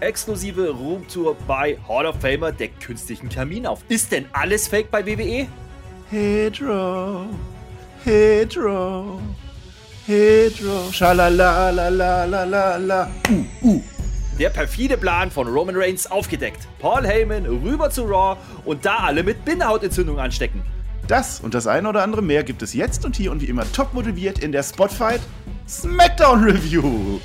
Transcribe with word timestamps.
exklusive 0.00 0.70
Roomtour 0.70 1.36
bei 1.46 1.78
Hall 1.88 2.06
of 2.06 2.16
Famer 2.20 2.52
der 2.52 2.68
künstlichen 2.68 3.28
Kamin 3.28 3.66
auf. 3.66 3.80
Ist 3.88 4.12
denn 4.12 4.26
alles 4.32 4.68
fake 4.68 4.90
bei 4.90 5.04
WWE? 5.06 5.46
Hedro, 6.10 7.26
Hedro, 8.04 9.20
Hedro, 10.06 10.92
schalalalalala, 10.92 13.10
uh, 13.30 13.66
uh. 13.66 13.82
Der 14.38 14.50
perfide 14.50 14.96
Plan 14.96 15.30
von 15.30 15.48
Roman 15.48 15.74
Reigns 15.76 16.10
aufgedeckt. 16.10 16.68
Paul 16.78 17.04
Heyman 17.04 17.44
rüber 17.44 17.90
zu 17.90 18.04
Raw 18.04 18.38
und 18.64 18.86
da 18.86 18.98
alle 18.98 19.24
mit 19.24 19.44
Bindehautentzündung 19.44 20.20
anstecken. 20.20 20.62
Das 21.08 21.40
und 21.40 21.54
das 21.54 21.66
eine 21.66 21.88
oder 21.88 22.04
andere 22.04 22.22
mehr 22.22 22.44
gibt 22.44 22.62
es 22.62 22.72
jetzt 22.72 23.04
und 23.04 23.16
hier 23.16 23.32
und 23.32 23.40
wie 23.40 23.46
immer 23.46 23.64
top 23.72 23.94
motiviert 23.94 24.38
in 24.38 24.52
der 24.52 24.62
Spotfight 24.62 25.20
Smackdown 25.68 26.44
Review. 26.44 27.18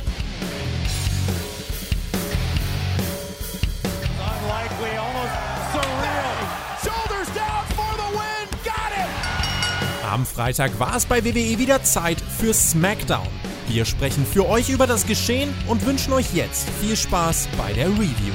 Am 10.13 10.27
Freitag 10.27 10.79
war 10.79 10.95
es 10.95 11.07
bei 11.07 11.25
WWE 11.25 11.57
wieder 11.57 11.81
Zeit 11.81 12.21
für 12.21 12.53
SmackDown. 12.53 13.27
Wir 13.67 13.83
sprechen 13.83 14.27
für 14.27 14.47
euch 14.47 14.69
über 14.69 14.85
das 14.85 15.07
Geschehen 15.07 15.51
und 15.67 15.87
wünschen 15.87 16.13
euch 16.13 16.35
jetzt 16.35 16.69
viel 16.79 16.95
Spaß 16.95 17.49
bei 17.57 17.73
der 17.73 17.87
Review. 17.87 18.31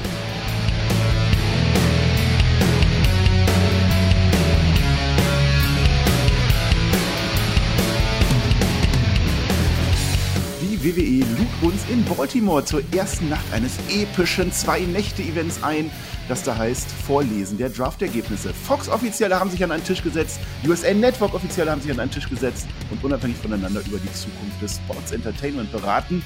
Die 10.60 10.82
WWE 10.82 11.24
lud 11.38 11.73
uns 11.73 11.82
in 11.88 12.04
Baltimore 12.06 12.65
zur 12.65 12.82
ersten 12.92 13.29
Nacht 13.29 13.52
eines 13.52 13.79
epischen 13.88 14.51
Zwei-Nächte-Events 14.51 15.62
ein, 15.62 15.92
das 16.28 16.42
da 16.42 16.56
heißt 16.56 16.91
Vorlesen 16.91 17.59
der 17.59 17.71
Draft-Ergebnisse. 17.71 18.52
Fox-Offizielle 18.52 19.38
haben 19.38 19.51
sich 19.51 19.62
an 19.65 19.73
einen 19.73 19.84
Tisch 19.84 20.02
gesetzt, 20.02 20.40
USA 20.66 20.93
Network-Offizielle 20.93 21.70
haben 21.70 21.80
sich 21.80 21.90
an 21.90 22.01
einen 22.01 22.10
Tisch 22.10 22.29
gesetzt 22.29 22.66
und 22.90 23.02
unabhängig 23.02 23.37
voneinander 23.38 23.80
über 23.87 23.98
die 23.98 24.12
Zukunft 24.12 24.60
des 24.60 24.76
Sports 24.76 25.12
Entertainment 25.12 25.73
beraten. 25.73 26.23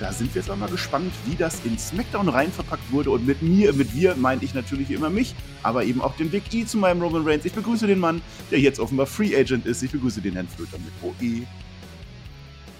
Da 0.00 0.12
sind 0.12 0.34
wir 0.34 0.42
jetzt 0.42 0.50
auch 0.50 0.56
mal 0.56 0.68
gespannt, 0.68 1.12
wie 1.24 1.36
das 1.36 1.64
in 1.64 1.78
SmackDown 1.78 2.28
rein 2.28 2.52
verpackt 2.52 2.92
wurde. 2.92 3.10
Und 3.10 3.26
mit 3.26 3.40
mir, 3.40 3.72
mit 3.72 3.94
wir, 3.94 4.14
meinte 4.16 4.44
ich 4.44 4.52
natürlich 4.52 4.90
immer 4.90 5.08
mich, 5.08 5.34
aber 5.62 5.84
eben 5.84 6.02
auch 6.02 6.14
den 6.16 6.30
Big 6.30 6.52
E 6.52 6.66
zu 6.66 6.76
meinem 6.76 7.00
Roman 7.00 7.26
Reigns. 7.26 7.46
Ich 7.46 7.54
begrüße 7.54 7.86
den 7.86 7.98
Mann, 7.98 8.20
der 8.50 8.60
jetzt 8.60 8.78
offenbar 8.78 9.06
Free 9.06 9.34
Agent 9.34 9.64
ist. 9.64 9.82
Ich 9.82 9.92
begrüße 9.92 10.20
den 10.20 10.34
Herrn 10.34 10.48
Flöter 10.48 10.76
mit 10.78 10.92
OE. 11.02 11.46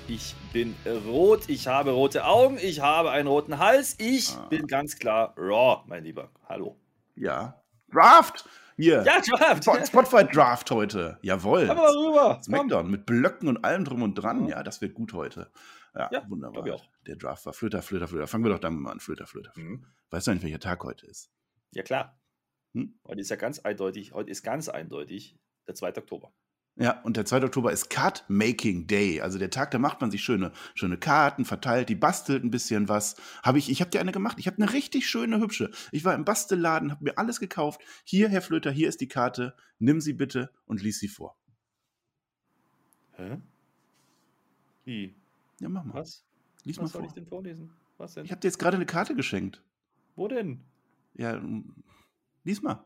Ich 0.08 0.34
bin 0.52 0.74
rot, 1.06 1.48
ich 1.48 1.66
habe 1.66 1.90
rote 1.90 2.24
Augen, 2.24 2.58
ich 2.60 2.80
habe 2.80 3.10
einen 3.10 3.26
roten 3.26 3.58
Hals. 3.58 3.96
Ich 3.98 4.30
Ah. 4.36 4.46
bin 4.48 4.66
ganz 4.66 4.98
klar 4.98 5.34
Raw, 5.36 5.82
mein 5.86 6.04
Lieber. 6.04 6.30
Hallo. 6.48 6.76
Ja. 7.16 7.60
Draft! 7.90 8.48
Hier. 8.76 9.02
Ja, 9.04 9.20
Draft. 9.20 9.64
Spot- 9.64 9.84
Spotfight 9.86 10.36
Draft 10.36 10.70
heute. 10.70 11.18
Jawohl. 11.22 11.66
Mal 11.66 11.78
rüber. 11.96 12.40
Smackdown 12.42 12.90
mit 12.90 13.06
Blöcken 13.06 13.48
und 13.48 13.64
allem 13.64 13.84
drum 13.84 14.02
und 14.02 14.14
dran. 14.14 14.46
Ja, 14.48 14.62
das 14.62 14.80
wird 14.82 14.94
gut 14.94 15.12
heute. 15.14 15.50
Ja, 15.94 16.10
Ja, 16.12 16.28
wunderbar. 16.28 16.78
Der 17.06 17.16
Draft 17.16 17.46
war 17.46 17.54
Flöter, 17.54 17.80
Flöter, 17.82 18.06
Flöter. 18.06 18.26
Fangen 18.26 18.44
wir 18.44 18.50
doch 18.52 18.58
damit 18.58 18.80
mal 18.80 18.92
an. 18.92 19.00
Flöter, 19.00 19.26
Flöter. 19.26 19.50
Flöter. 19.52 19.70
Mhm. 19.70 19.86
Weißt 20.10 20.26
du 20.26 20.30
eigentlich, 20.30 20.44
welcher 20.44 20.60
Tag 20.60 20.84
heute 20.84 21.06
ist? 21.06 21.30
Ja, 21.72 21.82
klar. 21.82 22.20
Hm? 22.74 22.98
Heute 23.08 23.20
ist 23.22 23.30
ja 23.30 23.36
ganz 23.36 23.60
eindeutig, 23.60 24.12
heute 24.12 24.30
ist 24.30 24.42
ganz 24.42 24.68
eindeutig 24.68 25.38
der 25.66 25.74
2. 25.74 25.96
Oktober. 25.96 26.32
Ja, 26.78 27.00
und 27.02 27.16
der 27.16 27.24
2. 27.24 27.42
Oktober 27.44 27.72
ist 27.72 27.88
Card 27.88 28.24
Making 28.28 28.86
Day. 28.86 29.22
Also 29.22 29.38
der 29.38 29.48
Tag, 29.48 29.70
da 29.70 29.78
macht 29.78 30.02
man 30.02 30.10
sich 30.10 30.22
schöne, 30.22 30.52
schöne 30.74 30.98
Karten, 30.98 31.46
verteilt, 31.46 31.88
die 31.88 31.94
bastelt 31.94 32.44
ein 32.44 32.50
bisschen 32.50 32.90
was. 32.90 33.16
Habe 33.42 33.56
ich, 33.58 33.70
ich 33.70 33.80
habe 33.80 33.90
dir 33.90 34.00
eine 34.00 34.12
gemacht. 34.12 34.36
Ich 34.38 34.46
habe 34.46 34.58
eine 34.62 34.70
richtig 34.70 35.08
schöne, 35.08 35.40
hübsche. 35.40 35.70
Ich 35.90 36.04
war 36.04 36.14
im 36.14 36.26
Bastelladen, 36.26 36.92
habe 36.92 37.04
mir 37.04 37.16
alles 37.16 37.40
gekauft. 37.40 37.80
Hier, 38.04 38.28
Herr 38.28 38.42
Flöter, 38.42 38.70
hier 38.70 38.90
ist 38.90 39.00
die 39.00 39.08
Karte. 39.08 39.56
Nimm 39.78 40.02
sie 40.02 40.12
bitte 40.12 40.50
und 40.66 40.82
lies 40.82 40.98
sie 40.98 41.08
vor. 41.08 41.38
Hä? 43.12 43.38
Wie? 44.84 45.14
Ja, 45.60 45.70
mach 45.70 45.84
mal. 45.84 45.94
Was? 45.94 46.26
Lies 46.64 46.76
Was 46.76 46.82
mal 46.82 46.88
soll 46.88 47.00
vor. 47.00 47.08
ich 47.08 47.14
denn 47.14 47.26
vorlesen? 47.26 47.72
Was 47.96 48.14
denn? 48.14 48.26
Ich 48.26 48.30
habe 48.30 48.40
dir 48.42 48.48
jetzt 48.48 48.58
gerade 48.58 48.76
eine 48.76 48.86
Karte 48.86 49.14
geschenkt. 49.14 49.62
Wo 50.14 50.28
denn? 50.28 50.60
Ja, 51.14 51.40
mm, 51.40 51.74
lies 52.44 52.60
mal. 52.60 52.84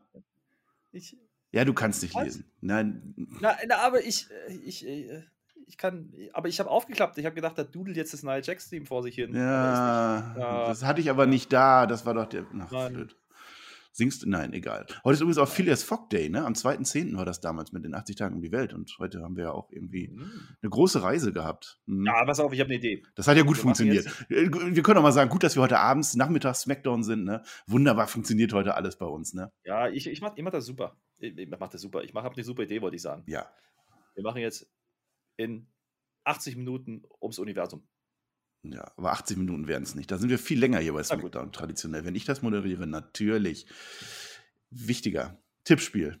Ich. 0.93 1.17
Ja, 1.51 1.65
du 1.65 1.73
kannst 1.73 2.01
nicht 2.01 2.15
Was? 2.15 2.23
lesen. 2.23 2.45
Nein, 2.61 3.13
Na, 3.41 3.55
na 3.67 3.77
aber 3.79 4.03
ich. 4.03 4.27
äh, 4.47 4.53
Ich. 4.65 4.85
äh, 4.87 5.23
Ich 5.67 5.77
kann. 5.77 6.13
Aber 6.33 6.49
ich 6.49 6.59
habe 6.59 6.69
aufgeklappt. 6.69 7.17
Ich 7.17 7.23
habe 7.25 7.35
gedacht, 7.35 7.57
da 7.57 7.63
dudelt 7.63 7.95
jetzt 7.95 8.11
das 8.13 8.23
neue 8.23 8.41
Jack-Stream 8.41 8.85
vor 8.85 9.03
sich 9.03 9.15
hin. 9.15 9.33
Ja, 9.33 10.35
Ja. 10.37 10.67
das 10.67 10.83
hatte 10.83 10.99
ich 10.99 11.09
aber 11.09 11.25
nicht 11.27 11.53
da. 11.53 11.85
Das 11.87 12.05
war 12.05 12.13
doch 12.13 12.25
der. 12.25 12.45
Ach, 12.59 12.71
Nein. 12.71 12.93
blöd. 12.93 13.15
Singst 13.93 14.23
du? 14.23 14.29
Nein, 14.29 14.53
egal. 14.53 14.85
Heute 15.03 15.13
ist 15.15 15.19
übrigens 15.21 15.37
auch 15.37 15.49
Phileas 15.49 15.83
Fogg 15.83 16.09
Day, 16.09 16.29
ne? 16.29 16.45
Am 16.45 16.53
2.10. 16.53 17.17
war 17.17 17.25
das 17.25 17.41
damals 17.41 17.73
mit 17.73 17.83
den 17.83 17.93
80 17.93 18.15
Tagen 18.15 18.35
um 18.35 18.41
die 18.41 18.51
Welt. 18.53 18.73
Und 18.73 18.95
heute 18.99 19.21
haben 19.21 19.35
wir 19.35 19.45
ja 19.45 19.51
auch 19.51 19.69
irgendwie 19.71 20.05
ist 20.05 20.13
nicht. 20.13 20.21
Hm. 20.23 20.47
eine 20.61 20.69
große 20.69 21.03
Reise 21.03 21.33
gehabt. 21.33 21.79
Hm. 21.87 22.05
Ja, 22.05 22.23
pass 22.25 22.39
auf, 22.39 22.53
ich 22.53 22.59
habe 22.61 22.69
eine 22.69 22.77
Idee. 22.77 23.03
Das 23.15 23.27
hat 23.27 23.35
ja 23.35 23.43
gut 23.43 23.57
Wir 23.57 23.61
funktioniert. 23.63 24.05
Äh, 24.29 24.49
Wir 24.49 24.81
können 24.83 24.97
auch 24.97 25.03
mal 25.03 25.11
sagen, 25.11 25.29
gut, 25.29 25.43
dass 25.43 25.55
wir 25.55 25.61
heute 25.61 25.79
abends, 25.79 26.15
nachmittags 26.15 26.61
Smackdown 26.61 27.03
sind, 27.03 27.25
ne? 27.25 27.43
Wunderbar 27.67 28.07
funktioniert 28.07 28.53
heute 28.53 28.75
alles 28.75 28.97
bei 28.97 29.05
uns, 29.05 29.33
ne? 29.33 29.51
Ja, 29.65 29.89
ich, 29.89 30.07
ich 30.07 30.21
mache 30.21 30.41
mach 30.41 30.51
das 30.51 30.65
super. 30.65 30.95
Ich, 31.21 31.49
mache 31.49 31.71
das 31.71 31.81
super. 31.81 32.03
Ich 32.03 32.13
habe 32.13 32.33
eine 32.33 32.43
super 32.43 32.63
Idee, 32.63 32.81
wollte 32.81 32.95
ich 32.95 33.01
sagen. 33.01 33.23
Ja. 33.27 33.51
Wir 34.15 34.23
machen 34.23 34.41
jetzt 34.41 34.69
in 35.37 35.67
80 36.23 36.55
Minuten 36.55 37.03
ums 37.21 37.39
Universum. 37.39 37.87
Ja, 38.63 38.91
aber 38.95 39.11
80 39.11 39.37
Minuten 39.37 39.67
werden 39.67 39.83
es 39.83 39.95
nicht. 39.95 40.11
Da 40.11 40.17
sind 40.17 40.29
wir 40.29 40.37
viel 40.37 40.59
länger 40.59 40.79
hier 40.79 40.93
bei. 40.93 41.03
SmackDown 41.03 41.51
traditionell. 41.51 42.05
Wenn 42.05 42.15
ich 42.15 42.25
das 42.25 42.41
moderiere, 42.41 42.85
natürlich. 42.85 43.65
Wichtiger. 44.69 45.41
Tippspiel. 45.63 46.19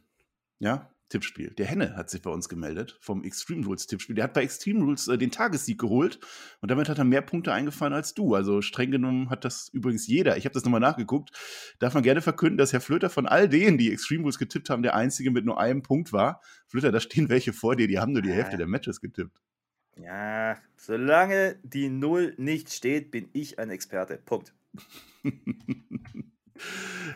Ja, 0.59 0.90
Tippspiel. 1.11 1.51
Der 1.51 1.65
Henne 1.67 1.95
hat 1.95 2.09
sich 2.09 2.21
bei 2.21 2.31
uns 2.31 2.49
gemeldet 2.49 2.97
vom 3.01 3.23
Extreme 3.23 3.65
Rules 3.65 3.85
Tippspiel. 3.85 4.15
Der 4.15 4.23
hat 4.23 4.33
bei 4.33 4.41
Extreme 4.43 4.83
Rules 4.83 5.07
äh, 5.07 5.17
den 5.17 5.29
Tagessieg 5.29 5.79
geholt 5.79 6.19
und 6.61 6.71
damit 6.71 6.89
hat 6.89 6.97
er 6.97 7.03
mehr 7.03 7.21
Punkte 7.21 7.53
eingefahren 7.53 7.93
als 7.93 8.13
du. 8.13 8.33
Also 8.33 8.61
streng 8.61 8.89
genommen 8.91 9.29
hat 9.29 9.45
das 9.45 9.69
übrigens 9.69 10.07
jeder. 10.07 10.37
Ich 10.37 10.45
habe 10.45 10.53
das 10.53 10.63
nochmal 10.63 10.79
nachgeguckt. 10.79 11.31
Darf 11.79 11.93
man 11.93 12.03
gerne 12.03 12.21
verkünden, 12.21 12.57
dass 12.57 12.73
Herr 12.73 12.81
Flöter 12.81 13.09
von 13.09 13.27
all 13.27 13.47
denen, 13.47 13.77
die 13.77 13.91
Extreme 13.91 14.23
Rules 14.23 14.39
getippt 14.39 14.69
haben, 14.69 14.81
der 14.83 14.95
einzige 14.95 15.29
mit 15.31 15.45
nur 15.45 15.59
einem 15.59 15.83
Punkt 15.83 16.11
war. 16.13 16.41
Flöter, 16.67 16.91
da 16.91 16.99
stehen 16.99 17.29
welche 17.29 17.53
vor 17.53 17.75
dir, 17.75 17.87
die 17.87 17.99
haben 17.99 18.13
nur 18.13 18.21
die 18.23 18.31
Hälfte 18.31 18.53
Ja. 18.53 18.57
der 18.57 18.67
Matches 18.67 19.01
getippt. 19.01 19.41
Ja, 19.97 20.57
solange 20.77 21.59
die 21.63 21.89
Null 21.89 22.33
nicht 22.37 22.71
steht, 22.73 23.11
bin 23.11 23.29
ich 23.33 23.59
ein 23.59 23.69
Experte. 23.69 24.17
Punkt. 24.17 24.53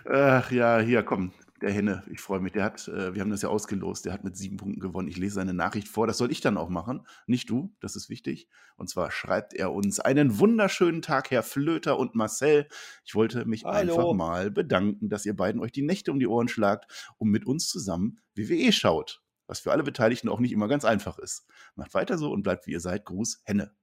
Ach 0.05 0.51
ja, 0.51 0.79
hier, 0.79 1.03
komm, 1.03 1.31
der 1.65 1.73
Henne, 1.73 2.03
ich 2.11 2.21
freue 2.21 2.39
mich. 2.41 2.51
Der 2.51 2.63
hat, 2.63 2.87
äh, 2.87 3.15
wir 3.15 3.21
haben 3.21 3.31
das 3.31 3.41
ja 3.41 3.49
ausgelost, 3.49 4.05
der 4.05 4.13
hat 4.13 4.23
mit 4.23 4.37
sieben 4.37 4.57
Punkten 4.57 4.79
gewonnen. 4.79 5.07
Ich 5.07 5.17
lese 5.17 5.35
seine 5.35 5.55
Nachricht 5.55 5.87
vor. 5.87 6.05
Das 6.05 6.19
soll 6.19 6.31
ich 6.31 6.39
dann 6.39 6.57
auch 6.57 6.69
machen, 6.69 7.07
nicht 7.25 7.49
du, 7.49 7.75
das 7.79 7.95
ist 7.95 8.07
wichtig. 8.07 8.47
Und 8.77 8.87
zwar 8.87 9.09
schreibt 9.09 9.55
er 9.55 9.73
uns 9.73 9.99
einen 9.99 10.37
wunderschönen 10.37 11.01
Tag, 11.01 11.31
Herr 11.31 11.41
Flöter 11.41 11.97
und 11.97 12.13
Marcel. 12.13 12.67
Ich 13.03 13.15
wollte 13.15 13.45
mich 13.45 13.63
Hallo. 13.65 13.93
einfach 13.93 14.13
mal 14.13 14.51
bedanken, 14.51 15.09
dass 15.09 15.25
ihr 15.25 15.35
beiden 15.35 15.59
euch 15.59 15.71
die 15.71 15.81
Nächte 15.81 16.11
um 16.11 16.19
die 16.19 16.27
Ohren 16.27 16.49
schlagt 16.49 17.15
und 17.17 17.29
mit 17.29 17.47
uns 17.47 17.67
zusammen 17.67 18.19
WWE 18.35 18.71
schaut. 18.71 19.23
Was 19.47 19.59
für 19.59 19.71
alle 19.71 19.83
Beteiligten 19.83 20.29
auch 20.29 20.39
nicht 20.39 20.51
immer 20.51 20.67
ganz 20.67 20.85
einfach 20.85 21.17
ist. 21.17 21.47
Macht 21.73 21.95
weiter 21.95 22.19
so 22.19 22.31
und 22.31 22.43
bleibt 22.43 22.67
wie 22.67 22.73
ihr 22.73 22.79
seid. 22.79 23.05
Gruß, 23.05 23.41
Henne. 23.43 23.73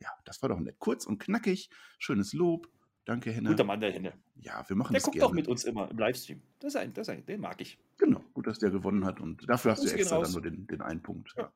Ja, 0.00 0.10
das 0.24 0.40
war 0.40 0.48
doch 0.50 0.60
nett. 0.60 0.78
Kurz 0.78 1.04
und 1.04 1.18
knackig, 1.18 1.68
schönes 1.98 2.32
Lob. 2.32 2.68
Danke, 3.08 3.30
Henne. 3.30 3.48
Guter 3.48 3.64
Mann, 3.64 3.80
der 3.80 3.90
Henne. 3.90 4.12
Ja, 4.42 4.62
wir 4.68 4.76
machen 4.76 4.92
Der 4.92 4.98
das 4.98 5.04
guckt 5.04 5.14
gerne. 5.14 5.26
auch 5.26 5.32
mit 5.32 5.48
uns 5.48 5.64
immer 5.64 5.90
im 5.90 5.98
Livestream. 5.98 6.42
Das 6.58 6.74
ist 6.74 6.76
ein, 6.76 6.92
das 6.92 7.08
ist 7.08 7.14
ein, 7.14 7.24
den 7.24 7.40
mag 7.40 7.58
ich. 7.58 7.78
Genau, 7.96 8.22
gut, 8.34 8.46
dass 8.46 8.58
der 8.58 8.68
gewonnen 8.68 9.06
hat 9.06 9.18
und 9.18 9.48
dafür 9.48 9.70
hast 9.70 9.82
du 9.82 9.88
extra 9.88 10.20
dann 10.20 10.30
nur 10.30 10.42
den, 10.42 10.66
den 10.66 10.82
einen 10.82 11.00
Punkt. 11.00 11.32
Ja. 11.34 11.50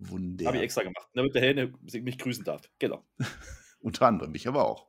Wunder. 0.00 0.44
Habe 0.46 0.56
ich 0.56 0.64
extra 0.64 0.82
gemacht, 0.82 1.08
damit 1.14 1.36
der 1.36 1.42
Henne 1.42 1.72
mich 2.02 2.18
grüßen 2.18 2.42
darf. 2.42 2.62
Genau. 2.80 3.04
Unter 3.80 4.08
anderem, 4.08 4.34
ich 4.34 4.48
aber 4.48 4.66
auch. 4.66 4.88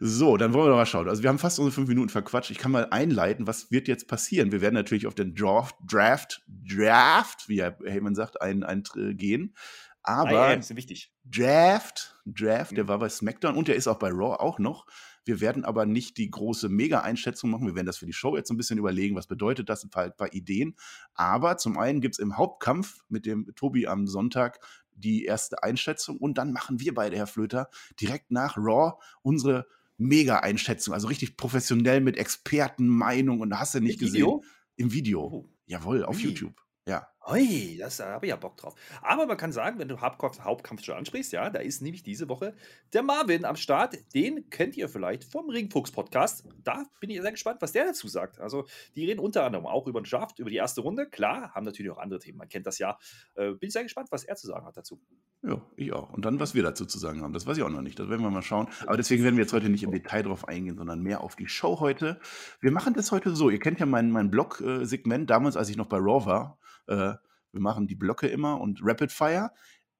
So, 0.00 0.36
dann 0.36 0.52
wollen 0.52 0.66
wir 0.66 0.70
doch 0.70 0.76
mal 0.76 0.84
schauen. 0.84 1.08
Also 1.08 1.22
wir 1.22 1.30
haben 1.30 1.38
fast 1.38 1.58
unsere 1.58 1.72
fünf 1.72 1.88
Minuten 1.88 2.10
verquatscht. 2.10 2.50
Ich 2.50 2.58
kann 2.58 2.70
mal 2.70 2.88
einleiten, 2.90 3.46
was 3.46 3.70
wird 3.70 3.88
jetzt 3.88 4.06
passieren? 4.06 4.52
Wir 4.52 4.60
werden 4.60 4.74
natürlich 4.74 5.06
auf 5.06 5.14
den 5.14 5.34
Draft, 5.34 5.76
Draft, 5.90 6.42
Draft, 6.46 7.48
wie 7.48 7.62
Herr 7.62 7.78
Heyman 7.86 8.14
sagt, 8.14 8.42
ein, 8.42 8.64
ein, 8.64 8.82
gehen. 9.16 9.54
Aber 10.02 10.52
IAMs 10.52 10.68
sind 10.68 10.76
wichtig. 10.76 11.12
Draft, 11.24 12.16
Draft, 12.24 12.76
der 12.76 12.84
Mhm. 12.84 12.88
war 12.88 12.98
bei 12.98 13.08
SmackDown 13.08 13.56
und 13.56 13.68
der 13.68 13.76
ist 13.76 13.88
auch 13.88 13.98
bei 13.98 14.08
Raw 14.10 14.36
auch 14.40 14.58
noch. 14.58 14.86
Wir 15.24 15.40
werden 15.40 15.64
aber 15.66 15.84
nicht 15.84 16.16
die 16.16 16.30
große 16.30 16.70
Mega-Einschätzung 16.70 17.50
machen. 17.50 17.66
Wir 17.66 17.74
werden 17.74 17.86
das 17.86 17.98
für 17.98 18.06
die 18.06 18.14
Show 18.14 18.34
jetzt 18.36 18.48
so 18.48 18.54
ein 18.54 18.56
bisschen 18.56 18.78
überlegen, 18.78 19.14
was 19.16 19.26
bedeutet 19.26 19.68
das, 19.68 19.84
ein 19.84 19.90
paar, 19.90 20.08
paar 20.10 20.32
Ideen. 20.32 20.74
Aber 21.14 21.58
zum 21.58 21.76
einen 21.78 22.00
gibt 22.00 22.14
es 22.14 22.18
im 22.18 22.38
Hauptkampf 22.38 23.00
mit 23.10 23.26
dem 23.26 23.52
Tobi 23.54 23.86
am 23.86 24.06
Sonntag 24.06 24.60
die 24.92 25.24
erste 25.26 25.62
Einschätzung 25.62 26.16
und 26.16 26.38
dann 26.38 26.52
machen 26.52 26.80
wir 26.80 26.94
beide, 26.94 27.16
Herr 27.16 27.26
Flöter, 27.26 27.68
direkt 28.00 28.30
nach 28.30 28.56
Raw 28.56 28.94
unsere 29.22 29.66
Mega-Einschätzung. 29.98 30.94
Also 30.94 31.08
richtig 31.08 31.36
professionell 31.36 32.00
mit 32.00 32.16
Expertenmeinung 32.16 33.40
und 33.40 33.58
hast 33.58 33.74
du 33.74 33.80
nicht 33.80 34.00
Mit 34.00 34.10
gesehen. 34.10 34.14
Video? 34.22 34.44
Im 34.76 34.92
Video. 34.92 35.20
Oh. 35.24 35.48
Jawohl, 35.66 36.04
auf 36.04 36.16
Wie? 36.18 36.22
YouTube. 36.24 36.54
Ja. 36.86 37.06
Ui, 37.30 37.76
das, 37.78 37.98
da 37.98 38.12
habe 38.12 38.24
ich 38.24 38.30
ja 38.30 38.36
Bock 38.36 38.56
drauf. 38.56 38.74
Aber 39.02 39.26
man 39.26 39.36
kann 39.36 39.52
sagen, 39.52 39.78
wenn 39.78 39.88
du 39.88 40.00
Hauptkampf, 40.00 40.40
Hauptkampf 40.40 40.82
schon 40.82 40.94
ansprichst, 40.94 41.30
ja, 41.32 41.50
da 41.50 41.58
ist 41.58 41.82
nämlich 41.82 42.02
diese 42.02 42.26
Woche 42.30 42.54
der 42.94 43.02
Marvin 43.02 43.44
am 43.44 43.56
Start. 43.56 43.98
Den 44.14 44.48
kennt 44.48 44.78
ihr 44.78 44.88
vielleicht 44.88 45.24
vom 45.24 45.50
Ringfuchs-Podcast. 45.50 46.46
Da 46.64 46.86
bin 47.00 47.10
ich 47.10 47.20
sehr 47.20 47.32
gespannt, 47.32 47.60
was 47.60 47.72
der 47.72 47.84
dazu 47.84 48.08
sagt. 48.08 48.40
Also, 48.40 48.64
die 48.96 49.04
reden 49.04 49.20
unter 49.20 49.44
anderem 49.44 49.66
auch 49.66 49.86
über 49.86 50.00
den 50.00 50.08
Draft, 50.08 50.38
über 50.38 50.48
die 50.48 50.56
erste 50.56 50.80
Runde. 50.80 51.06
Klar, 51.06 51.54
haben 51.54 51.66
natürlich 51.66 51.92
auch 51.92 51.98
andere 51.98 52.18
Themen. 52.18 52.38
Man 52.38 52.48
kennt 52.48 52.66
das 52.66 52.78
ja. 52.78 52.98
Äh, 53.34 53.50
bin 53.50 53.66
ich 53.66 53.74
sehr 53.74 53.82
gespannt, 53.82 54.08
was 54.10 54.24
er 54.24 54.36
zu 54.36 54.46
sagen 54.46 54.64
hat 54.64 54.78
dazu. 54.78 54.98
Ja, 55.42 55.60
ich 55.76 55.92
auch. 55.92 56.10
Und 56.14 56.24
dann, 56.24 56.40
was 56.40 56.54
wir 56.54 56.62
dazu 56.62 56.86
zu 56.86 56.98
sagen 56.98 57.20
haben, 57.20 57.34
das 57.34 57.46
weiß 57.46 57.58
ich 57.58 57.62
auch 57.62 57.68
noch 57.68 57.82
nicht. 57.82 57.98
Das 57.98 58.08
werden 58.08 58.22
wir 58.22 58.30
mal 58.30 58.40
schauen. 58.40 58.68
Aber 58.86 58.96
deswegen 58.96 59.22
werden 59.22 59.36
wir 59.36 59.44
jetzt 59.44 59.52
heute 59.52 59.68
nicht 59.68 59.82
im 59.82 59.92
Detail 59.92 60.22
drauf 60.22 60.48
eingehen, 60.48 60.78
sondern 60.78 61.02
mehr 61.02 61.20
auf 61.20 61.36
die 61.36 61.46
Show 61.46 61.78
heute. 61.78 62.20
Wir 62.60 62.72
machen 62.72 62.94
das 62.94 63.12
heute 63.12 63.36
so. 63.36 63.50
Ihr 63.50 63.60
kennt 63.60 63.80
ja 63.80 63.86
mein, 63.86 64.10
mein 64.10 64.30
Blog-Segment 64.30 65.28
damals, 65.28 65.58
als 65.58 65.68
ich 65.68 65.76
noch 65.76 65.88
bei 65.88 65.98
Raw 65.98 66.24
war. 66.24 66.58
Äh, 66.88 67.17
wir 67.58 67.62
machen 67.62 67.88
die 67.88 67.96
Blöcke 67.96 68.28
immer 68.28 68.60
und 68.60 68.80
Rapid 68.82 69.10
Fire. 69.10 69.50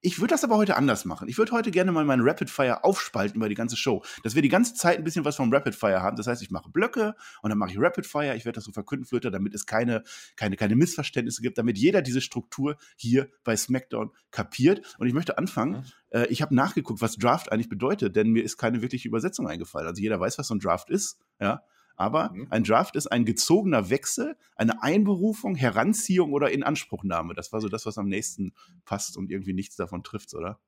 Ich 0.01 0.21
würde 0.21 0.31
das 0.33 0.45
aber 0.45 0.57
heute 0.57 0.77
anders 0.77 1.05
machen. 1.05 1.29
Ich 1.29 1.39
würde 1.39 1.51
heute 1.51 1.73
gerne 1.73 1.91
mal 1.91 2.05
meinen 2.05 2.23
Rapid 2.23 2.49
Fire 2.49 2.85
aufspalten 2.85 3.35
über 3.35 3.49
die 3.49 3.57
ganze 3.57 3.77
Show, 3.77 4.05
dass 4.23 4.37
wir 4.37 4.43
die 4.43 4.49
ganze 4.49 4.75
Zeit 4.75 4.99
ein 4.99 5.03
bisschen 5.03 5.25
was 5.25 5.35
vom 5.35 5.53
Rapid 5.53 5.75
Fire 5.75 6.01
haben. 6.01 6.17
Das 6.17 6.29
heißt, 6.29 6.41
ich 6.41 6.53
mache 6.53 6.71
Blöcke 6.71 7.17
und 7.43 7.51
dann 7.51 7.59
mache 7.59 7.73
ich 7.73 7.81
Rapid 7.81 8.07
Fire. 8.07 8.37
Ich 8.37 8.45
werde 8.45 8.59
das 8.59 8.65
so 8.65 8.71
verkünden, 8.71 9.07
Flöter, 9.07 9.33
damit 9.33 9.55
es 9.55 9.67
keine, 9.67 10.05
keine, 10.37 10.55
keine 10.55 10.77
Missverständnisse 10.77 11.43
gibt, 11.43 11.59
damit 11.59 11.79
jeder 11.79 12.01
diese 12.01 12.21
Struktur 12.21 12.77
hier 12.95 13.29
bei 13.43 13.57
SmackDown 13.57 14.13
kapiert. 14.31 14.83
Und 14.99 15.09
ich 15.09 15.15
möchte 15.15 15.37
anfangen. 15.37 15.85
Äh, 16.11 16.27
ich 16.29 16.43
habe 16.43 16.55
nachgeguckt, 16.55 17.01
was 17.01 17.17
Draft 17.17 17.51
eigentlich 17.51 17.69
bedeutet, 17.69 18.15
denn 18.15 18.31
mir 18.31 18.45
ist 18.45 18.57
keine 18.57 18.83
wirkliche 18.83 19.09
Übersetzung 19.09 19.49
eingefallen. 19.49 19.89
Also 19.89 20.01
jeder 20.01 20.21
weiß, 20.21 20.39
was 20.39 20.47
so 20.47 20.55
ein 20.55 20.61
Draft 20.61 20.91
ist. 20.91 21.19
Ja, 21.41 21.65
aber 21.99 22.31
mhm. 22.33 22.47
ein 22.51 22.63
Draft 22.63 22.95
ist 22.95 23.09
ein 23.09 23.25
gezogener 23.25 23.91
Wechsel, 23.91 24.37
eine 24.55 24.83
Einberufung, 24.83 25.57
Heranziehung 25.57 26.33
oder 26.33 26.51
Inanspruchnahme. 26.51 27.35
Das 27.35 27.53
war 27.53 27.61
so 27.61 27.69
das, 27.69 27.87
was 27.87 27.99
am 27.99 28.09
nächsten 28.09 28.55
passt 28.85 29.17
und 29.17 29.31
irgendwie 29.31 29.53
nichts 29.53 29.75
davon 29.75 30.05
trifft, 30.05 30.33
oder? 30.33 30.61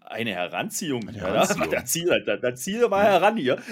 Eine 0.00 0.32
Heranziehung. 0.32 1.08
Eine 1.08 1.20
Heranziehung. 1.20 1.60
Ja, 1.60 1.66
der, 1.68 1.84
Ziel, 1.84 2.24
der, 2.26 2.38
der 2.38 2.54
Ziel 2.56 2.90
war 2.90 3.04
heran 3.04 3.36
hier. 3.36 3.62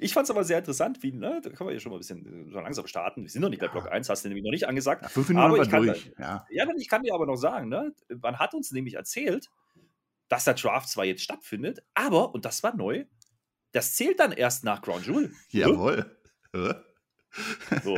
Ich 0.00 0.14
fand 0.14 0.24
es 0.24 0.30
aber 0.30 0.42
sehr 0.42 0.58
interessant, 0.58 1.02
wie, 1.02 1.12
ne, 1.12 1.40
da 1.42 1.50
können 1.50 1.68
wir 1.68 1.74
ja 1.74 1.80
schon 1.80 1.90
mal 1.90 1.96
ein 1.96 2.00
bisschen 2.00 2.50
so 2.50 2.60
langsam 2.60 2.86
starten. 2.86 3.22
Wir 3.22 3.28
sind 3.28 3.42
noch 3.42 3.50
nicht 3.50 3.60
bei 3.60 3.68
Block 3.68 3.92
1, 3.92 4.08
hast 4.08 4.24
du 4.24 4.28
nämlich 4.28 4.44
noch 4.44 4.52
nicht 4.52 4.66
angesagt. 4.66 5.02
Ja, 5.02 5.08
fünf 5.08 5.28
Minuten 5.28 5.46
aber 5.46 5.62
ich 5.62 5.68
kann, 5.68 5.84
durch. 5.84 6.12
Ja. 6.18 6.46
ja, 6.50 6.66
ich 6.78 6.88
kann 6.88 7.02
dir 7.02 7.14
aber 7.14 7.26
noch 7.26 7.36
sagen, 7.36 7.68
ne, 7.68 7.92
man 8.22 8.38
hat 8.38 8.54
uns 8.54 8.72
nämlich 8.72 8.94
erzählt, 8.94 9.50
dass 10.28 10.44
der 10.44 10.54
Draft 10.54 10.88
zwar 10.88 11.04
jetzt 11.04 11.22
stattfindet, 11.22 11.82
aber, 11.92 12.34
und 12.34 12.46
das 12.46 12.62
war 12.62 12.74
neu, 12.74 13.04
das 13.72 13.94
zählt 13.94 14.18
dann 14.20 14.32
erst 14.32 14.64
nach 14.64 14.80
Ground 14.80 15.06
Jewel. 15.06 15.32
Jawohl. 15.50 16.16
So. 17.82 17.96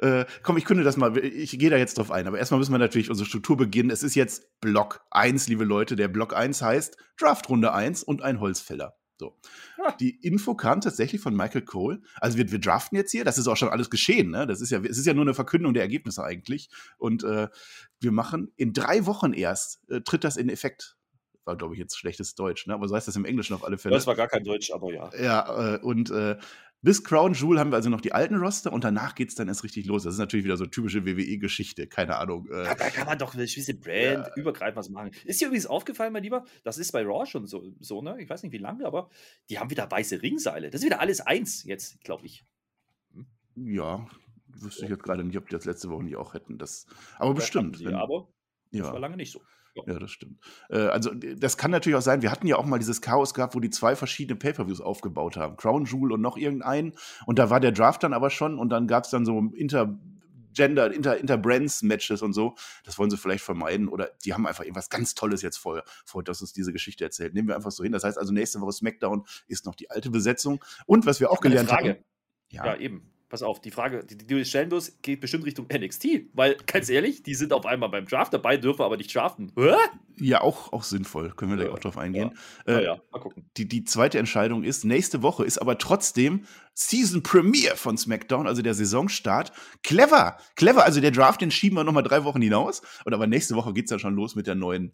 äh, 0.00 0.24
komm, 0.42 0.56
ich 0.56 0.64
könnte 0.64 0.84
das 0.84 0.96
mal, 0.96 1.16
ich 1.18 1.58
gehe 1.58 1.68
da 1.68 1.76
jetzt 1.76 1.98
drauf 1.98 2.10
ein, 2.10 2.26
aber 2.26 2.38
erstmal 2.38 2.58
müssen 2.58 2.72
wir 2.72 2.78
natürlich 2.78 3.10
unsere 3.10 3.28
Struktur 3.28 3.58
beginnen. 3.58 3.90
Es 3.90 4.02
ist 4.02 4.14
jetzt 4.14 4.58
Block 4.60 5.04
1, 5.10 5.48
liebe 5.48 5.64
Leute. 5.64 5.96
Der 5.96 6.08
Block 6.08 6.34
1 6.34 6.62
heißt 6.62 6.96
Draftrunde 7.18 7.74
1 7.74 8.02
und 8.02 8.22
ein 8.22 8.40
Holzfäller. 8.40 8.96
So. 9.18 9.38
Ja. 9.78 9.92
Die 9.92 10.16
Info 10.26 10.54
kam 10.54 10.80
tatsächlich 10.80 11.20
von 11.20 11.36
Michael 11.36 11.62
Cole. 11.62 12.00
Also 12.16 12.38
wir, 12.38 12.50
wir 12.50 12.58
draften 12.58 12.96
jetzt 12.96 13.12
hier, 13.12 13.24
das 13.24 13.38
ist 13.38 13.46
auch 13.46 13.56
schon 13.56 13.68
alles 13.68 13.90
geschehen, 13.90 14.30
ne? 14.30 14.46
Das 14.46 14.60
ist 14.60 14.70
ja, 14.70 14.80
es 14.80 14.98
ist 14.98 15.06
ja 15.06 15.14
nur 15.14 15.24
eine 15.24 15.34
Verkündung 15.34 15.74
der 15.74 15.82
Ergebnisse 15.82 16.24
eigentlich. 16.24 16.68
Und 16.96 17.22
äh, 17.22 17.48
wir 18.00 18.12
machen 18.12 18.52
in 18.56 18.72
drei 18.72 19.06
Wochen 19.06 19.32
erst, 19.34 19.88
äh, 19.90 20.00
tritt 20.00 20.24
das 20.24 20.36
in 20.36 20.48
Effekt 20.48 20.96
war, 21.44 21.56
glaube 21.56 21.74
ich, 21.74 21.78
jetzt 21.78 21.98
schlechtes 21.98 22.34
Deutsch, 22.34 22.66
ne? 22.66 22.72
aber 22.72 22.88
so 22.88 22.96
heißt 22.96 23.06
das 23.06 23.16
im 23.16 23.26
Englischen 23.26 23.54
auf 23.54 23.64
alle 23.64 23.76
Fälle. 23.76 23.94
Das 23.94 24.06
war 24.06 24.14
gar 24.14 24.28
kein 24.28 24.44
Deutsch, 24.44 24.70
aber 24.72 24.92
ja. 24.92 25.10
Ja, 25.14 25.74
äh, 25.74 25.78
und 25.78 26.10
äh, 26.10 26.38
bis 26.84 27.02
Crown 27.02 27.32
Jewel 27.32 27.58
haben 27.58 27.72
wir 27.72 27.76
also 27.76 27.88
noch 27.88 28.02
die 28.02 28.12
alten 28.12 28.36
Roster 28.36 28.70
und 28.70 28.84
danach 28.84 29.14
geht 29.14 29.30
es 29.30 29.34
dann 29.34 29.48
erst 29.48 29.64
richtig 29.64 29.86
los. 29.86 30.02
Das 30.02 30.12
ist 30.12 30.18
natürlich 30.18 30.44
wieder 30.44 30.58
so 30.58 30.66
typische 30.66 31.06
WWE-Geschichte, 31.06 31.86
keine 31.86 32.16
Ahnung. 32.16 32.46
Äh, 32.50 32.64
da 32.76 32.90
kann 32.90 33.06
man 33.06 33.18
doch 33.18 33.32
ein 33.32 33.38
bisschen 33.38 33.80
Brand 33.80 34.26
ja. 34.26 34.34
übergreifend 34.36 34.76
was 34.76 34.90
machen. 34.90 35.10
Ist 35.24 35.40
dir 35.40 35.46
übrigens 35.46 35.64
aufgefallen, 35.64 36.12
mein 36.12 36.22
Lieber? 36.22 36.44
Das 36.62 36.76
ist 36.76 36.92
bei 36.92 37.02
Raw 37.02 37.24
schon 37.24 37.46
so, 37.46 37.72
so, 37.80 38.02
ne? 38.02 38.20
Ich 38.20 38.28
weiß 38.28 38.42
nicht 38.42 38.52
wie 38.52 38.58
lange, 38.58 38.84
aber 38.84 39.08
die 39.48 39.58
haben 39.58 39.70
wieder 39.70 39.90
weiße 39.90 40.20
Ringseile. 40.20 40.70
Das 40.70 40.82
ist 40.82 40.84
wieder 40.84 41.00
alles 41.00 41.22
eins 41.22 41.64
jetzt, 41.64 42.02
glaube 42.04 42.26
ich. 42.26 42.44
Hm? 43.14 43.26
Ja, 43.56 44.06
wüsste 44.48 44.84
ich 44.84 44.90
jetzt 44.90 45.02
gerade 45.02 45.24
nicht, 45.24 45.38
ob 45.38 45.48
die 45.48 45.54
das 45.54 45.64
letzte 45.64 45.88
Woche 45.88 46.04
nicht 46.04 46.16
auch 46.16 46.34
hätten. 46.34 46.58
Das, 46.58 46.84
aber 47.16 47.30
ja, 47.30 47.34
bestimmt. 47.34 47.78
Sie, 47.78 47.86
wenn, 47.86 47.94
aber 47.94 48.28
das 48.78 48.88
ja. 48.88 48.92
war 48.92 49.00
lange 49.00 49.16
nicht 49.16 49.32
so. 49.32 49.42
Ja, 49.86 49.98
das 49.98 50.10
stimmt. 50.10 50.38
Äh, 50.70 50.78
also, 50.78 51.10
das 51.12 51.56
kann 51.56 51.70
natürlich 51.70 51.96
auch 51.96 52.02
sein, 52.02 52.22
wir 52.22 52.30
hatten 52.30 52.46
ja 52.46 52.56
auch 52.56 52.64
mal 52.64 52.78
dieses 52.78 53.00
Chaos 53.00 53.34
gehabt, 53.34 53.54
wo 53.54 53.60
die 53.60 53.70
zwei 53.70 53.96
verschiedene 53.96 54.38
Pay-Per-Views 54.38 54.80
aufgebaut 54.80 55.36
haben. 55.36 55.56
Crown 55.56 55.84
Jewel 55.84 56.12
und 56.12 56.20
noch 56.20 56.36
irgendeinen. 56.36 56.92
Und 57.26 57.38
da 57.38 57.50
war 57.50 57.58
der 57.58 57.72
Draft 57.72 58.04
dann 58.04 58.12
aber 58.12 58.30
schon 58.30 58.58
und 58.58 58.68
dann 58.68 58.86
gab 58.86 59.04
es 59.04 59.10
dann 59.10 59.24
so 59.24 59.38
Inter- 59.54 59.98
Gender, 60.54 60.92
Inter, 60.94 61.18
Inter-Brands-Matches 61.18 62.22
und 62.22 62.32
so. 62.32 62.54
Das 62.84 62.96
wollen 62.98 63.10
sie 63.10 63.16
vielleicht 63.16 63.44
vermeiden. 63.44 63.88
Oder 63.88 64.10
die 64.24 64.32
haben 64.32 64.46
einfach 64.46 64.62
irgendwas 64.62 64.88
ganz 64.88 65.14
Tolles 65.14 65.42
jetzt 65.42 65.56
vor, 65.56 65.82
vor 66.04 66.22
dass 66.22 66.40
uns 66.40 66.52
diese 66.52 66.72
Geschichte 66.72 67.04
erzählt. 67.04 67.34
Nehmen 67.34 67.48
wir 67.48 67.56
einfach 67.56 67.72
so 67.72 67.82
hin. 67.82 67.90
Das 67.90 68.04
heißt 68.04 68.16
also, 68.16 68.32
nächste 68.32 68.60
Woche 68.60 68.72
SmackDown 68.72 69.24
ist 69.48 69.66
noch 69.66 69.74
die 69.74 69.90
alte 69.90 70.10
Besetzung. 70.10 70.64
Und 70.86 71.06
was 71.06 71.18
wir 71.18 71.32
auch 71.32 71.40
gelernt 71.40 71.68
Frage. 71.68 71.88
haben. 71.90 72.04
Ja. 72.50 72.66
ja, 72.66 72.76
eben 72.76 73.13
pass 73.34 73.42
auf, 73.42 73.60
die 73.60 73.72
Frage, 73.72 74.04
die, 74.04 74.16
die 74.16 74.26
du 74.26 74.44
stellen 74.44 74.70
wirst, 74.70 75.02
geht 75.02 75.20
bestimmt 75.20 75.44
Richtung 75.44 75.66
NXT. 75.66 76.06
Weil, 76.34 76.56
ganz 76.66 76.88
ehrlich, 76.88 77.24
die 77.24 77.34
sind 77.34 77.52
auf 77.52 77.66
einmal 77.66 77.88
beim 77.88 78.06
Draft 78.06 78.32
dabei, 78.32 78.56
dürfen 78.58 78.82
aber 78.82 78.96
nicht 78.96 79.12
draften. 79.12 79.50
Hä? 79.56 79.74
Ja, 80.20 80.40
auch, 80.40 80.72
auch 80.72 80.84
sinnvoll. 80.84 81.30
Können 81.30 81.50
wir 81.50 81.58
ja. 81.58 81.68
da 81.68 81.74
auch 81.74 81.80
drauf 81.80 81.98
eingehen. 81.98 82.30
Ja. 82.64 82.78
Äh, 82.78 82.84
ja, 82.84 83.00
mal 83.10 83.18
gucken. 83.18 83.50
Die, 83.56 83.66
die 83.66 83.82
zweite 83.82 84.20
Entscheidung 84.20 84.62
ist, 84.62 84.84
nächste 84.84 85.24
Woche 85.24 85.44
ist 85.44 85.58
aber 85.58 85.78
trotzdem 85.78 86.44
Season 86.74 87.24
Premiere 87.24 87.74
von 87.74 87.98
SmackDown, 87.98 88.46
also 88.46 88.62
der 88.62 88.74
Saisonstart. 88.74 89.50
Clever, 89.82 90.38
clever. 90.54 90.84
Also 90.84 91.00
der 91.00 91.10
Draft, 91.10 91.40
den 91.40 91.50
schieben 91.50 91.76
wir 91.76 91.82
nochmal 91.82 92.04
drei 92.04 92.22
Wochen 92.22 92.40
hinaus. 92.40 92.82
Und 93.04 93.14
aber 93.14 93.26
nächste 93.26 93.56
Woche 93.56 93.72
geht 93.72 93.86
es 93.86 93.90
dann 93.90 93.98
schon 93.98 94.14
los 94.14 94.36
mit 94.36 94.46
der 94.46 94.54
neuen 94.54 94.92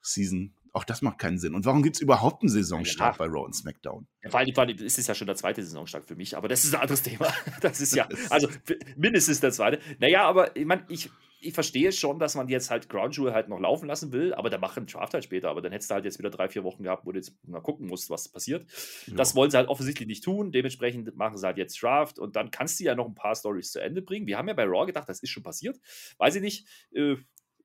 Season 0.00 0.54
auch 0.72 0.84
das 0.84 1.02
macht 1.02 1.18
keinen 1.18 1.38
Sinn. 1.38 1.54
Und 1.54 1.64
warum 1.64 1.82
gibt 1.82 1.96
es 1.96 2.02
überhaupt 2.02 2.42
einen 2.42 2.48
Saisonstart 2.48 3.16
ja, 3.18 3.18
bei 3.18 3.30
Raw 3.30 3.44
und 3.44 3.54
SmackDown? 3.54 4.06
Ja, 4.22 4.30
vor 4.30 4.40
allem, 4.40 4.54
vor 4.54 4.64
allem 4.64 4.76
ist 4.76 4.98
es 4.98 5.06
ja 5.06 5.14
schon 5.14 5.26
der 5.26 5.36
zweite 5.36 5.62
Saisonstart 5.62 6.04
für 6.04 6.16
mich, 6.16 6.36
aber 6.36 6.48
das 6.48 6.64
ist 6.64 6.74
ein 6.74 6.80
anderes 6.80 7.02
Thema. 7.02 7.32
Das 7.60 7.80
ist 7.80 7.94
ja, 7.94 8.08
also 8.30 8.48
mindestens 8.96 9.40
der 9.40 9.52
zweite. 9.52 9.80
Naja, 9.98 10.24
aber 10.24 10.56
ich 10.56 10.64
meine, 10.64 10.84
ich, 10.88 11.10
ich 11.40 11.54
verstehe 11.54 11.90
schon, 11.92 12.18
dass 12.18 12.34
man 12.34 12.48
jetzt 12.48 12.70
halt 12.70 12.88
Ground 12.88 13.16
Jewel 13.16 13.32
halt 13.32 13.48
noch 13.48 13.58
laufen 13.58 13.86
lassen 13.86 14.12
will, 14.12 14.34
aber 14.34 14.50
dann 14.50 14.60
machen 14.60 14.86
Draft 14.86 15.14
halt 15.14 15.24
später. 15.24 15.48
Aber 15.48 15.62
dann 15.62 15.72
hättest 15.72 15.90
du 15.90 15.94
halt 15.94 16.04
jetzt 16.04 16.18
wieder 16.18 16.30
drei, 16.30 16.48
vier 16.48 16.64
Wochen 16.64 16.82
gehabt, 16.82 17.06
wo 17.06 17.12
du 17.12 17.18
jetzt 17.18 17.34
mal 17.46 17.60
gucken 17.60 17.86
musst, 17.86 18.10
was 18.10 18.28
passiert. 18.28 18.66
Ja. 19.06 19.14
Das 19.14 19.34
wollen 19.34 19.50
sie 19.50 19.56
halt 19.56 19.68
offensichtlich 19.68 20.06
nicht 20.06 20.24
tun. 20.24 20.52
Dementsprechend 20.52 21.14
machen 21.16 21.36
sie 21.36 21.46
halt 21.46 21.56
jetzt 21.56 21.82
Draft 21.82 22.18
und 22.18 22.36
dann 22.36 22.50
kannst 22.50 22.78
du 22.80 22.84
ja 22.84 22.94
noch 22.94 23.06
ein 23.06 23.14
paar 23.14 23.34
Stories 23.34 23.72
zu 23.72 23.80
Ende 23.80 24.02
bringen. 24.02 24.26
Wir 24.26 24.38
haben 24.38 24.48
ja 24.48 24.54
bei 24.54 24.64
Raw 24.64 24.86
gedacht, 24.86 25.08
das 25.08 25.22
ist 25.22 25.30
schon 25.30 25.42
passiert. 25.42 25.78
Weiß 26.18 26.34
ich 26.34 26.42
nicht. 26.42 26.66
Äh, 26.92 27.16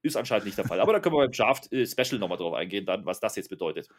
ist 0.06 0.16
anscheinend 0.16 0.46
nicht 0.46 0.58
der 0.58 0.66
Fall. 0.66 0.80
Aber 0.80 0.94
da 0.94 1.00
können 1.00 1.16
wir 1.16 1.24
beim 1.24 1.32
Draft-Special 1.32 2.16
äh, 2.16 2.20
nochmal 2.20 2.38
drauf 2.38 2.54
eingehen, 2.54 2.86
dann, 2.86 3.06
was 3.06 3.20
das 3.20 3.36
jetzt 3.36 3.50
bedeutet. 3.50 3.90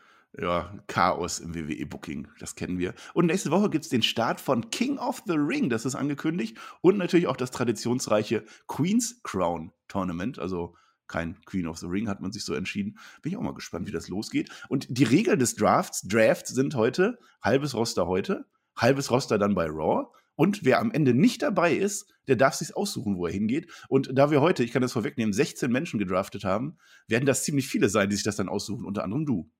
Ja, 0.40 0.72
Chaos 0.86 1.40
im 1.40 1.54
WWE-Booking, 1.54 2.28
das 2.38 2.54
kennen 2.54 2.78
wir. 2.78 2.94
Und 3.12 3.26
nächste 3.26 3.50
Woche 3.50 3.68
gibt 3.70 3.84
es 3.84 3.90
den 3.90 4.02
Start 4.02 4.40
von 4.40 4.70
King 4.70 4.98
of 4.98 5.22
the 5.26 5.34
Ring, 5.36 5.68
das 5.68 5.84
ist 5.84 5.96
angekündigt. 5.96 6.56
Und 6.80 6.96
natürlich 6.96 7.26
auch 7.26 7.36
das 7.36 7.50
traditionsreiche 7.50 8.44
Queen's 8.68 9.20
Crown 9.24 9.72
Tournament, 9.88 10.38
also 10.38 10.76
kein 11.08 11.40
Queen 11.44 11.66
of 11.66 11.78
the 11.78 11.86
Ring, 11.86 12.08
hat 12.08 12.20
man 12.20 12.32
sich 12.32 12.44
so 12.44 12.54
entschieden. 12.54 12.98
Bin 13.22 13.32
ich 13.32 13.38
auch 13.38 13.42
mal 13.42 13.54
gespannt, 13.54 13.86
wie 13.86 13.92
das 13.92 14.08
losgeht. 14.08 14.50
Und 14.68 14.86
die 14.88 15.04
Regeln 15.04 15.38
des 15.38 15.54
Drafts, 15.56 16.02
Drafts 16.02 16.50
sind 16.50 16.74
heute 16.74 17.18
halbes 17.42 17.74
Roster 17.74 18.06
heute, 18.06 18.46
halbes 18.76 19.10
Roster 19.10 19.38
dann 19.38 19.54
bei 19.54 19.66
Raw 19.66 20.06
und 20.36 20.64
wer 20.64 20.80
am 20.80 20.92
Ende 20.92 21.14
nicht 21.14 21.42
dabei 21.42 21.74
ist, 21.74 22.06
der 22.28 22.36
darf 22.36 22.54
sich 22.54 22.76
aussuchen, 22.76 23.16
wo 23.16 23.26
er 23.26 23.32
hingeht. 23.32 23.70
Und 23.88 24.10
da 24.12 24.30
wir 24.30 24.40
heute, 24.40 24.62
ich 24.62 24.72
kann 24.72 24.82
das 24.82 24.92
vorwegnehmen, 24.92 25.32
16 25.32 25.70
Menschen 25.70 25.98
gedraftet 25.98 26.44
haben, 26.44 26.78
werden 27.08 27.26
das 27.26 27.42
ziemlich 27.42 27.68
viele 27.68 27.88
sein, 27.88 28.10
die 28.10 28.16
sich 28.16 28.24
das 28.24 28.36
dann 28.36 28.48
aussuchen, 28.48 28.84
unter 28.84 29.02
anderem 29.02 29.26
du. 29.26 29.50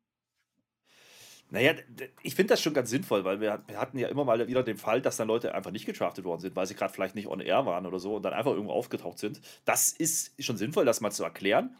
Naja, 1.51 1.75
ich 2.23 2.35
finde 2.35 2.55
das 2.55 2.61
schon 2.61 2.75
ganz 2.75 2.91
sinnvoll, 2.91 3.25
weil 3.25 3.41
wir, 3.41 3.63
hatten 3.77 3.99
ja 3.99 4.09
immer 4.09 4.25
mal 4.25 4.49
wieder 4.49 4.65
den 4.65 4.77
Fall, 4.77 5.01
dass 5.01 5.17
dann 5.17 5.29
Leute 5.29 5.55
einfach 5.55 5.71
nicht 5.71 5.87
gedraftet 5.87 6.25
worden 6.25 6.41
sind, 6.41 6.57
weil 6.57 6.67
sie 6.67 6.75
gerade 6.75 6.93
vielleicht 6.93 7.15
nicht 7.15 7.29
on 7.29 7.41
air 7.41 7.65
waren 7.67 7.87
oder 7.87 8.01
so 8.01 8.17
und 8.17 8.25
dann 8.25 8.33
einfach 8.33 8.51
irgendwo 8.51 8.73
aufgetaucht 8.73 9.19
sind. 9.19 9.41
Das 9.65 9.93
ist 9.93 10.33
schon 10.43 10.57
sinnvoll, 10.57 10.85
das 10.85 11.01
mal 11.01 11.13
zu 11.13 11.23
erklären. 11.23 11.77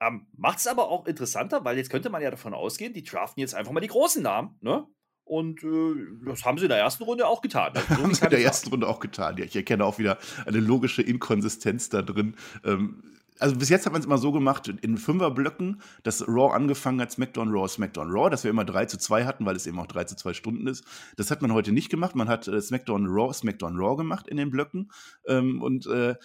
Ähm, 0.00 0.26
Macht 0.36 0.58
es 0.58 0.68
aber 0.68 0.88
auch 0.88 1.06
interessanter, 1.06 1.64
weil 1.64 1.76
jetzt 1.76 1.90
könnte 1.90 2.10
man 2.10 2.22
ja 2.22 2.30
davon 2.30 2.54
ausgehen, 2.54 2.92
die 2.92 3.02
draften 3.02 3.40
jetzt 3.40 3.56
einfach 3.56 3.72
mal 3.72 3.80
die 3.80 3.88
großen 3.88 4.22
Namen, 4.22 4.56
ne? 4.60 4.86
Und 5.28 5.62
äh, 5.62 5.94
das 6.24 6.44
haben 6.44 6.58
sie 6.58 6.64
in 6.64 6.70
der 6.70 6.78
ersten 6.78 7.04
Runde 7.04 7.26
auch 7.26 7.42
getan. 7.42 7.72
Also, 7.74 7.86
so 7.94 8.02
haben 8.02 8.14
sie 8.14 8.24
in 8.24 8.30
der 8.30 8.42
ersten 8.42 8.70
Runde 8.70 8.88
auch 8.88 8.98
getan. 8.98 9.36
Ja, 9.36 9.44
ich 9.44 9.54
erkenne 9.54 9.84
auch 9.84 9.98
wieder 9.98 10.18
eine 10.46 10.58
logische 10.58 11.02
Inkonsistenz 11.02 11.90
da 11.90 12.02
drin. 12.02 12.34
Ähm, 12.64 13.02
also 13.40 13.56
bis 13.56 13.68
jetzt 13.68 13.86
hat 13.86 13.92
man 13.92 14.00
es 14.00 14.06
immer 14.06 14.18
so 14.18 14.32
gemacht, 14.32 14.68
in 14.68 14.96
Fünferblöcken, 14.96 15.80
dass 16.02 16.26
Raw 16.26 16.52
angefangen 16.54 17.00
hat, 17.00 17.12
SmackDown, 17.12 17.50
Raw, 17.50 17.68
SmackDown, 17.68 18.10
Raw, 18.10 18.30
dass 18.30 18.42
wir 18.42 18.50
immer 18.50 18.64
3 18.64 18.86
zu 18.86 18.98
2 18.98 19.26
hatten, 19.26 19.46
weil 19.46 19.54
es 19.54 19.66
eben 19.66 19.78
auch 19.78 19.86
3 19.86 20.04
zu 20.04 20.16
2 20.16 20.32
Stunden 20.32 20.66
ist. 20.66 20.84
Das 21.16 21.30
hat 21.30 21.42
man 21.42 21.52
heute 21.52 21.72
nicht 21.72 21.90
gemacht. 21.90 22.14
Man 22.14 22.28
hat 22.28 22.48
äh, 22.48 22.60
SmackDown, 22.60 23.06
Raw, 23.06 23.32
SmackDown, 23.32 23.78
Raw 23.78 23.96
gemacht 23.96 24.28
in 24.28 24.38
den 24.38 24.50
Blöcken. 24.50 24.90
Ähm, 25.26 25.62
und 25.62 25.86
äh, 25.86 26.16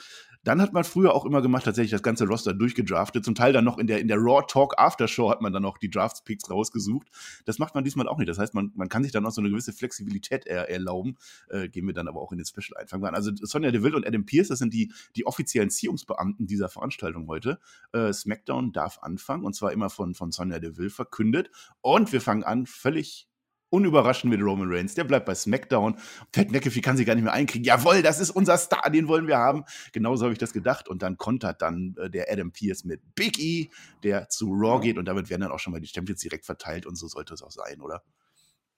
Dann 0.43 0.61
hat 0.61 0.73
man 0.73 0.83
früher 0.83 1.13
auch 1.13 1.25
immer 1.25 1.41
gemacht, 1.41 1.63
tatsächlich 1.65 1.91
das 1.91 2.03
ganze 2.03 2.27
Roster 2.27 2.53
durchgedraftet. 2.53 3.23
Zum 3.23 3.35
Teil 3.35 3.53
dann 3.53 3.63
noch 3.63 3.77
in 3.77 3.87
der, 3.87 3.99
in 3.99 4.07
der 4.07 4.17
Raw 4.17 4.43
Talk 4.47 4.77
Aftershow 4.77 5.29
hat 5.29 5.41
man 5.41 5.53
dann 5.53 5.63
noch 5.63 5.77
die 5.77 5.89
Draftspicks 5.89 6.49
rausgesucht. 6.49 7.07
Das 7.45 7.59
macht 7.59 7.75
man 7.75 7.83
diesmal 7.83 8.07
auch 8.07 8.17
nicht. 8.17 8.29
Das 8.29 8.37
heißt, 8.37 8.53
man, 8.53 8.71
man 8.75 8.89
kann 8.89 9.03
sich 9.03 9.11
dann 9.11 9.23
noch 9.23 9.31
so 9.31 9.41
eine 9.41 9.49
gewisse 9.49 9.71
Flexibilität 9.71 10.45
er, 10.45 10.69
erlauben. 10.69 11.17
Äh, 11.49 11.69
gehen 11.69 11.87
wir 11.87 11.93
dann 11.93 12.07
aber 12.07 12.21
auch 12.21 12.31
in 12.31 12.37
den 12.37 12.45
Special 12.45 12.77
einfangen. 12.77 13.05
Also 13.15 13.31
Sonja 13.33 13.71
Deville 13.71 13.95
und 13.95 14.05
Adam 14.05 14.25
Pierce, 14.25 14.49
das 14.49 14.59
sind 14.59 14.73
die, 14.73 14.91
die 15.15 15.25
offiziellen 15.25 15.69
Ziehungsbeamten 15.69 16.45
dieser 16.45 16.67
Veranstaltung 16.67 17.27
heute. 17.27 17.59
Äh, 17.93 18.11
SmackDown 18.11 18.73
darf 18.73 18.99
anfangen 19.01 19.45
und 19.45 19.55
zwar 19.55 19.71
immer 19.71 19.89
von, 19.89 20.13
von 20.13 20.31
Sonja 20.31 20.59
Deville 20.59 20.89
verkündet. 20.89 21.49
Und 21.81 22.11
wir 22.11 22.21
fangen 22.21 22.43
an, 22.43 22.65
völlig 22.65 23.29
unüberraschend 23.73 24.31
mit 24.31 24.39
Roman 24.41 24.71
Reigns. 24.71 24.93
Der 24.93 25.03
bleibt 25.03 25.25
bei 25.25 25.33
SmackDown. 25.33 25.97
Pat 26.31 26.51
McAfee 26.51 26.81
kann 26.81 26.95
sich 26.95 27.07
gar 27.07 27.15
nicht 27.15 27.23
mehr 27.23 27.33
einkriegen. 27.33 27.65
Jawohl, 27.65 28.03
das 28.03 28.19
ist 28.19 28.29
unser 28.29 28.57
Star, 28.57 28.89
den 28.91 29.07
wollen 29.07 29.27
wir 29.27 29.37
haben. 29.37 29.65
Genauso 29.91 30.25
habe 30.25 30.33
ich 30.33 30.39
das 30.39 30.53
gedacht. 30.53 30.87
Und 30.87 31.01
dann 31.01 31.17
kontert 31.17 31.61
dann 31.63 31.95
äh, 31.97 32.09
der 32.09 32.31
Adam 32.31 32.51
Pierce 32.51 32.85
mit 32.85 33.01
Big 33.15 33.39
E, 33.39 33.69
der 34.03 34.29
zu 34.29 34.53
Raw 34.53 34.79
geht. 34.79 34.99
Und 34.99 35.05
damit 35.05 35.29
werden 35.29 35.41
dann 35.41 35.51
auch 35.51 35.59
schon 35.59 35.73
mal 35.73 35.81
die 35.81 35.87
Champions 35.87 36.21
direkt 36.21 36.45
verteilt. 36.45 36.85
Und 36.85 36.95
so 36.95 37.07
sollte 37.07 37.33
es 37.33 37.41
auch 37.41 37.51
sein, 37.51 37.81
oder? 37.81 38.03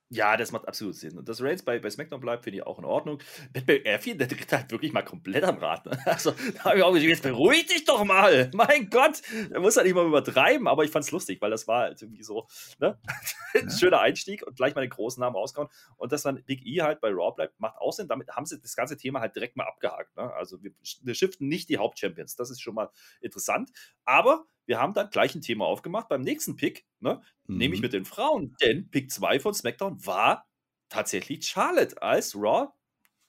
Ja, 0.10 0.38
das 0.38 0.52
macht 0.52 0.68
absolut 0.68 0.96
Sinn. 0.96 1.18
Und 1.18 1.28
dass 1.28 1.42
Reigns 1.42 1.64
bei, 1.64 1.80
bei 1.80 1.90
SmackDown 1.90 2.20
bleibt, 2.20 2.44
finde 2.44 2.58
ich 2.58 2.66
auch 2.66 2.78
in 2.78 2.86
Ordnung. 2.86 3.18
Pat 3.54 3.68
McAfee, 3.68 4.14
der 4.14 4.28
tritt 4.28 4.52
halt 4.52 4.70
wirklich 4.70 4.94
mal 4.94 5.02
komplett 5.02 5.44
am 5.44 5.58
Rad. 5.58 5.86
Ne? 5.86 5.98
Also, 6.06 6.32
da 6.32 6.66
habe 6.66 6.78
ich 6.78 6.84
auch 6.84 6.94
gesagt, 6.94 7.10
jetzt 7.10 7.24
beruhig 7.24 7.66
dich 7.66 7.86
doch 7.86 8.04
mal. 8.06 8.52
Mein 8.54 8.90
Gott, 8.92 9.22
er 9.50 9.60
muss 9.60 9.76
halt 9.78 9.88
nicht 9.88 9.96
mal 9.96 10.06
übertreiben, 10.06 10.68
aber 10.68 10.84
ich 10.84 10.92
fand 10.92 11.06
es 11.06 11.12
lustig, 11.12 11.42
weil 11.42 11.50
das 11.50 11.68
war 11.68 11.82
halt 11.82 12.02
irgendwie 12.02 12.22
so 12.22 12.48
ne? 12.80 13.00
ein 13.56 13.72
schöner 13.72 14.00
Einstieg 14.00 14.46
und 14.46 14.56
gleich 14.56 14.76
mal 14.76 14.82
den 14.82 14.92
großen 14.92 15.20
Namen 15.20 15.36
rausgehauen. 15.36 15.70
Und 15.98 16.12
dass 16.12 16.22
dann 16.22 16.44
Big 16.44 16.64
E 16.66 16.82
halt 16.84 17.02
bei 17.02 17.10
Raw 17.10 17.34
bleibt, 17.36 17.60
macht 17.60 17.78
auch 17.78 17.92
Sinn. 17.92 18.08
Damit 18.08 18.30
haben 18.30 18.46
sie 18.46 18.60
das 18.60 18.76
ganze 18.76 18.98
Thema 18.98 19.22
halt 19.22 19.36
direkt 19.36 19.58
mal 19.58 19.66
abgehakt. 19.66 20.16
Ne? 20.18 20.32
Also, 20.34 20.62
wir, 20.62 20.72
wir 21.02 21.16
shiften 21.16 21.48
nicht 21.48 21.68
die 21.70 21.80
Hauptchampions. 21.80 22.36
Das 22.36 22.52
ist 22.52 22.62
schon 22.62 22.76
mal 22.76 22.90
interessant. 23.22 23.72
Aber 24.04 24.46
wir 24.66 24.80
haben 24.80 24.94
dann 24.94 25.10
gleich 25.10 25.36
ein 25.36 25.42
Thema 25.42 25.66
aufgemacht 25.66 26.08
beim 26.10 26.22
nächsten 26.22 26.56
Pick, 26.56 26.86
ne? 27.00 27.22
mhm. 27.48 27.58
nämlich 27.58 27.82
mit 27.82 27.94
den 27.94 28.06
Frauen. 28.06 28.56
Denn 28.62 28.90
Pick 28.90 29.12
2 29.12 29.40
von 29.40 29.54
SmackDown 29.54 30.06
war 30.06 30.48
tatsächlich 30.90 31.46
Charlotte 31.46 32.02
als 32.02 32.36
Raw 32.36 32.70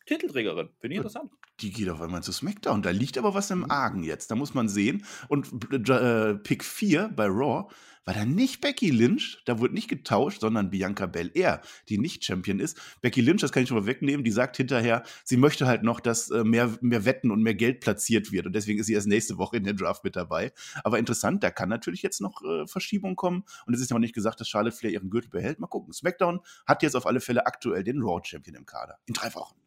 Titelträgerin. 0.07 0.71
Finde 0.79 0.95
ich 0.95 0.99
interessant. 0.99 1.33
Die 1.61 1.73
geht 1.73 1.89
auf 1.89 2.01
einmal 2.01 2.23
zu 2.23 2.33
SmackDown. 2.33 2.83
Da 2.83 2.91
liegt 2.91 3.19
aber 3.19 3.35
was 3.35 3.51
im 3.51 3.61
mhm. 3.61 3.71
Argen 3.71 4.03
jetzt. 4.05 4.31
Da 4.31 4.35
muss 4.35 4.55
man 4.55 4.69
sehen. 4.69 5.05
Und 5.29 5.49
äh, 5.73 6.35
Pick 6.35 6.65
4 6.65 7.09
bei 7.09 7.27
Raw 7.27 7.69
war 8.07 8.15
dann 8.15 8.35
nicht 8.35 8.61
Becky 8.61 8.91
Lynch, 8.91 9.43
da 9.45 9.59
wurde 9.59 9.75
nicht 9.75 9.89
getauscht, 9.89 10.41
sondern 10.41 10.71
Bianca 10.71 11.07
Belair, 11.07 11.61
die 11.89 11.99
nicht 11.99 12.25
Champion 12.25 12.61
ist. 12.61 12.81
Becky 13.03 13.21
Lynch, 13.21 13.41
das 13.41 13.51
kann 13.51 13.65
ich 13.65 13.69
schon 13.69 13.79
mal 13.79 13.87
wegnehmen, 13.87 14.25
die 14.25 14.31
sagt 14.31 14.57
hinterher, 14.57 15.03
sie 15.25 15.37
möchte 15.37 15.67
halt 15.67 15.83
noch, 15.83 15.99
dass 15.99 16.31
äh, 16.31 16.45
mehr, 16.45 16.79
mehr 16.81 17.05
Wetten 17.05 17.33
und 17.33 17.43
mehr 17.43 17.57
Geld 17.57 17.81
platziert 17.81 18.31
wird. 18.31 18.47
Und 18.47 18.55
deswegen 18.55 18.79
ist 18.79 18.87
sie 18.87 18.95
erst 18.95 19.09
nächste 19.09 19.39
Woche 19.39 19.57
in 19.57 19.65
der 19.65 19.75
Draft 19.75 20.05
mit 20.05 20.15
dabei. 20.15 20.53
Aber 20.85 21.01
interessant, 21.01 21.43
da 21.43 21.51
kann 21.51 21.69
natürlich 21.69 22.03
jetzt 22.03 22.21
noch 22.21 22.43
äh, 22.43 22.67
Verschiebung 22.69 23.17
kommen. 23.17 23.45
Und 23.67 23.75
es 23.75 23.81
ist 23.81 23.91
ja 23.91 23.97
auch 23.97 24.01
nicht 24.01 24.15
gesagt, 24.15 24.41
dass 24.41 24.49
Charlotte 24.49 24.77
Flair 24.77 24.93
ihren 24.93 25.11
Gürtel 25.11 25.31
behält. 25.31 25.59
Mal 25.59 25.67
gucken. 25.67 25.93
SmackDown 25.93 26.41
hat 26.65 26.85
jetzt 26.85 26.95
auf 26.95 27.07
alle 27.07 27.21
Fälle 27.21 27.45
aktuell 27.47 27.83
den 27.83 28.01
Raw 28.01 28.21
Champion 28.23 28.55
im 28.55 28.67
Kader. 28.67 28.99
In 29.07 29.15
drei 29.15 29.35
Wochen. 29.35 29.66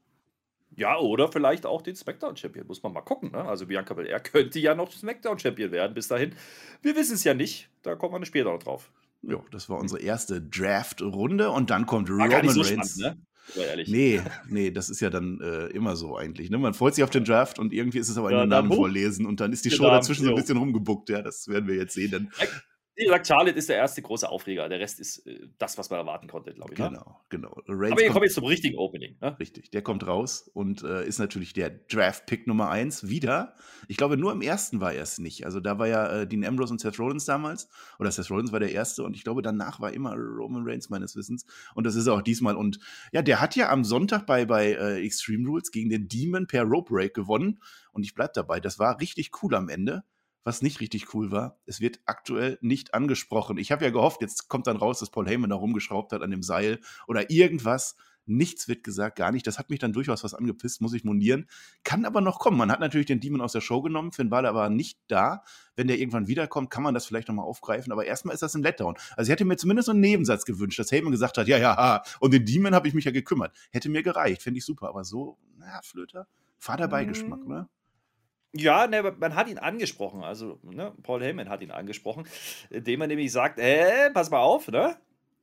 Ja, 0.75 0.97
oder 0.97 1.31
vielleicht 1.31 1.65
auch 1.65 1.81
den 1.81 1.95
SmackDown-Champion. 1.95 2.67
Muss 2.67 2.83
man 2.83 2.93
mal 2.93 3.01
gucken. 3.01 3.31
Ne? 3.31 3.43
Also 3.43 3.65
Bianca 3.65 3.93
Belair 3.93 4.19
könnte 4.19 4.59
ja 4.59 4.75
noch 4.75 4.91
SmackDown-Champion 4.91 5.71
werden 5.71 5.93
bis 5.93 6.07
dahin. 6.07 6.33
Wir 6.81 6.95
wissen 6.95 7.15
es 7.15 7.23
ja 7.23 7.33
nicht. 7.33 7.69
Da 7.81 7.95
kommen 7.95 8.19
wir 8.19 8.25
später 8.25 8.51
noch 8.51 8.59
drauf. 8.59 8.91
Ja, 9.21 9.43
das 9.51 9.69
war 9.69 9.77
unsere 9.77 10.01
erste 10.01 10.41
Draft-Runde 10.41 11.51
und 11.51 11.69
dann 11.69 11.85
kommt 11.85 12.09
war 12.09 12.25
Roman 12.25 12.49
so 12.49 12.61
Reigns. 12.61 12.97
Spannend, 12.99 13.17
ne? 13.17 13.25
Nee, 13.87 14.21
nee, 14.47 14.71
das 14.71 14.89
ist 14.89 14.99
ja 14.99 15.09
dann 15.09 15.41
äh, 15.41 15.67
immer 15.67 15.95
so 15.95 16.15
eigentlich. 16.15 16.49
Ne? 16.49 16.57
Man 16.57 16.73
freut 16.73 16.95
sich 16.95 17.03
auf 17.03 17.09
den 17.09 17.25
Draft 17.25 17.59
und 17.59 17.73
irgendwie 17.73 17.97
ist 17.97 18.09
es 18.09 18.17
aber 18.17 18.31
ja, 18.31 18.41
den 18.41 18.49
Namen 18.49 18.71
vorlesen 18.71 19.25
und 19.25 19.39
dann 19.39 19.51
ist 19.51 19.65
die 19.65 19.71
Show 19.71 19.85
dazwischen 19.85 20.25
so 20.25 20.29
ein 20.29 20.35
bisschen 20.35 20.57
rumgebuckt. 20.57 21.09
Ja, 21.09 21.21
das 21.21 21.47
werden 21.47 21.67
wir 21.67 21.75
jetzt 21.75 21.93
sehen. 21.95 22.11
Denn 22.11 22.31
wie 22.99 23.05
gesagt, 23.05 23.27
Charlotte 23.27 23.57
ist 23.57 23.69
der 23.69 23.77
erste 23.77 24.01
große 24.01 24.29
Aufreger. 24.29 24.67
Der 24.67 24.79
Rest 24.79 24.99
ist 24.99 25.25
äh, 25.25 25.47
das, 25.57 25.77
was 25.77 25.89
man 25.89 25.99
erwarten 25.99 26.27
konnte, 26.27 26.53
glaube 26.53 26.73
ich. 26.73 26.79
Ne? 26.79 26.89
Genau, 26.89 27.21
genau. 27.29 27.61
Reigns 27.67 27.93
Aber 27.93 28.01
wir 28.01 28.09
kommen 28.09 28.25
jetzt 28.25 28.35
zum 28.35 28.43
richtigen 28.43 28.77
Opening. 28.77 29.15
Ne? 29.21 29.39
Richtig, 29.39 29.71
der 29.71 29.81
kommt 29.81 30.05
raus 30.05 30.49
und 30.53 30.83
äh, 30.83 31.07
ist 31.07 31.17
natürlich 31.17 31.53
der 31.53 31.69
Draft-Pick 31.69 32.45
Nummer 32.45 32.69
1 32.69 33.07
wieder. 33.07 33.55
Ich 33.87 33.95
glaube, 33.95 34.17
nur 34.17 34.33
im 34.33 34.41
ersten 34.41 34.81
war 34.81 34.93
er 34.93 35.03
es 35.03 35.17
nicht. 35.17 35.45
Also 35.45 35.61
da 35.61 35.79
war 35.79 35.87
ja 35.87 36.21
äh, 36.21 36.27
Dean 36.27 36.43
Ambrose 36.43 36.73
und 36.73 36.81
Seth 36.81 36.99
Rollins 36.99 37.23
damals. 37.23 37.69
Oder 37.99 38.11
Seth 38.11 38.29
Rollins 38.29 38.51
war 38.51 38.59
der 38.59 38.73
erste 38.73 39.03
und 39.03 39.15
ich 39.15 39.23
glaube, 39.23 39.41
danach 39.41 39.79
war 39.79 39.93
immer 39.93 40.13
Roman 40.15 40.63
Reigns 40.65 40.89
meines 40.89 41.15
Wissens. 41.15 41.45
Und 41.75 41.85
das 41.85 41.95
ist 41.95 42.07
er 42.07 42.13
auch 42.13 42.21
diesmal. 42.21 42.57
Und 42.57 42.79
ja, 43.13 43.21
der 43.21 43.39
hat 43.39 43.55
ja 43.55 43.69
am 43.69 43.85
Sonntag 43.85 44.25
bei, 44.25 44.45
bei 44.45 44.73
äh, 44.73 45.05
Extreme 45.05 45.47
Rules 45.47 45.71
gegen 45.71 45.89
den 45.89 46.09
Demon 46.09 46.47
per 46.47 46.63
Rope 46.63 46.93
Break 46.93 47.13
gewonnen. 47.13 47.61
Und 47.93 48.03
ich 48.03 48.13
bleibe 48.13 48.31
dabei, 48.35 48.59
das 48.59 48.77
war 48.77 48.99
richtig 48.99 49.31
cool 49.41 49.55
am 49.55 49.69
Ende 49.69 50.03
was 50.43 50.61
nicht 50.61 50.79
richtig 50.79 51.13
cool 51.13 51.31
war, 51.31 51.59
es 51.65 51.81
wird 51.81 51.99
aktuell 52.05 52.57
nicht 52.61 52.93
angesprochen. 52.93 53.57
Ich 53.57 53.71
habe 53.71 53.83
ja 53.83 53.91
gehofft, 53.91 54.21
jetzt 54.21 54.47
kommt 54.47 54.67
dann 54.67 54.77
raus, 54.77 54.99
dass 54.99 55.11
Paul 55.11 55.27
Heyman 55.27 55.49
da 55.49 55.55
rumgeschraubt 55.55 56.13
hat 56.13 56.21
an 56.21 56.31
dem 56.31 56.43
Seil 56.43 56.79
oder 57.07 57.29
irgendwas. 57.29 57.95
Nichts 58.25 58.67
wird 58.67 58.83
gesagt, 58.83 59.15
gar 59.15 59.31
nicht. 59.31 59.47
Das 59.47 59.57
hat 59.57 59.71
mich 59.71 59.79
dann 59.79 59.91
durchaus 59.91 60.23
was 60.23 60.35
angepisst, 60.35 60.81
muss 60.81 60.93
ich 60.93 61.03
monieren. 61.03 61.47
Kann 61.83 62.05
aber 62.05 62.21
noch 62.21 62.37
kommen. 62.37 62.59
Man 62.59 62.71
hat 62.71 62.79
natürlich 62.79 63.07
den 63.07 63.19
Demon 63.19 63.41
aus 63.41 63.53
der 63.53 63.61
Show 63.61 63.81
genommen. 63.81 64.11
Finn 64.11 64.29
Balor 64.29 64.53
war 64.53 64.69
nicht 64.69 64.99
da. 65.07 65.43
Wenn 65.75 65.87
der 65.87 65.97
irgendwann 65.97 66.27
wiederkommt, 66.27 66.69
kann 66.69 66.83
man 66.83 66.93
das 66.93 67.07
vielleicht 67.07 67.27
nochmal 67.27 67.45
aufgreifen. 67.45 67.91
Aber 67.91 68.05
erstmal 68.05 68.35
ist 68.35 68.43
das 68.43 68.53
ein 68.53 68.61
Letdown. 68.61 68.97
Also 69.17 69.29
ich 69.29 69.31
hätte 69.31 69.45
mir 69.45 69.57
zumindest 69.57 69.87
so 69.87 69.93
einen 69.93 70.01
Nebensatz 70.01 70.45
gewünscht, 70.45 70.77
dass 70.77 70.91
Heyman 70.91 71.11
gesagt 71.11 71.39
hat, 71.39 71.47
ja, 71.47 71.57
ja, 71.57 72.03
und 72.19 72.31
den 72.31 72.45
Demon 72.45 72.75
habe 72.75 72.87
ich 72.87 72.93
mich 72.93 73.05
ja 73.05 73.11
gekümmert. 73.11 73.51
Hätte 73.71 73.89
mir 73.89 74.03
gereicht, 74.03 74.43
finde 74.43 74.59
ich 74.59 74.65
super. 74.65 74.89
Aber 74.89 75.03
so, 75.03 75.39
na, 75.57 75.81
Flöter, 75.81 76.27
Vaterbeigeschmack, 76.59 77.39
mhm. 77.39 77.47
oder? 77.47 77.69
Ja, 78.53 78.87
ne, 78.87 79.15
man 79.19 79.35
hat 79.35 79.47
ihn 79.47 79.59
angesprochen. 79.59 80.23
Also, 80.23 80.59
ne, 80.63 80.93
Paul 81.03 81.23
Heyman 81.23 81.49
hat 81.49 81.61
ihn 81.61 81.71
angesprochen, 81.71 82.27
indem 82.69 83.01
er 83.01 83.07
nämlich 83.07 83.31
sagt: 83.31 83.59
äh, 83.59 84.09
pass 84.11 84.31
mal 84.31 84.39
auf, 84.39 84.67
ne? 84.69 84.97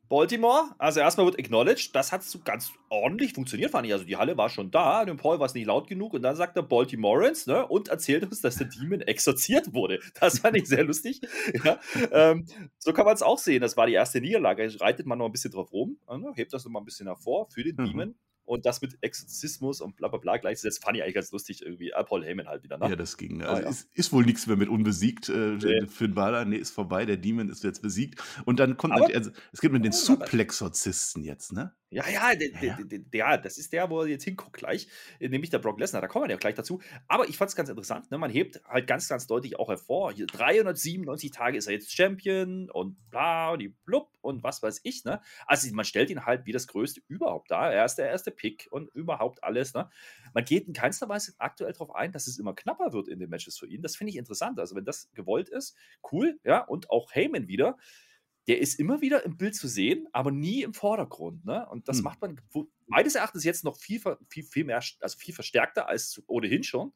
Baltimore, 0.08 0.70
also 0.78 1.00
erstmal 1.00 1.26
wird 1.26 1.38
acknowledged, 1.38 1.94
das 1.94 2.12
hat 2.12 2.22
so 2.22 2.38
ganz 2.38 2.72
ordentlich 2.90 3.32
funktioniert, 3.32 3.72
fand 3.72 3.86
ich. 3.86 3.92
Also 3.92 4.04
die 4.04 4.16
Halle 4.16 4.36
war 4.36 4.48
schon 4.48 4.70
da, 4.70 5.04
dem 5.04 5.16
Paul 5.16 5.40
war 5.40 5.46
es 5.46 5.54
nicht 5.54 5.66
laut 5.66 5.88
genug 5.88 6.14
und 6.14 6.22
dann 6.22 6.36
sagt 6.36 6.56
er 6.56 6.62
Baltimoreans, 6.62 7.46
ne, 7.48 7.66
und 7.66 7.88
erzählt 7.88 8.22
uns, 8.24 8.40
dass 8.40 8.56
der 8.56 8.68
Demon 8.68 9.00
exorziert 9.00 9.74
wurde. 9.74 9.98
Das 10.20 10.38
fand 10.40 10.56
ich 10.56 10.66
sehr 10.66 10.84
lustig. 10.84 11.20
Ja, 11.64 11.80
ähm, 12.12 12.46
so 12.78 12.92
kann 12.92 13.04
man 13.04 13.14
es 13.14 13.22
auch 13.22 13.38
sehen. 13.38 13.60
Das 13.60 13.76
war 13.76 13.86
die 13.86 13.94
erste 13.94 14.20
Niederlage. 14.20 14.80
Reitet 14.80 15.06
man 15.06 15.18
noch 15.18 15.26
ein 15.26 15.32
bisschen 15.32 15.50
drauf 15.50 15.72
rum, 15.72 15.98
ne, 16.08 16.32
hebt 16.34 16.52
das 16.52 16.64
noch 16.64 16.70
mal 16.70 16.80
ein 16.80 16.84
bisschen 16.84 17.06
hervor 17.06 17.48
für 17.50 17.64
den 17.64 17.76
mhm. 17.76 17.86
Demon 17.86 18.14
und 18.46 18.64
das 18.64 18.80
mit 18.80 18.96
Exorzismus 19.02 19.80
und 19.80 19.96
bla 19.96 20.08
bla 20.08 20.18
bla 20.18 20.36
gleichzusetzen, 20.38 20.82
fand 20.82 20.96
ich 20.96 21.02
eigentlich 21.02 21.14
ganz 21.14 21.32
lustig 21.32 21.62
irgendwie. 21.62 21.92
Ah, 21.92 22.02
Paul 22.02 22.24
Heyman 22.24 22.48
halt 22.48 22.62
wieder, 22.62 22.78
ne? 22.78 22.88
Ja, 22.88 22.96
das 22.96 23.16
ging. 23.16 23.42
Also 23.42 23.54
ah, 23.54 23.64
ja. 23.64 23.68
ist, 23.68 23.88
ist, 23.92 24.12
wohl 24.12 24.24
nichts 24.24 24.46
mehr 24.46 24.56
mit 24.56 24.68
unbesiegt. 24.68 25.28
Äh, 25.28 25.58
nee. 25.62 25.86
Finn 25.88 26.14
Balor, 26.14 26.44
nee, 26.44 26.56
ist 26.56 26.70
vorbei, 26.70 27.04
der 27.04 27.16
Demon 27.16 27.48
ist 27.48 27.64
jetzt 27.64 27.82
besiegt. 27.82 28.22
Und 28.44 28.60
dann 28.60 28.76
kommt, 28.76 28.94
aber, 28.94 29.14
also, 29.14 29.30
es 29.52 29.60
gibt 29.60 29.72
mit 29.74 29.84
den 29.84 29.92
Suplexorzisten 29.92 31.22
jetzt, 31.22 31.52
ne? 31.52 31.74
Ja, 31.90 32.08
ja, 32.08 32.34
der, 32.34 32.48
ja. 32.62 32.78
Der, 32.82 32.98
der, 32.98 33.38
das 33.38 33.58
ist 33.58 33.72
der, 33.72 33.88
wo 33.90 34.02
er 34.02 34.08
jetzt 34.08 34.24
hinguckt 34.24 34.54
gleich, 34.54 34.88
äh, 35.20 35.28
nämlich 35.28 35.50
der 35.50 35.60
Brock 35.60 35.78
Lesnar, 35.78 36.02
da 36.02 36.08
kommen 36.08 36.24
wir 36.24 36.32
ja 36.32 36.36
gleich 36.36 36.56
dazu. 36.56 36.80
Aber 37.06 37.28
ich 37.28 37.36
fand 37.36 37.50
es 37.50 37.56
ganz 37.56 37.68
interessant, 37.68 38.10
ne? 38.10 38.18
man 38.18 38.30
hebt 38.30 38.60
halt 38.66 38.88
ganz, 38.88 39.08
ganz 39.08 39.28
deutlich 39.28 39.58
auch 39.58 39.68
hervor, 39.68 40.12
hier 40.12 40.26
397 40.26 41.30
Tage 41.30 41.56
ist 41.56 41.68
er 41.68 41.74
jetzt 41.74 41.92
Champion 41.92 42.70
und 42.70 42.96
bla 43.10 43.50
und 43.50 43.60
die 43.60 43.68
blub 43.68 44.10
und 44.20 44.42
was 44.42 44.62
weiß 44.62 44.80
ich. 44.82 45.04
Ne? 45.04 45.20
Also 45.46 45.72
man 45.74 45.84
stellt 45.84 46.10
ihn 46.10 46.26
halt 46.26 46.44
wie 46.44 46.52
das 46.52 46.66
Größte 46.66 47.00
überhaupt 47.08 47.50
da. 47.50 47.70
Er 47.70 47.84
ist 47.84 47.94
der 47.94 48.08
erste 48.10 48.32
Pick 48.36 48.68
und 48.70 48.88
überhaupt 48.94 49.42
alles. 49.42 49.74
Ne? 49.74 49.90
Man 50.34 50.44
geht 50.44 50.66
in 50.66 50.72
keinster 50.72 51.08
Weise 51.08 51.34
aktuell 51.38 51.72
darauf 51.72 51.94
ein, 51.94 52.12
dass 52.12 52.26
es 52.26 52.38
immer 52.38 52.54
knapper 52.54 52.92
wird 52.92 53.08
in 53.08 53.18
den 53.18 53.30
Matches 53.30 53.58
für 53.58 53.66
ihn. 53.66 53.82
Das 53.82 53.96
finde 53.96 54.10
ich 54.10 54.16
interessant. 54.16 54.60
Also 54.60 54.76
wenn 54.76 54.84
das 54.84 55.10
gewollt 55.14 55.48
ist, 55.48 55.76
cool, 56.12 56.38
ja, 56.44 56.60
und 56.60 56.90
auch 56.90 57.12
Heyman 57.12 57.48
wieder 57.48 57.76
der 58.48 58.60
ist 58.60 58.78
immer 58.78 59.00
wieder 59.00 59.24
im 59.24 59.36
Bild 59.36 59.56
zu 59.56 59.66
sehen, 59.66 60.06
aber 60.12 60.30
nie 60.30 60.62
im 60.62 60.72
Vordergrund. 60.72 61.44
Ne? 61.44 61.66
Und 61.68 61.88
das 61.88 61.96
hm. 61.96 62.04
macht 62.04 62.20
man 62.20 62.40
meines 62.86 63.16
Erachtens 63.16 63.42
jetzt 63.42 63.64
noch 63.64 63.76
viel, 63.76 64.00
viel, 64.28 64.44
viel 64.44 64.64
mehr, 64.64 64.80
also 65.00 65.18
viel 65.18 65.34
verstärkter 65.34 65.88
als 65.88 66.22
ohnehin 66.28 66.62
schon 66.62 66.92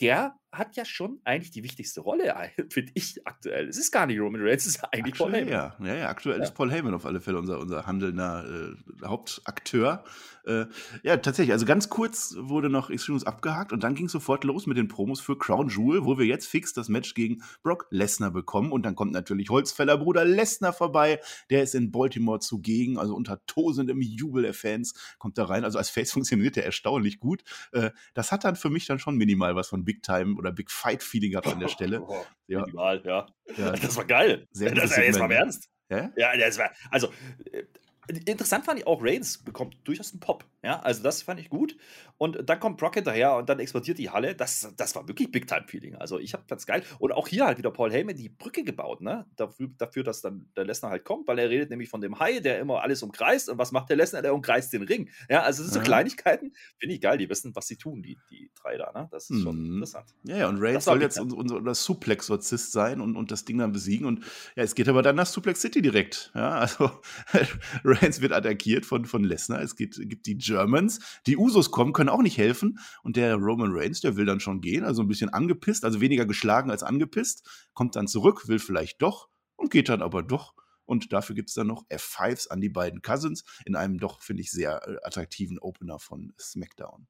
der 0.00 0.38
hat 0.52 0.76
ja 0.76 0.84
schon 0.84 1.18
eigentlich 1.24 1.50
die 1.50 1.62
wichtigste 1.62 2.02
Rolle, 2.02 2.34
finde 2.70 2.92
ich 2.94 3.26
aktuell. 3.26 3.68
Es 3.68 3.78
ist 3.78 3.90
gar 3.90 4.06
nicht 4.06 4.20
Roman 4.20 4.42
Reigns, 4.42 4.66
es 4.66 4.76
ist 4.76 4.84
eigentlich 4.84 5.14
aktuell, 5.14 5.30
Paul 5.30 5.40
Heyman. 5.40 5.52
Ja, 5.52 5.76
ja, 5.80 5.94
ja 5.94 6.08
aktuell 6.08 6.38
ja. 6.38 6.44
ist 6.44 6.54
Paul 6.54 6.70
Heyman 6.70 6.94
auf 6.94 7.06
alle 7.06 7.20
Fälle 7.20 7.38
unser, 7.38 7.58
unser 7.58 7.86
handelnder 7.86 8.44
äh, 8.44 9.06
Hauptakteur. 9.06 10.04
Äh, 10.44 10.66
ja, 11.02 11.16
tatsächlich, 11.18 11.52
also 11.52 11.66
ganz 11.66 11.88
kurz 11.88 12.34
wurde 12.36 12.68
noch 12.68 12.90
Extremes 12.90 13.24
abgehakt 13.24 13.72
und 13.72 13.84
dann 13.84 13.94
ging 13.94 14.06
es 14.06 14.12
sofort 14.12 14.42
los 14.44 14.66
mit 14.66 14.76
den 14.76 14.88
Promos 14.88 15.20
für 15.20 15.38
Crown 15.38 15.68
Jewel, 15.68 16.04
wo 16.04 16.18
wir 16.18 16.26
jetzt 16.26 16.46
fix 16.46 16.72
das 16.72 16.88
Match 16.88 17.14
gegen 17.14 17.42
Brock 17.62 17.86
Lesnar 17.90 18.32
bekommen 18.32 18.72
und 18.72 18.84
dann 18.84 18.96
kommt 18.96 19.12
natürlich 19.12 19.50
Holzfäller 19.50 19.98
Bruder 19.98 20.24
Lesnar 20.24 20.72
vorbei, 20.72 21.20
der 21.50 21.62
ist 21.62 21.74
in 21.74 21.92
Baltimore 21.92 22.40
zugegen, 22.40 22.98
also 22.98 23.14
unter 23.14 23.44
tosendem 23.46 24.00
Jubel 24.00 24.42
der 24.42 24.54
Fans 24.54 24.94
kommt 25.18 25.38
da 25.38 25.44
rein, 25.44 25.64
also 25.64 25.78
als 25.78 25.90
Face 25.90 26.10
funktioniert 26.10 26.56
der 26.56 26.64
erstaunlich 26.64 27.20
gut. 27.20 27.44
Äh, 27.70 27.90
das 28.14 28.32
hat 28.32 28.44
dann 28.44 28.56
für 28.56 28.70
mich 28.70 28.86
dann 28.86 28.98
schon 28.98 29.16
minimal 29.16 29.54
was 29.54 29.68
von 29.68 29.84
Big 29.84 30.02
Time 30.02 30.34
oder 30.42 30.52
Big 30.52 30.70
Fight 30.70 31.02
Feeling 31.02 31.32
gehabt 31.32 31.46
an 31.48 31.60
der 31.60 31.68
Stelle. 31.68 32.00
Oh, 32.12 32.24
ja. 32.46 32.60
Minimal, 32.60 33.02
ja. 33.04 33.26
ja. 33.56 33.72
Das 33.82 33.96
war 33.96 34.04
geil. 34.04 34.46
Sehr 34.50 34.74
das 34.74 34.96
jetzt 34.96 35.18
mal 35.18 35.26
im 35.26 35.30
Ernst. 35.30 35.70
Ja? 35.88 36.10
ja, 36.16 36.36
das 36.36 36.58
war, 36.58 36.70
also 36.90 37.12
äh, 37.50 37.64
interessant 38.08 38.64
fand 38.64 38.80
ich 38.80 38.86
auch, 38.86 39.02
Reigns 39.02 39.38
bekommt 39.38 39.76
durchaus 39.84 40.12
einen 40.12 40.20
Pop. 40.20 40.44
Ja, 40.64 40.80
also 40.80 41.02
das 41.02 41.22
fand 41.22 41.40
ich 41.40 41.48
gut. 41.48 41.76
Und 42.18 42.48
dann 42.48 42.60
kommt 42.60 42.78
Brock 42.78 42.94
hinterher 42.94 43.34
und 43.36 43.48
dann 43.48 43.58
explodiert 43.58 43.98
die 43.98 44.10
Halle. 44.10 44.34
Das, 44.34 44.72
das 44.76 44.94
war 44.94 45.08
wirklich 45.08 45.30
Big-Time-Feeling. 45.30 45.96
Also 45.96 46.18
ich 46.18 46.34
habe 46.34 46.44
ganz 46.48 46.66
geil. 46.66 46.84
Und 46.98 47.12
auch 47.12 47.26
hier 47.26 47.46
halt 47.46 47.58
wieder 47.58 47.70
Paul 47.70 47.92
Heyman 47.92 48.16
die 48.16 48.28
Brücke 48.28 48.62
gebaut, 48.62 49.00
ne? 49.00 49.26
Dafür, 49.36 49.68
dafür, 49.78 50.04
dass 50.04 50.20
dann 50.20 50.48
der 50.56 50.64
Lesnar 50.64 50.92
halt 50.92 51.04
kommt, 51.04 51.26
weil 51.26 51.38
er 51.38 51.50
redet 51.50 51.70
nämlich 51.70 51.88
von 51.88 52.00
dem 52.00 52.18
Hai, 52.18 52.40
der 52.40 52.60
immer 52.60 52.82
alles 52.82 53.02
umkreist. 53.02 53.48
Und 53.48 53.58
was 53.58 53.72
macht 53.72 53.88
der 53.88 53.96
Lesnar? 53.96 54.22
Der 54.22 54.34
umkreist 54.34 54.72
den 54.72 54.82
Ring. 54.82 55.10
Ja, 55.28 55.42
also 55.42 55.62
das 55.62 55.72
sind 55.72 55.82
so 55.82 55.84
Kleinigkeiten. 55.84 56.52
Finde 56.78 56.94
ich 56.94 57.00
geil. 57.00 57.18
Die 57.18 57.28
wissen, 57.28 57.54
was 57.54 57.66
sie 57.66 57.76
tun, 57.76 58.02
die, 58.02 58.18
die 58.30 58.50
drei 58.60 58.76
da, 58.76 58.92
ne? 58.92 59.08
Das 59.10 59.30
ist 59.30 59.42
schon 59.42 59.58
mhm. 59.58 59.74
interessant. 59.74 60.14
Ja, 60.24 60.36
ja, 60.38 60.48
und 60.48 60.58
Reigns 60.60 60.84
soll 60.84 61.02
jetzt 61.02 61.18
unser, 61.18 61.56
unser 61.56 61.74
Suplex-Sorzist 61.74 62.72
sein 62.72 63.00
und, 63.00 63.16
und 63.16 63.30
das 63.30 63.44
Ding 63.44 63.58
dann 63.58 63.72
besiegen. 63.72 64.06
Und 64.06 64.24
ja, 64.54 64.62
es 64.62 64.74
geht 64.74 64.88
aber 64.88 65.02
dann 65.02 65.16
nach 65.16 65.26
Suplex 65.26 65.60
City 65.60 65.82
direkt. 65.82 66.30
Ja, 66.34 66.50
also 66.50 66.90
Reigns 67.92 68.20
wird 68.20 68.32
attackiert 68.32 68.86
von, 68.86 69.04
von 69.04 69.24
Lesnar. 69.24 69.60
Es 69.60 69.76
gibt, 69.76 69.96
gibt 70.08 70.26
die 70.26 70.38
Germans, 70.38 71.00
die 71.26 71.36
Usos 71.36 71.70
kommen, 71.70 71.92
können 71.92 72.08
auch 72.08 72.22
nicht 72.22 72.38
helfen. 72.38 72.78
Und 73.02 73.16
der 73.16 73.36
Roman 73.36 73.72
Reigns, 73.72 74.00
der 74.00 74.16
will 74.16 74.26
dann 74.26 74.40
schon 74.40 74.60
gehen, 74.60 74.84
also 74.84 75.02
ein 75.02 75.08
bisschen 75.08 75.30
angepisst, 75.30 75.84
also 75.84 76.00
weniger 76.00 76.26
geschlagen 76.26 76.70
als 76.70 76.82
angepisst, 76.82 77.68
kommt 77.74 77.96
dann 77.96 78.08
zurück, 78.08 78.48
will 78.48 78.58
vielleicht 78.58 79.02
doch 79.02 79.28
und 79.56 79.70
geht 79.70 79.88
dann 79.88 80.02
aber 80.02 80.22
doch. 80.22 80.54
Und 80.84 81.12
dafür 81.12 81.34
gibt 81.34 81.48
es 81.48 81.54
dann 81.54 81.68
noch 81.68 81.86
F5s 81.88 82.48
an 82.48 82.60
die 82.60 82.68
beiden 82.68 83.02
Cousins 83.02 83.44
in 83.64 83.76
einem 83.76 83.98
doch, 83.98 84.20
finde 84.20 84.42
ich, 84.42 84.50
sehr 84.50 84.86
äh, 84.86 84.96
attraktiven 85.02 85.58
Opener 85.58 85.98
von 85.98 86.32
SmackDown. 86.38 87.06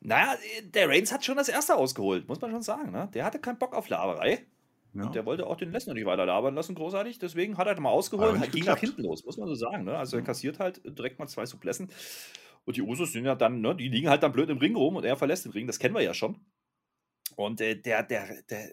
Naja, 0.00 0.36
der 0.64 0.88
Reigns 0.88 1.12
hat 1.12 1.24
schon 1.24 1.36
das 1.36 1.48
erste 1.48 1.74
ausgeholt, 1.74 2.26
muss 2.28 2.40
man 2.40 2.50
schon 2.50 2.62
sagen. 2.62 2.90
Ne? 2.90 3.10
Der 3.12 3.24
hatte 3.24 3.38
keinen 3.38 3.58
Bock 3.58 3.74
auf 3.74 3.88
Laberei. 3.88 4.46
Ja. 4.94 5.04
Und 5.04 5.14
der 5.14 5.24
wollte 5.24 5.46
auch 5.46 5.56
den 5.56 5.70
Lesnar 5.70 5.94
nicht 5.94 6.06
weiter 6.06 6.26
labern 6.26 6.54
lassen, 6.54 6.74
großartig. 6.74 7.18
Deswegen 7.18 7.56
hat 7.58 7.66
er 7.66 7.80
mal 7.80 7.90
ausgeholt 7.90 8.34
und 8.34 8.52
ging 8.52 8.64
nach 8.64 8.78
hinten 8.78 9.02
los, 9.02 9.24
muss 9.24 9.36
man 9.36 9.48
so 9.48 9.54
sagen. 9.54 9.84
Ne? 9.84 9.96
Also 9.96 10.16
er 10.16 10.22
kassiert 10.22 10.58
halt 10.58 10.80
direkt 10.84 11.18
mal 11.18 11.28
zwei 11.28 11.46
Suplessen. 11.46 11.90
Und 12.64 12.76
die 12.76 12.82
Usos 12.82 13.12
sind 13.12 13.24
ja 13.24 13.34
dann, 13.34 13.60
ne, 13.60 13.74
die 13.74 13.88
liegen 13.88 14.08
halt 14.08 14.22
dann 14.22 14.32
blöd 14.32 14.50
im 14.50 14.58
Ring 14.58 14.76
rum 14.76 14.96
und 14.96 15.04
er 15.04 15.16
verlässt 15.16 15.44
den 15.44 15.52
Ring, 15.52 15.66
das 15.66 15.78
kennen 15.78 15.94
wir 15.94 16.02
ja 16.02 16.12
schon. 16.12 16.40
Und 17.36 17.60
äh, 17.60 17.74
der, 17.74 18.02
der, 18.02 18.42
der, 18.50 18.70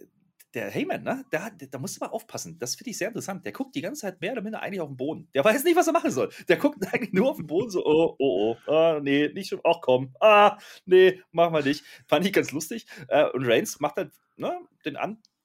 der 0.54 0.72
Heyman, 0.72 1.04
ne, 1.04 1.24
da, 1.32 1.50
da 1.50 1.80
musst 1.80 1.96
du 1.96 2.04
mal 2.04 2.12
aufpassen. 2.12 2.58
Das 2.60 2.76
finde 2.76 2.90
ich 2.90 2.98
sehr 2.98 3.08
interessant. 3.08 3.46
Der 3.46 3.54
guckt 3.54 3.76
die 3.76 3.82
ganze 3.82 4.02
Zeit 4.02 4.20
mehr 4.20 4.34
oder 4.34 4.42
minder 4.42 4.62
eigentlich 4.62 4.82
auf 4.82 4.90
den 4.90 4.98
Boden. 4.98 5.30
Der 5.34 5.46
weiß 5.46 5.64
nicht, 5.64 5.76
was 5.76 5.88
er 5.88 5.94
machen 5.94 6.12
soll. 6.12 6.30
Der 6.48 6.58
guckt 6.58 6.80
eigentlich 6.94 7.14
nur 7.14 7.30
auf 7.30 7.38
den 7.38 7.48
Boden, 7.48 7.70
so, 7.70 7.86
oh, 7.86 8.16
oh, 8.20 8.56
oh, 8.66 8.72
ah, 8.72 9.00
nee, 9.02 9.30
nicht 9.30 9.50
schon, 9.50 9.62
ach 9.64 9.78
komm, 9.82 10.16
ah, 10.20 10.58
nee, 10.86 11.22
machen 11.32 11.54
wir 11.54 11.64
nicht. 11.64 11.86
Fand 12.08 12.26
ich 12.26 12.34
ganz 12.34 12.52
lustig. 12.52 12.88
Äh, 13.08 13.30
und 13.30 13.46
Reigns 13.46 13.80
macht 13.80 13.98
halt 13.98 14.12
ne, 14.36 14.60
den 14.84 14.98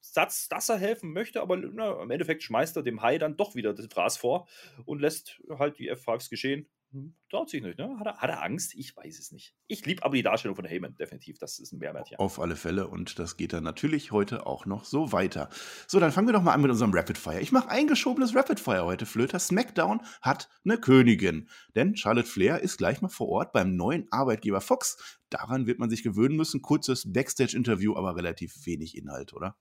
Ansatz, 0.02 0.48
dass 0.48 0.68
er 0.68 0.78
helfen 0.78 1.12
möchte, 1.12 1.40
aber 1.40 1.56
ne, 1.56 1.98
im 2.02 2.10
Endeffekt 2.10 2.42
schmeißt 2.42 2.76
er 2.76 2.82
dem 2.82 3.02
Hai 3.02 3.18
dann 3.18 3.36
doch 3.36 3.54
wieder 3.54 3.72
das 3.72 3.86
Fraß 3.86 4.16
vor 4.16 4.48
und 4.84 5.00
lässt 5.00 5.40
halt 5.48 5.78
die 5.78 5.92
F5s 5.92 6.28
geschehen. 6.28 6.68
Hm, 6.90 7.14
traut 7.30 7.48
sich 7.48 7.62
nicht, 7.62 7.78
ne? 7.78 7.96
Hat 7.98 8.06
er, 8.06 8.18
hat 8.18 8.28
er 8.28 8.42
Angst? 8.42 8.74
Ich 8.74 8.94
weiß 8.94 9.18
es 9.18 9.32
nicht. 9.32 9.54
Ich 9.66 9.86
liebe 9.86 10.04
aber 10.04 10.14
die 10.14 10.22
Darstellung 10.22 10.56
von 10.56 10.66
Heyman, 10.66 10.94
definitiv. 10.96 11.38
Das 11.38 11.58
ist 11.58 11.72
ein 11.72 11.78
Mehrwert, 11.78 12.10
ja. 12.10 12.18
Auf 12.18 12.38
alle 12.38 12.56
Fälle 12.56 12.88
und 12.88 13.18
das 13.18 13.38
geht 13.38 13.54
dann 13.54 13.64
natürlich 13.64 14.12
heute 14.12 14.44
auch 14.44 14.66
noch 14.66 14.84
so 14.84 15.10
weiter. 15.10 15.48
So, 15.86 16.00
dann 16.00 16.12
fangen 16.12 16.28
wir 16.28 16.34
doch 16.34 16.42
mal 16.42 16.52
an 16.52 16.60
mit 16.60 16.70
unserem 16.70 16.92
Rapid 16.92 17.16
Fire. 17.16 17.40
Ich 17.40 17.52
mache 17.52 17.70
eingeschobenes 17.70 18.34
Rapid 18.34 18.60
Fire 18.60 18.84
heute, 18.84 19.06
Flöter. 19.06 19.38
SmackDown 19.38 20.02
hat 20.20 20.50
eine 20.64 20.76
Königin. 20.76 21.48
Denn 21.74 21.96
Charlotte 21.96 22.28
Flair 22.28 22.60
ist 22.60 22.76
gleich 22.76 23.00
mal 23.00 23.08
vor 23.08 23.28
Ort 23.28 23.52
beim 23.52 23.74
neuen 23.74 24.08
Arbeitgeber 24.10 24.60
Fox. 24.60 25.20
Daran 25.30 25.66
wird 25.66 25.78
man 25.78 25.88
sich 25.88 26.02
gewöhnen 26.02 26.36
müssen. 26.36 26.60
Kurzes 26.60 27.10
Backstage-Interview, 27.10 27.96
aber 27.96 28.16
relativ 28.16 28.66
wenig 28.66 28.98
Inhalt, 28.98 29.32
oder? 29.32 29.56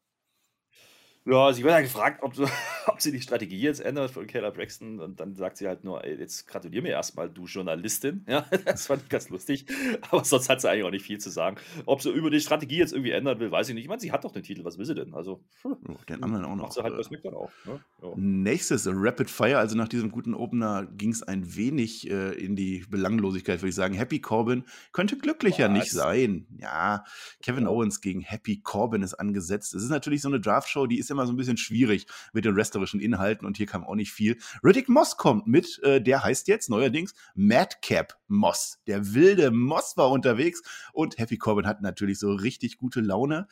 Ja, 1.23 1.53
sie 1.53 1.63
wird 1.63 1.73
ja 1.73 1.81
gefragt, 1.81 2.23
ob, 2.23 2.33
ob 2.87 3.01
sie 3.01 3.11
die 3.11 3.21
Strategie 3.21 3.59
jetzt 3.59 3.79
ändert 3.79 4.11
von 4.11 4.25
Kayla 4.25 4.49
Braxton. 4.49 4.99
Und 4.99 5.19
dann 5.19 5.35
sagt 5.35 5.57
sie 5.57 5.67
halt 5.67 5.83
nur, 5.83 6.03
ey, 6.03 6.17
jetzt 6.17 6.47
gratulier 6.47 6.81
mir 6.81 6.89
erstmal, 6.89 7.29
du 7.29 7.45
Journalistin. 7.45 8.25
Ja, 8.27 8.45
das 8.65 8.87
fand 8.87 9.03
ich 9.03 9.09
ganz 9.09 9.29
lustig. 9.29 9.67
Aber 10.09 10.23
sonst 10.23 10.49
hat 10.49 10.61
sie 10.61 10.69
eigentlich 10.69 10.85
auch 10.85 10.91
nicht 10.91 11.05
viel 11.05 11.19
zu 11.19 11.29
sagen. 11.29 11.57
Ob 11.85 12.01
sie 12.01 12.09
über 12.09 12.31
die 12.31 12.39
Strategie 12.39 12.77
jetzt 12.77 12.93
irgendwie 12.93 13.11
ändern 13.11 13.39
will, 13.39 13.51
weiß 13.51 13.69
ich 13.69 13.75
nicht. 13.75 13.83
Ich 13.83 13.89
meine, 13.89 14.01
sie 14.01 14.11
hat 14.11 14.23
doch 14.23 14.31
den 14.31 14.41
Titel, 14.41 14.63
was 14.63 14.79
will 14.79 14.85
sie 14.85 14.95
denn? 14.95 15.13
Also, 15.13 15.43
oh, 15.63 15.75
den 16.09 16.23
anderen 16.23 16.45
auch 16.45 16.55
noch. 16.55 16.63
Macht 16.63 16.73
sie 16.73 16.81
halt 16.81 16.95
bei 16.95 17.17
dann 17.17 17.35
auch. 17.35 17.51
Ne? 17.65 17.79
Ja. 18.01 18.09
Nächstes, 18.15 18.87
Rapid 18.91 19.29
Fire. 19.29 19.59
Also 19.59 19.77
nach 19.77 19.89
diesem 19.89 20.09
guten 20.09 20.33
Opener 20.33 20.87
ging 20.87 21.11
es 21.11 21.21
ein 21.21 21.55
wenig 21.55 22.09
äh, 22.09 22.31
in 22.31 22.55
die 22.55 22.83
Belanglosigkeit, 22.89 23.61
würde 23.61 23.69
ich 23.69 23.75
sagen. 23.75 23.93
Happy 23.93 24.19
Corbin 24.19 24.63
könnte 24.91 25.17
glücklicher 25.17 25.65
was? 25.65 25.71
nicht 25.71 25.91
sein. 25.91 26.47
Ja, 26.57 27.03
Kevin 27.43 27.67
Owens 27.67 28.01
gegen 28.01 28.21
Happy 28.21 28.59
Corbin 28.61 29.03
ist 29.03 29.13
angesetzt. 29.13 29.75
Es 29.75 29.83
ist 29.83 29.89
natürlich 29.89 30.23
so 30.23 30.27
eine 30.27 30.39
Draft-Show, 30.39 30.87
die 30.87 30.97
ist 30.97 31.10
immer 31.11 31.27
so 31.27 31.33
ein 31.33 31.37
bisschen 31.37 31.57
schwierig 31.57 32.07
mit 32.33 32.45
den 32.45 32.55
wrestlerischen 32.55 32.99
Inhalten 32.99 33.45
und 33.45 33.57
hier 33.57 33.65
kam 33.65 33.83
auch 33.83 33.95
nicht 33.95 34.11
viel. 34.11 34.37
Riddick 34.63 34.89
Moss 34.89 35.17
kommt 35.17 35.47
mit, 35.47 35.79
äh, 35.83 36.01
der 36.01 36.23
heißt 36.23 36.47
jetzt 36.47 36.69
neuerdings 36.69 37.13
Madcap 37.35 38.17
Moss. 38.27 38.79
Der 38.87 39.13
wilde 39.13 39.51
Moss 39.51 39.97
war 39.97 40.09
unterwegs 40.09 40.61
und 40.93 41.17
Happy 41.17 41.37
Corbin 41.37 41.67
hat 41.67 41.81
natürlich 41.81 42.17
so 42.19 42.31
richtig 42.31 42.77
gute 42.77 43.01
Laune. 43.01 43.47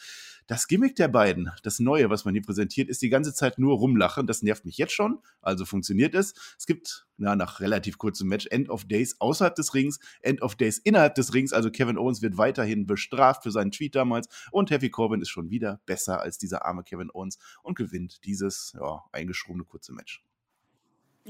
Das 0.47 0.67
Gimmick 0.67 0.95
der 0.95 1.09
beiden, 1.09 1.51
das 1.63 1.79
Neue, 1.79 2.09
was 2.09 2.25
man 2.25 2.33
hier 2.33 2.41
präsentiert, 2.41 2.89
ist 2.89 3.01
die 3.01 3.09
ganze 3.09 3.33
Zeit 3.33 3.59
nur 3.59 3.77
rumlachen. 3.77 4.25
Das 4.25 4.41
nervt 4.41 4.65
mich 4.65 4.77
jetzt 4.77 4.93
schon, 4.93 5.19
also 5.41 5.65
funktioniert 5.65 6.15
es. 6.15 6.33
Es 6.57 6.65
gibt 6.65 7.05
na, 7.19 7.35
nach 7.35 7.59
relativ 7.59 7.97
kurzem 7.97 8.27
Match 8.27 8.47
End 8.49 8.69
of 8.69 8.85
Days 8.85 9.15
außerhalb 9.19 9.55
des 9.55 9.73
Rings, 9.73 9.99
End 10.21 10.41
of 10.41 10.55
Days 10.55 10.77
innerhalb 10.79 11.15
des 11.15 11.33
Rings. 11.33 11.53
Also 11.53 11.71
Kevin 11.71 11.97
Owens 11.97 12.21
wird 12.21 12.37
weiterhin 12.37 12.85
bestraft 12.85 13.43
für 13.43 13.51
seinen 13.51 13.71
Tweet 13.71 13.95
damals 13.95 14.27
und 14.51 14.71
Happy 14.71 14.89
Corbin 14.89 15.21
ist 15.21 15.29
schon 15.29 15.49
wieder 15.49 15.81
besser 15.85 16.21
als 16.21 16.37
dieser 16.37 16.65
arme 16.65 16.83
Kevin 16.83 17.09
Owens 17.11 17.37
und 17.63 17.77
gewinnt 17.77 18.25
dieses 18.25 18.73
ja, 18.79 19.03
eingeschobene 19.11 19.63
kurze 19.63 19.93
Match. 19.93 20.23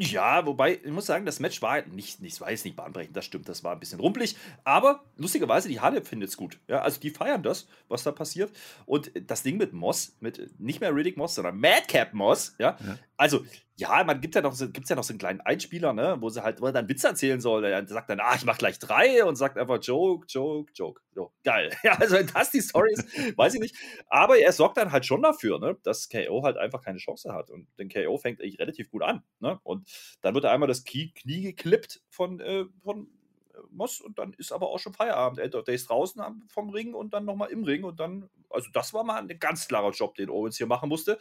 Ja, 0.01 0.45
wobei, 0.45 0.79
ich 0.81 0.91
muss 0.91 1.07
sagen, 1.07 1.25
das 1.25 1.41
Match 1.41 1.61
war 1.61 1.81
nicht, 1.87 2.21
nicht, 2.21 2.39
war 2.39 2.51
jetzt 2.51 2.63
nicht 2.63 2.77
bahnbrechend, 2.77 3.17
das 3.17 3.25
stimmt, 3.25 3.49
das 3.49 3.65
war 3.65 3.73
ein 3.73 3.81
bisschen 3.81 3.99
rumpelig, 3.99 4.37
aber 4.63 5.03
lustigerweise, 5.17 5.67
die 5.67 5.81
Halle 5.81 6.03
findet 6.05 6.29
es 6.29 6.37
gut. 6.37 6.57
Ja, 6.67 6.83
also 6.83 7.01
die 7.01 7.09
feiern 7.09 7.43
das, 7.43 7.67
was 7.89 8.03
da 8.03 8.13
passiert. 8.13 8.49
Und 8.85 9.11
das 9.29 9.43
Ding 9.43 9.57
mit 9.57 9.73
Moss, 9.73 10.15
mit 10.21 10.57
nicht 10.57 10.79
mehr 10.79 10.95
Riddick 10.95 11.17
Moss, 11.17 11.35
sondern 11.35 11.59
Madcap 11.59 12.13
Moss, 12.13 12.55
ja, 12.59 12.77
ja. 12.79 12.97
also 13.17 13.43
ja, 13.79 14.03
man 14.03 14.19
gibt 14.19 14.35
ja 14.35 14.41
noch, 14.41 14.57
gibt's 14.57 14.89
ja 14.89 14.95
noch 14.97 15.05
so 15.05 15.13
einen 15.13 15.19
kleinen 15.19 15.39
Einspieler, 15.39 15.93
ne, 15.93 16.17
wo 16.19 16.29
sie 16.29 16.43
halt, 16.43 16.59
wo 16.59 16.65
er 16.65 16.73
dann 16.73 16.89
Witze 16.89 17.07
erzählen 17.07 17.39
soll. 17.39 17.63
Er 17.63 17.87
sagt 17.87 18.09
dann, 18.09 18.19
ah, 18.19 18.35
ich 18.35 18.43
mach 18.43 18.57
gleich 18.57 18.77
drei 18.77 19.23
und 19.23 19.37
sagt 19.37 19.57
einfach 19.57 19.79
Joke, 19.81 20.25
Joke, 20.27 20.69
Joke. 20.75 21.01
So, 21.15 21.31
geil. 21.43 21.71
Ja, 21.83 21.93
also 21.93 22.15
wenn 22.15 22.27
das 22.27 22.51
die 22.51 22.59
Story 22.59 22.91
ist, 22.91 23.37
weiß 23.37 23.53
ich 23.53 23.61
nicht. 23.61 23.75
Aber 24.07 24.37
er 24.37 24.51
sorgt 24.51 24.75
dann 24.75 24.91
halt 24.91 25.05
schon 25.05 25.21
dafür, 25.21 25.59
ne, 25.59 25.77
dass 25.83 26.09
KO 26.09 26.43
halt 26.43 26.57
einfach 26.57 26.81
keine 26.81 26.97
Chance 26.97 27.33
hat. 27.33 27.49
Und 27.51 27.67
den 27.79 27.87
KO 27.87 28.17
fängt 28.17 28.41
eigentlich 28.41 28.59
relativ 28.59 28.91
gut 28.91 29.01
an. 29.01 29.23
Ne? 29.39 29.57
Und 29.63 29.87
dann 30.21 30.35
wird 30.35 30.43
er 30.43 30.51
einmal 30.51 30.67
das 30.67 30.83
Knie, 30.83 31.13
geklippt 31.23 32.01
von, 32.09 32.41
äh, 32.41 32.65
von 32.83 33.07
äh, 33.53 33.59
Moss 33.71 34.01
und 34.01 34.19
dann 34.19 34.33
ist 34.33 34.51
aber 34.51 34.69
auch 34.69 34.79
schon 34.79 34.93
Feierabend. 34.93 35.39
End 35.39 35.55
of 35.55 35.63
Days 35.63 35.85
draußen 35.85 36.21
vom 36.49 36.69
Ring 36.69 36.93
und 36.93 37.13
dann 37.13 37.23
nochmal 37.23 37.49
im 37.49 37.63
Ring 37.63 37.85
und 37.85 38.01
dann, 38.01 38.29
also 38.49 38.69
das 38.73 38.93
war 38.93 39.05
mal 39.05 39.21
ein 39.21 39.39
ganz 39.39 39.69
klarer 39.69 39.91
Job, 39.91 40.15
den 40.15 40.29
Owens 40.29 40.57
hier 40.57 40.67
machen 40.67 40.89
musste. 40.89 41.17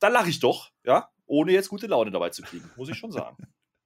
Da 0.00 0.08
lache 0.08 0.30
ich 0.30 0.40
doch, 0.40 0.70
ja 0.82 1.10
ohne 1.26 1.52
jetzt 1.52 1.68
gute 1.68 1.86
Laune 1.86 2.10
dabei 2.10 2.30
zu 2.30 2.42
kriegen, 2.42 2.70
muss 2.76 2.88
ich 2.88 2.98
schon 2.98 3.12
sagen. 3.12 3.36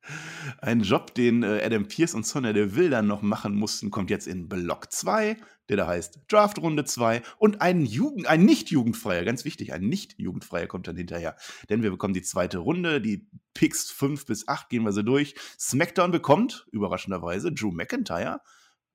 Ein 0.60 0.80
Job, 0.80 1.14
den 1.14 1.42
äh, 1.42 1.62
Adam 1.62 1.86
Pierce 1.86 2.14
und 2.14 2.26
Sonja 2.26 2.52
Deville 2.52 2.90
dann 2.90 3.06
noch 3.06 3.22
machen 3.22 3.54
mussten, 3.54 3.90
kommt 3.90 4.10
jetzt 4.10 4.26
in 4.26 4.48
Block 4.48 4.92
2, 4.92 5.36
der 5.68 5.76
da 5.76 5.86
heißt 5.86 6.20
Draftrunde 6.28 6.84
2 6.84 7.22
und 7.38 7.60
ein, 7.60 7.84
Jugend, 7.84 8.26
ein 8.26 8.44
nicht-jugendfreier, 8.44 9.24
ganz 9.24 9.44
wichtig, 9.44 9.72
ein 9.72 9.82
nicht-jugendfreier 9.82 10.66
kommt 10.66 10.88
dann 10.88 10.96
hinterher. 10.96 11.36
Denn 11.68 11.82
wir 11.82 11.90
bekommen 11.90 12.14
die 12.14 12.22
zweite 12.22 12.58
Runde, 12.58 13.00
die 13.00 13.28
Picks 13.54 13.90
5 13.90 14.24
bis 14.26 14.48
8 14.48 14.68
gehen 14.68 14.84
wir 14.84 14.92
so 14.92 15.02
durch. 15.02 15.34
SmackDown 15.58 16.10
bekommt, 16.10 16.66
überraschenderweise, 16.72 17.52
Drew 17.52 17.70
McIntyre 17.70 18.40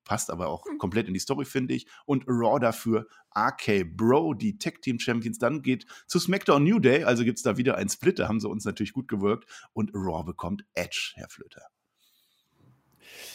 passt 0.03 0.29
aber 0.29 0.47
auch 0.47 0.65
mhm. 0.65 0.77
komplett 0.77 1.07
in 1.07 1.13
die 1.13 1.19
Story, 1.19 1.45
finde 1.45 1.73
ich. 1.73 1.87
Und 2.05 2.25
Raw 2.27 2.59
dafür 2.59 3.07
RK 3.35 3.83
Bro, 3.95 4.35
die 4.35 4.57
Tech 4.57 4.81
Team 4.81 4.99
Champions. 4.99 5.39
Dann 5.39 5.61
geht 5.61 5.85
zu 6.07 6.19
SmackDown 6.19 6.63
New 6.63 6.79
Day, 6.79 7.03
also 7.03 7.23
gibt 7.23 7.37
es 7.37 7.43
da 7.43 7.57
wieder 7.57 7.75
einen 7.77 7.89
Split, 7.89 8.19
da 8.19 8.27
haben 8.27 8.39
sie 8.39 8.49
uns 8.49 8.65
natürlich 8.65 8.93
gut 8.93 9.07
gewirkt. 9.07 9.49
Und 9.73 9.91
Raw 9.93 10.23
bekommt 10.23 10.65
Edge, 10.73 11.13
Herr 11.15 11.29
Flöter. 11.29 11.63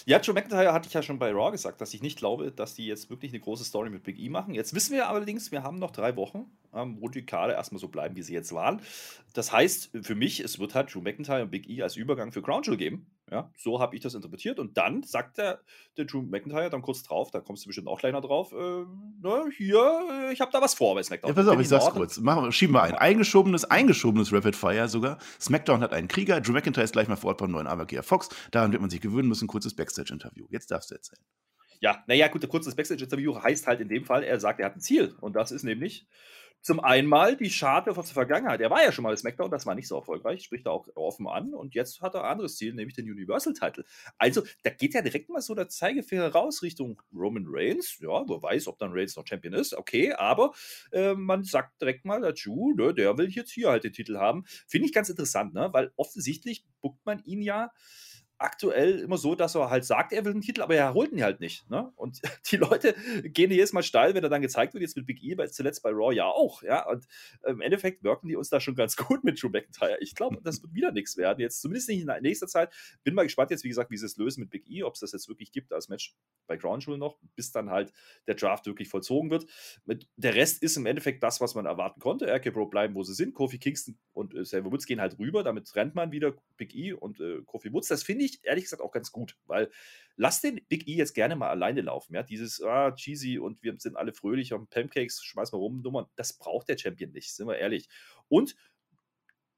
Ja, 0.06 0.20
Joe 0.20 0.34
McIntyre 0.34 0.72
hatte 0.72 0.88
ich 0.88 0.94
ja 0.94 1.02
schon 1.02 1.18
bei 1.18 1.32
Raw 1.32 1.50
gesagt, 1.50 1.80
dass 1.80 1.92
ich 1.94 2.02
nicht 2.02 2.18
glaube, 2.18 2.50
dass 2.50 2.74
die 2.74 2.86
jetzt 2.86 3.10
wirklich 3.10 3.32
eine 3.32 3.40
große 3.40 3.64
Story 3.64 3.90
mit 3.90 4.04
Big 4.04 4.18
E 4.18 4.28
machen. 4.28 4.54
Jetzt 4.54 4.74
wissen 4.74 4.94
wir 4.94 5.08
allerdings, 5.08 5.52
wir 5.52 5.62
haben 5.62 5.78
noch 5.78 5.90
drei 5.90 6.16
Wochen, 6.16 6.46
ähm, 6.72 6.96
wo 7.00 7.08
die 7.08 7.26
Karte 7.26 7.52
erstmal 7.52 7.78
so 7.78 7.88
bleiben, 7.88 8.16
wie 8.16 8.22
sie 8.22 8.32
jetzt 8.32 8.52
waren. 8.52 8.80
Das 9.34 9.52
heißt, 9.52 9.90
für 10.02 10.14
mich, 10.14 10.40
es 10.40 10.58
wird 10.58 10.74
halt 10.74 10.94
Drew 10.94 11.00
McIntyre 11.00 11.42
und 11.42 11.50
Big 11.50 11.68
E 11.68 11.82
als 11.82 11.96
Übergang 11.96 12.32
für 12.32 12.42
Crown 12.42 12.62
Jewel 12.62 12.78
geben. 12.78 13.06
Ja, 13.30 13.50
so 13.56 13.78
habe 13.80 13.94
ich 13.94 14.00
das 14.00 14.14
interpretiert. 14.14 14.58
Und 14.58 14.76
dann 14.78 15.02
sagt 15.02 15.38
der, 15.38 15.60
der 15.96 16.06
Drew 16.06 16.22
McIntyre 16.22 16.70
dann 16.70 16.80
kurz 16.80 17.02
drauf, 17.02 17.30
da 17.30 17.40
kommst 17.40 17.64
du 17.64 17.68
bestimmt 17.68 17.88
auch 17.88 17.98
kleiner 17.98 18.20
drauf, 18.20 18.52
äh, 18.52 18.84
na, 19.20 19.44
hier, 19.54 20.30
ich 20.32 20.40
habe 20.40 20.50
da 20.50 20.62
was 20.62 20.74
vor 20.74 20.94
bei 20.94 21.02
SmackDown. 21.02 21.30
Ja, 21.30 21.34
pass 21.34 21.48
auf, 21.48 21.60
ich 21.60 21.68
sag's 21.68 21.90
kurz. 21.90 22.18
Machen, 22.18 22.50
schieben 22.52 22.74
wir 22.74 22.82
ein. 22.82 22.94
Eingeschobenes, 22.94 23.64
eingeschobenes 23.66 24.32
Rapid 24.32 24.56
Fire 24.56 24.88
sogar. 24.88 25.18
SmackDown 25.40 25.82
hat 25.82 25.92
einen 25.92 26.08
Krieger, 26.08 26.40
Drew 26.40 26.52
McIntyre 26.52 26.84
ist 26.84 26.92
gleich 26.92 27.08
mal 27.08 27.16
vor 27.16 27.28
Ort 27.28 27.38
beim 27.38 27.50
neuen 27.50 27.66
Arbeitgeber 27.66 28.02
Fox. 28.02 28.28
Daran 28.50 28.72
wird 28.72 28.80
man 28.80 28.90
sich 28.90 29.00
gewöhnen 29.00 29.28
müssen. 29.28 29.46
Kurzes 29.46 29.74
Backstage-Interview. 29.74 30.46
Jetzt 30.50 30.70
darfst 30.70 30.90
du 30.90 30.94
erzählen. 30.94 31.22
Ja, 31.80 32.02
naja, 32.06 32.28
gut, 32.28 32.42
ein 32.42 32.48
kurzes 32.48 32.74
Backstage-Interview 32.74 33.40
heißt 33.40 33.66
halt 33.66 33.80
in 33.80 33.88
dem 33.88 34.04
Fall, 34.04 34.24
er 34.24 34.40
sagt, 34.40 34.60
er 34.60 34.66
hat 34.66 34.76
ein 34.76 34.80
Ziel. 34.80 35.14
Und 35.20 35.36
das 35.36 35.52
ist 35.52 35.62
nämlich 35.62 36.06
zum 36.60 36.80
einen 36.80 37.08
mal 37.08 37.36
die 37.36 37.50
Schade 37.50 37.90
aus 37.90 38.06
der 38.06 38.14
Vergangenheit. 38.14 38.60
Er 38.60 38.70
war 38.70 38.82
ja 38.82 38.92
schon 38.92 39.04
mal 39.04 39.16
SmackDown, 39.16 39.50
das 39.50 39.66
war 39.66 39.74
nicht 39.74 39.88
so 39.88 39.96
erfolgreich, 39.96 40.42
spricht 40.42 40.66
er 40.66 40.72
auch 40.72 40.88
offen 40.94 41.26
an. 41.26 41.54
Und 41.54 41.74
jetzt 41.74 42.00
hat 42.00 42.14
er 42.14 42.24
ein 42.24 42.32
anderes 42.32 42.56
Ziel, 42.56 42.74
nämlich 42.74 42.94
den 42.94 43.10
Universal-Title. 43.10 43.84
Also, 44.18 44.42
da 44.62 44.70
geht 44.70 44.94
ja 44.94 45.02
direkt 45.02 45.28
mal 45.28 45.40
so 45.40 45.54
der 45.54 45.68
Zeigefinger 45.68 46.28
raus 46.28 46.62
Richtung 46.62 47.00
Roman 47.14 47.46
Reigns. 47.48 47.98
Ja, 48.00 48.28
wer 48.28 48.42
weiß, 48.42 48.66
ob 48.68 48.78
dann 48.78 48.92
Reigns 48.92 49.16
noch 49.16 49.26
Champion 49.26 49.54
ist. 49.54 49.74
Okay, 49.74 50.12
aber 50.12 50.52
äh, 50.92 51.14
man 51.14 51.44
sagt 51.44 51.80
direkt 51.80 52.04
mal 52.04 52.20
dazu, 52.20 52.74
ne, 52.76 52.94
der 52.94 53.16
will 53.18 53.30
jetzt 53.30 53.52
hier 53.52 53.70
halt 53.70 53.84
den 53.84 53.92
Titel 53.92 54.16
haben. 54.18 54.44
Finde 54.66 54.86
ich 54.86 54.92
ganz 54.92 55.08
interessant, 55.08 55.54
ne? 55.54 55.68
weil 55.72 55.92
offensichtlich 55.96 56.66
buckt 56.80 57.04
man 57.04 57.22
ihn 57.24 57.42
ja 57.42 57.70
aktuell 58.38 59.00
immer 59.00 59.18
so, 59.18 59.34
dass 59.34 59.54
er 59.54 59.70
halt 59.70 59.84
sagt, 59.84 60.12
er 60.12 60.24
will 60.24 60.32
einen 60.32 60.40
Titel, 60.40 60.62
aber 60.62 60.74
er 60.74 60.94
holt 60.94 61.12
ihn 61.12 61.22
halt 61.22 61.40
nicht. 61.40 61.68
Ne? 61.70 61.92
Und 61.96 62.20
die 62.50 62.56
Leute 62.56 62.94
gehen 63.24 63.50
jedes 63.50 63.72
Mal 63.72 63.82
steil, 63.82 64.14
wenn 64.14 64.22
er 64.22 64.30
dann 64.30 64.42
gezeigt 64.42 64.74
wird, 64.74 64.82
jetzt 64.82 64.96
mit 64.96 65.06
Big 65.06 65.22
E, 65.22 65.36
weil 65.36 65.50
zuletzt 65.50 65.82
bei 65.82 65.90
Raw 65.90 66.14
ja 66.14 66.26
auch. 66.26 66.62
Ja? 66.62 66.88
Und 66.88 67.06
im 67.46 67.60
Endeffekt 67.60 68.02
wirken 68.04 68.28
die 68.28 68.36
uns 68.36 68.48
da 68.48 68.60
schon 68.60 68.74
ganz 68.74 68.96
gut 68.96 69.24
mit 69.24 69.42
Drew 69.42 69.48
McIntyre. 69.48 69.98
Ich 70.00 70.14
glaube, 70.14 70.40
das 70.42 70.62
wird 70.62 70.74
wieder 70.74 70.92
nichts 70.92 71.16
werden. 71.16 71.40
Jetzt 71.40 71.60
zumindest 71.60 71.88
nicht 71.88 72.00
in 72.00 72.22
nächster 72.22 72.46
Zeit. 72.46 72.72
Bin 73.04 73.14
mal 73.14 73.24
gespannt 73.24 73.50
jetzt, 73.50 73.64
wie 73.64 73.68
gesagt, 73.68 73.90
wie 73.90 73.96
sie 73.96 74.06
es 74.06 74.16
lösen 74.16 74.40
mit 74.40 74.50
Big 74.50 74.68
E, 74.70 74.82
ob 74.82 74.94
es 74.94 75.00
das 75.00 75.12
jetzt 75.12 75.28
wirklich 75.28 75.52
gibt 75.52 75.72
als 75.72 75.88
Match 75.88 76.14
bei 76.46 76.56
Ground 76.56 76.84
Jewel 76.84 76.98
noch, 76.98 77.18
bis 77.36 77.50
dann 77.52 77.70
halt 77.70 77.92
der 78.26 78.34
Draft 78.34 78.66
wirklich 78.66 78.88
vollzogen 78.88 79.30
wird. 79.30 79.46
Der 80.16 80.34
Rest 80.34 80.62
ist 80.62 80.76
im 80.76 80.86
Endeffekt 80.86 81.22
das, 81.22 81.40
was 81.40 81.54
man 81.54 81.66
erwarten 81.66 82.00
konnte. 82.00 82.26
RK 82.26 82.52
Bro 82.52 82.66
bleiben, 82.66 82.94
wo 82.94 83.02
sie 83.02 83.14
sind. 83.14 83.34
Kofi 83.34 83.58
Kingston 83.58 83.98
und 84.12 84.34
äh, 84.34 84.42
Xavier 84.42 84.70
Woods 84.70 84.86
gehen 84.86 85.00
halt 85.00 85.18
rüber. 85.18 85.42
Damit 85.42 85.74
rennt 85.74 85.94
man 85.94 86.12
wieder 86.12 86.34
Big 86.56 86.74
E 86.74 86.92
und 86.92 87.20
äh, 87.20 87.42
Kofi 87.46 87.72
Woods. 87.72 87.88
Das 87.88 88.02
finde 88.02 88.24
ich 88.24 88.27
ehrlich 88.42 88.64
gesagt 88.64 88.82
auch 88.82 88.90
ganz 88.92 89.12
gut, 89.12 89.36
weil 89.46 89.70
lass 90.16 90.40
den 90.40 90.60
Big 90.68 90.88
E 90.88 90.94
jetzt 90.94 91.14
gerne 91.14 91.36
mal 91.36 91.48
alleine 91.48 91.80
laufen. 91.82 92.14
Ja, 92.14 92.22
dieses 92.22 92.62
ah, 92.62 92.92
cheesy 92.92 93.38
und 93.38 93.62
wir 93.62 93.74
sind 93.78 93.96
alle 93.96 94.12
fröhlich 94.12 94.52
und 94.52 94.70
Pancakes, 94.70 95.22
schmeiß 95.22 95.52
mal 95.52 95.58
rum, 95.58 95.80
Nummern, 95.82 96.06
das 96.16 96.32
braucht 96.32 96.68
der 96.68 96.78
Champion 96.78 97.12
nicht, 97.12 97.34
sind 97.34 97.46
wir 97.46 97.58
ehrlich. 97.58 97.88
Und 98.28 98.56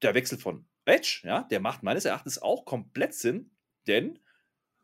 der 0.01 0.13
Wechsel 0.13 0.37
von 0.37 0.65
Edge, 0.85 1.21
ja, 1.23 1.43
der 1.43 1.59
macht 1.59 1.83
meines 1.83 2.05
Erachtens 2.05 2.41
auch 2.41 2.65
komplett 2.65 3.13
Sinn, 3.13 3.51
denn 3.87 4.19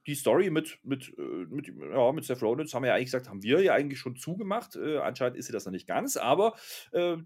die 0.08 0.15
Story 0.15 0.50
mit, 0.50 0.80
mit, 0.84 1.13
äh, 1.17 1.45
mit, 1.50 1.67
ja, 1.67 2.12
mit 2.13 2.23
Seth 2.23 2.41
Rollins 2.41 2.73
haben 2.73 2.84
wir 2.84 2.89
ja 2.89 2.95
eigentlich 2.95 3.08
gesagt, 3.08 3.30
haben 3.30 3.43
wir 3.43 3.62
ja 3.62 3.73
eigentlich 3.73 4.00
schon 4.00 4.15
zugemacht. 4.15 4.76
Äh, 4.76 5.00
anscheinend 5.00 5.38
ist 5.38 5.47
sie 5.47 5.52
das 5.52 5.65
noch 5.65 5.73
nicht 5.73 5.88
ganz, 5.88 6.15
aber 6.15 6.56
äh, 6.93 7.17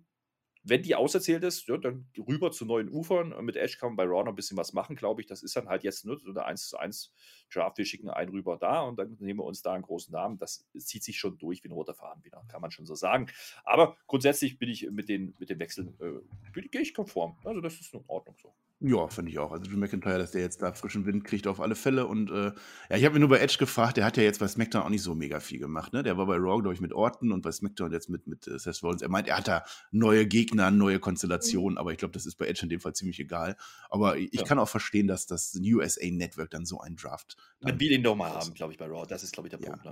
wenn 0.64 0.84
die 0.84 0.96
auserzählt 0.96 1.44
ist, 1.44 1.68
ja, 1.68 1.78
dann 1.78 2.08
rüber 2.18 2.52
zu 2.52 2.66
neuen 2.66 2.90
Ufern. 2.90 3.34
Mit 3.44 3.56
Ash 3.56 3.78
kann 3.78 3.90
man 3.90 3.96
bei 3.96 4.04
Raw 4.04 4.24
noch 4.24 4.32
ein 4.32 4.36
bisschen 4.36 4.58
was 4.58 4.74
machen, 4.74 4.96
glaube 4.96 5.22
ich. 5.22 5.28
Das 5.28 5.42
ist 5.42 5.56
dann 5.56 5.68
halt 5.68 5.84
jetzt 5.84 6.06
nur 6.06 6.20
so 6.20 6.30
eine 6.30 6.46
1 6.46 6.70
zu 6.70 6.78
1 6.78 7.14
Draft. 7.52 7.78
Wir 7.78 7.86
schicken 7.86 8.10
einen 8.10 8.30
rüber 8.30 8.58
da 8.58 8.82
und 8.82 8.98
dann 8.98 9.18
nehmen 9.20 9.40
wir 9.40 9.46
uns 9.46 9.62
da 9.62 9.74
einen 9.74 9.84
großen 9.84 10.12
Namen. 10.12 10.38
Das 10.38 10.68
zieht 10.78 11.04
sich 11.04 11.18
schon 11.18 11.38
durch 11.38 11.64
wie 11.64 11.70
ein 11.70 11.74
roter 11.74 11.96
Faden 11.96 12.24
wieder, 12.24 12.44
kann 12.48 12.62
man 12.62 12.72
schon 12.72 12.86
so 12.86 12.96
sagen. 12.96 13.28
Aber 13.64 13.98
grundsätzlich 14.08 14.60
bin 14.60 14.70
ich 14.70 14.90
mit 14.92 15.10
den, 15.10 15.36
mit 15.40 15.50
den 15.50 15.60
Wechseln, 15.60 15.98
äh, 16.00 16.62
gehe 16.70 16.82
ich 16.82 16.94
konform. 16.94 17.38
Also 17.44 17.62
das 17.62 17.80
ist 17.80 17.94
in 17.94 18.04
Ordnung 18.08 18.36
so. 18.42 18.54
Ja, 18.84 19.08
finde 19.08 19.30
ich 19.30 19.38
auch. 19.38 19.52
Also 19.52 19.70
Drew 19.70 19.78
McIntyre, 19.78 20.18
dass 20.18 20.32
der 20.32 20.42
jetzt 20.42 20.64
da 20.64 20.74
frischen 20.74 21.06
Wind 21.06 21.24
kriegt 21.24 21.46
auf 21.46 21.62
alle 21.62 21.76
Fälle. 21.76 22.08
Und 22.08 22.32
äh, 22.32 22.52
ja, 22.90 22.98
ich 22.98 23.06
habe 23.06 23.14
mir 23.14 23.20
nur 23.20 23.30
bei 23.30 23.38
Edge 23.38 23.58
gefragt, 23.60 23.98
der 23.98 24.06
hat 24.06 24.18
ja 24.18 24.24
jetzt 24.24 24.40
bei 24.40 24.48
SmackDown 24.48 24.82
auch 24.82 24.90
nicht 24.90 25.04
so 25.04 25.14
mega 25.14 25.40
viel 25.40 25.60
gemacht. 25.60 25.94
Ne? 25.94 26.02
Der 26.02 26.18
war 26.18 26.26
bei 26.26 26.36
Raw, 26.38 26.60
glaube 26.62 26.74
ich, 26.74 26.82
mit 26.82 26.92
Orton 26.92 27.32
und 27.32 27.44
bei 27.44 27.52
SmackDown 27.52 27.92
jetzt 27.92 28.10
mit, 28.10 28.26
mit 28.26 28.48
äh, 28.48 28.58
Seth 28.58 28.82
Rollins. 28.82 29.04
Er 29.04 29.10
meint, 29.10 29.28
er 29.28 29.38
hat 29.38 29.48
da 29.48 29.64
neue 29.92 30.26
Gegner, 30.26 30.72
neue 30.72 30.98
Konstellationen, 31.00 31.74
mhm. 31.74 31.78
aber 31.78 31.92
ich 31.92 32.00
glaube, 32.00 32.14
das 32.14 32.26
ist 32.26 32.38
bei 32.40 32.48
Edge 32.48 32.62
in 32.64 32.70
dem 32.70 32.80
Fall 32.80 32.94
ziemlich 32.94 33.20
egal. 33.20 33.56
Aber 33.92 34.18
ich 34.18 34.34
ja. 34.34 34.44
kann 34.44 34.58
auch 34.58 34.70
verstehen, 34.70 35.06
dass 35.06 35.28
das 35.28 35.56
USA 35.64 36.08
Network 36.10 36.50
dann 36.50 36.66
so 36.66 36.82
einen 36.82 36.96
Draft. 36.96 37.38
Man 37.60 37.80
will 37.80 37.92
ihn 37.92 38.02
doch 38.02 38.16
mal 38.16 38.32
haben, 38.32 38.54
glaube 38.56 38.74
ich, 38.74 38.80
bei 38.80 38.88
Raw. 38.88 39.06
Das 39.08 39.22
ist, 39.22 39.32
glaube 39.32 39.48
ich, 39.48 39.52
der 39.52 39.62
ja. 39.62 39.70
Punkt. 39.70 39.86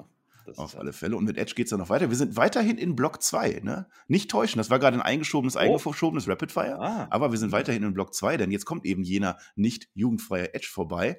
Ne? 0.45 0.53
Auf 0.57 0.77
alle 0.77 0.93
Fälle. 0.93 1.15
Und 1.15 1.25
mit 1.25 1.37
Edge 1.37 1.53
geht 1.55 1.67
es 1.67 1.69
dann 1.71 1.79
noch 1.79 1.89
weiter. 1.89 2.09
Wir 2.09 2.17
sind 2.17 2.35
weiterhin 2.35 2.77
in 2.77 2.95
Block 2.95 3.21
2. 3.21 3.61
Ne? 3.63 3.87
Nicht 4.07 4.31
täuschen, 4.31 4.57
das 4.57 4.69
war 4.69 4.79
gerade 4.79 4.97
ein 4.97 5.01
eingeschobenes, 5.01 5.55
oh. 5.55 5.59
eingeschobenes 5.59 6.27
Rapid 6.27 6.51
Fire. 6.51 6.79
Ah. 6.79 7.07
Aber 7.09 7.31
wir 7.31 7.37
sind 7.37 7.51
weiterhin 7.51 7.83
in 7.83 7.93
Block 7.93 8.13
2, 8.13 8.37
denn 8.37 8.51
jetzt 8.51 8.65
kommt 8.65 8.85
eben 8.85 9.03
jener 9.03 9.37
nicht 9.55 9.89
jugendfreie 9.93 10.53
Edge 10.53 10.67
vorbei. 10.71 11.17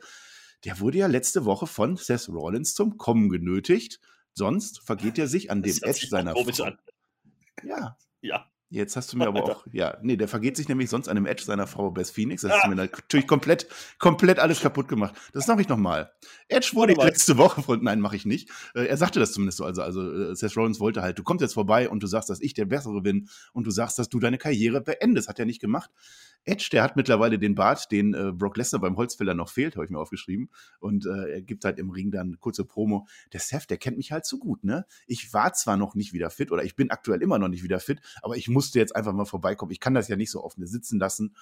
Der 0.65 0.81
wurde 0.81 0.99
ja 0.99 1.07
letzte 1.07 1.45
Woche 1.45 1.67
von 1.67 1.97
Seth 1.97 2.29
Rollins 2.29 2.75
zum 2.75 2.99
Kommen 2.99 3.29
genötigt. 3.31 4.01
Sonst 4.33 4.81
vergeht 4.81 5.19
er 5.19 5.27
sich 5.27 5.51
an 5.51 5.63
dem 5.63 5.77
Edge 5.83 6.07
seiner 6.07 6.35
Frau. 6.35 6.65
An. 6.65 6.79
Ja. 7.63 7.97
Ja. 8.21 8.51
Jetzt 8.73 8.95
hast 8.95 9.13
du 9.13 9.19
mir 9.19 9.27
aber 9.27 9.43
auch, 9.43 9.67
ja, 9.73 9.99
nee, 10.01 10.17
der 10.17 10.29
vergeht 10.29 10.57
sich 10.57 10.69
nämlich 10.69 10.89
sonst 10.89 11.09
an 11.09 11.17
dem 11.17 11.27
Edge 11.27 11.43
seiner 11.43 11.67
Frau 11.67 11.91
Beth 11.91 12.09
Phoenix. 12.09 12.43
Das 12.43 12.53
hast 12.53 12.65
du 12.67 12.69
mir 12.69 12.77
natürlich 12.77 13.27
komplett, 13.27 13.67
komplett 13.99 14.39
alles 14.39 14.61
kaputt 14.61 14.87
gemacht. 14.87 15.17
Das 15.33 15.49
mache 15.49 15.63
ich 15.63 15.69
nochmal. 15.69 16.13
Edge 16.47 16.71
wurde 16.75 16.93
letzte 16.93 17.37
Woche 17.37 17.63
von, 17.63 17.83
nein, 17.83 18.01
mache 18.01 18.15
ich 18.15 18.27
nicht. 18.27 18.49
Äh, 18.77 18.85
er 18.85 18.97
sagte 18.97 19.19
das 19.19 19.33
zumindest 19.33 19.59
so. 19.59 19.65
Also, 19.65 19.83
also 19.83 20.13
äh, 20.13 20.37
Seth 20.37 20.57
Rollins 20.57 20.79
wollte 20.79 21.03
halt, 21.03 21.19
du 21.19 21.25
kommst 21.25 21.43
jetzt 21.43 21.55
vorbei 21.55 21.89
und 21.89 22.01
du 22.01 22.07
sagst, 22.07 22.31
dass 22.31 22.41
ich 22.41 22.55
der 22.55 22.65
Bessere 22.65 23.01
bin 23.01 23.29
und 23.53 23.67
du 23.67 23.73
sagst, 23.73 23.99
dass 23.99 24.09
du 24.09 24.21
deine 24.21 24.39
Karriere 24.39 24.81
beendest. 24.81 25.29
Hat 25.29 25.41
er 25.41 25.47
nicht 25.47 25.61
gemacht. 25.61 25.91
Edge, 26.45 26.69
der 26.73 26.83
hat 26.83 26.97
mittlerweile 26.97 27.39
den 27.39 27.55
Bart, 27.55 27.91
den 27.93 28.15
äh, 28.15 28.33
Brock 28.33 28.57
Lesnar 28.57 28.81
beim 28.81 28.97
Holzfäller 28.97 29.35
noch 29.35 29.51
fehlt, 29.51 29.77
habe 29.77 29.85
ich 29.85 29.91
mir 29.91 29.99
aufgeschrieben. 29.99 30.51
Und 30.79 31.07
äh, 31.07 31.35
er 31.35 31.43
gibt 31.43 31.65
halt 31.65 31.79
im 31.79 31.91
Ring 31.91 32.11
dann 32.11 32.39
kurze 32.41 32.65
Promo. 32.65 33.07
Der 33.33 33.41
Seth, 33.41 33.69
der 33.69 33.77
kennt 33.77 33.99
mich 33.99 34.13
halt 34.13 34.25
so 34.25 34.39
gut, 34.39 34.65
ne? 34.65 34.87
Ich 35.07 35.33
war 35.33 35.53
zwar 35.53 35.77
noch 35.77 35.95
nicht 35.95 36.13
wieder 36.13 36.31
fit 36.31 36.51
oder 36.51 36.65
ich 36.65 36.77
bin 36.77 36.91
aktuell 36.91 37.23
immer 37.23 37.39
noch 37.39 37.49
nicht 37.49 37.63
wieder 37.63 37.81
fit, 37.81 38.01
aber 38.23 38.37
ich 38.37 38.49
musste 38.49 38.79
jetzt 38.79 38.97
einfach 38.97 39.13
mal 39.13 39.27
vorbeikommen. 39.27 39.73
Ich 39.73 39.81
kann 39.81 39.95
das 39.95 40.09
ja 40.09 40.17
nicht 40.17 40.31
so 40.31 40.43
auf 40.43 40.57
mir 40.57 40.67
sitzen 40.67 40.99
lassen. 40.99 41.35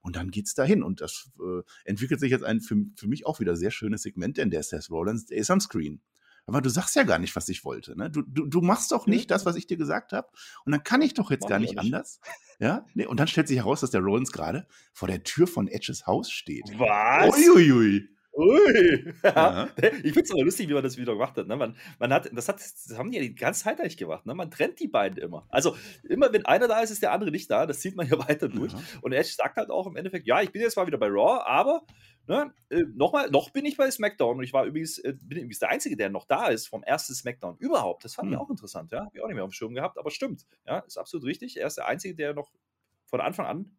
Und 0.00 0.16
dann 0.16 0.30
geht's 0.30 0.54
dahin. 0.54 0.82
Und 0.82 1.00
das 1.00 1.30
äh, 1.38 1.62
entwickelt 1.84 2.20
sich 2.20 2.30
jetzt 2.30 2.44
ein 2.44 2.60
für, 2.60 2.76
für 2.96 3.08
mich 3.08 3.26
auch 3.26 3.40
wieder 3.40 3.56
sehr 3.56 3.70
schönes 3.70 4.02
Segment, 4.02 4.36
denn 4.36 4.50
der 4.50 4.62
Seth 4.62 4.90
Rollins, 4.90 5.26
der 5.26 5.38
ist 5.38 5.50
am 5.50 5.60
Screen. 5.60 6.00
Aber 6.46 6.60
du 6.60 6.70
sagst 6.70 6.94
ja 6.94 7.02
gar 7.02 7.18
nicht, 7.18 7.34
was 7.34 7.48
ich 7.48 7.64
wollte. 7.64 7.98
Ne? 7.98 8.08
Du, 8.08 8.22
du, 8.22 8.46
du 8.46 8.60
machst 8.60 8.92
doch 8.92 9.06
nicht 9.06 9.30
das, 9.32 9.44
was 9.44 9.56
ich 9.56 9.66
dir 9.66 9.76
gesagt 9.76 10.12
habe. 10.12 10.28
Und 10.64 10.72
dann 10.72 10.84
kann 10.84 11.02
ich 11.02 11.12
doch 11.14 11.30
jetzt 11.30 11.42
Mach 11.42 11.50
gar 11.50 11.58
nicht, 11.58 11.70
nicht 11.70 11.80
anders. 11.80 12.20
Ja? 12.60 12.86
Nee, 12.94 13.06
und 13.06 13.18
dann 13.18 13.26
stellt 13.26 13.48
sich 13.48 13.58
heraus, 13.58 13.80
dass 13.80 13.90
der 13.90 14.00
Rollins 14.00 14.30
gerade 14.30 14.66
vor 14.92 15.08
der 15.08 15.24
Tür 15.24 15.48
von 15.48 15.66
Edges 15.66 16.06
Haus 16.06 16.30
steht. 16.30 16.64
Was? 16.78 17.36
Uiuiui. 17.36 18.08
Ui. 18.36 19.14
Ja. 19.24 19.68
Ich 20.02 20.12
finde 20.12 20.22
es 20.22 20.30
aber 20.30 20.44
lustig, 20.44 20.68
wie 20.68 20.74
man 20.74 20.82
das 20.82 20.98
wieder 20.98 21.14
gemacht 21.14 21.36
hat. 21.36 21.46
Ne? 21.46 21.56
Man, 21.56 21.76
man 21.98 22.12
hat, 22.12 22.30
das, 22.32 22.48
hat, 22.48 22.56
das 22.56 22.96
haben 22.96 23.10
die 23.10 23.16
ja 23.16 23.22
die 23.22 23.34
ganze 23.34 23.64
Zeit 23.64 23.80
eigentlich 23.80 23.96
gemacht. 23.96 24.26
Ne? 24.26 24.34
Man 24.34 24.50
trennt 24.50 24.78
die 24.78 24.88
beiden 24.88 25.18
immer. 25.18 25.46
Also 25.48 25.76
immer, 26.08 26.32
wenn 26.32 26.44
einer 26.44 26.68
da 26.68 26.80
ist, 26.80 26.90
ist 26.90 27.02
der 27.02 27.12
andere 27.12 27.30
nicht 27.30 27.50
da. 27.50 27.66
Das 27.66 27.80
zieht 27.80 27.96
man 27.96 28.06
ja 28.10 28.18
weiter 28.28 28.48
durch. 28.48 28.72
Ja. 28.72 28.80
Und 29.00 29.12
Edge 29.12 29.32
sagt 29.34 29.56
halt 29.56 29.70
auch 29.70 29.86
im 29.86 29.96
Endeffekt, 29.96 30.26
ja, 30.26 30.42
ich 30.42 30.52
bin 30.52 30.60
jetzt 30.60 30.76
mal 30.76 30.86
wieder 30.86 30.98
bei 30.98 31.06
Raw, 31.06 31.42
aber 31.46 31.86
ne, 32.26 32.52
äh, 32.68 32.84
nochmal, 32.94 33.30
noch 33.30 33.50
bin 33.50 33.64
ich 33.64 33.76
bei 33.76 33.90
SmackDown. 33.90 34.38
Und 34.38 34.44
ich 34.44 34.52
war 34.52 34.66
übrigens, 34.66 34.98
äh, 34.98 35.14
bin 35.18 35.38
übrigens 35.38 35.60
der 35.60 35.70
Einzige, 35.70 35.96
der 35.96 36.10
noch 36.10 36.26
da 36.26 36.48
ist 36.48 36.66
vom 36.68 36.82
ersten 36.82 37.14
SmackDown 37.14 37.56
überhaupt. 37.58 38.04
Das 38.04 38.14
fand 38.14 38.26
hm. 38.26 38.34
ich 38.34 38.38
auch 38.38 38.50
interessant. 38.50 38.92
Ja, 38.92 39.00
habe 39.00 39.10
ich 39.14 39.22
auch 39.22 39.28
nicht 39.28 39.36
mehr 39.36 39.44
auf 39.44 39.50
dem 39.50 39.54
Schirm 39.54 39.74
gehabt, 39.74 39.98
aber 39.98 40.10
stimmt. 40.10 40.46
Ja, 40.66 40.80
ist 40.80 40.98
absolut 40.98 41.24
richtig. 41.24 41.56
Er 41.56 41.68
ist 41.68 41.78
der 41.78 41.86
Einzige, 41.86 42.14
der 42.14 42.34
noch 42.34 42.50
von 43.06 43.20
Anfang 43.20 43.46
an 43.46 43.76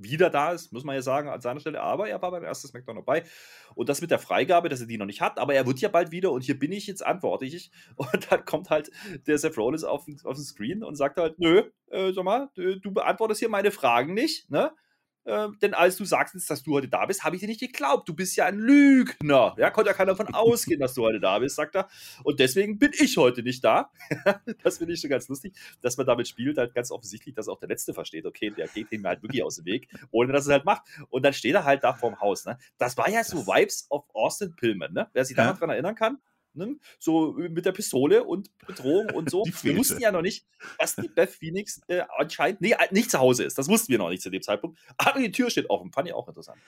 wieder 0.00 0.30
da 0.30 0.52
ist, 0.52 0.72
muss 0.72 0.84
man 0.84 0.94
ja 0.94 1.02
sagen, 1.02 1.28
an 1.28 1.40
seiner 1.40 1.60
Stelle. 1.60 1.80
Aber 1.80 2.08
er 2.08 2.22
war 2.22 2.30
beim 2.30 2.44
ersten 2.44 2.68
SmackDown 2.68 2.96
dabei. 2.96 3.24
Und 3.74 3.88
das 3.88 4.00
mit 4.00 4.10
der 4.10 4.18
Freigabe, 4.18 4.68
dass 4.68 4.80
er 4.80 4.86
die 4.86 4.98
noch 4.98 5.06
nicht 5.06 5.20
hat, 5.20 5.38
aber 5.38 5.54
er 5.54 5.66
wird 5.66 5.80
ja 5.80 5.88
bald 5.88 6.10
wieder 6.10 6.32
und 6.32 6.42
hier 6.42 6.58
bin 6.58 6.72
ich 6.72 6.86
jetzt 6.86 7.04
antwortlich. 7.04 7.70
Und 7.96 8.30
dann 8.30 8.44
kommt 8.44 8.70
halt 8.70 8.90
der 9.26 9.38
Seth 9.38 9.56
Rollins 9.56 9.84
auf, 9.84 10.06
auf 10.24 10.36
den 10.36 10.44
Screen 10.44 10.84
und 10.84 10.96
sagt 10.96 11.18
halt: 11.18 11.38
Nö, 11.38 11.64
äh, 11.90 12.12
sag 12.12 12.24
mal, 12.24 12.48
du 12.54 12.92
beantwortest 12.92 13.40
hier 13.40 13.48
meine 13.48 13.70
Fragen 13.70 14.14
nicht, 14.14 14.50
ne? 14.50 14.72
Äh, 15.28 15.48
denn 15.60 15.74
als 15.74 15.96
du 15.96 16.06
sagst, 16.06 16.34
dass 16.48 16.62
du 16.62 16.74
heute 16.74 16.88
da 16.88 17.04
bist, 17.04 17.22
habe 17.22 17.36
ich 17.36 17.40
dir 17.40 17.48
nicht 17.48 17.60
geglaubt. 17.60 18.08
Du 18.08 18.14
bist 18.14 18.34
ja 18.36 18.46
ein 18.46 18.58
Lügner. 18.58 19.54
Ja, 19.58 19.70
konnte 19.70 19.90
ja 19.90 19.94
keiner 19.94 20.14
davon 20.14 20.28
ausgehen, 20.34 20.80
dass 20.80 20.94
du 20.94 21.02
heute 21.02 21.20
da 21.20 21.38
bist, 21.38 21.56
sagt 21.56 21.76
er. 21.76 21.88
Und 22.24 22.40
deswegen 22.40 22.78
bin 22.78 22.92
ich 22.98 23.18
heute 23.18 23.42
nicht 23.42 23.62
da. 23.62 23.90
das 24.62 24.78
finde 24.78 24.94
ich 24.94 25.00
schon 25.00 25.10
ganz 25.10 25.28
lustig, 25.28 25.54
dass 25.82 25.98
man 25.98 26.06
damit 26.06 26.28
spielt, 26.28 26.56
halt 26.56 26.74
ganz 26.74 26.90
offensichtlich, 26.90 27.34
dass 27.34 27.48
auch 27.48 27.58
der 27.58 27.68
Letzte 27.68 27.92
versteht, 27.92 28.24
okay, 28.24 28.50
der 28.50 28.68
geht 28.68 28.90
ihm 28.90 29.06
halt 29.06 29.22
wirklich 29.22 29.42
aus 29.42 29.56
dem 29.56 29.66
Weg, 29.66 29.88
ohne 30.10 30.32
dass 30.32 30.46
er 30.46 30.48
es 30.48 30.52
halt 30.54 30.64
macht. 30.64 30.82
Und 31.10 31.22
dann 31.24 31.34
steht 31.34 31.54
er 31.54 31.64
halt 31.64 31.84
da 31.84 31.92
vorm 31.92 32.18
Haus. 32.20 32.46
Ne? 32.46 32.56
Das 32.78 32.96
war 32.96 33.10
ja 33.10 33.22
so 33.22 33.46
Vibes 33.46 33.86
of 33.90 34.06
Austin 34.14 34.56
Pillman, 34.56 34.94
ne? 34.94 35.10
Wer 35.12 35.26
sich 35.26 35.36
ja. 35.36 35.52
daran 35.52 35.68
erinnern 35.68 35.94
kann. 35.94 36.18
Ne? 36.54 36.76
So 36.98 37.32
mit 37.32 37.64
der 37.66 37.72
Pistole 37.72 38.24
und 38.24 38.50
Bedrohung 38.66 39.10
und 39.10 39.30
so. 39.30 39.44
wir 39.62 39.76
wussten 39.76 40.00
ja 40.00 40.10
noch 40.10 40.22
nicht, 40.22 40.46
dass 40.78 40.96
die 40.96 41.08
Beth 41.08 41.30
Phoenix 41.30 41.80
äh, 41.88 42.02
anscheinend 42.16 42.60
nee, 42.60 42.74
nicht 42.90 43.10
zu 43.10 43.18
Hause 43.18 43.44
ist. 43.44 43.58
Das 43.58 43.68
wussten 43.68 43.92
wir 43.92 43.98
noch 43.98 44.10
nicht 44.10 44.22
zu 44.22 44.30
dem 44.30 44.42
Zeitpunkt. 44.42 44.78
Aber 44.96 45.18
die 45.20 45.30
Tür 45.30 45.50
steht 45.50 45.70
offen. 45.70 45.92
Fand 45.92 46.08
ich 46.08 46.14
auch 46.14 46.28
interessant. 46.28 46.58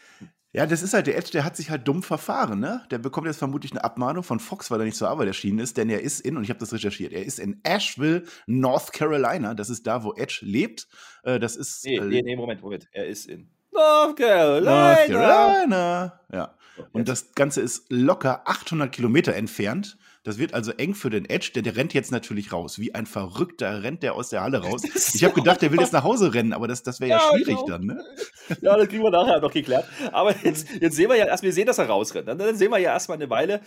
Ja, 0.53 0.67
das 0.67 0.83
ist 0.83 0.95
halt 0.95 1.07
der 1.07 1.17
Edge, 1.17 1.31
der 1.33 1.45
hat 1.45 1.57
sich 1.57 1.71
halt 1.71 1.87
dumm 1.87 2.03
verfahren, 2.03 2.59
ne? 2.59 2.85
Der 2.91 2.99
bekommt 2.99 3.29
jetzt 3.29 3.39
vermutlich 3.39 3.71
eine 3.71 3.85
Abmahnung 3.85 4.25
von 4.25 4.41
Fox, 4.41 4.71
weil 4.71 4.81
er 4.81 4.85
nicht 4.85 4.97
zur 4.97 5.09
Arbeit 5.09 5.29
erschienen 5.29 5.61
ist, 5.61 5.77
denn 5.77 5.89
er 5.89 6.01
ist 6.01 6.21
in, 6.21 6.37
und 6.37 6.43
ich 6.43 6.51
habe 6.51 6.59
das 6.59 6.73
recherchiert, 6.73 7.13
er 7.13 7.25
ist 7.25 7.39
in 7.39 7.61
Asheville, 7.63 8.25
North 8.47 8.93
Carolina. 8.93 9.55
Das 9.55 9.71
ist 9.71 9.87
da, 9.87 10.03
wo 10.03 10.13
Edge 10.15 10.41
lebt. 10.43 10.89
Äh, 11.23 11.39
das 11.39 11.55
ist. 11.55 11.85
Nee, 11.85 11.97
äh, 11.97 12.05
nee, 12.05 12.23
nee, 12.23 12.37
Moment, 12.37 12.63
Moment. 12.63 12.89
Er 12.91 13.07
ist 13.07 13.27
in 13.27 13.49
North 13.71 14.17
Carolina. 14.17 14.95
North 14.95 15.07
Carolina. 15.07 16.21
Ja. 16.33 16.57
Und 16.93 17.09
das 17.09 17.35
Ganze 17.35 17.61
ist 17.61 17.87
locker 17.91 18.43
800 18.47 18.93
Kilometer 18.93 19.35
entfernt. 19.35 19.99
Das 20.23 20.37
wird 20.37 20.53
also 20.53 20.73
eng 20.73 20.95
für 20.95 21.09
den 21.09 21.25
Edge, 21.25 21.53
denn 21.55 21.65
der 21.65 21.77
rennt 21.77 21.95
jetzt 21.95 22.13
natürlich 22.13 22.53
raus. 22.53 22.79
Wie 22.79 22.95
ein 22.95 23.07
Verrückter 23.07 23.83
rennt 23.83 24.03
der 24.03 24.15
aus 24.15 24.29
der 24.29 24.43
Halle 24.43 24.63
raus. 24.63 24.83
Ich 25.15 25.25
habe 25.25 25.35
gedacht, 25.35 25.63
der 25.63 25.73
will 25.73 25.81
jetzt 25.81 25.95
nach 25.95 26.05
Hause 26.05 26.35
rennen, 26.35 26.53
aber 26.53 26.69
das, 26.69 26.83
das 26.83 27.01
wäre 27.01 27.11
ja, 27.11 27.17
ja, 27.19 27.31
schwierig 27.31 27.57
genau. 27.57 27.67
dann, 27.67 27.87
ne? 27.87 28.05
Ja, 28.61 28.77
das 28.77 28.89
kriegen 28.89 29.03
wir 29.03 29.11
nachher 29.11 29.41
noch 29.41 29.53
geklärt. 29.53 29.87
Aber 30.13 30.35
jetzt, 30.45 30.69
jetzt 30.81 30.97
sehen 30.97 31.09
wir 31.09 31.17
ja 31.17 31.27
erst, 31.27 31.43
wir 31.43 31.53
sehen, 31.53 31.67
dass 31.67 31.79
er 31.79 31.87
rausrennt. 31.87 32.29
Dann, 32.29 32.37
dann 32.37 32.57
sehen 32.57 32.71
wir 32.71 32.79
ja 32.79 32.93
erstmal 32.93 33.17
eine 33.17 33.31
Weile, 33.31 33.63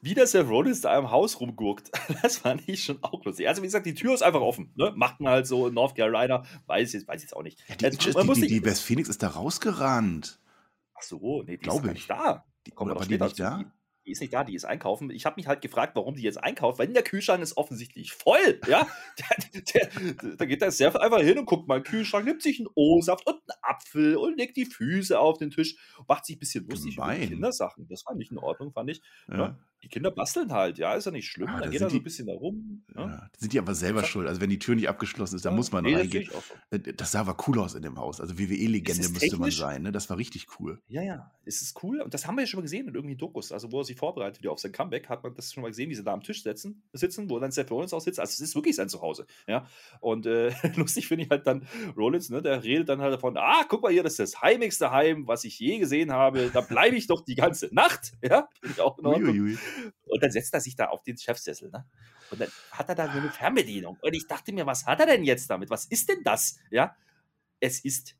wie 0.00 0.14
der 0.14 0.26
Seth 0.26 0.46
Rollins 0.48 0.80
da 0.80 0.96
im 0.96 1.10
Haus 1.10 1.40
rumgurkt, 1.40 1.90
das 2.22 2.38
fand 2.38 2.68
ich 2.68 2.84
schon 2.84 3.02
auch 3.02 3.24
lustig. 3.24 3.48
Also, 3.48 3.62
wie 3.62 3.66
gesagt, 3.66 3.86
die 3.86 3.94
Tür 3.94 4.14
ist 4.14 4.22
einfach 4.22 4.42
offen. 4.42 4.72
Ne? 4.76 4.92
Macht 4.94 5.20
man 5.20 5.32
halt 5.32 5.46
so 5.46 5.66
in 5.66 5.74
North 5.74 5.96
Carolina, 5.96 6.44
weiß 6.66 6.94
ich 6.94 7.08
weiß 7.08 7.22
jetzt 7.22 7.34
auch 7.34 7.42
nicht. 7.42 7.58
Ja, 7.68 7.74
die, 7.76 7.84
Jetzt, 7.84 8.04
die, 8.04 8.40
die, 8.40 8.46
die 8.46 8.64
West 8.64 8.82
Phoenix 8.82 9.08
ist 9.08 9.22
da 9.22 9.28
rausgerannt. 9.28 10.38
Ach 10.96 11.02
so, 11.02 11.42
nee, 11.42 11.56
die 11.56 11.58
Glaub 11.58 11.78
ist 11.78 11.82
gar 11.82 11.92
ich. 11.92 11.94
nicht 11.94 12.10
da. 12.10 12.44
Die, 12.66 12.72
war 12.76 12.94
die 12.94 13.04
später 13.04 13.24
nicht 13.24 13.40
da? 13.40 13.64
Die, 14.04 14.12
ist 14.12 14.20
nicht 14.20 14.32
da, 14.32 14.44
die 14.44 14.54
ist 14.54 14.64
einkaufen. 14.64 15.10
Ich 15.10 15.26
habe 15.26 15.34
mich 15.36 15.46
halt 15.48 15.62
gefragt, 15.62 15.96
warum 15.96 16.14
die 16.14 16.22
jetzt 16.22 16.42
einkauft, 16.42 16.78
weil 16.78 16.88
der 16.88 17.02
Kühlschrank 17.02 17.42
ist 17.42 17.56
offensichtlich 17.56 18.12
voll. 18.12 18.60
Ja, 18.68 18.86
da 20.38 20.44
geht 20.44 20.62
der 20.62 20.70
Chef 20.70 20.94
einfach 20.96 21.20
hin 21.20 21.38
und 21.38 21.46
guckt 21.46 21.66
mal, 21.66 21.78
in 21.78 21.82
den 21.82 21.90
Kühlschrank, 21.90 22.24
nimmt 22.24 22.42
sich 22.42 22.60
einen 22.60 22.68
O-Saft 22.74 23.26
und 23.26 23.34
einen 23.34 23.58
Apfel 23.62 24.16
und 24.16 24.36
legt 24.36 24.56
die 24.56 24.66
Füße 24.66 25.18
auf 25.18 25.38
den 25.38 25.50
Tisch, 25.50 25.76
macht 26.06 26.26
sich 26.26 26.36
ein 26.36 26.40
bisschen 26.40 26.68
lustig 26.68 26.96
über 26.96 27.06
die 27.08 27.14
Gemein. 27.14 27.28
Kindersachen. 27.30 27.88
Das 27.88 28.04
war 28.06 28.14
nicht 28.14 28.30
in 28.30 28.38
Ordnung, 28.38 28.72
fand 28.72 28.90
ich. 28.90 29.02
Ja. 29.28 29.36
Ne? 29.36 29.58
Die 29.86 29.90
Kinder 29.90 30.10
basteln 30.10 30.50
halt, 30.52 30.78
ja, 30.78 30.94
ist 30.94 31.04
ja 31.04 31.12
nicht 31.12 31.28
schlimm. 31.28 31.46
Da 31.46 31.60
dann 31.60 31.70
geht 31.70 31.80
er 31.80 31.88
so 31.88 31.96
ein 31.96 32.02
bisschen 32.02 32.26
da 32.26 32.32
rum. 32.34 32.82
Ne? 32.92 33.02
Ja. 33.02 33.06
Da 33.06 33.30
sind 33.38 33.52
die 33.52 33.58
aber 33.60 33.72
selber 33.72 34.00
Sag- 34.00 34.08
schuld. 34.08 34.26
Also 34.26 34.40
wenn 34.40 34.50
die 34.50 34.58
Tür 34.58 34.74
nicht 34.74 34.88
abgeschlossen 34.88 35.36
ist, 35.36 35.44
dann 35.44 35.52
Ja, 35.52 35.56
muss 35.56 35.70
man 35.70 35.84
nee, 35.84 35.92
das 35.92 36.00
reingehen. 36.00 36.28
auch 36.34 36.42
so. 36.42 36.54
Äh, 36.76 36.92
Das 36.94 37.12
sah 37.12 37.20
aber 37.20 37.36
cool 37.46 37.60
aus 37.60 37.76
in 37.76 37.82
dem 37.82 37.96
Haus. 37.96 38.20
Also 38.20 38.36
WWE-Legende 38.36 39.08
müsste 39.10 39.36
man 39.38 39.52
sein. 39.52 39.82
Ne? 39.82 39.92
Das 39.92 40.10
war 40.10 40.18
richtig 40.18 40.48
cool. 40.58 40.82
Ja, 40.88 41.02
ja, 41.02 41.30
es 41.44 41.62
ist 41.62 41.80
cool. 41.84 42.00
Und 42.00 42.14
das 42.14 42.26
haben 42.26 42.34
wir 42.34 42.42
ja 42.42 42.48
schon 42.48 42.58
mal 42.58 42.62
gesehen 42.62 42.88
in 42.88 42.94
irgendwie 42.96 43.14
Dokus. 43.14 43.52
Also, 43.52 43.70
wo 43.70 43.78
er 43.80 43.84
sich 43.84 43.96
vorbereitet 43.96 44.40
wieder 44.42 44.50
auf 44.50 44.58
sein 44.58 44.72
Comeback, 44.72 45.08
hat 45.08 45.22
man 45.22 45.32
das 45.34 45.52
schon 45.52 45.62
mal 45.62 45.68
gesehen, 45.68 45.88
wie 45.88 45.94
sie 45.94 46.02
da 46.02 46.12
am 46.12 46.22
Tisch 46.24 46.42
sitzen, 46.42 46.82
sitzen 46.92 47.30
wo 47.30 47.38
dann 47.38 47.52
Seth 47.52 47.70
Rollins 47.70 47.92
auch 47.92 48.00
sitzt. 48.00 48.18
Also, 48.18 48.30
es 48.32 48.40
ist 48.40 48.56
wirklich 48.56 48.74
sein 48.74 48.88
Zuhause. 48.88 49.24
Ja. 49.46 49.68
Und 50.00 50.26
äh, 50.26 50.50
lustig 50.76 51.06
finde 51.06 51.22
ich 51.24 51.30
halt 51.30 51.46
dann 51.46 51.64
Rollins, 51.96 52.28
ne, 52.30 52.42
der 52.42 52.64
redet 52.64 52.88
dann 52.88 53.00
halt 53.00 53.14
davon: 53.14 53.36
Ah, 53.36 53.64
guck 53.68 53.82
mal 53.82 53.92
hier, 53.92 54.02
das 54.02 54.14
ist 54.18 54.34
das 54.34 54.42
heimigste 54.42 54.90
Heim, 54.90 55.28
was 55.28 55.44
ich 55.44 55.60
je 55.60 55.78
gesehen 55.78 56.10
habe. 56.12 56.50
Da 56.52 56.60
bleibe 56.62 56.96
ich 56.96 57.06
doch 57.06 57.20
die 57.24 57.36
ganze 57.36 57.72
Nacht. 57.72 58.14
Ja, 58.26 58.48
finde 58.60 58.74
ich 58.74 58.80
auch 58.80 58.98
in 58.98 59.06
Ordnung. 59.06 59.30
Uiuiui. 59.30 59.56
Und 60.06 60.22
dann 60.22 60.30
setzt 60.30 60.54
er 60.54 60.60
sich 60.60 60.76
da 60.76 60.86
auf 60.86 61.02
den 61.02 61.16
Chefsessel, 61.16 61.70
ne? 61.70 61.86
Und 62.30 62.40
dann 62.40 62.50
hat 62.72 62.88
er 62.88 62.94
da 62.94 63.12
so 63.12 63.18
eine 63.18 63.30
Fernbedienung. 63.30 63.98
Und 64.00 64.14
ich 64.14 64.26
dachte 64.26 64.52
mir, 64.52 64.66
was 64.66 64.86
hat 64.86 65.00
er 65.00 65.06
denn 65.06 65.24
jetzt 65.24 65.48
damit? 65.48 65.70
Was 65.70 65.86
ist 65.86 66.08
denn 66.08 66.22
das? 66.24 66.58
Ja, 66.70 66.96
es 67.60 67.84
ist 67.84 68.16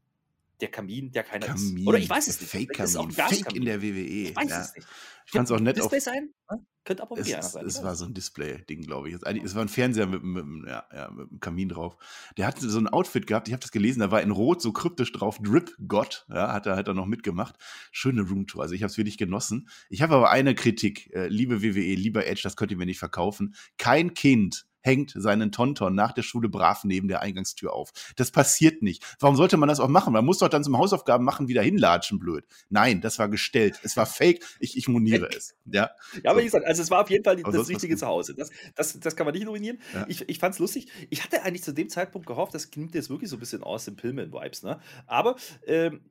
der 0.60 0.70
Kamin, 0.70 1.12
der 1.12 1.22
keiner 1.22 1.46
Kamin. 1.46 1.78
ist. 1.78 1.86
Oder 1.86 1.98
ich 1.98 2.08
weiß 2.08 2.28
es 2.28 2.40
nicht. 2.40 2.50
Fake 2.50 2.68
Vielleicht 2.74 2.80
ist 2.80 2.90
es 2.90 2.96
auch 2.96 3.08
Kamin. 3.08 3.44
Fake 3.44 3.56
in 3.56 3.64
der 3.64 3.82
WWE. 3.82 4.00
Ich 4.00 4.36
weiß 4.36 4.50
ja. 4.50 4.60
es 4.60 4.74
nicht. 4.74 4.88
Ich 5.26 5.32
fand 5.32 5.48
es 5.48 5.52
auch 5.52 5.60
nett 5.60 5.80
auf. 5.80 5.90
Display 5.90 6.00
sein? 6.00 6.30
Ne? 6.50 6.64
Könnte 6.84 7.02
aber 7.02 7.18
Es, 7.18 7.26
wirklich 7.26 7.34
einer 7.34 7.44
es, 7.44 7.52
sein. 7.52 7.66
es 7.66 7.78
ne? 7.78 7.84
war 7.84 7.96
so 7.96 8.04
ein 8.04 8.14
Display-Ding, 8.14 8.82
glaube 8.82 9.08
ich. 9.08 9.16
Es, 9.16 9.22
es 9.22 9.54
war 9.56 9.62
ein 9.62 9.68
Fernseher 9.68 10.06
mit, 10.06 10.22
mit, 10.22 10.68
ja, 10.68 10.84
ja, 10.94 11.10
mit 11.10 11.30
einem 11.30 11.40
Kamin 11.40 11.68
drauf. 11.68 11.96
Der 12.36 12.46
hatte 12.46 12.68
so 12.70 12.78
ein 12.78 12.86
Outfit 12.86 13.26
gehabt, 13.26 13.48
ich 13.48 13.52
habe 13.52 13.60
das 13.60 13.72
gelesen, 13.72 14.00
da 14.00 14.12
war 14.12 14.22
in 14.22 14.30
Rot 14.30 14.62
so 14.62 14.72
kryptisch 14.72 15.10
drauf, 15.10 15.38
Drip 15.42 15.74
God, 15.88 16.26
ja, 16.28 16.52
hat 16.52 16.66
er, 16.66 16.76
hat 16.76 16.86
er 16.86 16.94
noch 16.94 17.06
mitgemacht. 17.06 17.56
Schöne 17.90 18.22
Roomtour, 18.22 18.62
also 18.62 18.74
ich 18.74 18.82
habe 18.82 18.90
es 18.90 18.98
wirklich 18.98 19.18
genossen. 19.18 19.68
Ich 19.90 20.00
habe 20.00 20.14
aber 20.14 20.30
eine 20.30 20.54
Kritik, 20.54 21.12
äh, 21.12 21.26
liebe 21.26 21.60
WWE, 21.60 21.96
lieber 21.96 22.24
Edge, 22.24 22.42
das 22.44 22.56
könnt 22.56 22.70
ihr 22.70 22.76
mir 22.76 22.86
nicht 22.86 23.00
verkaufen. 23.00 23.56
Kein 23.78 24.14
Kind 24.14 24.66
hängt 24.86 25.12
seinen 25.14 25.52
Tonton 25.52 25.94
nach 25.94 26.12
der 26.12 26.22
Schule 26.22 26.48
brav 26.48 26.84
neben 26.84 27.08
der 27.08 27.20
Eingangstür 27.20 27.72
auf. 27.72 27.90
Das 28.16 28.30
passiert 28.30 28.82
nicht. 28.82 29.04
Warum 29.20 29.36
sollte 29.36 29.56
man 29.56 29.68
das 29.68 29.80
auch 29.80 29.88
machen? 29.88 30.12
Man 30.12 30.24
muss 30.24 30.38
doch 30.38 30.48
dann 30.48 30.64
zum 30.64 30.78
Hausaufgaben 30.78 31.24
machen 31.24 31.48
wieder 31.48 31.62
hinlatschen, 31.62 32.18
blöd. 32.18 32.46
Nein, 32.70 33.00
das 33.00 33.18
war 33.18 33.28
gestellt. 33.28 33.80
Es 33.82 33.96
war 33.96 34.06
fake. 34.06 34.44
Ich, 34.60 34.76
ich 34.76 34.88
moniere 34.88 35.28
es. 35.36 35.54
Ja. 35.66 35.90
Ja, 36.22 36.30
aber 36.30 36.40
wie 36.40 36.44
gesagt, 36.44 36.64
also 36.64 36.82
es 36.82 36.90
war 36.90 37.02
auf 37.02 37.10
jeden 37.10 37.24
Fall 37.24 37.38
Aber 37.42 37.52
das 37.52 37.68
richtige. 37.68 37.96
Zuhause. 37.96 38.34
Das, 38.34 38.50
das, 38.74 39.00
das 39.00 39.16
kann 39.16 39.26
man 39.26 39.34
nicht 39.34 39.44
nominieren. 39.44 39.78
Ja. 39.92 40.04
Ich, 40.08 40.28
ich 40.28 40.38
fand 40.38 40.54
es 40.54 40.58
lustig. 40.58 40.88
Ich 41.10 41.24
hatte 41.24 41.42
eigentlich 41.42 41.64
zu 41.64 41.72
dem 41.72 41.88
Zeitpunkt 41.88 42.26
gehofft, 42.26 42.54
das 42.54 42.70
klingt 42.70 42.94
jetzt 42.94 43.10
wirklich 43.10 43.30
so 43.30 43.36
ein 43.36 43.40
bisschen 43.40 43.62
aus 43.62 43.86
den 43.86 43.96
Pillman-Vibes. 43.96 44.62
Ne? 44.62 44.78
Aber 45.06 45.36
ähm, 45.66 46.02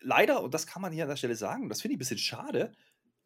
leider, 0.00 0.42
und 0.42 0.54
das 0.54 0.66
kann 0.66 0.82
man 0.82 0.92
hier 0.92 1.04
an 1.04 1.10
der 1.10 1.16
Stelle 1.16 1.36
sagen, 1.36 1.68
das 1.68 1.82
finde 1.82 1.92
ich 1.92 1.96
ein 1.96 1.98
bisschen 2.00 2.18
schade, 2.18 2.72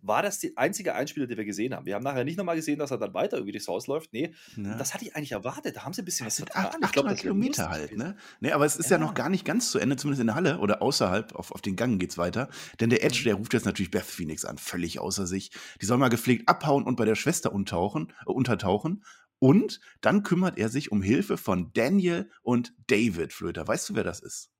war 0.00 0.22
das 0.22 0.38
die 0.38 0.56
einzige 0.56 0.94
Einspieler, 0.94 1.26
die 1.26 1.36
wir 1.36 1.44
gesehen 1.44 1.74
haben. 1.74 1.84
Wir 1.86 1.94
haben 1.96 2.04
nachher 2.04 2.24
nicht 2.24 2.38
nochmal 2.38 2.56
gesehen, 2.56 2.78
dass 2.78 2.90
er 2.90 2.98
dann 2.98 3.14
weiter 3.14 3.36
irgendwie 3.36 3.52
durchs 3.52 3.68
Haus 3.68 3.86
läuft. 3.88 4.12
Nee, 4.12 4.32
Ja. 4.56 4.76
das 4.76 4.94
hatte 4.94 5.04
ich 5.04 5.16
eigentlich 5.16 5.32
erwartet. 5.32 5.76
Da 5.76 5.84
haben 5.84 5.92
sie 5.92 6.02
ein 6.02 6.04
bisschen 6.04 6.24
Das 6.26 6.40
was 6.40 6.46
vertan. 6.48 6.66
acht, 6.66 6.84
Ich 6.84 6.92
glaub, 6.92 7.04
800 7.06 7.20
Kilometer 7.20 7.68
halt, 7.70 7.96
ne? 7.96 8.16
Nee, 8.40 8.52
aber 8.52 8.64
es 8.64 8.76
ist 8.76 8.90
ja. 8.90 8.96
Ja. 8.98 9.04
noch 9.04 9.14
gar 9.14 9.28
nicht 9.28 9.44
ganz 9.44 9.70
zu 9.70 9.78
Ende, 9.78 9.96
zumindest 9.96 10.20
in 10.20 10.28
der 10.28 10.36
Halle 10.36 10.58
oder 10.58 10.82
außerhalb, 10.82 11.34
auf, 11.34 11.50
auf 11.52 11.60
den 11.60 11.76
Gang 11.76 11.98
geht's 12.00 12.16
weiter. 12.18 12.48
Denn 12.80 12.90
der 12.90 13.04
Edge, 13.04 13.22
der 13.24 13.34
ruft 13.34 13.52
jetzt 13.54 13.66
natürlich 13.66 13.90
Beth 13.90 14.04
Phoenix 14.04 14.44
an, 14.44 14.58
völlig 14.58 15.00
außer 15.00 15.26
sich. 15.26 15.50
Die 15.80 15.86
soll 15.86 15.98
mal 15.98 16.08
gepflegt 16.08 16.48
abhauen 16.48 16.84
und 16.84 16.96
bei 16.96 17.04
der 17.04 17.14
Schwester 17.16 17.52
untauchen, 17.52 18.12
äh, 18.26 18.30
untertauchen. 18.30 19.04
Und 19.40 19.80
dann 20.00 20.22
kümmert 20.24 20.58
er 20.58 20.68
sich 20.68 20.90
um 20.90 21.00
Hilfe 21.02 21.36
von 21.36 21.72
Daniel 21.72 22.28
und 22.42 22.72
David 22.88 23.32
Flöter. 23.32 23.66
Weißt 23.68 23.88
du, 23.88 23.94
wer 23.94 24.02
das 24.04 24.20
ist? 24.20 24.50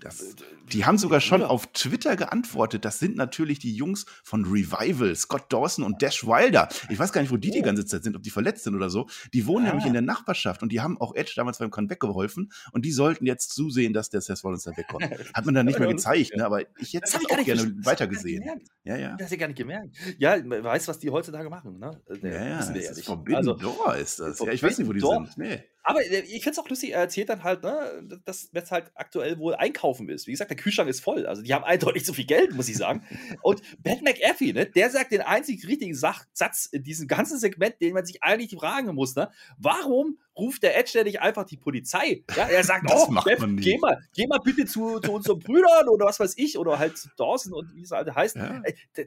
Das- 0.00 0.34
Die 0.72 0.84
haben 0.84 0.98
sogar 0.98 1.20
schon 1.20 1.42
auf 1.42 1.66
Twitter 1.72 2.16
geantwortet. 2.16 2.84
Das 2.84 2.98
sind 2.98 3.16
natürlich 3.16 3.58
die 3.58 3.74
Jungs 3.74 4.06
von 4.22 4.44
Revival, 4.44 5.14
Scott 5.14 5.52
Dawson 5.52 5.84
und 5.84 6.02
Dash 6.02 6.24
Wilder. 6.26 6.68
Ich 6.90 6.98
weiß 6.98 7.12
gar 7.12 7.20
nicht, 7.20 7.30
wo 7.30 7.36
die 7.36 7.50
die 7.50 7.60
Oh. 7.60 7.64
ganze 7.64 7.84
Zeit 7.86 8.04
sind, 8.04 8.16
ob 8.16 8.22
die 8.22 8.30
verletzt 8.30 8.64
sind 8.64 8.74
oder 8.74 8.90
so. 8.90 9.06
Die 9.32 9.46
wohnen 9.46 9.66
Ah. 9.66 9.68
nämlich 9.70 9.86
in 9.86 9.92
der 9.92 10.02
Nachbarschaft 10.02 10.62
und 10.62 10.72
die 10.72 10.80
haben 10.80 11.00
auch 11.00 11.14
Edge 11.14 11.32
damals 11.36 11.58
beim 11.58 11.70
Comeback 11.70 12.00
geholfen 12.00 12.50
und 12.72 12.84
die 12.84 12.92
sollten 12.92 13.26
jetzt 13.26 13.52
zusehen, 13.54 13.92
dass 13.92 14.10
der 14.10 14.20
Seth 14.20 14.42
Rollins 14.44 14.64
da 14.64 14.76
wegkommt. 14.76 15.04
Hat 15.34 15.44
man 15.46 15.54
dann 15.54 15.66
nicht 15.66 15.78
mehr 15.78 15.88
gezeigt, 15.88 16.36
ne? 16.36 16.44
aber 16.44 16.60
ich 16.78 16.94
hätte 16.94 17.08
ich 17.08 17.14
auch 17.16 17.28
gerne 17.28 17.44
verstanden. 17.44 17.84
weiter 17.84 17.84
Das 17.84 17.88
hab 17.88 17.90
ich 17.90 17.98
gar 17.98 18.06
nicht 18.08 18.22
gesehen. 18.22 18.40
gemerkt. 18.40 18.68
Ja, 18.84 18.96
ja. 18.96 19.10
Das 19.16 19.22
hast 19.24 19.32
du 19.32 19.38
gar 19.38 19.46
nicht 19.48 19.56
gemerkt. 19.58 19.96
Ja, 20.18 20.36
man 20.44 20.62
weiß, 20.64 20.88
was 20.88 20.98
die 20.98 21.10
heutzutage 21.10 21.48
machen. 21.50 21.78
Ne? 21.78 22.00
Ja, 22.22 22.28
ja, 22.28 22.58
wissen 22.58 22.74
wir 22.74 22.80
das 22.80 22.84
ja 22.84 22.90
ist 22.90 22.96
nicht. 22.96 23.06
Forbidden 23.06 23.36
Also, 23.36 23.54
Door 23.54 23.96
ist 23.96 24.20
das. 24.20 24.38
Ja, 24.40 24.52
ich 24.52 24.62
weiß 24.62 24.78
nicht, 24.78 24.88
wo 24.88 24.92
die 24.92 25.00
Forbidden 25.00 25.26
sind. 25.34 25.38
Nee. 25.38 25.64
Aber 25.84 26.00
äh, 26.02 26.20
ich 26.20 26.42
finde 26.42 26.50
es 26.50 26.58
auch 26.58 26.68
lustig, 26.68 26.92
er 26.92 27.00
erzählt 27.00 27.28
dann 27.28 27.44
halt, 27.44 27.62
ne, 27.62 28.20
dass 28.24 28.50
jetzt 28.52 28.72
halt 28.72 28.90
aktuell 28.94 29.38
wohl 29.38 29.54
einkaufen 29.54 30.08
ist. 30.08 30.26
Wie 30.26 30.32
gesagt, 30.32 30.50
der 30.50 30.56
Kühlschrank 30.56 30.88
ist 30.88 31.00
voll. 31.00 31.26
Also 31.26 31.42
die 31.42 31.52
haben 31.52 31.62
eindeutig 31.62 32.04
zu 32.04 32.14
viel 32.14 32.24
Geld, 32.24 32.54
muss 32.54 32.68
ich 32.68 32.76
sagen. 32.76 33.06
Und 33.42 33.62
Ben 33.82 34.02
McAfee, 34.02 34.54
ne, 34.54 34.66
der 34.66 34.90
sagt 34.90 35.12
den 35.12 35.20
einzig 35.20 35.68
richtigen 35.68 35.94
Sach 35.94 36.24
Satz 36.32 36.66
in 36.66 36.82
diesem 36.82 37.06
ganzen 37.06 37.38
Segment, 37.38 37.80
den 37.80 37.92
man 37.92 38.06
sich 38.06 38.22
eigentlich 38.22 38.58
fragen 38.58 38.94
muss, 38.94 39.14
ne? 39.14 39.30
Warum 39.58 40.18
ruft 40.36 40.62
der 40.62 40.76
Edge 40.78 41.02
nicht 41.04 41.20
einfach 41.20 41.44
die 41.44 41.56
Polizei? 41.56 42.22
Ja, 42.36 42.44
er 42.46 42.64
sagt, 42.64 42.90
Das 42.90 43.08
oh, 43.08 43.12
nicht. 43.12 43.64
geh 43.64 43.78
mal, 43.78 43.98
geh 44.14 44.26
mal 44.26 44.38
bitte 44.38 44.66
zu, 44.66 45.00
zu 45.00 45.12
unseren 45.12 45.38
Brüdern 45.38 45.88
oder 45.88 46.06
was 46.06 46.20
weiß 46.20 46.34
ich, 46.38 46.58
oder 46.58 46.78
halt 46.78 46.98
zu 46.98 47.08
Dawson 47.16 47.52
und 47.52 47.74
wie 47.74 47.82
es 47.82 47.90
halt 47.90 48.14
heißt. 48.14 48.36
Ja. 48.36 48.62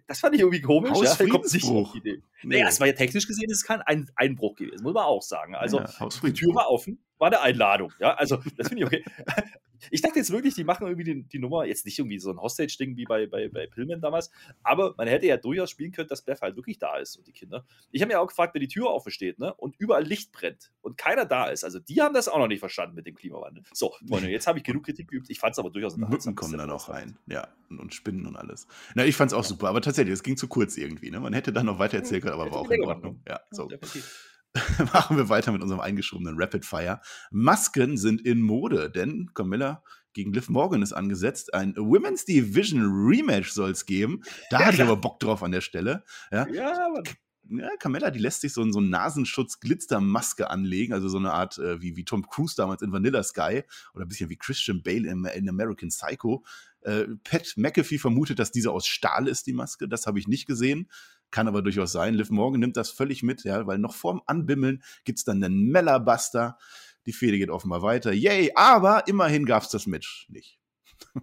Das 0.07 0.19
fand 0.19 0.35
ich 0.35 0.41
irgendwie 0.41 0.61
komisch. 0.61 0.97
Ja, 1.01 1.15
er 1.17 1.27
kommt 1.27 1.51
nicht 1.53 1.65
auf 1.65 1.91
die 1.91 1.97
Idee. 1.99 2.21
Nee. 2.43 2.55
Naja, 2.55 2.67
es 2.69 2.79
war 2.79 2.87
ja 2.87 2.93
technisch 2.93 3.27
gesehen, 3.27 3.49
es 3.49 3.59
ist 3.59 3.65
kein 3.65 3.81
Ein 3.81 4.09
Einbruch 4.15 4.55
gewesen, 4.55 4.83
muss 4.83 4.93
man 4.93 5.03
auch 5.03 5.21
sagen. 5.21 5.55
Also, 5.55 5.79
Ja, 5.79 6.09
die. 6.23 6.33
Tür 6.33 6.53
war 6.55 6.69
offen, 6.69 6.99
war 7.17 7.27
eine 7.27 7.41
Einladung. 7.41 7.93
Ja, 7.99 8.13
also 8.15 8.37
das 8.57 8.69
finde 8.69 8.83
ich 8.83 8.85
okay. 8.85 9.03
Ich 9.91 10.01
dachte 10.01 10.19
jetzt 10.19 10.31
wirklich, 10.31 10.55
die 10.55 10.63
machen 10.63 10.87
irgendwie 10.87 11.03
die, 11.03 11.23
die 11.23 11.39
Nummer, 11.39 11.65
jetzt 11.65 11.85
nicht 11.85 11.97
irgendwie 11.99 12.19
so 12.19 12.31
ein 12.31 12.41
Hostage-Ding 12.41 12.97
wie 12.97 13.05
bei, 13.05 13.27
bei, 13.27 13.47
bei 13.49 13.67
Pillman 13.67 14.01
damals, 14.01 14.31
aber 14.63 14.93
man 14.97 15.07
hätte 15.07 15.27
ja 15.27 15.37
durchaus 15.37 15.69
spielen 15.69 15.91
können, 15.91 16.07
dass 16.07 16.23
Beth 16.23 16.41
halt 16.41 16.55
wirklich 16.55 16.79
da 16.79 16.97
ist 16.97 17.17
und 17.17 17.27
die 17.27 17.31
Kinder. 17.31 17.65
Ich 17.91 18.01
habe 18.01 18.11
mir 18.11 18.19
auch 18.19 18.27
gefragt, 18.27 18.53
wenn 18.53 18.61
die 18.61 18.67
Tür 18.67 18.89
offen 18.89 19.11
steht 19.11 19.39
ne, 19.39 19.53
und 19.53 19.75
überall 19.77 20.03
Licht 20.03 20.31
brennt 20.31 20.71
und 20.81 20.97
keiner 20.97 21.25
da 21.25 21.47
ist. 21.47 21.63
Also 21.63 21.79
die 21.79 22.01
haben 22.01 22.13
das 22.13 22.27
auch 22.27 22.39
noch 22.39 22.47
nicht 22.47 22.59
verstanden 22.59 22.95
mit 22.95 23.05
dem 23.05 23.15
Klimawandel. 23.15 23.63
So, 23.73 23.93
Freunde, 24.07 24.29
jetzt 24.29 24.47
habe 24.47 24.59
ich 24.59 24.63
genug 24.63 24.85
Kritik 24.85 25.09
geübt. 25.09 25.29
Ich 25.29 25.39
fand 25.39 25.53
es 25.53 25.59
aber 25.59 25.69
durchaus 25.69 25.97
Mücken 25.97 26.35
kommen 26.35 26.57
da 26.57 26.65
noch 26.65 26.89
rein. 26.89 27.17
Ja, 27.27 27.47
und, 27.69 27.79
und 27.79 27.93
Spinnen 27.93 28.25
und 28.25 28.35
alles. 28.35 28.67
Na, 28.95 29.05
ich 29.05 29.15
fand's 29.15 29.33
auch 29.33 29.43
super, 29.43 29.69
aber 29.69 29.81
tatsächlich, 29.81 30.13
es 30.13 30.23
ging 30.23 30.37
zu 30.37 30.47
kurz 30.47 30.77
irgendwie. 30.77 31.11
Ne? 31.11 31.19
Man 31.19 31.33
hätte 31.33 31.53
dann 31.53 31.65
noch 31.65 31.79
weiter 31.79 31.97
erzählen 31.97 32.21
können, 32.21 32.33
aber 32.33 32.51
war 32.51 32.59
auch 32.59 32.71
in 32.71 32.83
Ordnung. 32.83 33.21
Ja, 33.27 33.41
so. 33.51 33.67
definitiv. 33.67 34.36
Machen 34.93 35.17
wir 35.17 35.29
weiter 35.29 35.51
mit 35.51 35.61
unserem 35.61 35.81
eingeschobenen 35.81 36.35
Rapid 36.37 36.65
Fire. 36.65 37.01
Masken 37.31 37.97
sind 37.97 38.21
in 38.21 38.41
Mode, 38.41 38.89
denn 38.89 39.31
Camilla 39.33 39.83
gegen 40.13 40.33
Liv 40.33 40.49
Morgan 40.49 40.81
ist 40.81 40.93
angesetzt. 40.93 41.53
Ein 41.53 41.75
Women's 41.75 42.25
Division 42.25 42.81
Rematch 42.81 43.51
soll 43.51 43.71
es 43.71 43.85
geben. 43.85 44.23
Da 44.49 44.59
Ja, 44.59 44.65
hatte 44.65 44.77
ich 44.77 44.81
aber 44.81 44.97
Bock 44.97 45.19
drauf 45.19 45.43
an 45.43 45.51
der 45.51 45.61
Stelle. 45.61 46.03
Ja, 46.31 46.47
Ja, 46.49 46.87
aber 46.87 47.03
ja, 47.49 47.69
Carmella, 47.79 48.11
die 48.11 48.19
lässt 48.19 48.41
sich 48.41 48.53
so, 48.53 48.69
so 48.71 48.79
einen 48.79 48.89
Nasenschutz-Glitzermaske 48.89 50.49
anlegen, 50.49 50.93
also 50.93 51.07
so 51.07 51.17
eine 51.17 51.31
Art 51.31 51.57
äh, 51.57 51.81
wie, 51.81 51.95
wie 51.95 52.03
Tom 52.03 52.27
Cruise 52.27 52.55
damals 52.55 52.81
in 52.81 52.91
Vanilla 52.91 53.23
Sky 53.23 53.63
oder 53.93 54.05
ein 54.05 54.09
bisschen 54.09 54.29
wie 54.29 54.37
Christian 54.37 54.81
Bale 54.83 55.07
in, 55.07 55.25
in 55.25 55.49
American 55.49 55.89
Psycho. 55.89 56.43
Äh, 56.81 57.05
Pat 57.23 57.53
McAfee 57.55 57.99
vermutet, 57.99 58.39
dass 58.39 58.51
diese 58.51 58.71
aus 58.71 58.87
Stahl 58.87 59.27
ist, 59.27 59.47
die 59.47 59.53
Maske. 59.53 59.87
Das 59.87 60.07
habe 60.07 60.19
ich 60.19 60.27
nicht 60.27 60.45
gesehen. 60.45 60.89
Kann 61.31 61.47
aber 61.47 61.61
durchaus 61.61 61.91
sein. 61.91 62.13
Liv 62.13 62.29
Morgan 62.29 62.59
nimmt 62.59 62.77
das 62.77 62.89
völlig 62.89 63.23
mit, 63.23 63.43
ja, 63.43 63.67
weil 63.67 63.77
noch 63.77 63.95
vorm 63.95 64.21
Anbimmeln 64.25 64.83
gibt 65.03 65.19
es 65.19 65.25
dann 65.25 65.43
einen 65.43 65.67
Mellerbuster. 65.67 66.57
Die 67.05 67.13
Fehde 67.13 67.37
geht 67.37 67.49
offenbar 67.49 67.81
weiter. 67.81 68.11
Yay, 68.11 68.51
aber 68.55 69.07
immerhin 69.07 69.45
gab 69.45 69.63
es 69.63 69.69
das 69.69 69.87
Match 69.87 70.27
nicht. 70.29 70.59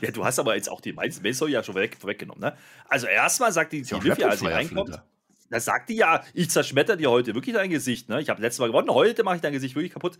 Ja, 0.00 0.12
du 0.12 0.24
hast 0.24 0.38
aber 0.38 0.54
jetzt 0.54 0.70
auch 0.70 0.80
die 0.80 0.92
Mason 0.92 1.50
ja 1.50 1.64
schon 1.64 1.74
weg, 1.74 1.96
vorweggenommen, 1.98 2.40
ne? 2.40 2.56
Also 2.84 3.08
erstmal 3.08 3.52
sagt 3.52 3.72
die, 3.72 3.82
die 3.82 3.90
ja 3.90 3.98
Livia, 3.98 4.28
als 4.28 4.38
sie 4.38 4.46
reinkommt, 4.46 4.90
Flitter. 4.90 5.04
Da 5.50 5.60
sagt 5.60 5.88
die 5.88 5.96
ja, 5.96 6.22
ich 6.34 6.50
zerschmetter 6.50 6.96
dir 6.96 7.10
heute 7.10 7.34
wirklich 7.34 7.54
dein 7.54 7.70
Gesicht, 7.70 8.08
ne? 8.08 8.20
Ich 8.20 8.28
habe 8.28 8.42
letztes 8.42 8.60
Mal 8.60 8.66
gewonnen, 8.66 8.90
heute 8.90 9.24
mache 9.24 9.36
ich 9.36 9.42
dein 9.42 9.52
Gesicht 9.52 9.74
wirklich 9.74 9.92
kaputt. 9.92 10.18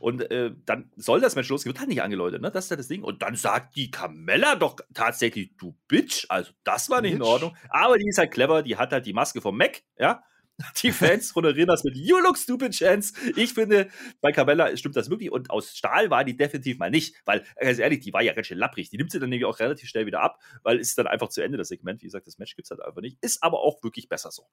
Und 0.00 0.30
äh, 0.30 0.52
dann 0.64 0.90
soll 0.96 1.20
das 1.20 1.36
Match 1.36 1.48
losgehen, 1.48 1.74
wird 1.74 1.80
halt 1.80 1.88
nicht 1.88 2.02
angeläutet, 2.02 2.42
ne? 2.42 2.50
Das 2.50 2.64
ist 2.64 2.70
ja 2.70 2.76
das 2.76 2.88
Ding. 2.88 3.02
Und 3.02 3.22
dann 3.22 3.36
sagt 3.36 3.76
die 3.76 3.90
Carmella 3.90 4.56
doch 4.56 4.76
tatsächlich, 4.94 5.56
du 5.56 5.76
Bitch, 5.88 6.26
also 6.28 6.52
das 6.64 6.90
war 6.90 7.00
nicht 7.00 7.12
in 7.12 7.18
Bitch. 7.18 7.28
Ordnung. 7.28 7.56
Aber 7.68 7.98
die 7.98 8.08
ist 8.08 8.18
halt 8.18 8.32
clever, 8.32 8.62
die 8.62 8.76
hat 8.76 8.92
halt 8.92 9.06
die 9.06 9.12
Maske 9.12 9.40
vom 9.40 9.56
Mac, 9.56 9.82
ja? 9.98 10.22
Die 10.82 10.92
Fans 10.92 11.34
honorieren 11.34 11.68
das 11.68 11.84
mit 11.84 11.96
You 11.96 12.18
look 12.18 12.38
stupid, 12.38 12.72
Chance. 12.72 13.12
Ich 13.36 13.52
finde, 13.52 13.88
bei 14.20 14.32
Carmella 14.32 14.74
stimmt 14.76 14.96
das 14.96 15.10
wirklich. 15.10 15.30
Und 15.30 15.50
aus 15.50 15.76
Stahl 15.76 16.10
war 16.10 16.24
die 16.24 16.36
definitiv 16.36 16.78
mal 16.78 16.90
nicht. 16.90 17.16
Weil, 17.26 17.44
ganz 17.60 17.78
ehrlich, 17.78 18.00
die 18.00 18.12
war 18.12 18.22
ja 18.22 18.32
ganz 18.32 18.46
schön 18.46 18.58
lapprig. 18.58 18.88
Die 18.90 18.96
nimmt 18.96 19.10
sie 19.10 19.20
dann 19.20 19.28
nämlich 19.28 19.44
auch 19.44 19.58
relativ 19.58 19.88
schnell 19.88 20.06
wieder 20.06 20.20
ab, 20.20 20.40
weil 20.62 20.78
es 20.78 20.88
ist 20.88 20.98
dann 20.98 21.06
einfach 21.06 21.28
zu 21.28 21.42
Ende 21.42 21.58
das 21.58 21.68
Segment. 21.68 22.00
Wie 22.02 22.06
gesagt, 22.06 22.26
das 22.26 22.38
Match 22.38 22.56
gibt 22.56 22.66
es 22.66 22.70
halt 22.70 22.80
einfach 22.80 23.02
nicht. 23.02 23.18
Ist 23.20 23.42
aber 23.42 23.60
auch 23.60 23.82
wirklich 23.82 24.08
besser 24.08 24.30
so. 24.30 24.46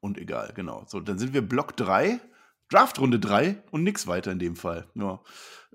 Und 0.00 0.16
egal, 0.18 0.52
genau. 0.54 0.84
So, 0.86 1.00
dann 1.00 1.18
sind 1.18 1.34
wir 1.34 1.42
Block 1.42 1.76
3, 1.76 2.20
Draftrunde 2.70 3.18
3 3.18 3.62
und 3.72 3.82
nix 3.82 4.06
weiter 4.06 4.30
in 4.30 4.38
dem 4.38 4.54
Fall. 4.54 4.86
Ja, 4.94 5.20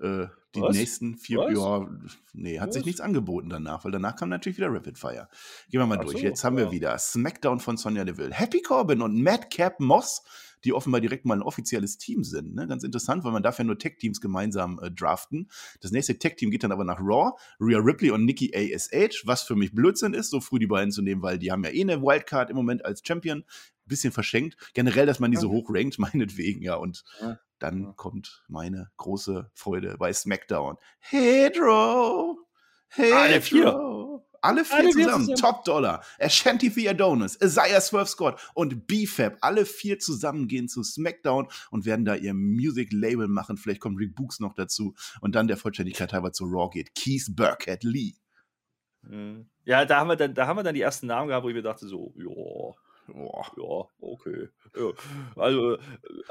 äh, 0.00 0.28
die 0.54 0.60
Was? 0.60 0.76
nächsten 0.76 1.16
vier, 1.16 1.38
Was? 1.38 1.52
ja, 1.54 1.88
nee, 2.32 2.60
hat 2.60 2.72
sich 2.72 2.80
Was? 2.82 2.86
nichts 2.86 3.00
angeboten 3.00 3.48
danach, 3.50 3.84
weil 3.84 3.92
danach 3.92 4.16
kam 4.16 4.28
natürlich 4.28 4.58
wieder 4.58 4.72
Rapid 4.72 4.98
Fire. 4.98 5.28
Gehen 5.70 5.80
wir 5.80 5.86
mal 5.86 5.98
Ach 5.98 6.04
durch. 6.04 6.18
so, 6.18 6.22
Jetzt 6.22 6.44
haben 6.44 6.56
wir 6.56 6.66
ja. 6.66 6.72
wieder 6.72 6.98
Smackdown 6.98 7.60
von 7.60 7.76
Sonja 7.76 8.04
Deville, 8.04 8.32
Happy 8.32 8.62
Corbin 8.62 9.02
und 9.02 9.20
Madcap 9.22 9.80
Moss, 9.80 10.22
die 10.64 10.72
offenbar 10.72 11.00
direkt 11.02 11.26
mal 11.26 11.34
ein 11.34 11.42
offizielles 11.42 11.98
Team 11.98 12.24
sind. 12.24 12.54
Ne? 12.54 12.66
Ganz 12.66 12.84
interessant, 12.84 13.22
weil 13.24 13.32
man 13.32 13.42
darf 13.42 13.58
ja 13.58 13.64
nur 13.64 13.78
Tech-Teams 13.78 14.20
gemeinsam 14.20 14.80
äh, 14.82 14.90
draften. 14.90 15.50
Das 15.80 15.90
nächste 15.90 16.18
Tech-Team 16.18 16.50
geht 16.50 16.64
dann 16.64 16.72
aber 16.72 16.84
nach 16.84 17.00
Raw, 17.00 17.32
Rhea 17.60 17.78
Ripley 17.78 18.10
und 18.10 18.24
Nikki 18.24 18.50
ASH, 18.54 19.26
was 19.26 19.42
für 19.42 19.56
mich 19.56 19.74
Blödsinn 19.74 20.14
ist, 20.14 20.30
so 20.30 20.40
früh 20.40 20.58
die 20.58 20.66
beiden 20.66 20.90
zu 20.90 21.02
nehmen, 21.02 21.20
weil 21.22 21.38
die 21.38 21.52
haben 21.52 21.64
ja 21.64 21.70
eh 21.70 21.82
eine 21.82 22.00
Wildcard 22.00 22.48
im 22.50 22.56
Moment 22.56 22.84
als 22.84 23.02
Champion. 23.06 23.44
Bisschen 23.86 24.12
verschenkt. 24.12 24.56
Generell, 24.72 25.04
dass 25.04 25.20
man 25.20 25.30
die 25.30 25.36
so 25.36 25.50
hoch 25.50 25.66
rankt, 25.68 25.98
meinetwegen, 25.98 26.62
ja. 26.62 26.76
Und 26.76 27.04
Ja. 27.20 27.38
Dann 27.64 27.96
kommt 27.96 28.44
meine 28.48 28.90
große 28.98 29.50
Freude 29.54 29.96
bei 29.98 30.12
SmackDown. 30.12 30.76
Hedro! 30.98 32.38
Alle 32.96 33.40
vier. 33.40 33.66
Hedro! 33.66 34.26
Alle 34.42 34.62
vier 34.66 34.76
Alle 34.76 34.92
vier 34.92 35.04
zusammen. 35.06 35.24
zusammen. 35.24 35.40
Top 35.40 35.64
Dollar. 35.64 36.04
Ashanti 36.20 36.70
Theodonis, 36.70 37.38
Isaiah 37.42 37.80
Swerve 37.80 38.08
Scott 38.10 38.38
und 38.52 38.86
BFAB. 38.86 39.38
Alle 39.40 39.64
vier 39.64 39.98
zusammen 39.98 40.48
gehen 40.48 40.68
zu 40.68 40.82
SmackDown 40.82 41.48
und 41.70 41.86
werden 41.86 42.04
da 42.04 42.14
ihr 42.14 42.34
Music-Label 42.34 43.26
machen. 43.26 43.56
Vielleicht 43.56 43.80
kommt 43.80 43.98
Rick 43.98 44.14
Books 44.14 44.40
noch 44.40 44.52
dazu. 44.52 44.94
Und 45.22 45.34
dann 45.34 45.48
der 45.48 45.56
Vollständigkeit 45.56 46.12
halber 46.12 46.32
zu 46.32 46.44
Raw 46.44 46.68
geht. 46.70 46.94
Keith 46.94 47.24
Burkhead 47.34 47.82
Lee. 47.84 48.12
Ja, 49.64 49.84
da 49.84 50.00
haben, 50.00 50.08
wir 50.08 50.16
dann, 50.16 50.34
da 50.34 50.46
haben 50.46 50.58
wir 50.58 50.62
dann 50.62 50.74
die 50.74 50.80
ersten 50.80 51.06
Namen 51.06 51.28
gehabt, 51.28 51.44
wo 51.44 51.48
ich 51.48 51.54
mir 51.54 51.62
dachte, 51.62 51.86
so, 51.86 52.14
ja, 52.16 52.26
Boah. 53.06 53.52
ja, 53.56 53.88
okay. 54.00 54.48
Ja. 54.76 54.90
Also, 55.36 55.74
äh, 55.74 55.78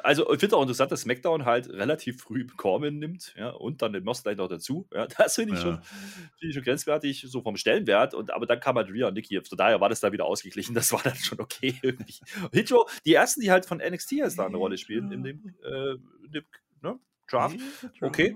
also 0.04 0.34
ich 0.34 0.40
finde 0.40 0.58
auch 0.58 0.62
interessant, 0.62 0.92
dass 0.92 1.02
SmackDown 1.02 1.46
halt 1.46 1.70
relativ 1.70 2.22
früh 2.22 2.46
Corbin 2.48 3.00
nimmt, 3.00 3.34
ja, 3.38 3.50
und 3.50 3.82
dann 3.82 3.94
den 3.94 4.04
Moss 4.04 4.24
gleich 4.24 4.38
noch 4.38 4.48
dazu. 4.48 4.88
Ja, 4.94 5.08
das 5.18 5.36
finde 5.36 5.54
ich, 5.54 5.60
Ja. 5.60 5.64
schon, 5.64 5.82
finde 5.84 6.48
ich 6.50 6.54
schon 6.56 6.64
grenzwertig, 6.64 7.26
so 7.28 7.42
vom 7.42 7.58
Stellenwert. 7.58 8.14
Und, 8.14 8.32
aber 8.32 8.46
dann 8.46 8.60
kam 8.60 8.76
halt 8.76 8.90
Rhea 8.90 9.08
und 9.08 9.14
Nikki. 9.14 9.40
Von 9.44 9.58
daher 9.58 9.80
war 9.82 9.90
das 9.90 10.00
da 10.00 10.12
wieder 10.12 10.26
ausgeglichen. 10.26 10.74
Das 10.74 10.92
war 10.94 11.02
dann 11.04 11.16
schon 11.16 11.40
okay 11.40 11.76
irgendwie. 11.82 12.16
Hitro, 12.52 12.88
die 13.06 13.14
ersten, 13.14 13.42
die 13.42 13.52
halt 13.52 13.66
von 13.66 13.78
NXT 13.78 14.14
jetzt 14.14 14.40
da 14.40 14.46
eine 14.46 14.58
Rolle 14.58 14.78
spielen 14.78 15.12
in 15.12 15.24
dem, 15.24 15.56
äh, 15.64 15.94
in 16.26 16.32
dem 16.32 16.44
ne, 16.82 17.00
Draft. 17.30 17.58
Okay. 18.02 18.36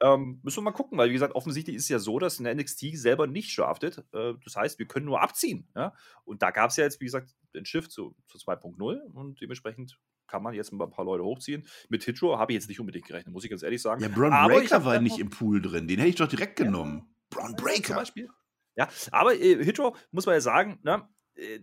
Ähm, 0.00 0.40
müssen 0.42 0.58
wir 0.58 0.62
mal 0.62 0.72
gucken, 0.72 0.96
weil 0.96 1.08
wie 1.08 1.14
gesagt, 1.14 1.34
offensichtlich 1.34 1.76
ist 1.76 1.84
es 1.84 1.88
ja 1.88 1.98
so, 1.98 2.18
dass 2.18 2.38
eine 2.38 2.54
NXT 2.54 2.96
selber 2.96 3.26
nicht 3.26 3.56
draftet. 3.58 4.04
Äh, 4.12 4.34
das 4.44 4.56
heißt, 4.56 4.78
wir 4.78 4.86
können 4.86 5.06
nur 5.06 5.20
abziehen. 5.20 5.68
Ja? 5.74 5.92
Und 6.24 6.42
da 6.42 6.50
gab 6.50 6.70
es 6.70 6.76
ja 6.76 6.84
jetzt, 6.84 7.00
wie 7.00 7.06
gesagt, 7.06 7.34
den 7.54 7.64
Shift 7.64 7.90
zu, 7.90 8.14
zu 8.26 8.38
2.0 8.38 9.00
und 9.12 9.40
dementsprechend 9.40 9.98
kann 10.28 10.42
man 10.42 10.54
jetzt 10.54 10.72
mal 10.72 10.84
ein 10.84 10.90
paar 10.90 11.04
Leute 11.04 11.24
hochziehen. 11.24 11.66
Mit 11.88 12.04
Hitro 12.04 12.38
habe 12.38 12.52
ich 12.52 12.56
jetzt 12.56 12.68
nicht 12.68 12.78
unbedingt 12.78 13.06
gerechnet, 13.06 13.32
muss 13.32 13.44
ich 13.44 13.50
ganz 13.50 13.62
ehrlich 13.62 13.82
sagen. 13.82 14.02
Ja, 14.02 14.08
ich 14.08 14.14
Breaker 14.14 14.84
war 14.84 15.00
nicht 15.00 15.18
im 15.18 15.30
Pool 15.30 15.60
drin. 15.60 15.88
Den 15.88 15.98
hätte 15.98 16.10
ich 16.10 16.16
doch 16.16 16.28
direkt 16.28 16.56
genommen. 16.56 17.08
Braun 17.30 17.56
Zum 17.56 17.56
Breaker. 17.56 17.94
Beispiel. 17.94 18.28
Ja, 18.76 18.88
aber 19.10 19.34
äh, 19.34 19.64
Hitro, 19.64 19.96
muss 20.12 20.26
man 20.26 20.34
ja 20.34 20.40
sagen, 20.40 20.78
ne, 20.82 21.08
äh, 21.34 21.60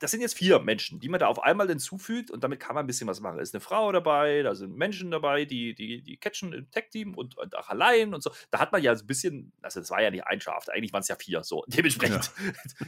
das 0.00 0.10
sind 0.10 0.20
jetzt 0.22 0.36
vier 0.36 0.58
Menschen, 0.58 0.98
die 0.98 1.08
man 1.08 1.20
da 1.20 1.26
auf 1.28 1.42
einmal 1.42 1.68
hinzufügt 1.68 2.30
und 2.30 2.42
damit 2.42 2.58
kann 2.58 2.74
man 2.74 2.84
ein 2.84 2.86
bisschen 2.86 3.06
was 3.06 3.20
machen. 3.20 3.36
Da 3.36 3.42
ist 3.42 3.54
eine 3.54 3.60
Frau 3.60 3.92
dabei, 3.92 4.42
da 4.42 4.54
sind 4.54 4.74
Menschen 4.74 5.10
dabei, 5.10 5.44
die, 5.44 5.74
die, 5.74 6.02
die 6.02 6.16
catchen 6.16 6.52
im 6.52 6.70
Tech-Team 6.70 7.14
und, 7.14 7.36
und 7.38 7.54
auch 7.56 7.68
allein 7.68 8.12
und 8.14 8.22
so. 8.22 8.30
Da 8.50 8.58
hat 8.58 8.72
man 8.72 8.82
ja 8.82 8.94
so 8.96 9.04
ein 9.04 9.06
bisschen, 9.06 9.52
also 9.62 9.78
das 9.80 9.90
war 9.90 10.02
ja 10.02 10.10
nicht 10.10 10.26
ein 10.26 10.38
Draft, 10.38 10.70
eigentlich 10.70 10.92
waren 10.92 11.02
es 11.02 11.08
ja 11.08 11.16
vier, 11.16 11.44
so. 11.44 11.64
Dementsprechend 11.68 12.32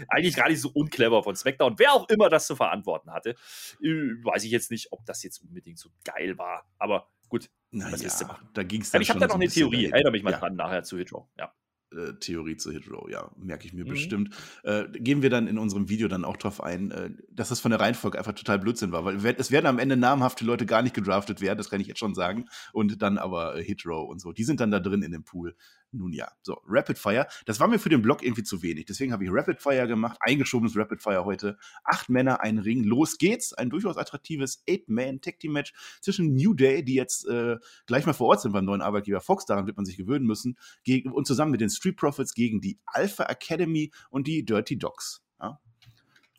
eigentlich 0.08 0.34
gar 0.34 0.48
nicht 0.48 0.60
so 0.60 0.70
unclever 0.70 1.22
von 1.22 1.36
SmackDown. 1.36 1.78
Wer 1.78 1.92
auch 1.92 2.08
immer 2.08 2.28
das 2.30 2.46
zu 2.46 2.56
verantworten 2.56 3.12
hatte, 3.12 3.36
äh, 3.82 3.86
weiß 4.24 4.44
ich 4.44 4.50
jetzt 4.50 4.70
nicht, 4.70 4.88
ob 4.90 5.04
das 5.06 5.22
jetzt 5.22 5.38
unbedingt 5.42 5.78
so 5.78 5.90
geil 6.04 6.38
war. 6.38 6.64
Aber 6.78 7.08
gut, 7.28 7.50
Naja, 7.70 7.92
Was 7.92 8.02
willst 8.02 8.20
du 8.22 8.26
machen? 8.26 8.48
da 8.54 8.62
ging 8.62 8.80
es 8.80 8.88
aber 8.88 8.92
dann 8.98 9.02
ich 9.02 9.10
habe 9.10 9.20
da 9.20 9.26
so 9.26 9.28
noch 9.28 9.34
ein 9.36 9.42
eine 9.42 9.50
Theorie. 9.50 9.86
Erinnere 9.90 10.12
mich 10.12 10.22
mal 10.22 10.30
Ja. 10.32 10.38
dran 10.38 10.56
nachher 10.56 10.82
zu 10.82 10.96
Hitro. 10.98 11.28
Ja. 11.38 11.52
Äh, 11.96 12.14
Theorie 12.18 12.56
zu 12.56 12.70
Hitro, 12.72 13.08
ja, 13.08 13.30
merke 13.36 13.66
ich 13.66 13.72
mir 13.72 13.84
Mhm. 13.84 13.88
bestimmt. 13.88 14.34
Äh, 14.64 14.84
gehen 14.92 15.22
wir 15.22 15.30
dann 15.30 15.46
in 15.46 15.58
unserem 15.58 15.88
Video 15.88 16.08
dann 16.08 16.24
auch 16.24 16.36
drauf 16.36 16.62
ein, 16.62 16.90
äh, 16.90 17.10
dass 17.30 17.50
das 17.50 17.60
von 17.60 17.70
der 17.70 17.80
Reihenfolge 17.80 18.18
einfach 18.18 18.32
total 18.32 18.58
Blödsinn 18.58 18.92
war, 18.92 19.04
weil 19.04 19.34
es 19.38 19.50
werden 19.50 19.66
am 19.66 19.78
Ende 19.78 19.96
namhafte 19.96 20.44
Leute 20.44 20.66
gar 20.66 20.82
nicht 20.82 20.94
gedraftet 20.94 21.40
werden, 21.40 21.58
das 21.58 21.70
kann 21.70 21.80
ich 21.80 21.86
jetzt 21.86 21.98
schon 22.00 22.14
sagen, 22.14 22.46
und 22.72 23.02
dann 23.02 23.18
aber 23.18 23.56
äh, 23.56 23.64
Hitro 23.64 24.02
und 24.02 24.20
so, 24.20 24.32
die 24.32 24.44
sind 24.44 24.60
dann 24.60 24.70
da 24.70 24.80
drin 24.80 25.02
in 25.02 25.12
dem 25.12 25.24
Pool. 25.24 25.54
Nun 25.94 26.14
ja, 26.14 26.32
so, 26.40 26.58
Rapid 26.66 26.96
Fire, 26.96 27.26
das 27.44 27.60
war 27.60 27.68
mir 27.68 27.78
für 27.78 27.90
den 27.90 28.00
Blog 28.00 28.22
irgendwie 28.22 28.42
zu 28.42 28.62
wenig, 28.62 28.86
deswegen 28.86 29.12
habe 29.12 29.24
ich 29.24 29.30
Rapid 29.30 29.60
Fire 29.60 29.86
gemacht, 29.86 30.16
eingeschobenes 30.20 30.74
Rapid 30.74 31.02
Fire 31.02 31.26
heute, 31.26 31.58
acht 31.84 32.08
Männer, 32.08 32.40
ein 32.40 32.58
Ring, 32.58 32.82
los 32.82 33.18
geht's, 33.18 33.52
ein 33.52 33.68
durchaus 33.68 33.98
attraktives 33.98 34.62
Eight-Man-Tag-Team-Match 34.66 35.74
zwischen 36.00 36.34
New 36.34 36.54
Day, 36.54 36.82
die 36.82 36.94
jetzt 36.94 37.26
äh, 37.28 37.58
gleich 37.86 38.06
mal 38.06 38.14
vor 38.14 38.28
Ort 38.28 38.40
sind 38.40 38.52
beim 38.52 38.64
neuen 38.64 38.80
Arbeitgeber 38.80 39.20
Fox, 39.20 39.44
daran 39.44 39.66
wird 39.66 39.76
man 39.76 39.84
sich 39.84 39.98
gewöhnen 39.98 40.26
müssen, 40.26 40.56
gegen, 40.82 41.12
und 41.12 41.26
zusammen 41.26 41.50
mit 41.50 41.60
den 41.60 41.68
Street 41.68 41.96
Profits 41.96 42.32
gegen 42.32 42.62
die 42.62 42.78
Alpha 42.86 43.24
Academy 43.24 43.92
und 44.08 44.26
die 44.26 44.46
Dirty 44.46 44.78
Dogs. 44.78 45.22
Ja? 45.40 45.60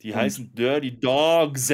Die 0.01 0.13
Und- 0.13 0.17
heißen 0.17 0.55
Dirty 0.55 0.99
Dogs. 0.99 1.71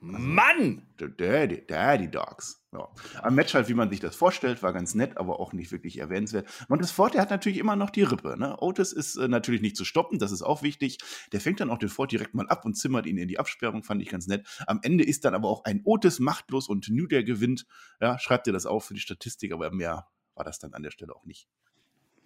Mann! 0.00 0.86
The 0.98 1.08
Dirty, 1.08 1.66
Dirty 1.66 2.10
Dogs. 2.10 2.59
Ja. 2.72 2.88
Am 3.22 3.34
Match 3.34 3.52
halt, 3.54 3.68
wie 3.68 3.74
man 3.74 3.90
sich 3.90 3.98
das 3.98 4.14
vorstellt, 4.14 4.62
war 4.62 4.72
ganz 4.72 4.94
nett, 4.94 5.16
aber 5.16 5.40
auch 5.40 5.52
nicht 5.52 5.72
wirklich 5.72 5.98
erwähnenswert. 5.98 6.48
Montesfort, 6.68 7.14
der 7.14 7.22
hat 7.22 7.30
natürlich 7.30 7.58
immer 7.58 7.74
noch 7.74 7.90
die 7.90 8.04
Rippe. 8.04 8.38
Ne? 8.38 8.56
Otis 8.60 8.92
ist 8.92 9.16
äh, 9.16 9.26
natürlich 9.26 9.60
nicht 9.60 9.76
zu 9.76 9.84
stoppen, 9.84 10.20
das 10.20 10.30
ist 10.30 10.42
auch 10.42 10.62
wichtig. 10.62 10.98
Der 11.32 11.40
fängt 11.40 11.58
dann 11.58 11.70
auch 11.70 11.78
den 11.78 11.88
Ford 11.88 12.12
direkt 12.12 12.34
mal 12.34 12.46
ab 12.48 12.64
und 12.64 12.74
zimmert 12.74 13.06
ihn 13.06 13.18
in 13.18 13.26
die 13.26 13.40
Absperrung, 13.40 13.82
fand 13.82 14.02
ich 14.02 14.08
ganz 14.08 14.28
nett. 14.28 14.46
Am 14.68 14.78
Ende 14.82 15.02
ist 15.02 15.24
dann 15.24 15.34
aber 15.34 15.48
auch 15.48 15.64
ein 15.64 15.80
Otis 15.84 16.20
machtlos 16.20 16.68
und 16.68 16.88
New 16.90 17.08
der 17.08 17.24
gewinnt. 17.24 17.66
Ja, 18.00 18.20
schreibt 18.20 18.46
ihr 18.46 18.52
das 18.52 18.66
auf 18.66 18.84
für 18.84 18.94
die 18.94 19.00
Statistik, 19.00 19.52
aber 19.52 19.72
mehr 19.72 20.06
war 20.36 20.44
das 20.44 20.60
dann 20.60 20.72
an 20.72 20.84
der 20.84 20.92
Stelle 20.92 21.16
auch 21.16 21.24
nicht. 21.24 21.48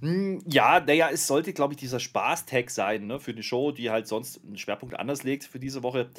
Hm, 0.00 0.42
Ja, 0.46 0.80
naja, 0.80 1.08
es 1.10 1.26
sollte, 1.26 1.54
glaube 1.54 1.72
ich, 1.72 1.78
dieser 1.78 2.00
Spaß-Tag 2.00 2.70
sein, 2.70 3.06
ne, 3.06 3.18
für 3.18 3.32
die 3.32 3.42
Show, 3.42 3.72
die 3.72 3.90
halt 3.90 4.06
sonst 4.06 4.44
einen 4.44 4.58
Schwerpunkt 4.58 4.98
anders 4.98 5.22
legt 5.22 5.44
für 5.44 5.58
diese 5.58 5.82
Woche. 5.82 6.10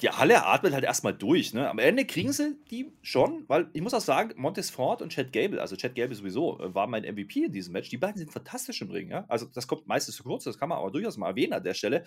Die 0.00 0.10
Halle 0.10 0.44
atmet 0.44 0.74
halt 0.74 0.84
erstmal 0.84 1.14
durch. 1.14 1.52
Ne? 1.54 1.68
Am 1.68 1.78
Ende 1.78 2.04
kriegen 2.04 2.32
sie 2.32 2.56
die 2.70 2.92
schon, 3.02 3.44
weil 3.48 3.68
ich 3.72 3.82
muss 3.82 3.94
auch 3.94 4.00
sagen, 4.00 4.32
Montes 4.40 4.70
Ford 4.70 5.02
und 5.02 5.12
Chad 5.12 5.32
Gable, 5.32 5.60
also 5.60 5.74
Chad 5.74 5.94
Gable 5.96 6.14
sowieso, 6.14 6.60
äh, 6.60 6.74
war 6.74 6.86
mein 6.86 7.02
MVP 7.02 7.44
in 7.44 7.52
diesem 7.52 7.72
Match. 7.72 7.88
Die 7.88 7.96
beiden 7.96 8.16
sind 8.16 8.30
fantastisch 8.32 8.80
im 8.80 8.90
Ring. 8.90 9.10
Ja? 9.10 9.24
Also, 9.28 9.46
das 9.46 9.66
kommt 9.66 9.88
meistens 9.88 10.16
zu 10.16 10.22
kurz, 10.22 10.44
das 10.44 10.58
kann 10.58 10.68
man 10.68 10.78
aber 10.78 10.90
durchaus 10.90 11.16
mal 11.16 11.28
erwähnen 11.28 11.52
an 11.52 11.64
der 11.64 11.74
Stelle. 11.74 12.04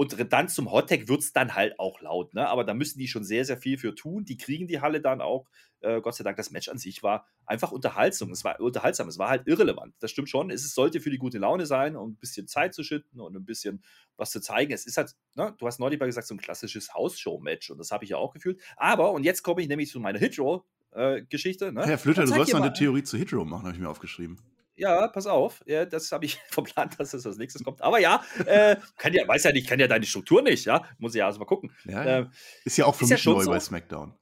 Und 0.00 0.32
dann 0.32 0.48
zum 0.48 0.70
Hottag 0.70 1.08
wird 1.08 1.22
es 1.22 1.32
dann 1.32 1.56
halt 1.56 1.76
auch 1.80 2.00
laut. 2.00 2.32
Ne? 2.32 2.48
Aber 2.48 2.62
da 2.62 2.72
müssen 2.72 3.00
die 3.00 3.08
schon 3.08 3.24
sehr, 3.24 3.44
sehr 3.44 3.56
viel 3.56 3.78
für 3.78 3.96
tun. 3.96 4.24
Die 4.24 4.36
kriegen 4.36 4.68
die 4.68 4.80
Halle 4.80 5.00
dann 5.00 5.20
auch. 5.20 5.48
Äh, 5.80 6.00
Gott 6.00 6.14
sei 6.14 6.22
Dank, 6.22 6.36
das 6.36 6.52
Match 6.52 6.68
an 6.68 6.78
sich 6.78 7.02
war 7.02 7.26
einfach 7.46 7.72
Unterhaltsam. 7.72 8.30
Es 8.30 8.44
war 8.44 8.60
unterhaltsam, 8.60 9.08
es 9.08 9.18
war 9.18 9.28
halt 9.28 9.48
irrelevant. 9.48 9.96
Das 9.98 10.12
stimmt 10.12 10.30
schon. 10.30 10.50
Es 10.50 10.72
sollte 10.72 11.00
für 11.00 11.10
die 11.10 11.18
gute 11.18 11.38
Laune 11.38 11.66
sein 11.66 11.96
und 11.96 12.12
ein 12.12 12.16
bisschen 12.16 12.46
Zeit 12.46 12.74
zu 12.74 12.84
schütten 12.84 13.18
und 13.18 13.34
ein 13.34 13.44
bisschen 13.44 13.82
was 14.16 14.30
zu 14.30 14.40
zeigen. 14.40 14.72
Es 14.72 14.86
ist 14.86 14.98
halt, 14.98 15.16
ne, 15.34 15.52
du 15.58 15.66
hast 15.66 15.80
neulich 15.80 15.98
mal 15.98 16.06
gesagt, 16.06 16.28
so 16.28 16.34
ein 16.36 16.38
klassisches 16.38 16.94
Hausshow-Match 16.94 17.68
und 17.72 17.78
das 17.78 17.90
habe 17.90 18.04
ich 18.04 18.10
ja 18.10 18.18
auch 18.18 18.32
gefühlt. 18.32 18.60
Aber, 18.76 19.10
und 19.10 19.24
jetzt 19.24 19.42
komme 19.42 19.62
ich 19.62 19.68
nämlich 19.68 19.90
zu 19.90 19.98
meiner 19.98 20.20
Hitro-Geschichte. 20.20 21.72
Ne? 21.72 21.84
Herr 21.84 21.98
Flöter, 21.98 22.22
du 22.22 22.28
sollst 22.28 22.52
noch 22.52 22.60
mal- 22.60 22.66
eine 22.66 22.72
Theorie 22.74 23.02
zu 23.02 23.16
Hitro 23.16 23.44
machen, 23.44 23.64
habe 23.64 23.74
ich 23.74 23.80
mir 23.80 23.88
aufgeschrieben. 23.88 24.38
Ja, 24.78 25.08
pass 25.08 25.26
auf. 25.26 25.62
Ja, 25.66 25.84
das 25.84 26.12
habe 26.12 26.24
ich 26.24 26.38
verplant, 26.48 26.98
dass 26.98 27.10
das 27.10 27.26
als 27.26 27.36
nächstes 27.36 27.64
kommt. 27.64 27.82
Aber 27.82 27.98
ja, 27.98 28.22
äh, 28.46 28.76
kann 28.96 29.12
ja, 29.12 29.26
weiß 29.26 29.44
ja 29.44 29.52
nicht, 29.52 29.68
kann 29.68 29.80
ja 29.80 29.88
deine 29.88 30.06
Struktur 30.06 30.42
nicht, 30.42 30.64
ja. 30.64 30.84
Muss 30.98 31.14
ich 31.14 31.18
ja 31.18 31.26
erst 31.26 31.38
mal 31.38 31.44
gucken. 31.44 31.72
Ja. 31.84 32.04
Ähm, 32.04 32.30
ist 32.64 32.76
ja 32.78 32.86
auch 32.86 32.94
für 32.94 33.06
mich 33.06 33.24
neu 33.24 33.42
so. 33.42 33.50
bei 33.50 33.60
SmackDown. 33.60 34.14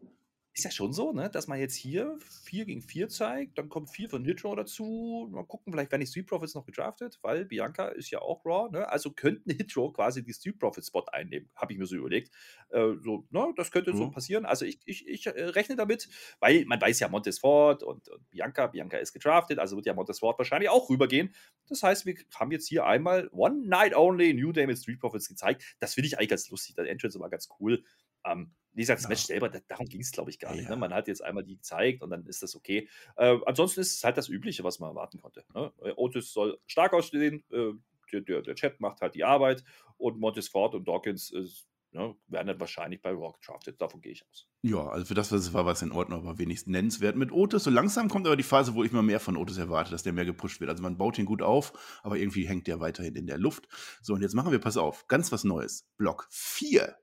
Ist 0.56 0.64
ja 0.64 0.70
schon 0.70 0.94
so, 0.94 1.12
ne, 1.12 1.28
dass 1.28 1.48
man 1.48 1.58
jetzt 1.60 1.74
hier 1.74 2.16
4 2.42 2.64
gegen 2.64 2.80
4 2.80 3.10
zeigt, 3.10 3.58
dann 3.58 3.68
kommt 3.68 3.90
4 3.90 4.08
von 4.08 4.24
Hitro 4.24 4.54
dazu. 4.56 5.28
Mal 5.30 5.44
gucken, 5.44 5.70
vielleicht 5.70 5.92
werden 5.92 6.00
die 6.00 6.06
Street 6.06 6.26
Profits 6.26 6.54
noch 6.54 6.64
gedraftet, 6.64 7.18
weil 7.20 7.44
Bianca 7.44 7.88
ist 7.88 8.08
ja 8.10 8.20
auch 8.22 8.42
Raw, 8.46 8.70
ne? 8.70 8.88
Also 8.88 9.10
könnten 9.12 9.50
Hitro 9.50 9.92
quasi 9.92 10.24
die 10.24 10.32
Street 10.32 10.58
Profits 10.58 10.86
Spot 10.88 11.04
einnehmen, 11.12 11.50
habe 11.54 11.74
ich 11.74 11.78
mir 11.78 11.84
so 11.84 11.94
überlegt. 11.96 12.34
Äh, 12.70 12.94
so, 13.02 13.26
ne, 13.30 13.52
das 13.56 13.70
könnte 13.70 13.94
so 13.94 14.06
Mhm. 14.06 14.10
passieren. 14.10 14.46
Also 14.46 14.64
ich, 14.64 14.80
ich, 14.86 15.06
ich 15.06 15.26
äh, 15.26 15.30
rechne 15.44 15.76
damit, 15.76 16.08
weil 16.40 16.64
man 16.64 16.80
weiß 16.80 17.00
ja 17.00 17.08
Montes 17.08 17.38
Ford 17.38 17.82
und, 17.82 18.08
und 18.08 18.30
Bianca, 18.30 18.66
Bianca 18.68 18.96
ist 18.96 19.12
gedraftet, 19.12 19.58
also 19.58 19.76
wird 19.76 19.84
ja 19.86 19.92
Montes 19.92 20.20
Ford 20.20 20.38
wahrscheinlich 20.38 20.70
auch 20.70 20.88
rübergehen. 20.88 21.34
Das 21.68 21.82
heißt, 21.82 22.06
wir 22.06 22.14
haben 22.34 22.50
jetzt 22.50 22.66
hier 22.68 22.86
einmal 22.86 23.28
One 23.32 23.66
Night 23.66 23.94
Only 23.94 24.32
New 24.32 24.52
Day 24.52 24.66
mit 24.66 24.78
Street 24.78 25.00
Profits 25.00 25.28
gezeigt. 25.28 25.76
Das 25.80 25.92
finde 25.94 26.06
ich 26.08 26.18
eigentlich 26.18 26.30
ganz 26.30 26.48
lustig. 26.48 26.76
Das 26.76 26.86
Entrance 26.86 27.18
war 27.20 27.28
ganz 27.28 27.48
cool. 27.60 27.84
Ähm, 28.24 28.54
wie 28.76 28.82
gesagt, 28.82 28.98
das 28.98 29.04
Ja. 29.04 29.08
Match 29.08 29.24
selber, 29.24 29.48
da, 29.48 29.58
darum 29.66 29.86
ging 29.86 30.02
es, 30.02 30.12
glaube 30.12 30.30
ich, 30.30 30.38
gar 30.38 30.54
nicht. 30.54 30.64
Ja. 30.64 30.70
Ne? 30.70 30.76
Man 30.76 30.92
hat 30.92 31.08
jetzt 31.08 31.24
einmal 31.24 31.42
die 31.42 31.56
gezeigt 31.56 32.02
und 32.02 32.10
dann 32.10 32.26
ist 32.26 32.42
das 32.42 32.54
okay. 32.54 32.88
Äh, 33.16 33.38
ansonsten 33.46 33.80
ist 33.80 33.96
es 33.96 34.04
halt 34.04 34.18
das 34.18 34.28
Übliche, 34.28 34.64
was 34.64 34.78
man 34.78 34.90
erwarten 34.90 35.18
konnte. 35.18 35.44
Ne? 35.54 35.72
Äh, 35.82 35.92
Otis 35.96 36.32
soll 36.32 36.58
stark 36.66 36.92
aussehen, 36.92 37.42
äh, 37.50 37.72
der, 38.12 38.20
der, 38.20 38.42
der 38.42 38.54
Chat 38.54 38.78
macht 38.80 39.00
halt 39.00 39.14
die 39.14 39.24
Arbeit 39.24 39.64
und 39.96 40.20
Montes 40.20 40.48
Ford 40.48 40.74
und 40.74 40.86
Dawkins 40.86 41.30
ist, 41.30 41.66
ne, 41.92 42.14
werden 42.28 42.48
dann 42.48 42.60
wahrscheinlich 42.60 43.00
bei 43.02 43.10
Raw 43.10 43.32
gedraftet. 43.32 43.80
Davon 43.80 44.00
gehe 44.00 44.12
ich 44.12 44.24
aus. 44.28 44.46
Ja, 44.62 44.86
also 44.88 45.06
für 45.06 45.14
das, 45.14 45.32
was 45.32 45.40
es 45.40 45.52
war, 45.54 45.64
war 45.64 45.72
es 45.72 45.82
in 45.82 45.90
Ordnung, 45.90 46.20
aber 46.20 46.38
wenigstens 46.38 46.70
nennenswert 46.70 47.16
mit 47.16 47.32
Otis. 47.32 47.64
So 47.64 47.70
langsam 47.70 48.08
kommt 48.08 48.26
aber 48.26 48.36
die 48.36 48.42
Phase, 48.42 48.74
wo 48.74 48.84
ich 48.84 48.92
mal 48.92 49.02
mehr 49.02 49.20
von 49.20 49.36
Otis 49.36 49.58
erwarte, 49.58 49.90
dass 49.90 50.02
der 50.02 50.12
mehr 50.12 50.24
gepusht 50.24 50.60
wird. 50.60 50.70
Also 50.70 50.82
man 50.82 50.98
baut 50.98 51.18
ihn 51.18 51.24
gut 51.24 51.42
auf, 51.42 51.72
aber 52.02 52.16
irgendwie 52.16 52.46
hängt 52.46 52.66
der 52.66 52.80
weiterhin 52.80 53.16
in 53.16 53.26
der 53.26 53.38
Luft. 53.38 53.68
So, 54.02 54.14
und 54.14 54.22
jetzt 54.22 54.34
machen 54.34 54.52
wir, 54.52 54.58
pass 54.58 54.76
auf, 54.76 55.08
ganz 55.08 55.32
was 55.32 55.44
Neues. 55.44 55.88
Block 55.96 56.28
4. 56.30 56.96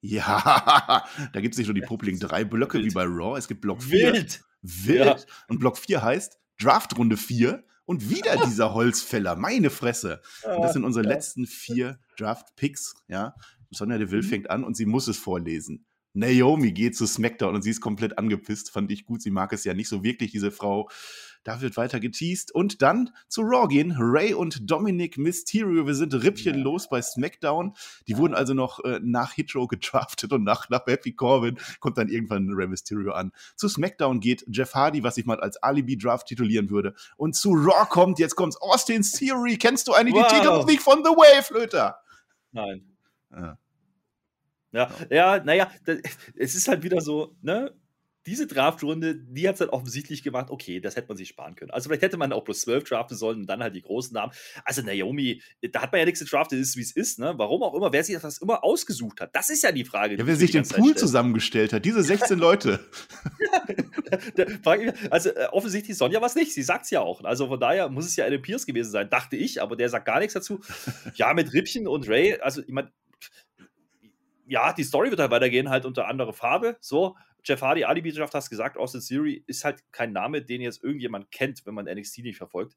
Ja, 0.00 1.04
da 1.32 1.40
gibt 1.40 1.54
es 1.54 1.58
nicht 1.58 1.66
nur 1.66 1.74
die 1.74 1.80
Popeling 1.82 2.18
drei 2.18 2.44
Blöcke 2.44 2.78
Wild. 2.78 2.90
wie 2.90 2.94
bei 2.94 3.04
Raw, 3.04 3.38
es 3.38 3.48
gibt 3.48 3.60
Block 3.60 3.82
4. 3.82 4.12
Wild! 4.12 4.44
Wild. 4.62 5.04
Ja. 5.06 5.16
Und 5.48 5.58
Block 5.60 5.78
4 5.78 6.02
heißt 6.02 6.38
Draftrunde 6.60 7.16
4 7.16 7.64
und 7.84 8.10
wieder 8.10 8.36
dieser 8.46 8.74
Holzfäller. 8.74 9.36
Meine 9.36 9.70
Fresse. 9.70 10.20
Und 10.44 10.62
das 10.62 10.72
sind 10.74 10.84
unsere 10.84 11.04
letzten 11.06 11.46
vier 11.46 11.98
Draft-Picks. 12.18 12.94
Ja. 13.08 13.34
Sonja 13.70 13.98
Deville 13.98 14.22
Mhm. 14.22 14.26
fängt 14.28 14.50
an 14.50 14.64
und 14.64 14.76
sie 14.76 14.86
muss 14.86 15.08
es 15.08 15.18
vorlesen. 15.18 15.86
Naomi 16.16 16.72
geht 16.72 16.96
zu 16.96 17.06
SmackDown 17.06 17.54
und 17.54 17.62
sie 17.62 17.70
ist 17.70 17.80
komplett 17.82 18.18
angepisst. 18.18 18.70
Fand 18.70 18.90
ich 18.90 19.04
gut. 19.04 19.20
Sie 19.20 19.30
mag 19.30 19.52
es 19.52 19.64
ja 19.64 19.74
nicht 19.74 19.88
so 19.88 20.02
wirklich, 20.02 20.32
diese 20.32 20.50
Frau. 20.50 20.88
Da 21.44 21.60
wird 21.60 21.76
weiter 21.76 22.00
geteased. 22.00 22.50
Und 22.52 22.82
dann 22.82 23.10
zu 23.28 23.42
Raw 23.42 23.68
gehen. 23.68 23.94
Ray 23.96 24.34
und 24.34 24.68
Dominic 24.68 25.18
Mysterio. 25.18 25.86
Wir 25.86 25.94
sind 25.94 26.12
rippchenlos 26.14 26.88
bei 26.88 27.00
SmackDown. 27.02 27.74
Die 28.08 28.16
wurden 28.16 28.34
also 28.34 28.54
noch 28.54 28.82
äh, 28.84 28.98
nach 29.02 29.34
Hitro 29.34 29.66
gedraftet 29.68 30.32
und 30.32 30.42
nach, 30.42 30.68
nach 30.70 30.86
Happy 30.86 31.12
Corbin 31.12 31.58
kommt 31.80 31.98
dann 31.98 32.08
irgendwann 32.08 32.48
Ray 32.50 32.66
Mysterio 32.66 33.12
an. 33.12 33.30
Zu 33.54 33.68
SmackDown 33.68 34.18
geht 34.18 34.44
Jeff 34.48 34.74
Hardy, 34.74 35.04
was 35.04 35.18
ich 35.18 35.26
mal 35.26 35.38
als 35.38 35.62
Alibi-Draft 35.62 36.26
titulieren 36.26 36.70
würde. 36.70 36.94
Und 37.16 37.36
zu 37.36 37.52
Raw 37.52 37.86
kommt, 37.88 38.18
jetzt 38.18 38.34
kommt's 38.34 38.56
Austin's 38.56 39.12
Theory. 39.12 39.58
Kennst 39.58 39.86
du 39.86 39.92
eigentlich 39.92 40.14
Wow. 40.14 40.28
die 40.28 40.34
Titelmusik 40.38 40.80
von 40.82 41.04
The 41.04 41.10
Way, 41.10 41.42
Flöter? 41.42 41.98
Nein. 42.52 42.96
Ja. 43.30 43.58
Ja, 44.72 44.90
ja, 45.10 45.42
naja, 45.42 45.70
es 46.36 46.54
ist 46.54 46.68
halt 46.68 46.82
wieder 46.82 47.00
so, 47.00 47.34
ne? 47.42 47.72
Diese 48.26 48.48
Draftrunde, 48.48 49.14
die 49.14 49.46
hat 49.46 49.54
es 49.54 49.60
halt 49.60 49.70
offensichtlich 49.70 50.24
gemacht, 50.24 50.50
okay, 50.50 50.80
das 50.80 50.96
hätte 50.96 51.06
man 51.06 51.16
sich 51.16 51.28
sparen 51.28 51.54
können. 51.54 51.70
Also 51.70 51.88
vielleicht 51.88 52.02
hätte 52.02 52.16
man 52.16 52.32
auch 52.32 52.42
bloß 52.42 52.62
zwölf 52.62 52.82
draften 52.82 53.16
sollen 53.16 53.42
und 53.42 53.46
dann 53.46 53.62
halt 53.62 53.76
die 53.76 53.82
großen 53.82 54.12
Namen. 54.12 54.32
Also 54.64 54.82
Naomi, 54.82 55.40
da 55.70 55.82
hat 55.82 55.92
man 55.92 56.00
ja 56.00 56.06
nichts 56.06 56.18
gedraftet, 56.18 56.58
ist 56.58 56.76
wie 56.76 56.80
es 56.80 56.90
ist, 56.90 57.20
ne? 57.20 57.34
Warum 57.36 57.62
auch 57.62 57.72
immer, 57.74 57.92
wer 57.92 58.02
sich 58.02 58.18
das 58.20 58.38
immer 58.38 58.64
ausgesucht 58.64 59.20
hat, 59.20 59.30
das 59.36 59.48
ist 59.48 59.62
ja 59.62 59.70
die 59.70 59.84
Frage. 59.84 60.14
Ja, 60.14 60.16
die 60.16 60.26
wer 60.26 60.34
ich 60.34 60.40
sich 60.40 60.50
den 60.50 60.66
Pool 60.66 60.90
stelle. 60.90 60.96
zusammengestellt 60.96 61.72
hat, 61.72 61.84
diese 61.84 62.02
16 62.02 62.38
Leute. 62.38 62.80
Also 65.10 65.30
äh, 65.30 65.46
offensichtlich 65.52 65.96
Sonja 65.96 66.20
was 66.20 66.34
nicht, 66.34 66.52
sie 66.52 66.62
sagt 66.62 66.84
es 66.84 66.90
ja 66.90 67.00
auch. 67.00 67.22
Also 67.24 67.46
von 67.48 67.58
daher 67.60 67.88
muss 67.88 68.06
es 68.06 68.16
ja 68.16 68.24
Adam 68.24 68.42
Pierce 68.42 68.66
gewesen 68.66 68.90
sein, 68.90 69.08
dachte 69.08 69.36
ich, 69.36 69.62
aber 69.62 69.76
der 69.76 69.88
sagt 69.88 70.06
gar 70.06 70.18
nichts 70.18 70.34
dazu. 70.34 70.60
Ja, 71.14 71.32
mit 71.34 71.52
Rippchen 71.52 71.86
und 71.86 72.08
Ray, 72.08 72.38
also 72.40 72.60
ich 72.62 72.68
meine, 72.68 72.90
ja, 74.46 74.72
die 74.72 74.84
Story 74.84 75.10
wird 75.10 75.20
halt 75.20 75.30
weitergehen, 75.30 75.68
halt 75.70 75.84
unter 75.84 76.06
anderer 76.08 76.32
Farbe. 76.32 76.76
So, 76.80 77.16
Jeff 77.44 77.62
Hardy, 77.62 77.84
Alibi 77.84 78.10
Draft, 78.12 78.34
hast 78.34 78.50
gesagt, 78.50 78.76
Austin 78.76 79.00
Theory 79.00 79.44
ist 79.46 79.64
halt 79.64 79.80
kein 79.92 80.12
Name, 80.12 80.42
den 80.42 80.60
jetzt 80.60 80.82
irgendjemand 80.82 81.30
kennt, 81.30 81.64
wenn 81.64 81.74
man 81.74 81.84
NXT 81.86 82.18
nicht 82.18 82.38
verfolgt. 82.38 82.76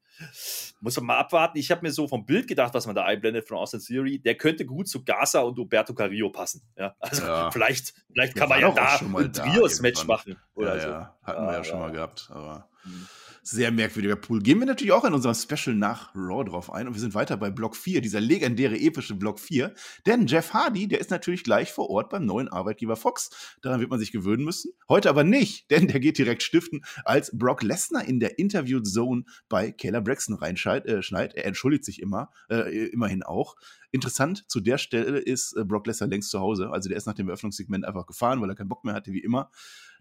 Muss 0.80 0.96
man 0.96 1.06
mal 1.06 1.18
abwarten. 1.18 1.58
Ich 1.58 1.70
habe 1.72 1.82
mir 1.82 1.90
so 1.90 2.06
vom 2.06 2.24
Bild 2.24 2.46
gedacht, 2.46 2.72
was 2.74 2.86
man 2.86 2.94
da 2.94 3.04
einblendet 3.04 3.48
von 3.48 3.56
Austin 3.56 3.80
Theory. 3.80 4.20
Der 4.20 4.36
könnte 4.36 4.64
gut 4.64 4.88
zu 4.88 5.04
Gaza 5.04 5.40
und 5.40 5.58
Roberto 5.58 5.92
Carrillo 5.92 6.30
passen. 6.30 6.62
Ja, 6.76 6.94
also 7.00 7.24
Ja. 7.24 7.50
vielleicht, 7.50 7.94
vielleicht 8.12 8.36
kann 8.36 8.48
man 8.48 8.60
ja 8.60 8.70
da 8.70 8.96
ein 9.00 9.32
Trios-Match 9.32 10.06
machen. 10.06 10.36
Oder 10.54 10.76
ja, 10.76 10.80
so. 10.80 10.88
ja, 10.88 11.16
hatten 11.24 11.46
wir 11.46 11.52
ja 11.52 11.58
Ah, 11.60 11.64
schon 11.64 11.78
mal 11.80 11.90
gehabt. 11.90 12.28
Aber 12.30 12.68
Mhm. 12.84 13.08
Sehr 13.42 13.70
merkwürdiger 13.70 14.16
Pool. 14.16 14.40
Gehen 14.40 14.58
wir 14.58 14.66
natürlich 14.66 14.92
auch 14.92 15.04
in 15.04 15.14
unserem 15.14 15.34
Special 15.34 15.74
nach 15.74 16.14
Raw 16.14 16.44
drauf 16.44 16.72
ein. 16.72 16.86
Und 16.86 16.94
wir 16.94 17.00
sind 17.00 17.14
weiter 17.14 17.36
bei 17.36 17.50
Block 17.50 17.76
4, 17.76 18.00
dieser 18.00 18.20
legendäre, 18.20 18.78
epische 18.78 19.14
Block 19.14 19.40
4. 19.40 19.74
Denn 20.06 20.26
Jeff 20.26 20.52
Hardy, 20.52 20.88
der 20.88 21.00
ist 21.00 21.10
natürlich 21.10 21.44
gleich 21.44 21.72
vor 21.72 21.90
Ort 21.90 22.10
beim 22.10 22.24
neuen 22.26 22.48
Arbeitgeber 22.48 22.96
Fox. 22.96 23.56
Daran 23.62 23.80
wird 23.80 23.90
man 23.90 23.98
sich 23.98 24.12
gewöhnen 24.12 24.44
müssen. 24.44 24.72
Heute 24.88 25.08
aber 25.08 25.24
nicht, 25.24 25.70
denn 25.70 25.88
der 25.88 26.00
geht 26.00 26.18
direkt 26.18 26.42
stiften, 26.42 26.84
als 27.04 27.36
Brock 27.36 27.62
Lesnar 27.62 28.04
in 28.04 28.20
der 28.20 28.38
Interview-Zone 28.38 29.24
bei 29.48 29.72
Kayla 29.72 30.00
Braxton 30.00 30.36
reinschneit. 30.36 30.86
Äh, 30.86 31.00
er 31.34 31.44
entschuldigt 31.46 31.84
sich 31.84 32.00
immer, 32.00 32.30
äh, 32.48 32.86
immerhin 32.88 33.22
auch. 33.22 33.56
Interessant, 33.92 34.44
zu 34.48 34.60
der 34.60 34.78
Stelle 34.78 35.18
ist 35.18 35.56
äh, 35.56 35.64
Brock 35.64 35.86
Lesnar 35.86 36.08
längst 36.08 36.30
zu 36.30 36.38
Hause. 36.38 36.70
Also 36.70 36.88
der 36.88 36.96
ist 36.96 37.06
nach 37.06 37.14
dem 37.14 37.28
Eröffnungssegment 37.28 37.84
einfach 37.84 38.06
gefahren, 38.06 38.40
weil 38.40 38.48
er 38.48 38.54
keinen 38.54 38.68
Bock 38.68 38.84
mehr 38.84 38.94
hatte, 38.94 39.12
wie 39.12 39.22
immer. 39.22 39.50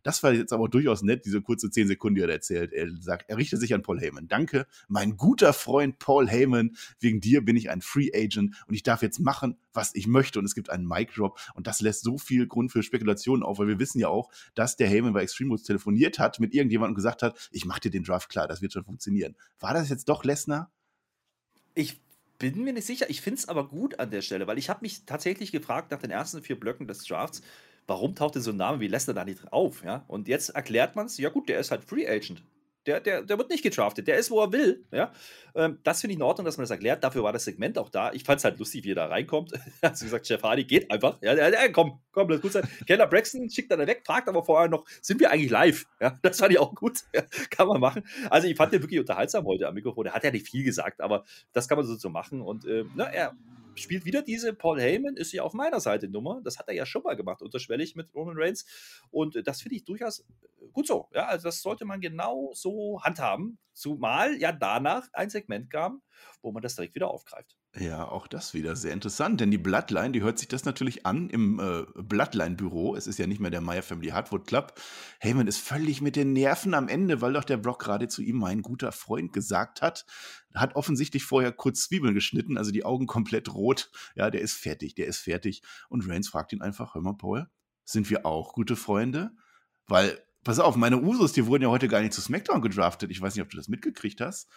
Das 0.04 0.24
war 0.24 0.34
jetzt 0.34 0.54
aber 0.54 0.70
durchaus 0.70 1.02
nett, 1.02 1.26
diese 1.26 1.42
kurze 1.42 1.70
10 1.70 1.88
Sekunden, 1.88 2.16
die 2.16 2.22
er 2.22 2.30
erzählt. 2.30 2.74
Er 2.74 2.90
sagt, 3.00 3.30
er 3.30 3.38
richtet 3.38 3.60
sich 3.60 3.74
an 3.74 3.84
Paul 3.84 4.00
Heyman. 4.00 4.28
Danke, 4.28 4.68
mein 4.88 5.18
guter 5.18 5.54
Freund 5.54 6.00
Paul 6.00 6.28
Heyman. 6.28 6.76
Wegen 7.00 7.22
dir 7.22 7.44
bin 7.44 7.56
ich 7.56 7.70
ein 7.70 7.82
Free 7.82 8.10
Agent 8.14 8.56
und 8.68 8.74
ich 8.74 8.84
darf 8.84 9.02
jetzt 9.02 9.20
machen, 9.20 9.58
was 9.74 9.96
ich 9.96 10.08
möchte. 10.08 10.40
Und 10.40 10.46
es 10.46 10.56
gibt 10.56 10.70
einen 10.70 10.88
Mic 10.88 11.14
Drop 11.14 11.40
und 11.54 11.68
das 11.68 11.82
lässt 11.82 12.04
so 12.04 12.18
viel 12.18 12.48
Grund 12.48 12.72
für 12.72 12.84
Spekulationen 12.84 13.44
auf, 13.44 13.60
weil 13.60 13.68
wir 13.68 13.80
wissen 13.80 14.00
ja 14.00 14.08
auch, 14.08 14.32
dass 14.56 14.76
der 14.76 14.88
Heyman 14.88 15.14
bei 15.14 15.24
Extreme 15.24 15.50
Rules 15.50 15.64
telefoniert 15.64 16.20
hat 16.20 16.40
mit 16.40 16.54
irgendjemandem 16.54 16.92
und 16.92 16.96
gesagt 16.96 17.24
hat, 17.24 17.50
ich 17.52 17.66
mach 17.66 17.80
dir 17.80 17.92
den 17.92 18.04
Draft 18.04 18.30
klar, 18.30 18.48
das 18.48 18.62
wird 18.62 18.74
schon 18.74 18.84
funktionieren. 18.86 19.36
War 19.60 19.74
das 19.74 19.90
jetzt 19.90 20.10
doch 20.10 20.24
Lesnar? 20.24 20.72
Ich 21.76 22.02
bin 22.40 22.64
mir 22.64 22.74
nicht 22.74 22.88
sicher. 22.88 23.10
Ich 23.10 23.22
finde 23.22 23.40
es 23.40 23.50
aber 23.50 23.68
gut 23.68 24.00
an 24.00 24.12
der 24.12 24.22
Stelle, 24.22 24.48
weil 24.48 24.58
ich 24.58 24.70
habe 24.70 24.80
mich 24.82 25.06
tatsächlich 25.06 25.52
gefragt 25.52 25.92
nach 25.92 26.00
den 26.00 26.10
ersten 26.10 26.42
vier 26.42 26.60
Blöcken 26.60 26.88
des 26.88 27.04
Drafts, 27.04 27.42
warum 27.90 28.16
taucht 28.16 28.36
denn 28.36 28.42
so 28.42 28.52
ein 28.52 28.58
Name 28.58 28.80
wie 28.80 28.88
Lesnar 28.88 29.16
da 29.16 29.26
nicht 29.26 29.52
auf? 29.52 29.84
Ja? 29.84 30.06
Und 30.08 30.28
jetzt 30.28 30.50
erklärt 30.50 30.96
man 30.96 31.08
es, 31.08 31.18
ja 31.18 31.30
gut, 31.30 31.50
der 31.50 31.60
ist 31.60 31.72
halt 31.72 31.84
Free 31.84 32.08
Agent. 32.08 32.44
Der, 32.86 33.02
der, 33.02 33.24
der 33.24 33.38
wird 33.38 33.50
nicht 33.50 33.62
gedraftet, 33.62 34.08
der 34.08 34.18
ist, 34.18 34.32
wo 34.32 34.42
er 34.42 34.54
will. 34.54 34.86
Ja? 34.92 35.12
Ähm, 35.54 35.80
das 35.84 36.00
finde 36.00 36.14
ich 36.14 36.18
in 36.18 36.24
Ordnung, 36.24 36.46
dass 36.46 36.58
man 36.58 36.64
das 36.64 36.72
erklärt. 36.72 37.04
Dafür 37.04 37.24
war 37.24 37.34
das 37.34 37.44
Segment 37.44 37.78
auch 37.78 37.90
da. 37.90 38.14
Ich 38.14 38.24
fand 38.24 38.40
es 38.40 38.46
halt 38.46 38.58
lustig, 38.58 38.86
wie 38.86 38.92
er 38.92 38.96
da 38.96 39.08
reinkommt. 39.08 39.52
Hast 39.82 40.02
du 40.02 40.06
gesagt, 40.06 40.30
Jeff 40.30 40.42
Hardy 40.42 40.64
geht 40.64 40.90
einfach. 40.90 41.18
Ja, 41.22 41.36
ja, 41.36 41.50
ja 41.50 41.68
komm, 41.70 42.00
komm, 42.12 42.30
lass 42.30 42.42
gut 42.42 42.54
sein. 42.54 42.68
Keller 42.88 43.08
Braxton 43.08 43.50
schickt 43.50 43.72
dann 43.72 43.86
weg, 43.86 44.04
fragt 44.06 44.30
aber 44.30 44.44
vorher 44.44 44.70
noch, 44.70 44.86
sind 45.02 45.20
wir 45.20 45.30
eigentlich 45.30 45.52
live? 45.52 45.86
Ja, 46.00 46.18
das 46.22 46.40
fand 46.40 46.54
ich 46.54 46.60
auch 46.60 46.74
gut. 46.74 47.00
Ja, 47.14 47.24
kann 47.50 47.68
man 47.68 47.82
machen. 47.82 48.04
Also 48.30 48.48
ich 48.48 48.56
fand 48.56 48.72
den 48.72 48.82
wirklich 48.82 49.00
unterhaltsam 49.00 49.46
heute 49.46 49.68
am 49.68 49.74
Mikrofon. 49.74 50.06
Er 50.06 50.14
hat 50.14 50.24
ja 50.24 50.32
nicht 50.32 50.48
viel 50.48 50.64
gesagt, 50.64 51.02
aber 51.02 51.26
das 51.54 51.68
kann 51.68 51.78
man 51.78 51.86
so, 51.86 51.96
so 51.96 52.10
machen. 52.10 52.42
Und 52.42 52.66
äh, 52.66 52.86
na, 52.96 53.06
er 53.06 53.36
spielt 53.82 54.06
wieder 54.06 54.22
diese 54.22 54.54
Paul 54.54 54.80
Heyman, 54.80 55.16
ist 55.18 55.32
ja 55.32 55.44
auf 55.44 55.54
meiner 55.54 55.80
Seite 55.80 56.08
Nummer. 56.08 56.42
Das 56.44 56.60
hat 56.60 56.68
er 56.68 56.74
ja 56.74 56.86
schon 56.86 57.04
mal 57.04 57.16
gemacht, 57.16 57.42
unterschwellig 57.42 57.96
mit 57.96 58.14
Roman 58.14 58.36
Reigns. 58.38 58.66
Und 59.12 59.36
äh, 59.36 59.44
das 59.44 59.62
finde 59.62 59.76
ich 59.76 59.86
durchaus 59.86 60.26
gut 60.74 60.88
so. 60.88 61.08
Ja, 61.14 61.28
also 61.28 61.48
das 61.48 61.62
sollte 61.62 61.86
man 61.86 62.02
genau 62.02 62.52
so 62.54 63.02
handhaben. 63.04 63.60
Zumal 63.74 64.36
ja 64.40 64.52
danach 64.52 65.08
ein 65.14 65.30
Segment 65.30 65.70
kam, 65.72 66.02
wo 66.42 66.52
man 66.52 66.62
das 66.62 66.76
direkt 66.76 66.96
wieder 66.96 67.10
aufgreift. 67.10 67.56
Ja, 67.78 68.08
auch 68.08 68.28
das 68.28 68.56
wieder 68.56 68.76
sehr 68.76 68.94
interessant, 68.94 69.40
denn 69.40 69.52
die 69.52 69.60
Bloodline, 69.60 70.12
die 70.12 70.22
hört 70.22 70.40
sich 70.40 70.48
das 70.48 70.66
natürlich 70.66 71.06
an 71.06 71.30
im 71.30 71.60
äh, 71.60 71.86
Bloodline-Büro. 72.02 72.96
Es 72.96 73.06
ist 73.06 73.20
ja 73.20 73.28
nicht 73.28 73.40
mehr 73.40 73.52
der 73.52 73.62
Meyer 73.62 73.84
Family 73.84 74.10
Hardwood 74.10 74.48
Club. 74.48 74.74
Heyman 75.20 75.48
ist 75.48 75.60
völlig 75.60 76.02
mit 76.02 76.16
den 76.16 76.34
Nerven 76.34 76.74
am 76.74 76.88
Ende, 76.88 77.22
weil 77.22 77.34
doch 77.34 77.44
der 77.44 77.58
Brock 77.58 77.80
gerade 77.80 78.08
zu 78.08 78.24
ihm 78.24 78.38
mein 78.38 78.64
guter 78.64 78.92
Freund 78.92 79.34
gesagt 79.34 79.84
hat. 79.84 80.06
Hat 80.56 80.76
offensichtlich 80.76 81.24
vorher 81.24 81.52
kurz 81.52 81.84
Zwiebeln 81.84 82.16
geschnitten, 82.16 82.58
also 82.58 82.72
die 82.72 82.86
Augen 82.86 83.06
komplett 83.06 83.54
rot. 83.54 83.92
Ja, 84.16 84.32
der 84.32 84.42
ist 84.42 84.54
fertig, 84.54 84.96
der 84.96 85.06
ist 85.06 85.20
fertig. 85.20 85.62
Und 85.90 86.10
Reigns 86.10 86.28
fragt 86.28 86.54
ihn 86.54 86.64
einfach: 86.64 86.96
Hör 86.96 87.02
mal, 87.02 87.14
Paul, 87.14 87.48
sind 87.86 88.10
wir 88.10 88.26
auch 88.26 88.54
gute 88.54 88.76
Freunde? 88.76 89.32
Weil, 89.86 90.20
pass 90.50 90.58
auf, 90.58 90.76
meine 90.76 91.00
Usos, 91.00 91.32
die 91.32 91.46
wurden 91.46 91.62
ja 91.62 91.70
heute 91.70 91.88
gar 91.88 92.02
nicht 92.02 92.12
zu 92.12 92.22
SmackDown 92.22 92.64
gedraftet. 92.64 93.12
Ich 93.12 93.22
weiß 93.22 93.36
nicht, 93.36 93.44
ob 93.44 93.52
du 93.52 93.58
das 93.58 93.68
mitgekriegt 93.68 94.20
hast. 94.20 94.50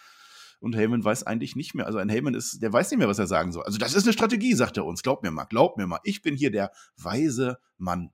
Und 0.59 0.75
Heyman 0.75 1.03
weiß 1.03 1.21
eigentlich 1.27 1.55
nicht 1.55 1.75
mehr. 1.75 1.85
Also 1.85 1.99
ein 1.99 2.09
Heyman 2.09 2.33
ist, 2.33 2.63
der 2.63 2.73
weiß 2.73 2.89
nicht 2.89 2.97
mehr, 2.97 3.07
was 3.07 3.19
er 3.19 3.27
sagen 3.27 3.51
soll. 3.51 3.63
Also 3.63 3.77
das 3.77 3.93
ist 3.93 4.05
eine 4.05 4.13
Strategie, 4.13 4.55
sagt 4.55 4.77
er 4.77 4.85
uns. 4.85 5.03
Glaub 5.03 5.21
mir 5.21 5.29
mal, 5.29 5.43
glaub 5.43 5.77
mir 5.77 5.85
mal. 5.85 5.99
Ich 6.03 6.23
bin 6.23 6.35
hier 6.35 6.49
der 6.49 6.71
weise 6.97 7.59
Mann. 7.77 8.11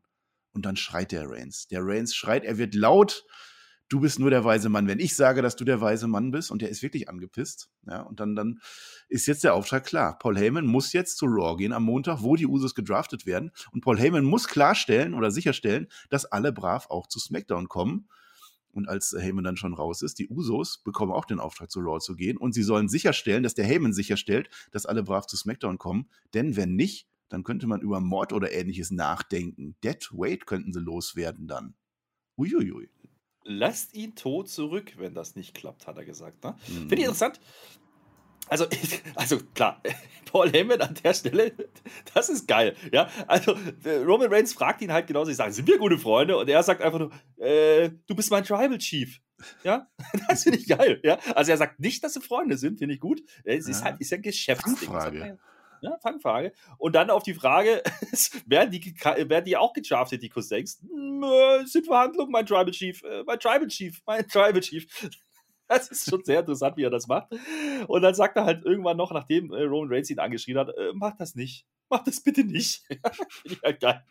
Und 0.51 0.65
dann 0.65 0.75
schreit 0.75 1.13
der 1.13 1.29
Reigns. 1.29 1.67
Der 1.67 1.79
Reigns 1.81 2.13
schreit, 2.13 2.43
er 2.43 2.57
wird 2.57 2.75
laut. 2.75 3.23
Du 3.89 3.99
bist 3.99 4.19
nur 4.19 4.29
der 4.29 4.43
weise 4.43 4.69
Mann. 4.69 4.87
Wenn 4.87 4.99
ich 4.99 5.15
sage, 5.15 5.41
dass 5.41 5.55
du 5.55 5.65
der 5.65 5.81
weise 5.81 6.07
Mann 6.07 6.29
bist, 6.29 6.51
und 6.51 6.61
der 6.61 6.69
ist 6.69 6.83
wirklich 6.83 7.09
angepisst, 7.09 7.71
ja, 7.87 8.01
und 8.01 8.19
dann, 8.19 8.35
dann 8.35 8.59
ist 9.07 9.25
jetzt 9.25 9.43
der 9.43 9.55
Auftrag 9.55 9.83
klar. 9.83 10.19
Paul 10.19 10.37
Heyman 10.37 10.67
muss 10.67 10.93
jetzt 10.93 11.17
zu 11.17 11.25
Raw 11.25 11.57
gehen 11.57 11.73
am 11.73 11.83
Montag, 11.83 12.21
wo 12.21 12.35
die 12.35 12.45
Usos 12.45 12.75
gedraftet 12.75 13.25
werden. 13.25 13.51
Und 13.71 13.81
Paul 13.81 13.97
Heyman 13.97 14.23
muss 14.23 14.47
klarstellen 14.47 15.15
oder 15.15 15.31
sicherstellen, 15.31 15.87
dass 16.11 16.25
alle 16.25 16.53
brav 16.53 16.85
auch 16.91 17.07
zu 17.07 17.19
SmackDown 17.19 17.67
kommen. 17.67 18.07
Und 18.71 18.87
als 18.87 19.15
Heyman 19.17 19.43
dann 19.43 19.57
schon 19.57 19.73
raus 19.73 20.03
ist, 20.03 20.19
die 20.19 20.29
Usos 20.29 20.83
bekommen 20.83 21.11
auch 21.11 21.25
den 21.25 21.39
Auftrag, 21.39 21.71
zu 21.71 21.79
Raw 21.79 21.99
zu 21.99 22.15
gehen. 22.15 22.37
Und 22.37 22.53
sie 22.53 22.61
sollen 22.61 22.89
sicherstellen, 22.89 23.41
dass 23.41 23.55
der 23.55 23.65
Heyman 23.65 23.93
sicherstellt, 23.93 24.51
dass 24.69 24.85
alle 24.85 25.01
brav 25.01 25.25
zu 25.25 25.35
SmackDown 25.35 25.79
kommen. 25.79 26.09
Denn 26.35 26.55
wenn 26.55 26.75
nicht, 26.75 27.07
dann 27.29 27.43
könnte 27.43 27.65
man 27.65 27.81
über 27.81 27.99
Mord 27.99 28.33
oder 28.33 28.51
ähnliches 28.51 28.91
nachdenken. 28.91 29.75
Dead 29.83 30.07
Weight 30.11 30.45
könnten 30.45 30.73
sie 30.73 30.79
loswerden 30.79 31.47
dann. 31.47 31.73
Uiuiui. 32.37 32.89
Lasst 33.51 33.95
ihn 33.95 34.13
tot 34.15 34.47
zurück, 34.47 34.93
wenn 34.99 35.15
das 35.15 35.35
nicht 35.35 35.55
klappt, 35.55 35.87
hat 35.87 35.97
er 35.97 36.05
gesagt. 36.05 36.43
Ne? 36.43 36.55
Mhm. 36.67 36.73
Finde 36.73 36.95
ich 36.95 37.01
interessant. 37.01 37.39
Also, 38.47 38.67
also 39.15 39.39
klar, 39.55 39.81
Paul 40.25 40.51
Heyman 40.51 40.79
an 40.81 40.93
der 41.03 41.15
Stelle, 41.15 41.53
das 42.13 42.29
ist 42.29 42.47
geil. 42.47 42.75
Ja, 42.93 43.09
also 43.25 43.55
äh, 43.83 43.97
Roman 44.05 44.31
Reigns 44.31 44.53
fragt 44.53 44.83
ihn 44.83 44.93
halt 44.93 45.07
genauso, 45.07 45.31
ich 45.31 45.37
sage, 45.37 45.51
sind 45.51 45.67
wir 45.67 45.79
gute 45.79 45.97
Freunde? 45.97 46.37
Und 46.37 46.47
er 46.47 46.61
sagt 46.61 46.83
einfach 46.83 46.99
nur, 46.99 47.11
äh, 47.37 47.89
du 48.05 48.15
bist 48.15 48.29
mein 48.29 48.43
Tribal 48.43 48.77
Chief. 48.77 49.19
Ja, 49.63 49.87
das 50.27 50.43
finde 50.43 50.59
ich 50.59 50.67
geil. 50.67 50.99
Ja, 51.03 51.17
also 51.33 51.49
er 51.49 51.57
sagt 51.57 51.79
nicht, 51.79 52.03
dass 52.03 52.13
sie 52.13 52.21
Freunde 52.21 52.55
sind, 52.55 52.77
finde 52.77 52.93
ich 52.93 52.99
gut. 52.99 53.21
Es 53.45 53.67
ist 53.67 53.79
Ja. 53.79 53.85
halt, 53.85 53.99
ist 54.01 54.11
ja 54.11 54.17
ein 54.17 54.21
Geschäftsding. 54.21 55.37
Ja, 55.81 55.97
Fangfrage. 56.01 56.51
Und 56.77 56.93
dann 56.93 57.09
auf 57.09 57.23
die 57.23 57.33
Frage, 57.33 57.81
werden 58.45 58.71
die, 58.71 58.93
werden 59.29 59.45
die 59.45 59.55
auch 59.55 59.71
gedraftet, 59.71 60.21
die 60.21 60.27
Cousins? 60.27 60.81
Hm, 61.23 61.63
äh, 61.63 61.65
sind 61.65 61.85
Verhandlungen, 61.85 62.31
mein 62.31 62.45
Tribal 62.45 62.71
Chief, 62.71 63.01
äh, 63.03 63.23
mein 63.25 63.39
Tribal 63.39 63.67
Chief, 63.67 64.01
mein 64.05 64.27
Tribal 64.27 64.59
Chief. 64.61 64.85
Das 65.67 65.89
ist 65.89 66.09
schon 66.09 66.23
sehr 66.23 66.39
interessant, 66.39 66.77
wie 66.77 66.83
er 66.83 66.89
das 66.89 67.07
macht. 67.07 67.27
Und 67.87 68.01
dann 68.01 68.15
sagt 68.15 68.35
er 68.37 68.45
halt 68.45 68.65
irgendwann 68.65 68.97
noch, 68.97 69.11
nachdem 69.11 69.53
äh, 69.53 69.63
Roman 69.63 69.93
Reigns 69.93 70.09
ihn 70.09 70.19
angeschrien 70.19 70.57
hat, 70.57 70.69
äh, 70.69 70.91
mach 70.93 71.15
das 71.17 71.35
nicht. 71.35 71.65
Mach 71.91 72.03
das 72.03 72.21
bitte 72.21 72.43
nicht. 72.43 72.83
Halt 73.63 73.79
geil. 73.79 74.05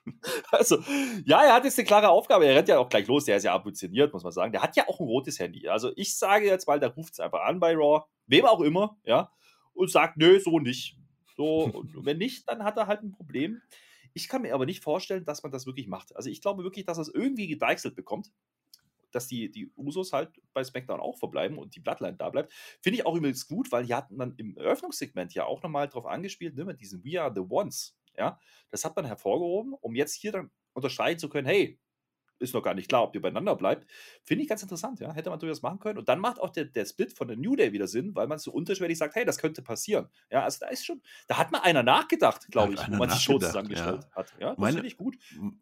Also, 0.50 0.78
ja, 1.24 1.44
er 1.44 1.54
hat 1.54 1.64
jetzt 1.64 1.78
eine 1.78 1.86
klare 1.86 2.08
Aufgabe. 2.08 2.44
Er 2.44 2.56
rennt 2.56 2.66
ja 2.66 2.78
auch 2.78 2.88
gleich 2.88 3.06
los. 3.06 3.24
Der 3.24 3.36
ist 3.36 3.44
ja 3.44 3.54
ambitioniert, 3.54 4.12
muss 4.12 4.24
man 4.24 4.32
sagen. 4.32 4.50
Der 4.50 4.62
hat 4.62 4.74
ja 4.74 4.88
auch 4.88 4.98
ein 4.98 5.06
rotes 5.06 5.38
Handy. 5.38 5.68
Also, 5.68 5.92
ich 5.94 6.16
sage 6.16 6.46
jetzt 6.46 6.66
mal, 6.66 6.80
der 6.80 6.88
ruft 6.88 7.12
es 7.12 7.20
einfach 7.20 7.42
an 7.42 7.60
bei 7.60 7.76
Raw. 7.76 8.02
Wem 8.26 8.46
auch 8.46 8.62
immer, 8.62 8.98
ja. 9.04 9.30
Und 9.74 9.92
sagt, 9.92 10.16
nö, 10.16 10.40
so 10.40 10.58
nicht. 10.58 10.96
So, 11.36 11.66
und 11.66 12.04
wenn 12.04 12.18
nicht, 12.18 12.48
dann 12.48 12.64
hat 12.64 12.76
er 12.76 12.88
halt 12.88 13.02
ein 13.02 13.12
Problem. 13.12 13.62
Ich 14.18 14.28
kann 14.28 14.42
mir 14.42 14.52
aber 14.52 14.66
nicht 14.66 14.82
vorstellen, 14.82 15.24
dass 15.24 15.44
man 15.44 15.52
das 15.52 15.64
wirklich 15.64 15.86
macht. 15.86 16.14
Also, 16.16 16.28
ich 16.28 16.40
glaube 16.40 16.64
wirklich, 16.64 16.84
dass 16.84 16.98
es 16.98 17.08
irgendwie 17.08 17.46
gedeichselt 17.46 17.94
bekommt 17.94 18.32
dass 19.10 19.26
die, 19.26 19.50
die 19.50 19.70
Usos 19.76 20.12
halt 20.12 20.40
bei 20.52 20.62
SmackDown 20.62 21.00
auch 21.00 21.18
verbleiben 21.18 21.58
und 21.58 21.74
die 21.74 21.80
Bloodline 21.80 22.16
da 22.16 22.28
bleibt. 22.30 22.52
Finde 22.82 22.98
ich 22.98 23.06
auch 23.06 23.16
übrigens 23.16 23.46
gut, 23.46 23.72
weil 23.72 23.86
die 23.86 23.94
hatten 23.94 24.18
dann 24.18 24.34
im 24.36 24.56
Eröffnungssegment 24.56 25.32
ja 25.34 25.44
auch 25.44 25.62
nochmal 25.62 25.88
drauf 25.88 26.06
angespielt, 26.06 26.54
ne, 26.56 26.64
mit 26.64 26.80
diesen 26.80 27.02
We 27.04 27.20
Are 27.20 27.32
the 27.34 27.40
Ones. 27.40 27.96
Ja, 28.16 28.38
das 28.70 28.84
hat 28.84 28.96
man 28.96 29.04
hervorgehoben, 29.04 29.74
um 29.74 29.94
jetzt 29.94 30.14
hier 30.14 30.32
dann 30.32 30.50
unterscheiden 30.72 31.18
zu 31.18 31.28
können, 31.28 31.46
hey, 31.46 31.80
ist 32.38 32.54
noch 32.54 32.62
gar 32.62 32.74
nicht 32.74 32.88
klar, 32.88 33.02
ob 33.02 33.14
ihr 33.14 33.20
beieinander 33.20 33.56
bleibt. 33.56 33.90
Finde 34.22 34.42
ich 34.42 34.48
ganz 34.48 34.62
interessant, 34.62 35.00
ja. 35.00 35.12
Hätte 35.12 35.30
man 35.30 35.38
durchaus 35.38 35.62
machen 35.62 35.78
können. 35.78 35.98
Und 35.98 36.08
dann 36.08 36.20
macht 36.20 36.40
auch 36.40 36.50
der, 36.50 36.64
der 36.64 36.84
Split 36.84 37.12
von 37.12 37.28
der 37.28 37.36
New 37.36 37.56
Day 37.56 37.72
wieder 37.72 37.86
Sinn, 37.86 38.14
weil 38.14 38.26
man 38.26 38.38
so 38.38 38.52
unterschwellig 38.52 38.98
sagt, 38.98 39.14
hey, 39.14 39.24
das 39.24 39.38
könnte 39.38 39.62
passieren. 39.62 40.08
Ja, 40.30 40.44
also 40.44 40.58
da 40.60 40.68
ist 40.68 40.84
schon, 40.84 41.02
da 41.26 41.38
hat 41.38 41.52
mal 41.52 41.60
einer 41.60 41.82
nachgedacht, 41.82 42.48
glaube 42.50 42.74
ich, 42.74 42.80
wo 42.88 42.96
man 42.96 43.08
die 43.08 43.18
Show 43.18 43.38
zusammengestellt 43.38 44.04
ja. 44.10 44.16
hat. 44.16 44.34
Ja, 44.38 44.54
das 44.54 44.74
finde 44.74 44.86
ich 44.86 44.96
gut. 44.96 45.16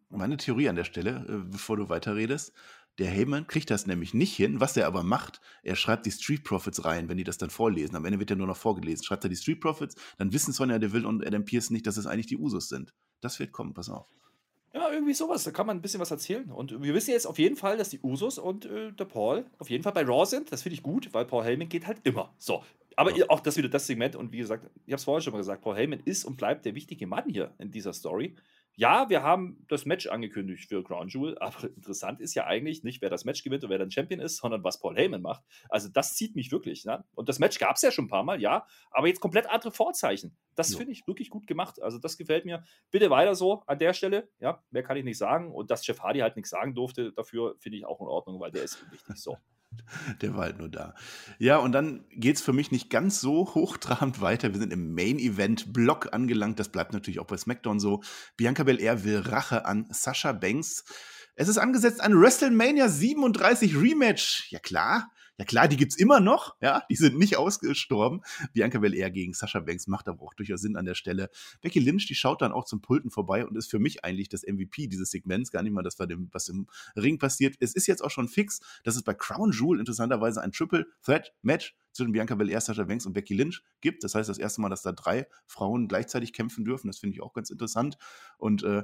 Meine 0.09 0.37
Theorie 0.37 0.69
an 0.69 0.75
der 0.75 0.83
Stelle, 0.83 1.25
äh, 1.27 1.49
bevor 1.51 1.77
du 1.77 1.89
weiterredest, 1.89 2.53
der 2.97 3.11
Heyman 3.11 3.45
kriegt 3.45 3.69
das 3.69 3.85
nämlich 3.85 4.13
nicht 4.13 4.35
hin. 4.35 4.59
Was 4.59 4.75
er 4.75 4.87
aber 4.87 5.03
macht, 5.03 5.39
er 5.61 5.75
schreibt 5.75 6.05
die 6.05 6.11
Street 6.11 6.43
Profits 6.43 6.83
rein, 6.83 7.09
wenn 7.09 7.17
die 7.17 7.23
das 7.23 7.37
dann 7.37 7.51
vorlesen. 7.51 7.95
Am 7.95 8.05
Ende 8.05 8.19
wird 8.19 8.31
ja 8.31 8.35
nur 8.35 8.47
noch 8.47 8.57
vorgelesen. 8.57 9.03
Schreibt 9.03 9.23
er 9.23 9.29
die 9.29 9.35
Street 9.35 9.61
Profits, 9.61 9.95
dann 10.17 10.33
wissen 10.33 10.51
Sonja 10.51 10.79
Deville 10.79 11.07
und 11.07 11.25
Adam 11.25 11.45
Pierce 11.45 11.69
nicht, 11.69 11.85
dass 11.85 11.97
es 11.97 12.07
eigentlich 12.07 12.27
die 12.27 12.37
Usos 12.37 12.69
sind. 12.69 12.93
Das 13.21 13.39
wird 13.39 13.51
kommen, 13.51 13.73
pass 13.73 13.89
auf. 13.89 14.07
Ja, 14.73 14.91
irgendwie 14.91 15.13
sowas. 15.13 15.43
Da 15.43 15.51
kann 15.51 15.65
man 15.65 15.77
ein 15.77 15.81
bisschen 15.81 15.99
was 15.99 16.11
erzählen. 16.11 16.51
Und 16.51 16.81
wir 16.81 16.93
wissen 16.93 17.11
jetzt 17.11 17.25
auf 17.25 17.39
jeden 17.39 17.55
Fall, 17.55 17.77
dass 17.77 17.89
die 17.89 17.99
Usos 18.01 18.37
und 18.37 18.65
äh, 18.65 18.91
der 18.91 19.05
Paul 19.05 19.45
auf 19.59 19.69
jeden 19.69 19.83
Fall 19.83 19.93
bei 19.93 20.03
Raw 20.03 20.25
sind. 20.25 20.51
Das 20.51 20.61
finde 20.61 20.75
ich 20.75 20.83
gut, 20.83 21.13
weil 21.13 21.25
Paul 21.25 21.43
Heyman 21.43 21.69
geht 21.69 21.87
halt 21.87 21.99
immer. 22.03 22.33
So. 22.37 22.63
Aber 22.95 23.15
ja. 23.15 23.25
auch 23.29 23.39
das 23.39 23.57
wieder 23.57 23.69
das 23.69 23.87
Segment. 23.87 24.15
Und 24.15 24.31
wie 24.31 24.39
gesagt, 24.39 24.65
ich 24.85 24.91
habe 24.91 24.97
es 24.97 25.03
vorher 25.03 25.21
schon 25.21 25.33
mal 25.33 25.39
gesagt, 25.39 25.61
Paul 25.61 25.75
Heyman 25.75 26.01
ist 26.05 26.25
und 26.25 26.37
bleibt 26.37 26.65
der 26.65 26.75
wichtige 26.75 27.07
Mann 27.07 27.29
hier 27.29 27.53
in 27.59 27.71
dieser 27.71 27.93
Story 27.93 28.35
ja, 28.79 29.09
wir 29.09 29.23
haben 29.23 29.65
das 29.67 29.85
Match 29.85 30.05
angekündigt 30.05 30.69
für 30.69 30.83
Crown 30.83 31.07
Jewel, 31.09 31.35
aber 31.41 31.63
interessant 31.63 32.21
ist 32.21 32.35
ja 32.35 32.45
eigentlich 32.45 32.83
nicht, 32.83 33.01
wer 33.01 33.09
das 33.09 33.25
Match 33.25 33.43
gewinnt 33.43 33.63
und 33.63 33.71
wer 33.71 33.79
dann 33.79 33.89
Champion 33.89 34.21
ist, 34.21 34.37
sondern 34.37 34.63
was 34.63 34.79
Paul 34.79 34.95
Heyman 34.95 35.21
macht. 35.21 35.43
Also 35.67 35.89
das 35.89 36.15
zieht 36.15 36.35
mich 36.35 36.51
wirklich. 36.51 36.85
Ne? 36.85 37.03
Und 37.15 37.27
das 37.27 37.39
Match 37.39 37.57
gab 37.57 37.75
es 37.75 37.81
ja 37.81 37.91
schon 37.91 38.05
ein 38.05 38.09
paar 38.09 38.23
Mal, 38.23 38.39
ja, 38.39 38.67
aber 38.91 39.07
jetzt 39.07 39.19
komplett 39.19 39.49
andere 39.49 39.71
Vorzeichen. 39.71 40.37
Das 40.55 40.71
ja. 40.71 40.77
finde 40.77 40.91
ich 40.93 41.07
wirklich 41.07 41.31
gut 41.31 41.47
gemacht. 41.47 41.81
Also 41.81 41.97
das 41.97 42.17
gefällt 42.17 42.45
mir. 42.45 42.63
Bitte 42.91 43.09
weiter 43.09 43.33
so 43.33 43.63
an 43.65 43.79
der 43.79 43.93
Stelle. 43.93 44.29
Ja, 44.39 44.63
mehr 44.69 44.83
kann 44.83 44.95
ich 44.95 45.03
nicht 45.03 45.17
sagen. 45.17 45.51
Und 45.51 45.71
dass 45.71 45.85
Jeff 45.85 46.01
Hardy 46.01 46.19
halt 46.19 46.35
nichts 46.35 46.51
sagen 46.51 46.75
durfte, 46.75 47.11
dafür 47.13 47.55
finde 47.57 47.79
ich 47.79 47.85
auch 47.85 47.99
in 47.99 48.07
Ordnung, 48.07 48.39
weil 48.39 48.51
der 48.51 48.63
ist 48.63 48.91
wichtig 48.91 49.15
so. 49.17 49.37
Der 50.21 50.35
war 50.35 50.43
halt 50.43 50.59
nur 50.59 50.69
da. 50.69 50.95
Ja, 51.39 51.57
und 51.57 51.71
dann 51.71 52.05
geht 52.11 52.37
es 52.37 52.41
für 52.41 52.53
mich 52.53 52.71
nicht 52.71 52.89
ganz 52.89 53.21
so 53.21 53.53
hochtrabend 53.53 54.21
weiter. 54.21 54.53
Wir 54.53 54.59
sind 54.59 54.73
im 54.73 54.93
Main-Event-Block 54.93 56.13
angelangt. 56.13 56.59
Das 56.59 56.69
bleibt 56.69 56.93
natürlich 56.93 57.19
auch 57.19 57.27
bei 57.27 57.37
SmackDown 57.37 57.79
so. 57.79 58.01
Bianca 58.35 58.63
Belair 58.63 59.03
will 59.03 59.19
Rache 59.19 59.65
an 59.65 59.87
Sascha 59.91 60.31
Banks. 60.31 60.85
Es 61.35 61.47
ist 61.47 61.57
angesetzt 61.57 62.01
ein 62.01 62.19
WrestleMania 62.19 62.89
37 62.89 63.75
Rematch. 63.75 64.51
Ja 64.51 64.59
klar, 64.59 65.11
ja 65.37 65.45
klar, 65.45 65.67
die 65.67 65.77
gibt's 65.77 65.95
immer 65.95 66.19
noch, 66.19 66.55
ja, 66.61 66.83
die 66.89 66.95
sind 66.95 67.17
nicht 67.17 67.37
ausgestorben. 67.37 68.21
Bianca 68.53 68.79
Belair 68.79 69.11
gegen 69.11 69.33
Sascha 69.33 69.59
Banks 69.59 69.87
macht 69.87 70.07
aber 70.07 70.23
auch 70.23 70.33
durchaus 70.33 70.61
Sinn 70.61 70.75
an 70.75 70.85
der 70.85 70.95
Stelle. 70.95 71.29
Becky 71.61 71.79
Lynch, 71.79 72.07
die 72.07 72.15
schaut 72.15 72.41
dann 72.41 72.51
auch 72.51 72.65
zum 72.65 72.81
Pulten 72.81 73.11
vorbei 73.11 73.45
und 73.45 73.55
ist 73.55 73.69
für 73.69 73.79
mich 73.79 74.03
eigentlich 74.03 74.29
das 74.29 74.43
MVP 74.43 74.87
dieses 74.87 75.11
Segments, 75.11 75.51
gar 75.51 75.61
nicht 75.61 75.73
mal 75.73 75.83
das, 75.83 75.99
was 75.99 76.49
im 76.49 76.67
Ring 76.95 77.19
passiert. 77.19 77.55
Es 77.59 77.75
ist 77.75 77.87
jetzt 77.87 78.03
auch 78.03 78.11
schon 78.11 78.27
fix, 78.27 78.59
dass 78.83 78.95
es 78.95 79.03
bei 79.03 79.13
Crown 79.13 79.51
Jewel 79.51 79.79
interessanterweise 79.79 80.41
ein 80.41 80.51
Triple 80.51 80.87
Threat 81.03 81.33
Match 81.41 81.75
zwischen 81.97 82.11
Bianca 82.11 82.35
Belair, 82.35 82.61
Sascha 82.61 82.83
Banks 82.83 83.05
und 83.05 83.13
Becky 83.13 83.33
Lynch 83.33 83.63
gibt. 83.81 84.03
Das 84.03 84.15
heißt, 84.15 84.29
das 84.29 84.37
erste 84.37 84.61
Mal, 84.61 84.69
dass 84.69 84.83
da 84.83 84.91
drei 84.91 85.27
Frauen 85.45 85.87
gleichzeitig 85.87 86.31
kämpfen 86.31 86.63
dürfen. 86.63 86.87
Das 86.87 86.99
finde 86.99 87.15
ich 87.15 87.21
auch 87.21 87.33
ganz 87.33 87.49
interessant. 87.49 87.97
Und 88.37 88.63
äh, 88.63 88.83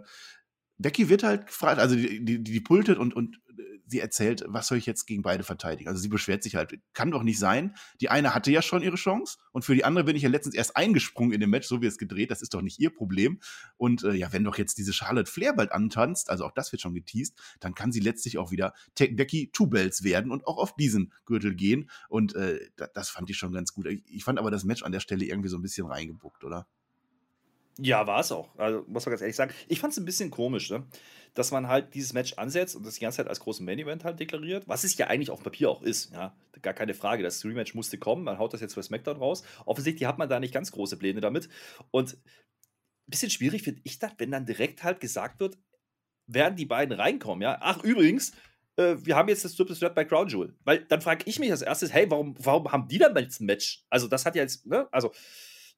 Becky 0.83 1.09
wird 1.09 1.23
halt 1.23 1.47
gefragt, 1.47 1.79
also 1.79 1.95
die, 1.95 2.23
die, 2.23 2.43
die 2.43 2.59
pultet 2.59 2.99
und, 2.99 3.15
und 3.15 3.41
äh, 3.57 3.63
sie 3.87 3.99
erzählt, 3.99 4.43
was 4.47 4.67
soll 4.67 4.77
ich 4.77 4.85
jetzt 4.85 5.05
gegen 5.05 5.23
beide 5.23 5.43
verteidigen? 5.43 5.89
Also 5.89 6.01
sie 6.01 6.09
beschwert 6.09 6.43
sich 6.43 6.55
halt, 6.55 6.79
kann 6.93 7.09
doch 7.09 7.23
nicht 7.23 7.39
sein. 7.39 7.75
Die 8.01 8.09
eine 8.09 8.35
hatte 8.35 8.51
ja 8.51 8.61
schon 8.61 8.83
ihre 8.83 8.97
Chance 8.97 9.37
und 9.51 9.65
für 9.65 9.75
die 9.75 9.85
andere 9.85 10.03
bin 10.03 10.15
ich 10.15 10.23
ja 10.23 10.29
letztens 10.29 10.55
erst 10.55 10.75
eingesprungen 10.75 11.33
in 11.33 11.39
dem 11.39 11.49
Match, 11.49 11.67
so 11.67 11.81
wie 11.81 11.87
es 11.87 11.97
gedreht, 11.97 12.31
das 12.31 12.41
ist 12.41 12.53
doch 12.53 12.61
nicht 12.61 12.79
ihr 12.79 12.91
Problem. 12.91 13.39
Und 13.77 14.03
äh, 14.03 14.13
ja, 14.13 14.31
wenn 14.33 14.43
doch 14.43 14.57
jetzt 14.57 14.77
diese 14.77 14.93
Charlotte 14.93 15.31
Flair 15.31 15.53
bald 15.53 15.71
antanzt, 15.71 16.29
also 16.29 16.45
auch 16.45 16.51
das 16.51 16.71
wird 16.71 16.81
schon 16.81 16.93
geteased, 16.93 17.35
dann 17.59 17.73
kann 17.73 17.91
sie 17.91 18.01
letztlich 18.01 18.37
auch 18.37 18.51
wieder 18.51 18.73
Becky 18.97 19.51
Two 19.53 19.67
Bells 19.67 20.03
werden 20.03 20.31
und 20.31 20.45
auch 20.45 20.57
auf 20.57 20.75
diesen 20.75 21.13
Gürtel 21.25 21.55
gehen. 21.55 21.89
Und 22.09 22.35
äh, 22.35 22.59
das 22.93 23.09
fand 23.09 23.29
ich 23.29 23.37
schon 23.37 23.53
ganz 23.53 23.73
gut. 23.73 23.87
Ich 23.87 24.23
fand 24.23 24.37
aber 24.37 24.51
das 24.51 24.65
Match 24.65 24.83
an 24.83 24.91
der 24.91 24.99
Stelle 24.99 25.25
irgendwie 25.25 25.49
so 25.49 25.57
ein 25.57 25.61
bisschen 25.61 25.87
reingebuckt, 25.87 26.43
oder? 26.43 26.67
Ja, 27.79 28.05
war 28.05 28.19
es 28.19 28.31
auch. 28.31 28.49
Also, 28.57 28.83
muss 28.87 29.05
man 29.05 29.11
ganz 29.11 29.21
ehrlich 29.21 29.35
sagen. 29.35 29.53
Ich 29.67 29.79
fand 29.79 29.93
es 29.93 29.99
ein 29.99 30.05
bisschen 30.05 30.29
komisch, 30.29 30.69
ne? 30.69 30.85
dass 31.33 31.51
man 31.51 31.67
halt 31.67 31.95
dieses 31.95 32.13
Match 32.13 32.33
ansetzt 32.33 32.75
und 32.75 32.85
das 32.85 32.95
die 32.95 33.01
ganze 33.01 33.17
Zeit 33.17 33.27
als 33.27 33.39
großen 33.39 33.65
Main-Event 33.65 34.03
halt 34.03 34.19
deklariert, 34.19 34.67
was 34.67 34.83
es 34.83 34.95
ja 34.97 35.07
eigentlich 35.07 35.31
auf 35.31 35.39
dem 35.39 35.45
Papier 35.45 35.69
auch 35.69 35.81
ist. 35.81 36.13
Ja? 36.13 36.35
Gar 36.61 36.73
keine 36.73 36.93
Frage. 36.93 37.23
Das 37.23 37.43
Rematch 37.43 37.73
musste 37.73 37.97
kommen. 37.97 38.23
Man 38.23 38.37
haut 38.37 38.53
das 38.53 38.61
jetzt 38.61 38.75
für 38.75 38.83
SmackDown 38.83 39.17
raus. 39.17 39.43
Offensichtlich 39.65 40.07
hat 40.07 40.19
man 40.19 40.29
da 40.29 40.39
nicht 40.39 40.53
ganz 40.53 40.71
große 40.71 40.97
Pläne 40.97 41.21
damit. 41.21 41.49
Und 41.89 42.13
ein 42.13 43.09
bisschen 43.09 43.31
schwierig 43.31 43.63
finde 43.63 43.81
ich 43.83 43.99
das, 43.99 44.11
wenn 44.17 44.31
dann 44.31 44.45
direkt 44.45 44.83
halt 44.83 44.99
gesagt 44.99 45.39
wird, 45.39 45.57
werden 46.27 46.55
die 46.55 46.65
beiden 46.65 46.97
reinkommen. 46.97 47.41
Ja? 47.41 47.57
Ach, 47.61 47.83
übrigens, 47.83 48.33
äh, 48.75 48.95
wir 48.99 49.15
haben 49.15 49.29
jetzt 49.29 49.43
das 49.43 49.55
Triple 49.55 49.75
Threat 49.75 49.95
bei 49.95 50.05
Crown 50.05 50.27
Jewel. 50.27 50.55
Weil 50.63 50.85
dann 50.85 51.01
frage 51.01 51.23
ich 51.25 51.39
mich 51.39 51.51
als 51.51 51.63
erstes, 51.63 51.91
hey, 51.91 52.09
warum, 52.09 52.35
warum 52.39 52.71
haben 52.71 52.87
die 52.87 52.99
dann 52.99 53.15
jetzt 53.17 53.41
ein 53.41 53.45
Match? 53.45 53.83
Also, 53.89 54.07
das 54.07 54.25
hat 54.25 54.35
ja 54.35 54.43
jetzt, 54.43 54.67
ne? 54.67 54.87
Also, 54.91 55.11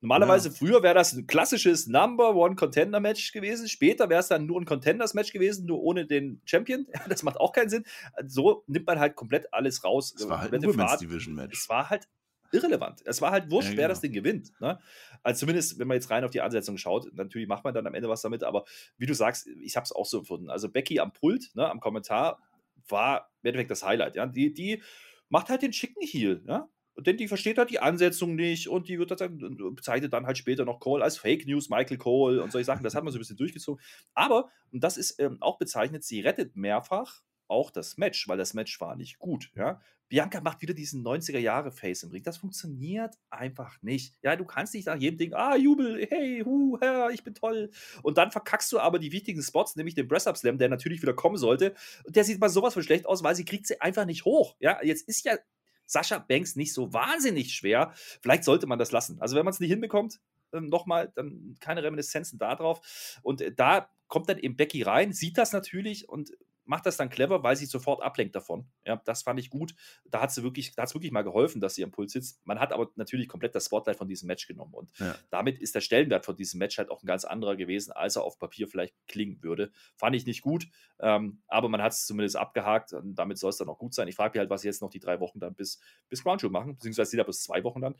Normalerweise 0.05 0.49
ja. 0.49 0.53
früher 0.53 0.83
wäre 0.83 0.93
das 0.93 1.13
ein 1.13 1.25
klassisches 1.25 1.87
Number 1.87 2.35
One 2.35 2.55
Contender 2.55 2.99
Match 2.99 3.31
gewesen. 3.31 3.67
Später 3.67 4.07
wäre 4.07 4.19
es 4.19 4.27
dann 4.27 4.45
nur 4.45 4.61
ein 4.61 4.65
Contenders 4.65 5.15
Match 5.15 5.33
gewesen, 5.33 5.65
nur 5.65 5.81
ohne 5.81 6.05
den 6.05 6.41
Champion. 6.45 6.85
das 7.09 7.23
macht 7.23 7.37
auch 7.37 7.51
keinen 7.51 7.69
Sinn. 7.69 7.85
So 8.27 8.63
nimmt 8.67 8.85
man 8.85 8.99
halt 8.99 9.15
komplett 9.15 9.51
alles 9.51 9.83
raus. 9.83 10.13
Es 10.15 10.29
war 10.29 10.41
halt 10.41 10.53
ein 10.53 10.63
Women's 10.63 10.97
Division 10.99 11.33
Match. 11.33 11.57
Es 11.59 11.69
war 11.69 11.89
halt 11.89 12.07
irrelevant. 12.51 13.01
Es 13.05 13.19
war 13.19 13.31
halt 13.31 13.49
wurscht, 13.49 13.69
ja, 13.69 13.71
genau. 13.71 13.81
wer 13.81 13.87
das 13.87 14.01
Ding 14.01 14.13
gewinnt. 14.13 14.51
Ne? 14.59 14.79
Also 15.23 15.39
zumindest, 15.39 15.79
wenn 15.79 15.87
man 15.87 15.95
jetzt 15.95 16.11
rein 16.11 16.23
auf 16.23 16.29
die 16.29 16.41
Ansetzung 16.41 16.77
schaut, 16.77 17.11
natürlich 17.15 17.47
macht 17.47 17.63
man 17.63 17.73
dann 17.73 17.87
am 17.87 17.95
Ende 17.95 18.07
was 18.07 18.21
damit, 18.21 18.43
aber 18.43 18.65
wie 18.97 19.07
du 19.07 19.15
sagst, 19.15 19.47
ich 19.47 19.75
habe 19.75 19.85
es 19.85 19.91
auch 19.91 20.05
so 20.05 20.19
empfunden. 20.19 20.51
Also 20.51 20.69
Becky 20.69 20.99
am 20.99 21.13
Pult, 21.13 21.49
ne, 21.55 21.67
am 21.67 21.79
Kommentar, 21.79 22.39
war 22.87 23.31
im 23.41 23.47
Endeffekt 23.47 23.71
das 23.71 23.83
Highlight. 23.83 24.15
Ja? 24.15 24.27
Die, 24.27 24.53
die 24.53 24.83
macht 25.29 25.49
halt 25.49 25.63
den 25.63 25.73
schicken 25.73 26.05
Heal. 26.05 26.43
Ja? 26.47 26.69
Denn 26.97 27.17
die 27.17 27.27
versteht 27.27 27.57
halt 27.57 27.69
die 27.69 27.79
Ansetzung 27.79 28.35
nicht 28.35 28.69
und 28.69 28.87
die 28.87 28.99
wird 28.99 29.19
dann, 29.19 29.37
bezeichnet 29.75 30.13
dann 30.13 30.25
halt 30.25 30.37
später 30.37 30.65
noch 30.65 30.79
Cole 30.79 31.03
als 31.03 31.17
Fake 31.17 31.45
News, 31.45 31.69
Michael 31.69 31.97
Cole 31.97 32.41
und 32.41 32.51
solche 32.51 32.65
Sachen. 32.65 32.83
Das 32.83 32.95
hat 32.95 33.03
man 33.03 33.11
so 33.11 33.17
ein 33.17 33.19
bisschen 33.19 33.37
durchgezogen. 33.37 33.83
Aber, 34.13 34.49
und 34.71 34.83
das 34.83 34.97
ist 34.97 35.19
ähm, 35.19 35.37
auch 35.41 35.57
bezeichnet, 35.57 36.03
sie 36.03 36.21
rettet 36.21 36.55
mehrfach 36.55 37.21
auch 37.47 37.71
das 37.71 37.97
Match, 37.97 38.27
weil 38.27 38.37
das 38.37 38.53
Match 38.53 38.79
war 38.81 38.95
nicht 38.95 39.19
gut. 39.19 39.51
Ja? 39.55 39.81
Bianca 40.07 40.39
macht 40.41 40.61
wieder 40.61 40.73
diesen 40.73 41.03
90er-Jahre-Face 41.03 42.03
im 42.03 42.11
Ring. 42.11 42.23
Das 42.23 42.37
funktioniert 42.37 43.15
einfach 43.29 43.81
nicht. 43.81 44.15
Ja, 44.21 44.35
du 44.35 44.45
kannst 44.45 44.73
nicht 44.73 44.85
nach 44.85 44.97
jedem 44.97 45.17
Ding, 45.17 45.33
ah, 45.33 45.55
Jubel, 45.55 46.05
hey, 46.09 46.41
hu, 46.45 46.77
Herr, 46.79 47.09
ich 47.09 47.23
bin 47.23 47.33
toll. 47.33 47.71
Und 48.03 48.17
dann 48.17 48.31
verkackst 48.31 48.71
du 48.71 48.79
aber 48.79 48.99
die 48.99 49.11
wichtigen 49.11 49.41
Spots, 49.41 49.75
nämlich 49.75 49.95
den 49.95 50.07
Press-Up 50.07 50.37
Slam, 50.37 50.57
der 50.57 50.69
natürlich 50.69 51.01
wieder 51.01 51.13
kommen 51.13 51.37
sollte. 51.37 51.73
Der 52.07 52.23
sieht 52.23 52.39
mal 52.39 52.49
sowas 52.49 52.73
von 52.73 52.83
schlecht 52.83 53.05
aus, 53.07 53.23
weil 53.23 53.35
sie 53.35 53.45
kriegt 53.45 53.67
sie 53.67 53.81
einfach 53.81 54.05
nicht 54.05 54.25
hoch. 54.25 54.55
Ja, 54.59 54.83
jetzt 54.83 55.07
ist 55.07 55.25
ja 55.25 55.37
Sascha 55.85 56.19
Banks 56.19 56.55
nicht 56.55 56.73
so 56.73 56.93
wahnsinnig 56.93 57.53
schwer. 57.53 57.93
Vielleicht 58.21 58.43
sollte 58.43 58.67
man 58.67 58.79
das 58.79 58.91
lassen. 58.91 59.19
Also 59.21 59.35
wenn 59.35 59.45
man 59.45 59.53
es 59.53 59.59
nicht 59.59 59.69
hinbekommt, 59.69 60.19
ähm, 60.53 60.69
nochmal, 60.69 61.11
dann 61.15 61.55
keine 61.59 61.83
Reminiszenzen 61.83 62.39
da 62.39 62.55
drauf. 62.55 63.19
Und 63.21 63.41
äh, 63.41 63.53
da 63.53 63.89
kommt 64.07 64.29
dann 64.29 64.37
eben 64.37 64.55
Becky 64.55 64.83
rein, 64.83 65.13
sieht 65.13 65.37
das 65.37 65.51
natürlich 65.51 66.07
und 66.09 66.31
macht 66.65 66.85
das 66.85 66.97
dann 66.97 67.09
clever, 67.09 67.43
weil 67.43 67.55
sie 67.55 67.65
sofort 67.65 68.01
ablenkt 68.01 68.35
davon. 68.35 68.65
Ja, 68.85 69.01
das 69.05 69.23
fand 69.23 69.39
ich 69.39 69.49
gut. 69.49 69.75
Da 70.05 70.21
hat 70.21 70.31
sie 70.31 70.43
wirklich, 70.43 70.75
da 70.75 70.83
es 70.83 70.93
wirklich 70.93 71.11
mal 71.11 71.23
geholfen, 71.23 71.61
dass 71.61 71.75
sie 71.75 71.83
am 71.83 71.91
Puls 71.91 72.11
sitzt. 72.11 72.45
Man 72.45 72.59
hat 72.59 72.73
aber 72.73 72.91
natürlich 72.95 73.27
komplett 73.27 73.55
das 73.55 73.65
Spotlight 73.65 73.97
von 73.97 74.07
diesem 74.07 74.27
Match 74.27 74.47
genommen. 74.47 74.73
Und 74.73 74.89
ja. 74.99 75.15
damit 75.29 75.59
ist 75.59 75.75
der 75.75 75.81
Stellenwert 75.81 76.25
von 76.25 76.35
diesem 76.35 76.57
Match 76.59 76.77
halt 76.77 76.89
auch 76.89 77.03
ein 77.03 77.07
ganz 77.07 77.25
anderer 77.25 77.55
gewesen, 77.55 77.91
als 77.91 78.15
er 78.15 78.23
auf 78.23 78.39
Papier 78.39 78.67
vielleicht 78.67 78.95
klingen 79.07 79.41
würde. 79.41 79.71
Fand 79.95 80.15
ich 80.15 80.25
nicht 80.25 80.41
gut, 80.41 80.67
ähm, 80.99 81.41
aber 81.47 81.69
man 81.69 81.81
hat 81.81 81.93
es 81.93 82.05
zumindest 82.05 82.35
abgehakt 82.35 82.93
und 82.93 83.15
damit 83.15 83.37
soll 83.37 83.49
es 83.49 83.57
dann 83.57 83.69
auch 83.69 83.77
gut 83.77 83.93
sein. 83.93 84.07
Ich 84.07 84.15
frage 84.15 84.31
mich 84.31 84.39
halt, 84.39 84.49
was 84.49 84.61
sie 84.61 84.67
jetzt 84.67 84.81
noch 84.81 84.89
die 84.89 84.99
drei 84.99 85.19
Wochen 85.19 85.39
dann 85.39 85.55
bis, 85.55 85.79
bis 86.09 86.23
Ground 86.23 86.43
machen, 86.51 86.73
beziehungsweise 86.75 87.11
sie 87.11 87.17
da 87.17 87.23
bis 87.23 87.43
zwei 87.43 87.63
Wochen 87.63 87.81
dann, 87.81 87.95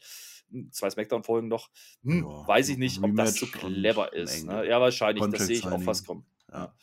hm, 0.49 0.71
zwei 0.71 0.89
Smackdown-Folgen 0.89 1.47
noch. 1.47 1.69
Hm, 2.03 2.23
ja, 2.23 2.47
weiß 2.47 2.69
ich 2.69 2.77
nicht, 2.77 3.01
ob 3.03 3.15
das 3.15 3.35
so 3.35 3.45
clever 3.47 4.13
ist. 4.13 4.45
Ne? 4.45 4.67
Ja, 4.67 4.81
wahrscheinlich, 4.81 5.25
das 5.31 5.47
sehe 5.47 5.57
ich 5.57 5.65
auch 5.65 5.81
fast 5.81 6.05
kommen. 6.05 6.25
Ja. 6.51 6.73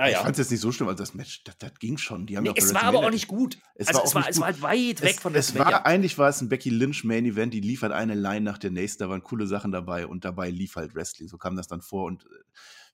Ah, 0.00 0.06
ja. 0.06 0.18
Ich 0.18 0.18
fand 0.18 0.30
es 0.30 0.38
jetzt 0.38 0.50
nicht 0.52 0.60
so 0.60 0.70
schlimm, 0.70 0.88
also 0.88 1.02
das 1.02 1.12
Match, 1.14 1.42
das, 1.42 1.58
das 1.58 1.74
ging 1.80 1.98
schon. 1.98 2.24
Die 2.26 2.36
haben 2.36 2.44
nee, 2.44 2.52
es 2.54 2.72
war 2.72 2.84
aber 2.84 3.00
auch 3.00 3.10
nicht 3.10 3.26
gut. 3.26 3.58
Es 3.74 3.88
also 3.88 3.98
war, 3.98 4.04
es 4.06 4.14
war, 4.14 4.28
es 4.28 4.40
war 4.40 4.46
halt 4.46 4.62
weit 4.62 5.02
weg 5.02 5.16
es, 5.16 5.20
von 5.20 5.32
der 5.32 5.40
Es 5.40 5.58
war, 5.58 5.86
eigentlich 5.86 6.16
war 6.18 6.28
es 6.28 6.40
ein 6.40 6.48
Becky 6.48 6.70
Lynch 6.70 7.02
Main 7.02 7.26
Event, 7.26 7.52
die 7.52 7.60
liefert 7.60 7.90
eine 7.90 8.14
Line 8.14 8.42
nach 8.42 8.58
der 8.58 8.70
nächsten, 8.70 9.02
da 9.02 9.08
waren 9.10 9.24
coole 9.24 9.48
Sachen 9.48 9.72
dabei 9.72 10.06
und 10.06 10.24
dabei 10.24 10.50
lief 10.50 10.76
halt 10.76 10.94
Wrestling. 10.94 11.26
So 11.26 11.36
kam 11.36 11.56
das 11.56 11.66
dann 11.66 11.80
vor 11.80 12.04
und 12.04 12.26
äh, 12.26 12.28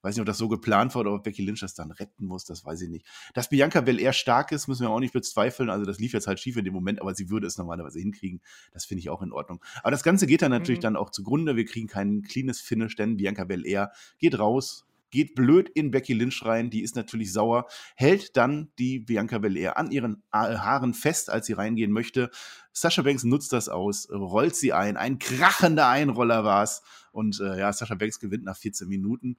weiß 0.01 0.15
nicht, 0.15 0.23
ob 0.23 0.27
das 0.27 0.39
so 0.39 0.49
geplant 0.49 0.95
war 0.95 1.01
oder 1.01 1.13
ob 1.13 1.25
Becky 1.25 1.45
Lynch 1.45 1.61
das 1.61 1.75
dann 1.75 1.91
retten 1.91 2.25
muss, 2.25 2.47
das 2.47 2.65
weiß 2.65 2.81
ich 2.81 2.89
nicht. 2.89 3.07
Dass 3.35 3.51
Bianca 3.51 3.83
Belair 3.83 4.15
stark 4.15 4.51
ist, 4.51 4.67
müssen 4.67 4.85
wir 4.85 4.91
auch 4.91 5.01
nicht 5.01 5.13
bezweifeln. 5.13 5.69
Also 5.69 5.85
das 5.85 5.99
lief 5.99 6.15
jetzt 6.15 6.27
halt 6.27 6.41
schief 6.41 6.57
in 6.57 6.65
dem 6.65 6.73
Moment, 6.73 7.03
aber 7.03 7.15
sie 7.15 7.29
würde 7.29 7.47
es 7.47 7.59
normalerweise 7.59 7.99
hinkriegen. 7.99 8.41
Das 8.73 8.87
finde 8.87 9.01
ich 9.01 9.11
auch 9.11 9.21
in 9.21 9.31
Ordnung. 9.31 9.63
Aber 9.83 9.91
das 9.91 10.03
Ganze 10.03 10.27
geht 10.27 10.41
dann 10.41 10.53
natürlich 10.53 10.79
mhm. 10.79 10.85
dann 10.85 10.97
auch 10.97 11.11
zugrunde. 11.11 11.55
Wir 11.55 11.67
kriegen 11.67 11.87
kein 11.87 12.23
cleanes 12.23 12.63
Finish, 12.63 12.97
denn 12.97 13.19
Bianca 13.19 13.45
Belair 13.45 13.93
geht 14.19 14.39
raus, 14.39 14.87
geht 15.11 15.35
blöd 15.35 15.69
in 15.69 15.91
Becky 15.91 16.13
Lynch 16.13 16.45
rein, 16.45 16.71
die 16.71 16.83
ist 16.83 16.97
natürlich 16.97 17.33
sauer, 17.33 17.67
hält 17.97 18.37
dann 18.37 18.71
die 18.79 18.99
Bianca 18.99 19.39
Belair 19.39 19.77
an 19.77 19.91
ihren 19.91 20.23
Haaren 20.33 20.95
fest, 20.95 21.31
als 21.31 21.47
sie 21.47 21.53
reingehen 21.53 21.93
möchte. 21.93 22.31
Sasha 22.73 23.03
Banks 23.03 23.25
nutzt 23.25 23.53
das 23.53 23.69
aus, 23.69 24.09
rollt 24.11 24.57
sie 24.57 24.73
ein, 24.73 24.97
ein 24.97 25.19
krachender 25.19 25.89
Einroller 25.89 26.45
war 26.45 26.65
es 26.65 26.83
und 27.13 27.41
äh, 27.41 27.59
ja, 27.59 27.73
Sasha 27.73 27.95
Banks 27.95 28.19
gewinnt 28.19 28.45
nach 28.45 28.57
14 28.57 28.89
Minuten. 28.89 29.39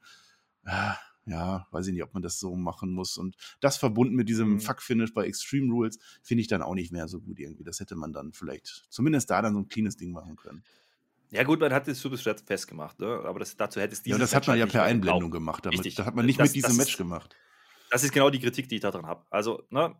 Ja, 0.65 0.97
ja, 1.27 1.67
weiß 1.71 1.87
ich 1.87 1.93
nicht, 1.93 2.03
ob 2.03 2.13
man 2.13 2.21
das 2.21 2.39
so 2.39 2.55
machen 2.55 2.91
muss. 2.91 3.17
Und 3.17 3.35
das 3.59 3.77
verbunden 3.77 4.15
mit 4.15 4.29
diesem 4.29 4.53
mhm. 4.53 4.59
Fuck-Finish 4.59 5.13
bei 5.13 5.25
Extreme 5.25 5.71
Rules 5.71 5.97
finde 6.21 6.41
ich 6.41 6.47
dann 6.47 6.61
auch 6.61 6.75
nicht 6.75 6.91
mehr 6.91 7.07
so 7.07 7.19
gut 7.19 7.39
irgendwie. 7.39 7.63
Das 7.63 7.79
hätte 7.79 7.95
man 7.95 8.13
dann 8.13 8.31
vielleicht 8.31 8.85
zumindest 8.89 9.29
da 9.31 9.41
dann 9.41 9.53
so 9.53 9.59
ein 9.59 9.67
cleanes 9.67 9.97
Ding 9.97 10.11
machen 10.11 10.35
können. 10.35 10.63
Ja, 11.35 11.43
gut, 11.43 11.59
man 11.59 11.73
hat 11.73 11.87
es 11.87 11.99
Super 11.99 12.17
festgemacht, 12.17 12.99
ne? 12.99 13.07
aber 13.25 13.39
das, 13.39 13.57
dazu 13.57 13.81
hätte 13.81 13.93
es 13.93 14.01
dieses 14.01 14.17
Ja, 14.17 14.23
das 14.23 14.33
hat 14.33 14.47
man 14.47 14.57
ja 14.57 14.65
per 14.65 14.83
Einblendung 14.83 15.31
gemacht. 15.31 15.65
Damit, 15.65 15.79
Richtig. 15.79 15.95
Das 15.95 16.05
hat 16.05 16.15
man 16.15 16.25
nicht 16.25 16.39
das, 16.39 16.49
mit 16.49 16.55
diesem 16.55 16.77
Match 16.77 16.91
ist, 16.91 16.97
gemacht. 16.97 17.35
Das 17.91 18.03
ist 18.03 18.13
genau 18.13 18.29
die 18.29 18.39
Kritik, 18.39 18.69
die 18.69 18.75
ich 18.75 18.81
daran 18.81 19.05
habe. 19.05 19.25
Also, 19.29 19.63
ne, 19.69 19.95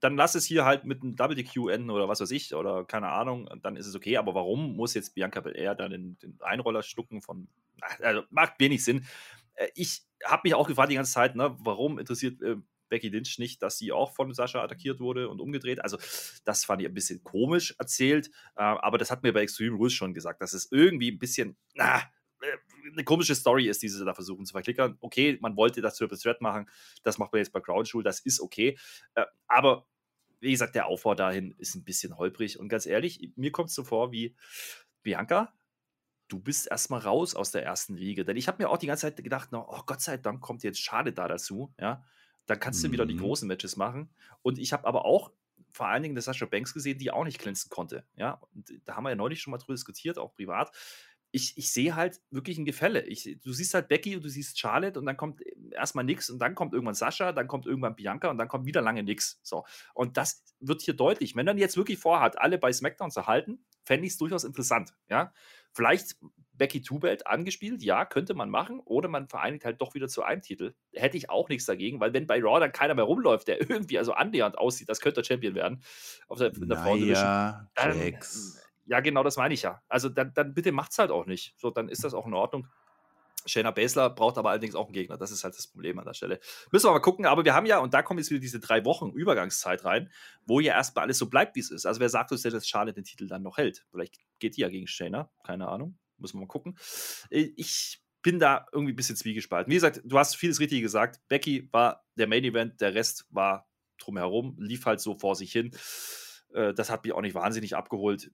dann 0.00 0.16
lass 0.16 0.34
es 0.34 0.46
hier 0.46 0.64
halt 0.64 0.84
mit 0.84 1.02
einem 1.02 1.16
Double 1.16 1.36
DQ 1.36 1.68
enden 1.68 1.90
oder 1.90 2.08
was 2.08 2.20
weiß 2.20 2.30
ich, 2.30 2.54
oder 2.54 2.84
keine 2.84 3.10
Ahnung, 3.10 3.48
dann 3.62 3.76
ist 3.76 3.86
es 3.86 3.94
okay. 3.94 4.16
Aber 4.16 4.34
warum 4.34 4.74
muss 4.74 4.94
jetzt 4.94 5.14
Bianca 5.14 5.40
Belair 5.40 5.74
dann 5.74 5.90
den, 5.90 6.18
den 6.18 6.38
Einroller 6.40 6.82
schlucken 6.82 7.20
von. 7.20 7.48
Also, 8.00 8.22
macht 8.30 8.54
wenig 8.58 8.82
Sinn. 8.82 9.06
Äh, 9.54 9.68
ich 9.74 10.02
habe 10.24 10.42
mich 10.44 10.54
auch 10.54 10.66
gefragt 10.66 10.90
die 10.90 10.96
ganze 10.96 11.12
Zeit, 11.12 11.36
ne, 11.36 11.56
warum 11.60 11.98
interessiert 11.98 12.40
äh, 12.42 12.56
Becky 12.90 13.08
Lynch 13.08 13.38
nicht, 13.38 13.62
dass 13.62 13.78
sie 13.78 13.92
auch 13.92 14.12
von 14.12 14.34
Sascha 14.34 14.62
attackiert 14.62 15.00
wurde 15.00 15.30
und 15.30 15.40
umgedreht. 15.40 15.82
Also, 15.82 15.96
das 16.44 16.64
fand 16.66 16.82
ich 16.82 16.88
ein 16.88 16.94
bisschen 16.94 17.24
komisch 17.24 17.74
erzählt, 17.78 18.28
äh, 18.56 18.62
aber 18.62 18.98
das 18.98 19.10
hat 19.10 19.22
mir 19.22 19.32
bei 19.32 19.40
Extreme 19.40 19.76
Rules 19.76 19.94
schon 19.94 20.12
gesagt, 20.12 20.42
dass 20.42 20.52
es 20.52 20.68
irgendwie 20.70 21.10
ein 21.10 21.18
bisschen, 21.18 21.56
na, 21.74 22.00
äh, 22.42 22.56
eine 22.92 23.04
komische 23.04 23.34
Story 23.34 23.68
ist, 23.68 23.82
die 23.82 23.88
sie 23.88 24.04
da 24.04 24.14
versuchen 24.14 24.44
zu 24.44 24.52
verklickern. 24.52 24.96
Okay, 25.00 25.38
man 25.40 25.56
wollte 25.56 25.80
das 25.80 25.96
Triple 25.96 26.18
Threat 26.18 26.42
machen, 26.42 26.68
das 27.02 27.16
macht 27.16 27.32
man 27.32 27.38
jetzt 27.38 27.52
bei 27.52 27.60
Jewel, 27.60 28.02
das 28.02 28.20
ist 28.20 28.40
okay, 28.40 28.78
äh, 29.14 29.24
aber 29.46 29.86
wie 30.40 30.50
gesagt, 30.50 30.74
der 30.74 30.86
Aufbau 30.86 31.14
dahin 31.14 31.54
ist 31.58 31.74
ein 31.74 31.84
bisschen 31.84 32.16
holprig 32.16 32.58
und 32.58 32.68
ganz 32.68 32.86
ehrlich, 32.86 33.32
mir 33.36 33.52
kommt 33.52 33.68
es 33.68 33.74
so 33.74 33.84
vor 33.84 34.10
wie 34.10 34.34
Bianca, 35.02 35.52
du 36.30 36.38
bist 36.38 36.70
erstmal 36.70 37.00
raus 37.00 37.34
aus 37.34 37.50
der 37.50 37.64
ersten 37.64 37.96
Liga. 37.96 38.22
Denn 38.24 38.36
ich 38.36 38.48
habe 38.48 38.62
mir 38.62 38.70
auch 38.70 38.78
die 38.78 38.86
ganze 38.86 39.02
Zeit 39.02 39.22
gedacht, 39.22 39.50
oh 39.52 39.82
Gott 39.84 40.00
sei 40.00 40.16
Dank 40.16 40.40
kommt 40.40 40.62
jetzt 40.62 40.80
Schade 40.80 41.12
da 41.12 41.28
dazu, 41.28 41.74
ja. 41.78 42.04
Dann 42.50 42.58
kannst 42.58 42.82
du 42.82 42.90
wieder 42.90 43.06
die 43.06 43.14
mhm. 43.14 43.20
großen 43.20 43.46
Matches 43.46 43.76
machen. 43.76 44.10
Und 44.42 44.58
ich 44.58 44.72
habe 44.72 44.84
aber 44.84 45.04
auch 45.04 45.30
vor 45.70 45.86
allen 45.86 46.02
Dingen 46.02 46.16
das 46.16 46.24
Sascha 46.24 46.46
Banks 46.46 46.74
gesehen, 46.74 46.98
die 46.98 47.12
auch 47.12 47.22
nicht 47.22 47.38
glänzen 47.38 47.70
konnte. 47.70 48.04
Ja, 48.16 48.42
und 48.52 48.72
da 48.84 48.96
haben 48.96 49.04
wir 49.04 49.10
ja 49.10 49.14
neulich 49.14 49.40
schon 49.40 49.52
mal 49.52 49.58
drüber 49.58 49.74
diskutiert, 49.74 50.18
auch 50.18 50.34
privat. 50.34 50.74
Ich, 51.30 51.56
ich 51.56 51.70
sehe 51.70 51.94
halt 51.94 52.20
wirklich 52.32 52.58
ein 52.58 52.64
Gefälle. 52.64 53.02
Ich, 53.02 53.38
du 53.40 53.52
siehst 53.52 53.72
halt 53.74 53.86
Becky 53.86 54.16
und 54.16 54.24
du 54.24 54.28
siehst 54.28 54.58
Charlotte 54.58 54.98
und 54.98 55.06
dann 55.06 55.16
kommt 55.16 55.42
erstmal 55.70 56.04
nix 56.04 56.28
und 56.28 56.40
dann 56.40 56.56
kommt 56.56 56.72
irgendwann 56.72 56.96
Sascha, 56.96 57.30
dann 57.30 57.46
kommt 57.46 57.66
irgendwann 57.66 57.94
Bianca 57.94 58.28
und 58.30 58.38
dann 58.38 58.48
kommt 58.48 58.66
wieder 58.66 58.82
lange 58.82 59.04
nix. 59.04 59.38
So. 59.44 59.64
Und 59.94 60.16
das 60.16 60.42
wird 60.58 60.82
hier 60.82 60.94
deutlich. 60.94 61.36
Wenn 61.36 61.46
man 61.46 61.56
jetzt 61.56 61.76
wirklich 61.76 62.00
vorhat, 62.00 62.36
alle 62.36 62.58
bei 62.58 62.72
SmackDown 62.72 63.12
zu 63.12 63.28
halten, 63.28 63.64
fände 63.84 64.08
ich 64.08 64.14
es 64.14 64.18
durchaus 64.18 64.42
interessant. 64.42 64.92
Ja, 65.08 65.32
vielleicht 65.72 66.16
Becky 66.60 66.82
Two-Belt 66.82 67.26
angespielt, 67.26 67.82
ja, 67.82 68.04
könnte 68.04 68.34
man 68.34 68.50
machen. 68.50 68.80
Oder 68.84 69.08
man 69.08 69.28
vereinigt 69.28 69.64
halt 69.64 69.80
doch 69.80 69.94
wieder 69.94 70.08
zu 70.08 70.22
einem 70.22 70.42
Titel. 70.42 70.74
Hätte 70.92 71.16
ich 71.16 71.30
auch 71.30 71.48
nichts 71.48 71.64
dagegen, 71.64 72.00
weil 72.00 72.12
wenn 72.12 72.26
bei 72.26 72.38
Raw 72.38 72.60
dann 72.60 72.70
keiner 72.70 72.94
mehr 72.94 73.06
rumläuft, 73.06 73.48
der 73.48 73.60
irgendwie 73.70 73.98
also 73.98 74.12
annähernd 74.12 74.58
aussieht, 74.58 74.90
das 74.90 75.00
könnte 75.00 75.22
der 75.22 75.26
Champion 75.26 75.54
werden. 75.54 75.82
Auf 76.28 76.36
der, 76.36 76.54
in 76.54 76.68
der 76.68 76.84
naja, 76.84 77.66
dann, 77.74 78.18
Ja, 78.84 79.00
genau, 79.00 79.22
das 79.22 79.38
meine 79.38 79.54
ich 79.54 79.62
ja. 79.62 79.80
Also 79.88 80.10
dann, 80.10 80.34
dann 80.34 80.52
bitte 80.52 80.70
macht's 80.70 80.98
halt 80.98 81.10
auch 81.10 81.24
nicht. 81.24 81.54
So, 81.56 81.70
dann 81.70 81.88
ist 81.88 82.04
das 82.04 82.12
auch 82.12 82.26
in 82.26 82.34
Ordnung. 82.34 82.68
Shayna 83.46 83.70
Baszler 83.70 84.10
braucht 84.10 84.36
aber 84.36 84.50
allerdings 84.50 84.74
auch 84.74 84.84
einen 84.84 84.92
Gegner. 84.92 85.16
Das 85.16 85.30
ist 85.30 85.44
halt 85.44 85.56
das 85.56 85.66
Problem 85.66 85.98
an 85.98 86.04
der 86.04 86.12
Stelle. 86.12 86.40
Müssen 86.70 86.88
wir 86.88 86.92
mal 86.92 86.98
gucken. 86.98 87.24
Aber 87.24 87.42
wir 87.46 87.54
haben 87.54 87.64
ja, 87.64 87.78
und 87.78 87.94
da 87.94 88.02
kommt 88.02 88.20
jetzt 88.20 88.30
wieder 88.30 88.40
diese 88.40 88.60
drei 88.60 88.84
Wochen 88.84 89.12
Übergangszeit 89.12 89.86
rein, 89.86 90.12
wo 90.44 90.60
ja 90.60 90.74
erstmal 90.74 91.04
alles 91.04 91.16
so 91.16 91.30
bleibt, 91.30 91.56
wie 91.56 91.60
es 91.60 91.70
ist. 91.70 91.86
Also 91.86 92.00
wer 92.00 92.10
sagt 92.10 92.32
uns 92.32 92.42
denn, 92.42 92.52
dass 92.52 92.68
Charlotte 92.68 92.96
den 92.96 93.04
Titel 93.04 93.28
dann 93.28 93.42
noch 93.42 93.56
hält? 93.56 93.86
Vielleicht 93.90 94.18
geht 94.40 94.58
die 94.58 94.60
ja 94.60 94.68
gegen 94.68 94.86
Shayna. 94.86 95.30
Keine 95.42 95.66
Ahnung. 95.66 95.98
Müssen 96.20 96.36
wir 96.36 96.42
mal 96.42 96.46
gucken. 96.46 96.76
Äh, 97.30 97.50
ich 97.56 98.02
bin 98.22 98.38
da 98.38 98.66
irgendwie 98.72 98.92
ein 98.92 98.96
bisschen 98.96 99.16
zwiegespalten. 99.16 99.70
Wie 99.70 99.76
gesagt, 99.76 100.02
du 100.04 100.18
hast 100.18 100.36
vieles 100.36 100.60
richtig 100.60 100.82
gesagt. 100.82 101.20
Becky 101.28 101.68
war 101.72 102.04
der 102.16 102.26
Main 102.26 102.44
Event, 102.44 102.80
der 102.80 102.94
Rest 102.94 103.26
war 103.30 103.68
drumherum, 103.98 104.56
lief 104.58 104.86
halt 104.86 105.00
so 105.00 105.14
vor 105.14 105.36
sich 105.36 105.52
hin. 105.52 105.70
Äh, 106.52 106.74
das 106.74 106.90
hat 106.90 107.04
mich 107.04 107.12
auch 107.12 107.20
nicht 107.20 107.34
wahnsinnig 107.34 107.76
abgeholt. 107.76 108.30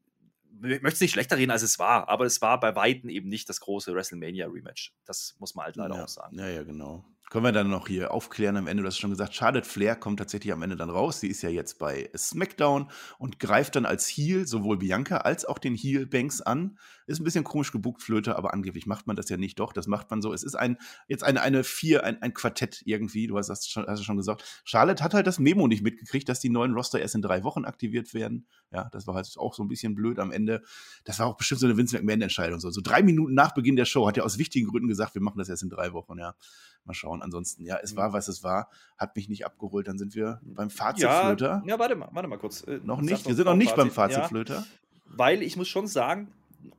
Ich 0.62 0.82
möchte 0.82 0.94
es 0.94 1.00
nicht 1.00 1.12
schlechter 1.12 1.36
reden, 1.36 1.50
als 1.50 1.62
es 1.62 1.78
war, 1.78 2.08
aber 2.08 2.24
es 2.24 2.40
war 2.40 2.58
bei 2.58 2.74
Weitem 2.74 3.10
eben 3.10 3.28
nicht 3.28 3.48
das 3.48 3.60
große 3.60 3.94
WrestleMania-Rematch. 3.94 4.94
Das 5.04 5.36
muss 5.38 5.54
man 5.54 5.66
halt 5.66 5.76
leider 5.76 5.96
ja, 5.96 6.04
auch 6.04 6.08
sagen. 6.08 6.38
Ja, 6.38 6.48
ja, 6.48 6.62
genau. 6.62 7.04
Können 7.28 7.44
wir 7.44 7.52
dann 7.52 7.68
noch 7.68 7.88
hier 7.88 8.12
aufklären 8.12 8.56
am 8.56 8.68
Ende, 8.68 8.82
du 8.82 8.86
hast 8.86 8.98
schon 8.98 9.10
gesagt, 9.10 9.34
Charlotte 9.34 9.68
Flair 9.68 9.96
kommt 9.96 10.18
tatsächlich 10.20 10.52
am 10.52 10.62
Ende 10.62 10.76
dann 10.76 10.90
raus. 10.90 11.20
Sie 11.20 11.26
ist 11.26 11.42
ja 11.42 11.50
jetzt 11.50 11.78
bei 11.78 12.08
SmackDown 12.16 12.88
und 13.18 13.40
greift 13.40 13.74
dann 13.74 13.84
als 13.84 14.06
Heel 14.06 14.46
sowohl 14.46 14.78
Bianca 14.78 15.18
als 15.18 15.44
auch 15.44 15.58
den 15.58 15.74
Heel 15.74 16.06
Banks 16.06 16.40
an. 16.40 16.78
Ist 17.06 17.20
ein 17.20 17.24
bisschen 17.24 17.44
komisch 17.44 17.70
gebuckt, 17.70 18.02
Flöte, 18.02 18.36
aber 18.36 18.52
angeblich 18.52 18.86
macht 18.86 19.06
man 19.06 19.14
das 19.14 19.28
ja 19.28 19.36
nicht. 19.36 19.60
Doch, 19.60 19.72
das 19.72 19.86
macht 19.86 20.10
man 20.10 20.22
so. 20.22 20.32
Es 20.32 20.42
ist 20.42 20.56
ein, 20.56 20.76
jetzt 21.06 21.22
eine, 21.22 21.40
eine 21.40 21.62
Vier, 21.62 22.02
ein, 22.02 22.20
ein 22.20 22.34
Quartett 22.34 22.82
irgendwie. 22.84 23.28
Du 23.28 23.38
hast 23.38 23.46
das 23.46 23.68
schon, 23.68 23.86
hast 23.86 24.04
schon 24.04 24.16
gesagt. 24.16 24.42
Charlotte 24.64 25.04
hat 25.04 25.14
halt 25.14 25.26
das 25.26 25.38
Memo 25.38 25.68
nicht 25.68 25.82
mitgekriegt, 25.82 26.28
dass 26.28 26.40
die 26.40 26.48
neuen 26.48 26.72
Roster 26.72 26.98
erst 26.98 27.14
in 27.14 27.22
drei 27.22 27.44
Wochen 27.44 27.64
aktiviert 27.64 28.12
werden. 28.12 28.48
Ja, 28.72 28.88
das 28.90 29.06
war 29.06 29.14
halt 29.14 29.32
auch 29.38 29.54
so 29.54 29.62
ein 29.62 29.68
bisschen 29.68 29.94
blöd 29.94 30.18
am 30.18 30.32
Ende. 30.32 30.62
Das 31.04 31.20
war 31.20 31.26
auch 31.26 31.36
bestimmt 31.36 31.60
so 31.60 31.66
eine 31.66 31.76
Vince 31.76 31.96
McMahon-Entscheidung. 31.96 32.58
So. 32.58 32.70
so 32.70 32.80
drei 32.80 33.02
Minuten 33.02 33.34
nach 33.34 33.54
Beginn 33.54 33.76
der 33.76 33.84
Show 33.84 34.08
hat 34.08 34.16
er 34.16 34.24
aus 34.24 34.38
wichtigen 34.38 34.68
Gründen 34.68 34.88
gesagt, 34.88 35.14
wir 35.14 35.22
machen 35.22 35.38
das 35.38 35.48
erst 35.48 35.62
in 35.62 35.70
drei 35.70 35.92
Wochen, 35.92 36.18
ja. 36.18 36.34
Mal 36.84 36.94
schauen. 36.94 37.22
Ansonsten, 37.22 37.64
ja, 37.64 37.78
es 37.82 37.96
war, 37.96 38.12
was 38.12 38.28
es 38.28 38.44
war, 38.44 38.68
hat 38.96 39.16
mich 39.16 39.28
nicht 39.28 39.44
abgeholt. 39.44 39.88
Dann 39.88 39.98
sind 39.98 40.14
wir 40.14 40.40
beim 40.42 40.70
Fazitflöter. 40.70 41.62
Ja, 41.64 41.72
ja 41.72 41.78
warte 41.78 41.96
mal, 41.96 42.08
warte 42.12 42.28
mal 42.28 42.38
kurz. 42.38 42.62
Äh, 42.62 42.80
noch 42.84 43.00
nicht, 43.00 43.26
wir 43.26 43.34
sind 43.34 43.44
noch 43.44 43.56
nicht 43.56 43.70
Fazit. 43.70 43.84
beim 43.84 43.90
Fazitflöter. 43.90 44.54
Ja, 44.54 44.66
weil 45.06 45.42
ich 45.42 45.56
muss 45.56 45.68
schon 45.68 45.86
sagen, 45.86 46.32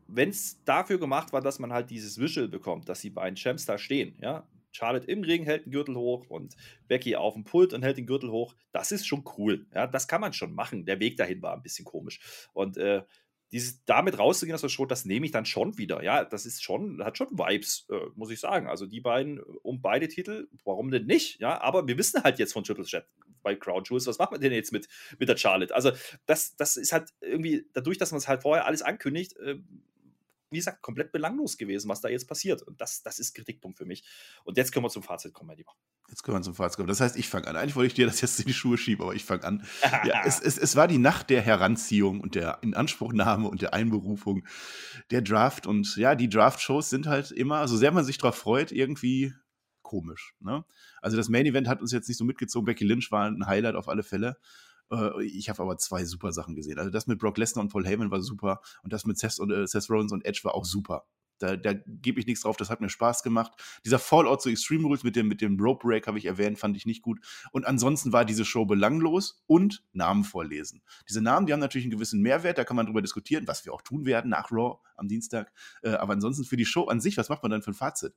wenn 0.08 0.30
es 0.30 0.64
dafür 0.64 1.00
gemacht 1.00 1.34
war, 1.34 1.42
dass 1.42 1.60
man 1.60 1.74
halt 1.74 1.90
dieses 1.90 2.20
Visual 2.20 2.48
bekommt, 2.48 2.90
dass 2.90 3.02
die 3.02 3.10
beiden 3.10 3.36
Champs 3.36 3.66
da 3.66 3.78
stehen, 3.78 4.18
ja, 4.22 4.48
Charlotte 4.72 5.08
im 5.08 5.24
Ring 5.24 5.44
hält 5.44 5.66
den 5.66 5.72
Gürtel 5.72 5.96
hoch 5.96 6.28
und 6.30 6.56
Becky 6.88 7.16
auf 7.16 7.34
dem 7.34 7.44
Pult 7.44 7.74
und 7.74 7.84
hält 7.84 7.98
den 7.98 8.06
Gürtel 8.06 8.30
hoch. 8.30 8.56
Das 8.72 8.92
ist 8.92 9.08
schon 9.08 9.24
cool. 9.38 9.66
Ja, 9.74 9.88
das 9.88 10.08
kann 10.08 10.22
man 10.22 10.34
schon 10.34 10.54
machen. 10.54 10.86
Der 10.86 11.00
Weg 11.00 11.18
dahin 11.18 11.42
war 11.42 11.54
ein 11.54 11.64
bisschen 11.64 11.86
komisch. 11.86 12.48
Und 12.54 12.78
äh, 12.78 13.02
dieses 13.52 13.84
damit 13.86 14.20
rauszugehen 14.20 14.56
aus 14.56 14.62
der 14.62 14.70
Show, 14.70 14.86
das 14.86 15.06
nehme 15.06 15.26
ich 15.26 15.32
dann 15.32 15.46
schon 15.46 15.78
wieder. 15.78 16.04
Ja, 16.04 16.26
das 16.26 16.46
ist 16.46 16.64
schon, 16.64 17.04
hat 17.04 17.18
schon 17.18 17.30
Vibes, 17.32 17.88
äh, 17.90 18.10
muss 18.16 18.30
ich 18.30 18.40
sagen. 18.40 18.68
Also 18.68 18.86
die 18.86 19.02
beiden 19.02 19.40
um 19.40 19.82
beide 19.82 20.08
Titel, 20.10 20.48
warum 20.64 20.92
denn 20.92 21.06
nicht? 21.06 21.40
Ja, 21.40 21.62
aber 21.62 21.88
wir 21.88 21.98
wissen 21.98 22.24
halt 22.24 22.40
jetzt 22.40 22.54
von 22.54 22.64
Triple 22.64 22.86
Chat 22.86 23.08
bei 23.48 23.56
Crowd 23.56 23.88
Jewels, 23.88 24.08
was 24.08 24.20
machen 24.20 24.34
wir 24.34 24.40
denn 24.40 24.52
jetzt 24.52 24.74
mit, 24.74 24.90
mit 25.20 25.30
der 25.30 25.38
Charlotte? 25.38 25.74
Also 25.74 25.94
das, 26.26 26.58
das 26.58 26.76
ist 26.76 26.92
halt 26.92 27.14
irgendwie, 27.22 27.66
dadurch, 27.72 27.98
dass 27.98 28.12
man 28.12 28.18
es 28.18 28.28
halt 28.28 28.42
vorher 28.42 28.66
alles 28.66 28.82
ankündigt, 28.82 29.38
äh, 29.38 29.56
wie 30.50 30.58
gesagt, 30.58 30.82
komplett 30.82 31.14
belanglos 31.14 31.58
gewesen, 31.58 31.88
was 31.88 32.02
da 32.02 32.10
jetzt 32.10 32.28
passiert. 32.28 32.62
Und 32.64 32.80
das, 32.82 33.04
das 33.04 33.20
ist 33.20 33.34
Kritikpunkt 33.34 33.78
für 33.78 33.86
mich. 33.86 34.04
Und 34.44 34.58
jetzt 34.58 34.74
können 34.74 34.84
wir 34.84 34.90
zum 34.90 35.04
Fazit 35.04 35.34
kommen, 35.34 35.48
mein 35.48 35.58
Lieber. 35.58 35.74
Jetzt 36.10 36.24
können 36.24 36.38
wir 36.38 36.42
zum 36.42 36.56
Fazit 36.56 36.76
kommen. 36.76 36.90
Das 36.90 37.00
heißt, 37.00 37.18
ich 37.18 37.30
fange 37.30 37.48
an. 37.48 37.56
Eigentlich 37.56 37.76
wollte 37.76 37.88
ich 37.88 37.94
dir 37.94 38.06
das 38.06 38.20
jetzt 38.20 38.40
in 38.40 38.48
die 38.48 38.54
Schuhe 38.54 38.78
schieben, 38.78 39.04
aber 39.04 39.16
ich 39.16 39.24
fange 39.24 39.46
an. 39.46 39.66
ja, 40.06 40.22
es, 40.26 40.42
es, 40.42 40.58
es 40.58 40.76
war 40.76 40.90
die 40.90 40.98
Nacht 40.98 41.30
der 41.30 41.42
Heranziehung 41.42 42.20
und 42.20 42.36
der 42.36 42.60
Inanspruchnahme 42.62 43.48
und 43.48 43.62
der 43.62 43.74
Einberufung 43.74 44.46
der 45.12 45.22
Draft. 45.22 45.68
Und 45.68 45.96
ja, 45.96 46.16
die 46.16 46.30
Draft-Shows 46.30 46.90
sind 46.90 47.08
halt 47.08 47.32
immer, 47.32 47.66
so 47.70 47.78
sehr 47.78 47.92
man 47.92 48.04
sich 48.04 48.18
darauf 48.18 48.36
freut, 48.36 48.74
irgendwie 48.74 49.34
komisch. 49.88 50.36
Ne? 50.40 50.66
Also 51.02 51.18
das 51.18 51.30
Main 51.30 51.46
Event 51.46 51.68
hat 51.68 51.82
uns 51.82 51.92
jetzt 51.92 52.08
nicht 52.08 52.18
so 52.18 52.26
mitgezogen. 52.26 52.66
Becky 52.66 52.84
Lynch 52.84 53.12
war 53.12 53.26
ein 53.26 53.48
Highlight 53.48 53.76
auf 53.76 53.88
alle 53.88 54.04
Fälle. 54.04 54.38
Äh, 54.92 55.24
ich 55.24 55.50
habe 55.50 55.64
aber 55.64 55.78
zwei 55.78 56.06
super 56.06 56.32
Sachen 56.32 56.56
gesehen. 56.56 56.78
Also 56.78 56.92
das 56.92 57.08
mit 57.08 57.20
Brock 57.20 57.38
Lesnar 57.38 57.64
und 57.64 57.72
Paul 57.72 57.86
Heyman 57.86 58.12
war 58.12 58.22
super 58.22 58.62
und 58.84 58.94
das 58.94 59.06
mit 59.06 59.18
Seth, 59.18 59.40
und, 59.40 59.52
äh, 59.52 59.66
Seth 59.66 59.90
Rollins 59.90 60.12
und 60.12 60.26
Edge 60.26 60.42
war 60.44 60.56
auch 60.56 60.66
super. 60.66 61.06
Da, 61.40 61.56
da 61.56 61.74
gebe 61.74 62.20
ich 62.20 62.26
nichts 62.26 62.42
drauf, 62.42 62.58
das 62.58 62.70
hat 62.70 62.82
mir 62.82 62.90
Spaß 62.90 63.22
gemacht. 63.22 63.52
Dieser 63.86 64.00
Fallout 64.00 64.42
zu 64.42 64.50
Extreme 64.50 64.86
Rules 64.86 65.04
mit 65.04 65.16
dem, 65.16 65.28
mit 65.28 65.42
dem 65.42 65.60
Rope 65.60 65.88
Break 65.88 66.08
habe 66.08 66.18
ich 66.18 66.26
erwähnt, 66.26 66.58
fand 66.58 66.76
ich 66.76 66.86
nicht 66.86 67.02
gut. 67.04 67.20
Und 67.52 67.66
ansonsten 67.66 68.12
war 68.12 68.26
diese 68.26 68.44
Show 68.44 68.66
belanglos 68.66 69.44
und 69.46 69.84
Namen 69.94 70.24
vorlesen. 70.24 70.82
Diese 71.08 71.22
Namen, 71.22 71.46
die 71.46 71.54
haben 71.54 71.60
natürlich 71.60 71.86
einen 71.86 71.92
gewissen 71.92 72.22
Mehrwert, 72.22 72.58
da 72.58 72.64
kann 72.64 72.76
man 72.76 72.88
drüber 72.88 73.02
diskutieren, 73.02 73.48
was 73.48 73.66
wir 73.66 73.74
auch 73.74 73.82
tun 73.82 74.06
werden 74.06 74.32
nach 74.32 74.52
Raw 74.52 74.80
am 74.96 75.08
Dienstag. 75.08 75.52
Äh, 75.84 75.92
aber 75.92 76.14
ansonsten 76.14 76.44
für 76.44 76.58
die 76.58 76.66
Show 76.66 76.86
an 76.86 77.00
sich, 77.00 77.18
was 77.18 77.30
macht 77.30 77.44
man 77.44 77.52
dann 77.52 77.62
für 77.62 77.72
ein 77.72 77.76
Fazit? 77.76 78.16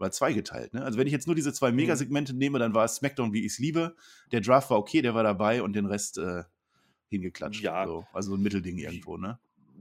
War 0.00 0.10
zweigeteilt. 0.10 0.72
Ne? 0.72 0.82
Also 0.82 0.98
wenn 0.98 1.06
ich 1.06 1.12
jetzt 1.12 1.26
nur 1.26 1.36
diese 1.36 1.52
zwei 1.52 1.70
mhm. 1.70 1.76
Megasegmente 1.76 2.34
nehme, 2.34 2.58
dann 2.58 2.74
war 2.74 2.86
es 2.86 2.96
SmackDown, 2.96 3.34
wie 3.34 3.40
ich 3.40 3.52
es 3.52 3.58
liebe. 3.58 3.94
Der 4.32 4.40
Draft 4.40 4.70
war 4.70 4.78
okay, 4.78 5.02
der 5.02 5.14
war 5.14 5.22
dabei 5.22 5.62
und 5.62 5.74
den 5.74 5.84
Rest 5.84 6.16
äh, 6.16 6.44
hingeklatscht. 7.08 7.62
Ja. 7.62 7.86
So. 7.86 8.06
Also 8.12 8.34
ein 8.34 8.42
Mittelding 8.42 8.78
irgendwo, 8.78 9.18
ne? 9.18 9.38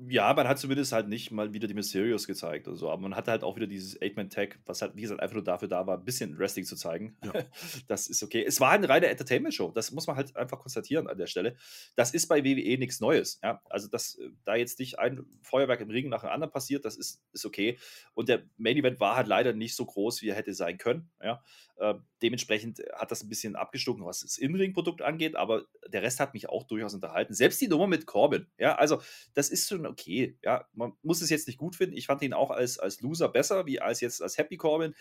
Ja, 0.07 0.33
man 0.33 0.47
hat 0.47 0.59
zumindest 0.59 0.91
halt 0.91 1.09
nicht 1.09 1.31
mal 1.31 1.53
wieder 1.53 1.67
die 1.67 1.73
Mysterios 1.73 2.25
gezeigt 2.25 2.67
oder 2.67 2.77
so, 2.77 2.89
aber 2.89 3.01
man 3.01 3.15
hatte 3.15 3.31
halt 3.31 3.43
auch 3.43 3.55
wieder 3.55 3.67
dieses 3.67 4.01
Eight-Man-Tag, 4.01 4.59
was 4.65 4.81
halt, 4.81 4.95
wie 4.95 5.01
gesagt, 5.01 5.19
einfach 5.21 5.35
nur 5.35 5.43
dafür 5.43 5.67
da 5.67 5.85
war, 5.87 5.97
ein 5.97 6.05
bisschen 6.05 6.37
Wrestling 6.37 6.65
zu 6.65 6.75
zeigen. 6.75 7.17
Ja. 7.23 7.33
Das 7.87 8.07
ist 8.07 8.23
okay. 8.23 8.43
Es 8.45 8.59
war 8.59 8.71
eine 8.71 8.87
reine 8.87 9.07
Entertainment-Show, 9.07 9.71
das 9.71 9.91
muss 9.91 10.07
man 10.07 10.15
halt 10.15 10.35
einfach 10.35 10.59
konstatieren 10.59 11.07
an 11.07 11.17
der 11.17 11.27
Stelle. 11.27 11.55
Das 11.95 12.13
ist 12.13 12.27
bei 12.27 12.43
WWE 12.43 12.77
nichts 12.77 12.99
Neues, 12.99 13.39
ja. 13.43 13.61
Also, 13.69 13.87
dass 13.87 14.15
äh, 14.15 14.29
da 14.45 14.55
jetzt 14.55 14.79
nicht 14.79 14.99
ein 14.99 15.25
Feuerwerk 15.41 15.81
im 15.81 15.89
Ring 15.89 16.09
nach 16.09 16.21
dem 16.21 16.29
anderen 16.29 16.51
passiert, 16.51 16.85
das 16.85 16.95
ist, 16.95 17.21
ist 17.33 17.45
okay. 17.45 17.77
Und 18.13 18.29
der 18.29 18.43
Main-Event 18.57 18.99
war 18.99 19.15
halt 19.15 19.27
leider 19.27 19.53
nicht 19.53 19.75
so 19.75 19.85
groß, 19.85 20.21
wie 20.21 20.29
er 20.29 20.35
hätte 20.35 20.53
sein 20.53 20.77
können, 20.77 21.09
ja. 21.21 21.41
Äh, 22.19 22.29
dementsprechend 22.29 22.81
hat 22.93 23.11
das 23.11 23.23
ein 23.23 23.29
bisschen 23.29 23.55
abgestunken, 23.55 24.05
was 24.05 24.21
das 24.21 24.37
In-Ring-Produkt 24.37 25.01
angeht, 25.01 25.35
aber 25.35 25.65
der 25.87 26.01
Rest 26.01 26.19
hat 26.19 26.33
mich 26.33 26.49
auch 26.49 26.63
durchaus 26.63 26.93
unterhalten. 26.93 27.33
Selbst 27.33 27.61
die 27.61 27.67
Nummer 27.67 27.87
mit 27.87 28.05
Corbin, 28.05 28.47
ja, 28.57 28.75
also 28.75 29.01
das 29.33 29.49
ist 29.49 29.67
schon 29.67 29.85
okay. 29.85 30.37
Ja, 30.43 30.67
man 30.73 30.93
muss 31.01 31.21
es 31.21 31.29
jetzt 31.29 31.47
nicht 31.47 31.57
gut 31.57 31.75
finden. 31.75 31.97
Ich 31.97 32.07
fand 32.07 32.21
ihn 32.21 32.33
auch 32.33 32.51
als, 32.51 32.79
als 32.79 33.01
Loser 33.01 33.29
besser, 33.29 33.65
wie 33.65 33.79
als 33.79 34.01
jetzt 34.01 34.21
als 34.21 34.37
Happy 34.37 34.57
Corbin 34.57 34.93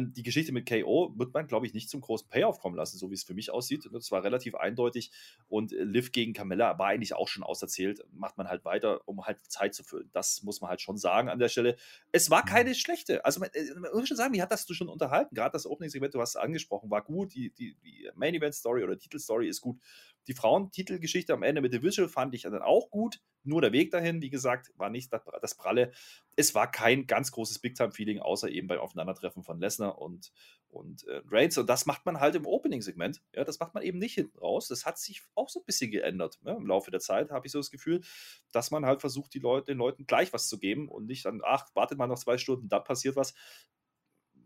die 0.00 0.22
Geschichte 0.22 0.52
mit 0.52 0.68
KO 0.68 1.12
wird 1.16 1.32
man, 1.32 1.46
glaube 1.46 1.66
ich, 1.66 1.72
nicht 1.72 1.88
zum 1.88 2.00
großen 2.00 2.28
Payoff 2.28 2.58
kommen 2.58 2.74
lassen, 2.74 2.98
so 2.98 3.10
wie 3.10 3.14
es 3.14 3.22
für 3.22 3.34
mich 3.34 3.50
aussieht. 3.50 3.88
Das 3.92 4.10
war 4.10 4.24
relativ 4.24 4.56
eindeutig. 4.56 5.12
Und 5.48 5.72
äh, 5.72 5.84
Liv 5.84 6.10
gegen 6.10 6.32
Camilla 6.32 6.78
war 6.78 6.88
eigentlich 6.88 7.14
auch 7.14 7.28
schon 7.28 7.44
auserzählt. 7.44 8.04
Macht 8.12 8.38
man 8.38 8.48
halt 8.48 8.64
weiter, 8.64 9.06
um 9.06 9.24
halt 9.24 9.40
Zeit 9.50 9.74
zu 9.74 9.84
füllen. 9.84 10.10
Das 10.12 10.42
muss 10.42 10.60
man 10.60 10.70
halt 10.70 10.80
schon 10.80 10.96
sagen 10.96 11.28
an 11.28 11.38
der 11.38 11.48
Stelle. 11.48 11.76
Es 12.10 12.28
war 12.28 12.42
mhm. 12.42 12.48
keine 12.48 12.74
schlechte. 12.74 13.24
Also, 13.24 13.40
man, 13.40 13.50
äh, 13.52 13.74
man 13.74 13.92
muss 13.92 14.08
schon 14.08 14.16
sagen, 14.16 14.34
wie 14.34 14.42
hat 14.42 14.50
das 14.50 14.66
du 14.66 14.74
schon 14.74 14.88
unterhalten? 14.88 15.34
Gerade 15.34 15.52
das 15.52 15.66
Opening-Segment, 15.66 16.12
du 16.12 16.20
hast 16.20 16.30
es 16.30 16.36
angesprochen, 16.36 16.90
war 16.90 17.02
gut. 17.02 17.34
Die, 17.34 17.50
die, 17.50 17.76
die 17.76 18.10
Main-Event-Story 18.14 18.82
oder 18.82 18.98
Titel-Story 18.98 19.48
ist 19.48 19.60
gut. 19.60 19.78
Die 20.28 20.34
Frauentitelgeschichte 20.34 21.32
am 21.32 21.42
Ende 21.42 21.62
mit 21.62 21.72
The 21.72 21.82
Visual 21.82 22.08
fand 22.08 22.34
ich 22.34 22.42
dann 22.42 22.60
auch 22.60 22.90
gut. 22.90 23.20
Nur 23.44 23.62
der 23.62 23.72
Weg 23.72 23.90
dahin, 23.90 24.20
wie 24.20 24.28
gesagt, 24.28 24.70
war 24.76 24.90
nicht 24.90 25.10
das, 25.10 25.54
Pralle. 25.56 25.90
Es 26.36 26.54
war 26.54 26.70
kein 26.70 27.06
ganz 27.06 27.32
großes 27.32 27.60
Big-Time-Feeling, 27.60 28.20
außer 28.20 28.50
eben 28.50 28.68
beim 28.68 28.78
Aufeinandertreffen 28.78 29.42
von 29.42 29.58
Lesnar 29.58 29.98
und, 29.98 30.30
und 30.68 31.04
äh, 31.06 31.22
Reigns. 31.30 31.56
Und 31.56 31.68
das 31.70 31.86
macht 31.86 32.04
man 32.04 32.20
halt 32.20 32.34
im 32.34 32.46
Opening-Segment. 32.46 33.22
Ja, 33.34 33.44
das 33.44 33.58
macht 33.58 33.72
man 33.72 33.82
eben 33.82 33.98
nicht 33.98 34.14
hinten 34.14 34.38
raus. 34.38 34.68
Das 34.68 34.84
hat 34.84 34.98
sich 34.98 35.22
auch 35.34 35.48
so 35.48 35.60
ein 35.60 35.64
bisschen 35.64 35.90
geändert. 35.90 36.38
Ja, 36.44 36.56
Im 36.56 36.66
Laufe 36.66 36.90
der 36.90 37.00
Zeit 37.00 37.30
habe 37.30 37.46
ich 37.46 37.52
so 37.52 37.58
das 37.58 37.70
Gefühl, 37.70 38.02
dass 38.52 38.70
man 38.70 38.84
halt 38.84 39.00
versucht, 39.00 39.32
die 39.32 39.38
Leute, 39.38 39.72
den 39.72 39.78
Leuten 39.78 40.06
gleich 40.06 40.34
was 40.34 40.48
zu 40.48 40.58
geben 40.58 40.88
und 40.88 41.06
nicht 41.06 41.24
dann, 41.24 41.40
ach, 41.42 41.74
wartet 41.74 41.96
mal 41.96 42.06
noch 42.06 42.18
zwei 42.18 42.36
Stunden, 42.36 42.68
da 42.68 42.80
passiert 42.80 43.16
was. 43.16 43.32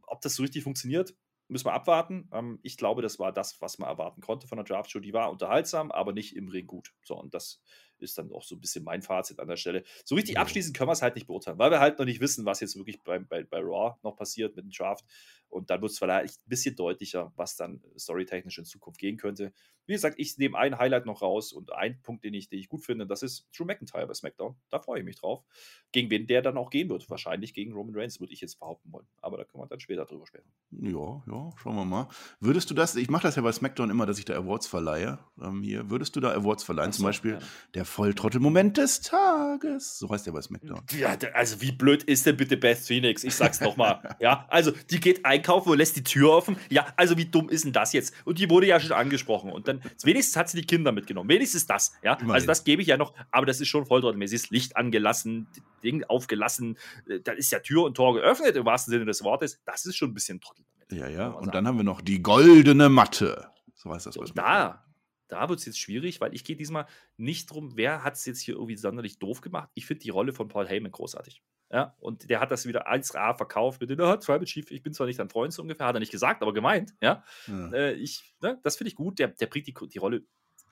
Ob 0.06 0.20
das 0.20 0.36
so 0.36 0.42
richtig 0.42 0.62
funktioniert, 0.62 1.16
müssen 1.52 1.66
wir 1.66 1.74
abwarten. 1.74 2.28
Ähm, 2.32 2.58
ich 2.62 2.76
glaube, 2.76 3.02
das 3.02 3.18
war 3.18 3.32
das, 3.32 3.60
was 3.60 3.78
man 3.78 3.88
erwarten 3.88 4.20
konnte 4.20 4.48
von 4.48 4.56
der 4.56 4.64
Draft-Show. 4.64 5.00
Die 5.00 5.12
war 5.12 5.30
unterhaltsam, 5.30 5.92
aber 5.92 6.12
nicht 6.12 6.34
im 6.36 6.48
Ring 6.48 6.66
gut. 6.66 6.92
So, 7.04 7.14
und 7.16 7.34
das 7.34 7.60
ist 7.98 8.18
dann 8.18 8.32
auch 8.32 8.42
so 8.42 8.56
ein 8.56 8.60
bisschen 8.60 8.84
mein 8.84 9.02
Fazit 9.02 9.38
an 9.38 9.48
der 9.48 9.56
Stelle. 9.56 9.84
So 10.04 10.16
richtig 10.16 10.38
abschließend 10.38 10.76
können 10.76 10.88
wir 10.88 10.92
es 10.92 11.02
halt 11.02 11.14
nicht 11.14 11.26
beurteilen, 11.26 11.58
weil 11.58 11.70
wir 11.70 11.80
halt 11.80 11.98
noch 11.98 12.06
nicht 12.06 12.20
wissen, 12.20 12.44
was 12.44 12.60
jetzt 12.60 12.76
wirklich 12.76 13.02
bei, 13.02 13.18
bei, 13.20 13.44
bei 13.44 13.60
Raw 13.60 13.96
noch 14.02 14.16
passiert 14.16 14.56
mit 14.56 14.64
dem 14.64 14.70
Draft. 14.70 15.04
Und 15.52 15.68
dann 15.68 15.82
wird 15.82 15.92
es 15.92 15.98
vielleicht 15.98 16.38
ein 16.38 16.48
bisschen 16.48 16.74
deutlicher, 16.74 17.32
was 17.36 17.56
dann 17.56 17.82
storytechnisch 17.98 18.56
in 18.56 18.64
Zukunft 18.64 18.98
gehen 18.98 19.18
könnte. 19.18 19.52
Wie 19.86 19.92
gesagt, 19.92 20.14
ich 20.18 20.38
nehme 20.38 20.56
ein 20.56 20.78
Highlight 20.78 21.06
noch 21.06 21.22
raus 21.22 21.52
und 21.52 21.72
ein 21.72 22.00
Punkt, 22.02 22.24
den 22.24 22.34
ich, 22.34 22.48
den 22.48 22.60
ich 22.60 22.68
gut 22.68 22.84
finde, 22.84 23.06
das 23.06 23.22
ist 23.22 23.48
Drew 23.56 23.64
McIntyre 23.64 24.06
bei 24.06 24.14
SmackDown. 24.14 24.54
Da 24.70 24.78
freue 24.78 25.00
ich 25.00 25.04
mich 25.04 25.16
drauf. 25.16 25.44
Gegen 25.90 26.08
wen 26.08 26.26
der 26.26 26.40
dann 26.40 26.56
auch 26.56 26.70
gehen 26.70 26.88
wird. 26.88 27.10
Wahrscheinlich 27.10 27.52
gegen 27.52 27.72
Roman 27.72 27.94
Reigns, 27.96 28.20
würde 28.20 28.32
ich 28.32 28.40
jetzt 28.40 28.60
behaupten 28.60 28.92
wollen. 28.92 29.06
Aber 29.20 29.36
da 29.36 29.44
können 29.44 29.62
wir 29.62 29.66
dann 29.66 29.80
später 29.80 30.04
drüber 30.04 30.26
sprechen. 30.26 30.50
Ja, 30.70 31.22
ja, 31.26 31.50
schauen 31.56 31.76
wir 31.76 31.84
mal. 31.84 32.08
Würdest 32.40 32.70
du 32.70 32.74
das, 32.74 32.94
ich 32.94 33.10
mache 33.10 33.24
das 33.24 33.36
ja 33.36 33.42
bei 33.42 33.52
SmackDown 33.52 33.90
immer, 33.90 34.06
dass 34.06 34.18
ich 34.18 34.24
da 34.24 34.34
Awards 34.36 34.68
verleihe. 34.68 35.18
Ähm, 35.42 35.62
hier, 35.62 35.90
würdest 35.90 36.14
du 36.14 36.20
da 36.20 36.32
Awards 36.32 36.62
verleihen? 36.62 36.92
So, 36.92 36.98
Zum 36.98 37.06
Beispiel 37.06 37.32
ja. 37.32 37.38
der 37.74 37.84
Volltrottel-Moment 37.84 38.78
des 38.78 39.00
Tages. 39.00 39.98
So 39.98 40.08
heißt 40.08 40.26
der 40.26 40.32
bei 40.32 40.42
SmackDown. 40.42 40.82
Ja, 40.92 41.18
also 41.34 41.60
wie 41.60 41.72
blöd 41.72 42.04
ist 42.04 42.24
denn 42.24 42.36
bitte 42.36 42.56
Beth 42.56 42.78
Phoenix? 42.78 43.24
Ich 43.24 43.34
sag's 43.34 43.60
nochmal. 43.60 44.16
ja, 44.20 44.46
also 44.48 44.70
die 44.90 45.00
geht 45.00 45.24
einkaufen 45.42 45.70
und 45.70 45.78
lässt 45.78 45.96
die 45.96 46.04
Tür 46.04 46.30
offen. 46.30 46.56
Ja, 46.70 46.86
also 46.96 47.16
wie 47.16 47.26
dumm 47.26 47.48
ist 47.48 47.64
denn 47.64 47.72
das 47.72 47.92
jetzt? 47.92 48.14
Und 48.24 48.38
die 48.38 48.48
wurde 48.48 48.66
ja 48.66 48.78
schon 48.80 48.92
angesprochen. 48.92 49.50
Und 49.50 49.68
dann, 49.68 49.82
wenigstens 50.02 50.36
hat 50.36 50.48
sie 50.48 50.60
die 50.60 50.66
Kinder 50.66 50.92
mitgenommen. 50.92 51.28
Wenigstens 51.28 51.66
das. 51.66 51.92
Ja, 52.02 52.14
Immerhin. 52.14 52.34
also 52.34 52.46
das 52.46 52.64
gebe 52.64 52.82
ich 52.82 52.88
ja 52.88 52.96
noch. 52.96 53.12
Aber 53.30 53.46
das 53.46 53.60
ist 53.60 53.68
schon 53.68 53.86
volltrottelmäßig. 53.86 54.50
Licht 54.50 54.76
angelassen, 54.76 55.48
Ding 55.82 56.04
aufgelassen. 56.04 56.78
Äh, 57.08 57.20
da 57.20 57.32
ist 57.32 57.50
ja 57.50 57.58
Tür 57.58 57.84
und 57.84 57.94
Tor 57.94 58.14
geöffnet, 58.14 58.56
im 58.56 58.64
wahrsten 58.64 58.92
Sinne 58.92 59.04
des 59.04 59.22
Wortes. 59.24 59.60
Das 59.64 59.84
ist 59.84 59.96
schon 59.96 60.10
ein 60.10 60.14
bisschen 60.14 60.40
Trottel. 60.40 60.64
Ja, 60.90 61.08
ja. 61.08 61.28
Und 61.28 61.54
dann 61.54 61.66
haben 61.66 61.76
wir 61.76 61.84
noch 61.84 62.00
die 62.00 62.22
goldene 62.22 62.88
Matte. 62.88 63.48
So 63.74 63.92
heißt 63.92 64.06
das. 64.06 64.14
So, 64.14 64.24
da, 64.24 64.84
da 65.28 65.48
wird 65.48 65.58
es 65.58 65.66
jetzt 65.66 65.80
schwierig, 65.80 66.20
weil 66.20 66.34
ich 66.34 66.44
gehe 66.44 66.56
diesmal 66.56 66.86
nicht 67.16 67.50
drum, 67.50 67.72
wer 67.76 68.04
hat 68.04 68.14
es 68.14 68.26
jetzt 68.26 68.40
hier 68.40 68.54
irgendwie 68.54 68.76
sonderlich 68.76 69.18
doof 69.18 69.40
gemacht. 69.40 69.70
Ich 69.74 69.86
finde 69.86 70.02
die 70.02 70.10
Rolle 70.10 70.32
von 70.32 70.48
Paul 70.48 70.68
Heyman 70.68 70.92
großartig. 70.92 71.42
Ja, 71.72 71.96
und 72.00 72.28
der 72.28 72.40
hat 72.40 72.50
das 72.50 72.66
wieder 72.66 72.86
1A 72.86 73.34
verkauft 73.34 73.80
mit 73.80 73.88
dem, 73.88 73.98
oh, 73.98 74.16
Tribal 74.16 74.44
Chief, 74.44 74.70
ich 74.70 74.82
bin 74.82 74.92
zwar 74.92 75.06
nicht 75.06 75.18
dein 75.18 75.30
Freund 75.30 75.54
so 75.54 75.62
ungefähr, 75.62 75.86
hat 75.86 75.96
er 75.96 76.00
nicht 76.00 76.12
gesagt, 76.12 76.42
aber 76.42 76.52
gemeint. 76.52 76.94
Ja, 77.00 77.24
ja. 77.46 77.72
Äh, 77.72 77.92
ich, 77.94 78.34
ne, 78.42 78.60
das 78.62 78.76
finde 78.76 78.90
ich 78.90 78.94
gut. 78.94 79.18
Der, 79.18 79.28
der 79.28 79.46
bringt 79.46 79.66
die, 79.66 79.74
die 79.88 79.98
Rolle 79.98 80.22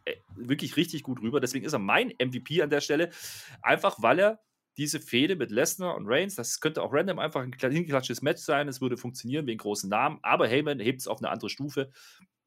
äh, 0.04 0.16
wirklich 0.36 0.76
richtig 0.76 1.02
gut 1.02 1.22
rüber. 1.22 1.40
Deswegen 1.40 1.64
ist 1.64 1.72
er 1.72 1.78
mein 1.78 2.12
MVP 2.22 2.60
an 2.60 2.68
der 2.68 2.82
Stelle. 2.82 3.08
Einfach 3.62 3.96
weil 4.02 4.18
er 4.18 4.40
diese 4.76 5.00
Fehde 5.00 5.36
mit 5.36 5.50
Lesnar 5.50 5.96
und 5.96 6.06
Reigns, 6.06 6.34
das 6.34 6.60
könnte 6.60 6.82
auch 6.82 6.92
random 6.92 7.18
einfach 7.18 7.42
ein 7.42 7.52
hingeklatschtes 7.52 8.22
Match 8.22 8.42
sein, 8.42 8.68
es 8.68 8.80
würde 8.80 8.96
funktionieren 8.96 9.46
wegen 9.46 9.58
großen 9.58 9.90
Namen, 9.90 10.18
aber 10.22 10.48
Heyman 10.48 10.78
hebt 10.78 11.00
es 11.00 11.08
auf 11.08 11.18
eine 11.18 11.28
andere 11.30 11.50
Stufe 11.50 11.90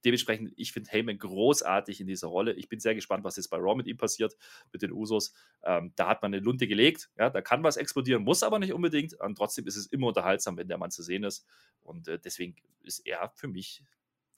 dementsprechend, 0.06 0.54
ich 0.56 0.72
finde 0.72 0.92
Heyman 0.92 1.18
großartig 1.18 2.02
in 2.02 2.08
dieser 2.08 2.28
Rolle. 2.28 2.54
Ich 2.54 2.70
bin 2.70 2.80
sehr 2.80 2.96
gespannt, 2.96 3.24
was 3.24 3.36
jetzt 3.36 3.50
bei 3.50 3.58
Raw 3.58 3.76
mit 3.76 3.88
ihm 3.88 3.98
passiert, 3.98 4.36
mit 4.72 4.82
den 4.82 4.92
Usos. 4.92 5.34
Ähm, 5.64 5.94
da 5.96 6.10
hat 6.10 6.22
man 6.22 6.34
eine 6.34 6.44
Lunte 6.44 6.68
gelegt. 6.68 7.10
Ja, 7.18 7.30
da 7.30 7.42
kann 7.42 7.64
was 7.64 7.78
explodieren, 7.78 8.24
muss 8.24 8.44
aber 8.44 8.60
nicht 8.60 8.74
unbedingt. 8.74 9.14
Und 9.20 9.36
trotzdem 9.36 9.68
ist 9.68 9.76
es 9.76 9.88
immer 9.88 10.08
unterhaltsam, 10.08 10.58
wenn 10.58 10.68
der 10.68 10.78
Mann 10.78 10.92
zu 10.92 11.04
sehen 11.04 11.24
ist. 11.24 11.46
Und 11.82 12.08
äh, 12.08 12.20
deswegen 12.20 12.56
ist 12.84 13.00
er 13.00 13.32
für 13.36 13.48
mich 13.48 13.84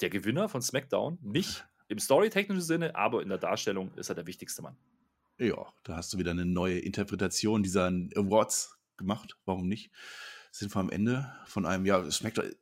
der 0.02 0.10
Gewinner 0.10 0.50
von 0.50 0.62
SmackDown. 0.62 1.20
Nicht 1.22 1.66
im 1.88 2.00
storytechnischen 2.00 2.64
Sinne, 2.64 2.96
aber 2.96 3.22
in 3.22 3.30
der 3.30 3.38
Darstellung 3.38 3.94
ist 3.96 4.10
er 4.10 4.16
der 4.16 4.28
wichtigste 4.28 4.62
Mann. 4.62 4.78
Ja, 5.38 5.74
da 5.84 5.98
hast 5.98 6.14
du 6.14 6.18
wieder 6.18 6.32
eine 6.32 6.46
neue 6.46 6.80
Interpretation 6.80 7.62
dieser 7.62 7.88
Awards 7.88 8.78
gemacht. 8.98 9.38
Warum 9.46 9.68
nicht? 9.68 9.92
Sind 10.52 10.74
wir 10.74 10.80
am 10.80 10.90
Ende 10.90 11.34
von 11.46 11.66
einem, 11.66 11.86
ja, 11.86 12.10
SmackDown 12.10 12.54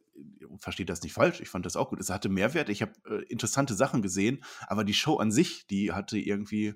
versteht 0.60 0.90
das 0.90 1.02
nicht 1.02 1.14
falsch, 1.14 1.42
ich 1.42 1.50
fand 1.50 1.66
das 1.66 1.76
auch 1.76 1.90
gut. 1.90 2.00
Es 2.00 2.10
hatte 2.10 2.30
Mehrwert, 2.30 2.70
ich 2.70 2.82
habe 2.82 2.94
äh, 3.10 3.24
interessante 3.32 3.74
Sachen 3.74 4.02
gesehen, 4.02 4.44
aber 4.68 4.84
die 4.84 4.94
Show 4.94 5.18
an 5.18 5.32
sich, 5.32 5.68
die 5.68 5.92
hatte 5.92 6.18
irgendwie 6.18 6.76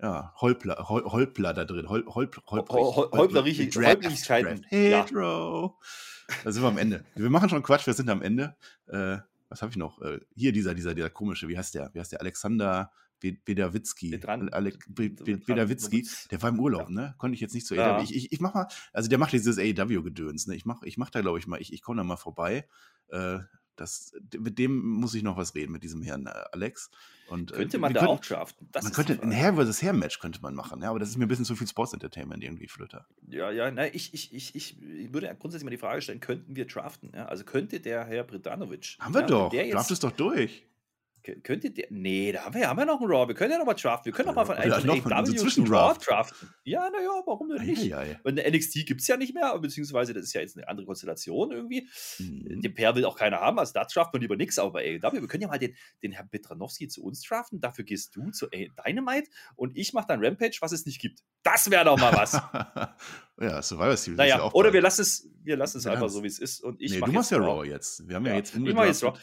ja, 0.00 0.32
Holpler, 0.36 0.88
Hol, 0.88 1.04
Holpler 1.04 1.54
da 1.54 1.64
drin. 1.64 1.88
Hol, 1.88 2.04
Holp, 2.06 2.40
Holp, 2.46 2.68
Hol, 2.70 3.10
Holplerigkeiten. 3.10 4.64
Hedro. 4.68 5.76
Ja. 6.28 6.34
Da 6.44 6.52
sind 6.52 6.62
wir 6.62 6.68
am 6.68 6.78
Ende. 6.78 7.04
Wir 7.16 7.30
machen 7.30 7.48
schon 7.48 7.62
Quatsch, 7.62 7.86
wir 7.86 7.94
sind 7.94 8.08
am 8.08 8.22
Ende. 8.22 8.56
Äh, 8.86 9.18
was 9.48 9.62
habe 9.62 9.70
ich 9.70 9.76
noch? 9.76 10.00
Äh, 10.02 10.20
hier 10.36 10.52
dieser, 10.52 10.74
dieser, 10.74 10.94
dieser 10.94 11.10
komische, 11.10 11.48
wie 11.48 11.58
heißt 11.58 11.74
der? 11.74 11.90
Wie 11.94 12.00
heißt 12.00 12.12
der? 12.12 12.20
Alexander 12.20 12.92
Bedawitzki. 13.20 14.16
Bedawitzki, 14.16 16.08
der 16.30 16.42
war 16.42 16.48
im 16.50 16.60
Urlaub, 16.60 16.88
ja. 16.88 16.90
ne? 16.90 17.14
Konnte 17.18 17.34
ich 17.34 17.40
jetzt 17.40 17.54
nicht 17.54 17.66
so 17.66 17.74
ja. 17.74 18.00
ich, 18.00 18.14
ich, 18.14 18.32
ich 18.32 18.40
mach 18.40 18.54
mal, 18.54 18.68
also 18.92 19.08
der 19.08 19.18
macht 19.18 19.32
dieses 19.32 19.58
AEW-Gedöns, 19.58 20.46
ne? 20.46 20.54
Ich 20.54 20.64
mach, 20.64 20.82
ich 20.82 20.98
mach 20.98 21.10
da, 21.10 21.20
glaube 21.20 21.38
ich, 21.38 21.46
mal, 21.46 21.60
ich, 21.60 21.72
ich 21.72 21.82
komme 21.82 21.98
da 21.98 22.04
mal 22.04 22.16
vorbei. 22.16 22.68
Äh, 23.08 23.40
das, 23.78 24.12
mit 24.36 24.58
dem 24.58 24.78
muss 24.78 25.14
ich 25.14 25.22
noch 25.22 25.36
was 25.36 25.54
reden, 25.54 25.72
mit 25.72 25.82
diesem 25.82 26.02
Herrn 26.02 26.26
äh, 26.26 26.32
Alex. 26.52 26.90
Und, 27.28 27.52
äh, 27.52 27.54
könnte 27.54 27.78
man 27.78 27.92
da 27.92 28.00
können, 28.00 28.12
auch 28.12 28.20
draften? 28.20 28.68
Das 28.72 28.84
man 28.84 28.92
könnte 28.92 29.20
ein 29.22 29.32
Hair 29.32 29.54
vs. 29.54 29.82
Hair 29.82 29.92
Match 29.92 30.18
könnte 30.18 30.40
man 30.40 30.54
machen, 30.54 30.82
ja, 30.82 30.90
aber 30.90 30.98
das 30.98 31.10
ist 31.10 31.16
mir 31.16 31.26
ein 31.26 31.28
bisschen 31.28 31.44
zu 31.44 31.54
viel 31.54 31.68
Sports 31.68 31.92
Entertainment 31.92 32.42
irgendwie, 32.42 32.68
Flöter. 32.68 33.06
Ja, 33.28 33.50
ja, 33.50 33.70
nein, 33.70 33.90
ich, 33.92 34.14
ich, 34.14 34.34
ich, 34.34 34.54
ich 34.54 34.76
würde 35.12 35.34
grundsätzlich 35.38 35.64
mal 35.64 35.70
die 35.70 35.78
Frage 35.78 36.02
stellen, 36.02 36.20
könnten 36.20 36.56
wir 36.56 36.66
draften? 36.66 37.12
Ja? 37.14 37.26
Also 37.26 37.44
könnte 37.44 37.80
der 37.80 38.04
Herr 38.04 38.24
Bredanovic. 38.24 38.96
Haben 38.98 39.14
wir 39.14 39.20
ja, 39.22 39.26
doch, 39.26 39.50
Draft 39.52 39.90
ist 39.90 40.02
doch 40.02 40.12
durch. 40.12 40.66
Könnt 41.42 41.64
ihr, 41.64 41.72
nee, 41.90 42.32
da 42.32 42.44
haben 42.44 42.54
wir, 42.54 42.68
haben 42.68 42.76
wir 42.78 42.84
noch 42.86 43.00
einen 43.00 43.10
Raw. 43.10 43.28
Wir 43.28 43.34
können 43.34 43.52
ja 43.52 43.58
noch 43.58 43.66
mal 43.66 43.74
draften. 43.74 44.06
Wir 44.06 44.12
können 44.12 44.28
noch 44.28 44.34
mal 44.34 44.44
von 44.44 44.56
Ja, 44.56 44.76
AEW 44.76 45.24
zu 45.24 45.34
Zwischendraft. 45.34 46.00
Raw 46.00 46.14
draften. 46.16 46.48
Ja, 46.64 46.88
naja, 46.90 47.22
warum 47.26 47.48
denn 47.48 47.64
nicht? 47.66 47.92
Eieiei. 47.92 48.18
Und 48.24 48.36
NXT 48.36 48.86
gibt 48.86 49.00
es 49.00 49.06
ja 49.08 49.16
nicht 49.16 49.34
mehr, 49.34 49.58
beziehungsweise 49.58 50.14
das 50.14 50.24
ist 50.24 50.32
ja 50.32 50.40
jetzt 50.40 50.56
eine 50.56 50.68
andere 50.68 50.86
Konstellation 50.86 51.50
irgendwie. 51.52 51.88
Mhm. 52.18 52.60
Den 52.62 52.74
Pair 52.74 52.94
will 52.94 53.04
auch 53.04 53.16
keiner 53.16 53.40
haben, 53.40 53.58
also 53.58 53.72
da 53.72 53.84
draften 53.84 54.14
wir 54.14 54.20
lieber 54.20 54.36
nichts, 54.36 54.58
aber 54.58 54.72
bei 54.72 55.00
AEW, 55.02 55.20
wir 55.20 55.28
können 55.28 55.42
ja 55.42 55.48
mal 55.48 55.58
den, 55.58 55.74
den 56.02 56.12
Herrn 56.12 56.28
Petranowski 56.28 56.88
zu 56.88 57.02
uns 57.04 57.22
draften, 57.22 57.60
dafür 57.60 57.84
gehst 57.84 58.14
du 58.16 58.30
zu 58.30 58.46
A- 58.46 58.82
Dynamite 58.86 59.28
und 59.56 59.76
ich 59.76 59.92
mache 59.92 60.06
dann 60.08 60.24
Rampage, 60.24 60.58
was 60.60 60.72
es 60.72 60.86
nicht 60.86 61.00
gibt. 61.00 61.20
Das 61.42 61.70
wäre 61.70 61.84
doch 61.84 61.98
mal 61.98 62.12
was. 62.12 62.32
ja, 63.40 63.62
Survivor 63.62 63.96
Series. 63.96 64.18
naja, 64.18 64.38
ja 64.38 64.44
oder 64.52 64.64
bald. 64.64 64.74
wir 64.74 64.82
lassen 64.82 65.02
es, 65.02 65.28
wir 65.42 65.56
lassen 65.56 65.78
es 65.78 65.86
einfach 65.86 66.08
so, 66.08 66.22
wie 66.22 66.26
es 66.26 66.38
ist 66.38 66.62
und 66.62 66.80
ich 66.80 66.92
nee, 66.92 66.98
mach 66.98 67.08
du 67.08 67.14
machst 67.14 67.30
ja 67.30 67.38
Raw 67.38 67.66
jetzt. 67.66 68.06
Wir 68.08 68.16
haben 68.16 68.26
ja, 68.26 68.32
Ja, 68.32 68.38
jetzt 68.38 68.54
ich 68.54 68.74
mache 68.74 68.86
jetzt 68.86 69.02
Raw. 69.04 69.18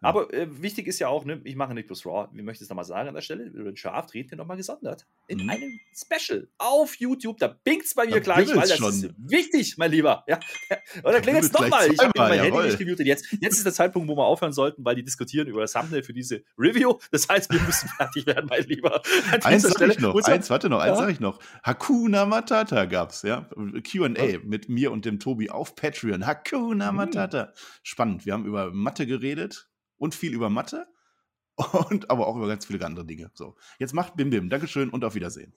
Aber 0.00 0.32
äh, 0.32 0.46
wichtig 0.62 0.86
ist 0.86 1.00
ja 1.00 1.08
auch, 1.08 1.24
ne, 1.24 1.40
ich 1.44 1.56
mache 1.56 1.74
nicht 1.74 1.88
bloß 1.88 2.06
Raw. 2.06 2.28
Ich 2.32 2.42
möchte 2.42 2.62
es 2.62 2.70
nochmal 2.70 2.84
sagen 2.84 3.08
an 3.08 3.14
der 3.16 3.20
Stelle, 3.22 3.44
über 3.44 3.64
den 3.72 3.74
Draft 3.74 4.14
reden 4.14 4.30
wir 4.30 4.38
nochmal 4.38 4.56
gesondert. 4.56 5.06
In 5.26 5.42
Mhm. 5.42 5.50
einem 5.50 5.80
Special 5.92 6.48
auf 6.58 6.94
YouTube. 6.96 7.38
Da 7.38 7.48
pinkt's 7.48 7.94
bei 7.94 8.04
mir 8.06 8.12
Da 8.12 8.18
gleich, 8.20 8.48
weil 8.48 8.60
das 8.68 8.76
schon. 8.76 8.90
ist 8.90 9.10
wichtig, 9.18 9.76
mein 9.76 9.90
Lieber. 9.90 10.24
Ja. 10.28 10.38
Oder 11.02 11.20
bibbelt's 11.20 11.50
gleich 11.50 11.62
nochmal. 11.70 11.92
Ich 11.92 11.98
habe 11.98 12.12
mein 12.16 12.32
Handy 12.32 12.46
jawohl. 12.48 12.66
nicht 12.66 12.78
gemutet. 12.78 13.06
Jetzt, 13.06 13.26
jetzt 13.40 13.56
ist 13.56 13.64
der 13.66 13.72
Zeitpunkt, 13.72 14.08
wo 14.08 14.16
wir 14.16 14.24
aufhören 14.24 14.52
sollten, 14.52 14.84
weil 14.84 14.94
die 14.94 15.02
diskutieren 15.02 15.48
über 15.48 15.62
das 15.62 15.72
Thumbnail 15.72 16.02
für 16.04 16.12
diese 16.12 16.42
Review. 16.56 16.94
Das 17.10 17.28
heißt, 17.28 17.50
wir 17.52 17.60
müssen 17.60 17.88
fertig 17.96 18.24
werden, 18.26 18.46
mein 18.48 18.62
Lieber. 18.64 19.02
An 19.32 19.42
Eins 19.42 19.62
sag 19.64 19.80
ich 19.88 19.98
noch, 19.98 20.14
Unser- 20.14 20.32
eins, 20.32 20.48
warte 20.48 20.68
noch, 20.68 20.78
eins 20.80 20.96
Ja. 20.98 21.04
sag 21.04 21.10
ich 21.10 21.20
noch. 21.20 21.40
Hakuna 21.64 22.24
Matata 22.24 22.84
gab's, 22.84 23.22
ja. 23.22 23.48
Q&A 23.90 24.38
mit 24.44 24.68
mir 24.68 24.92
und 24.92 25.04
dem 25.04 25.18
Tobi 25.18 25.50
auf 25.50 25.74
Patreon. 25.74 26.24
Hakuna 26.24 26.92
Mhm. 26.92 26.96
Matata. 26.96 27.52
Spannend. 27.82 28.26
Wir 28.26 28.34
haben 28.34 28.44
über 28.46 28.70
Mathe 28.70 29.04
geredet 29.06 29.68
und 29.98 30.14
viel 30.14 30.32
über 30.32 30.48
Mathe 30.48 30.86
und 31.90 32.10
aber 32.10 32.26
auch 32.26 32.36
über 32.36 32.48
ganz 32.48 32.66
viele 32.66 32.84
andere 32.86 33.04
Dinge. 33.04 33.30
So, 33.34 33.56
jetzt 33.78 33.92
macht 33.94 34.16
Bim 34.16 34.30
Bim. 34.30 34.48
Dankeschön 34.48 34.90
und 34.90 35.04
auf 35.04 35.14
Wiedersehen. 35.14 35.54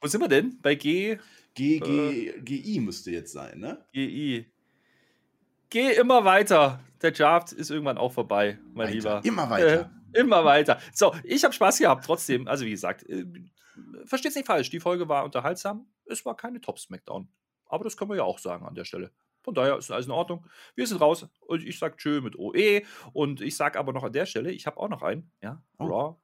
Wo 0.00 0.08
sind 0.08 0.20
wir 0.20 0.28
denn? 0.28 0.58
Bei 0.60 0.74
G, 0.74 1.18
G, 1.54 1.78
G- 1.80 2.40
GI 2.40 2.80
müsste 2.80 3.10
jetzt 3.10 3.32
sein, 3.32 3.58
ne? 3.60 3.86
GI. 3.92 4.50
Geh 5.70 5.92
immer 5.94 6.24
weiter. 6.24 6.80
Der 7.02 7.10
Draft 7.12 7.52
ist 7.52 7.70
irgendwann 7.70 7.98
auch 7.98 8.12
vorbei, 8.12 8.58
mein 8.72 8.86
Weiter, 8.88 8.94
Lieber. 8.94 9.20
Immer 9.24 9.50
weiter. 9.50 9.90
Äh, 10.12 10.20
immer 10.20 10.44
weiter. 10.44 10.78
So, 10.92 11.14
ich 11.24 11.42
habe 11.44 11.52
Spaß 11.54 11.78
gehabt, 11.78 12.04
trotzdem. 12.04 12.46
Also, 12.48 12.64
wie 12.64 12.70
gesagt, 12.70 13.08
äh, 13.08 13.24
versteht's 14.04 14.36
nicht 14.36 14.46
falsch. 14.46 14.70
Die 14.70 14.80
Folge 14.80 15.08
war 15.08 15.24
unterhaltsam. 15.24 15.86
Es 16.06 16.24
war 16.24 16.36
keine 16.36 16.60
Top-Smackdown. 16.60 17.28
Aber 17.66 17.84
das 17.84 17.96
können 17.96 18.10
wir 18.10 18.16
ja 18.16 18.22
auch 18.24 18.38
sagen 18.38 18.64
an 18.66 18.74
der 18.74 18.84
Stelle. 18.84 19.10
Von 19.44 19.54
daher 19.54 19.76
ist 19.78 19.90
alles 19.90 20.06
in 20.06 20.12
Ordnung. 20.12 20.46
Wir 20.74 20.86
sind 20.86 21.00
raus 21.00 21.28
und 21.40 21.62
ich 21.64 21.78
sag 21.78 21.98
Tschö 21.98 22.20
mit 22.22 22.36
OE. 22.36 22.82
Und 23.12 23.40
ich 23.42 23.56
sag 23.56 23.76
aber 23.76 23.92
noch 23.92 24.02
an 24.02 24.12
der 24.12 24.26
Stelle, 24.26 24.50
ich 24.50 24.66
habe 24.66 24.78
auch 24.78 24.88
noch 24.88 25.02
einen. 25.02 25.30
Ja, 25.42 25.62
Oh. 25.78 25.84
Raw 25.84 26.16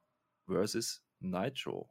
versus 0.47 1.03
Nitro. 1.19 1.89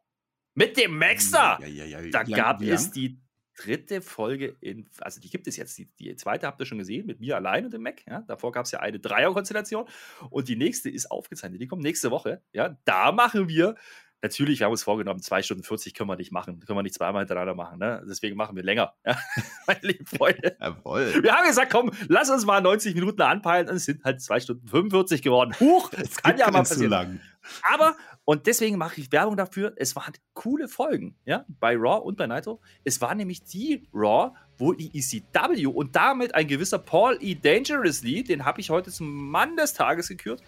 Mit 0.54 0.76
dem 0.76 0.98
Maxter! 0.98 1.58
Ja, 1.60 1.66
ja, 1.66 1.84
ja. 2.00 2.10
Da 2.10 2.26
Wie 2.26 2.32
lang- 2.32 2.40
gab 2.40 2.62
es 2.62 2.90
die 2.90 3.20
dritte 3.56 4.00
Folge 4.02 4.56
in, 4.60 4.88
also 5.00 5.20
die 5.20 5.28
gibt 5.30 5.46
es 5.46 5.56
jetzt, 5.56 5.76
die, 5.78 5.86
die 5.98 6.16
zweite 6.16 6.46
habt 6.46 6.58
ihr 6.60 6.66
schon 6.66 6.78
gesehen, 6.78 7.06
mit 7.06 7.20
mir 7.20 7.36
allein 7.36 7.64
und 7.66 7.72
dem 7.72 7.82
Mac. 7.82 8.02
Ja? 8.06 8.22
Davor 8.22 8.50
gab 8.52 8.64
es 8.64 8.70
ja 8.72 8.80
eine 8.80 8.98
Dreierkonstellation 8.98 9.86
und 10.30 10.48
die 10.48 10.56
nächste 10.56 10.88
ist 10.90 11.10
aufgezeichnet. 11.10 11.60
Die 11.60 11.66
kommt 11.68 11.82
nächste 11.82 12.10
Woche. 12.10 12.42
Ja? 12.52 12.76
Da 12.84 13.12
machen 13.12 13.48
wir, 13.48 13.76
natürlich, 14.22 14.60
wir 14.60 14.66
haben 14.66 14.72
uns 14.72 14.82
vorgenommen, 14.82 15.20
zwei 15.22 15.42
Stunden 15.42 15.62
40 15.62 15.94
können 15.94 16.08
wir 16.08 16.16
nicht 16.16 16.32
machen. 16.32 16.60
Können 16.60 16.78
wir 16.78 16.82
nicht 16.82 16.94
zweimal 16.94 17.22
hintereinander 17.22 17.54
machen. 17.54 17.78
Ne? 17.78 18.04
Deswegen 18.08 18.36
machen 18.36 18.56
wir 18.56 18.62
länger. 18.62 18.94
Ja? 19.06 19.16
Meine 19.66 19.80
lieben 19.82 20.06
Freunde. 20.06 20.56
Jawohl. 20.60 21.22
Wir 21.22 21.32
haben 21.34 21.46
gesagt, 21.46 21.72
komm, 21.72 21.90
lass 22.08 22.30
uns 22.30 22.44
mal 22.44 22.60
90 22.60 22.94
Minuten 22.94 23.22
anpeilen 23.22 23.68
und 23.68 23.76
es 23.76 23.86
sind 23.86 24.04
halt 24.04 24.20
zwei 24.20 24.38
Stunden 24.40 24.68
45 24.68 25.22
geworden. 25.22 25.54
Huch, 25.58 25.90
das 25.90 26.16
kann 26.16 26.36
ja 26.38 26.46
mal 26.46 26.52
keinen 26.52 26.66
zu 26.66 26.74
passieren. 26.74 26.90
lang. 26.90 27.20
Aber, 27.62 27.96
und 28.24 28.46
deswegen 28.46 28.78
mache 28.78 29.00
ich 29.00 29.10
Werbung 29.12 29.36
dafür, 29.36 29.72
es 29.76 29.96
waren 29.96 30.12
coole 30.34 30.68
Folgen, 30.68 31.16
ja, 31.24 31.44
bei 31.48 31.74
Raw 31.76 32.04
und 32.04 32.16
bei 32.16 32.26
Nitro. 32.26 32.60
Es 32.84 33.00
war 33.00 33.14
nämlich 33.14 33.42
die 33.44 33.88
Raw, 33.92 34.32
wo 34.56 34.72
die 34.72 34.90
ECW 34.96 35.66
und 35.66 35.96
damit 35.96 36.34
ein 36.34 36.46
gewisser 36.46 36.78
Paul 36.78 37.18
E. 37.20 37.34
Dangerously, 37.34 38.22
den 38.22 38.44
habe 38.44 38.60
ich 38.60 38.70
heute 38.70 38.90
zum 38.90 39.30
Mann 39.30 39.56
des 39.56 39.74
Tages 39.74 40.08
gekürt, 40.08 40.42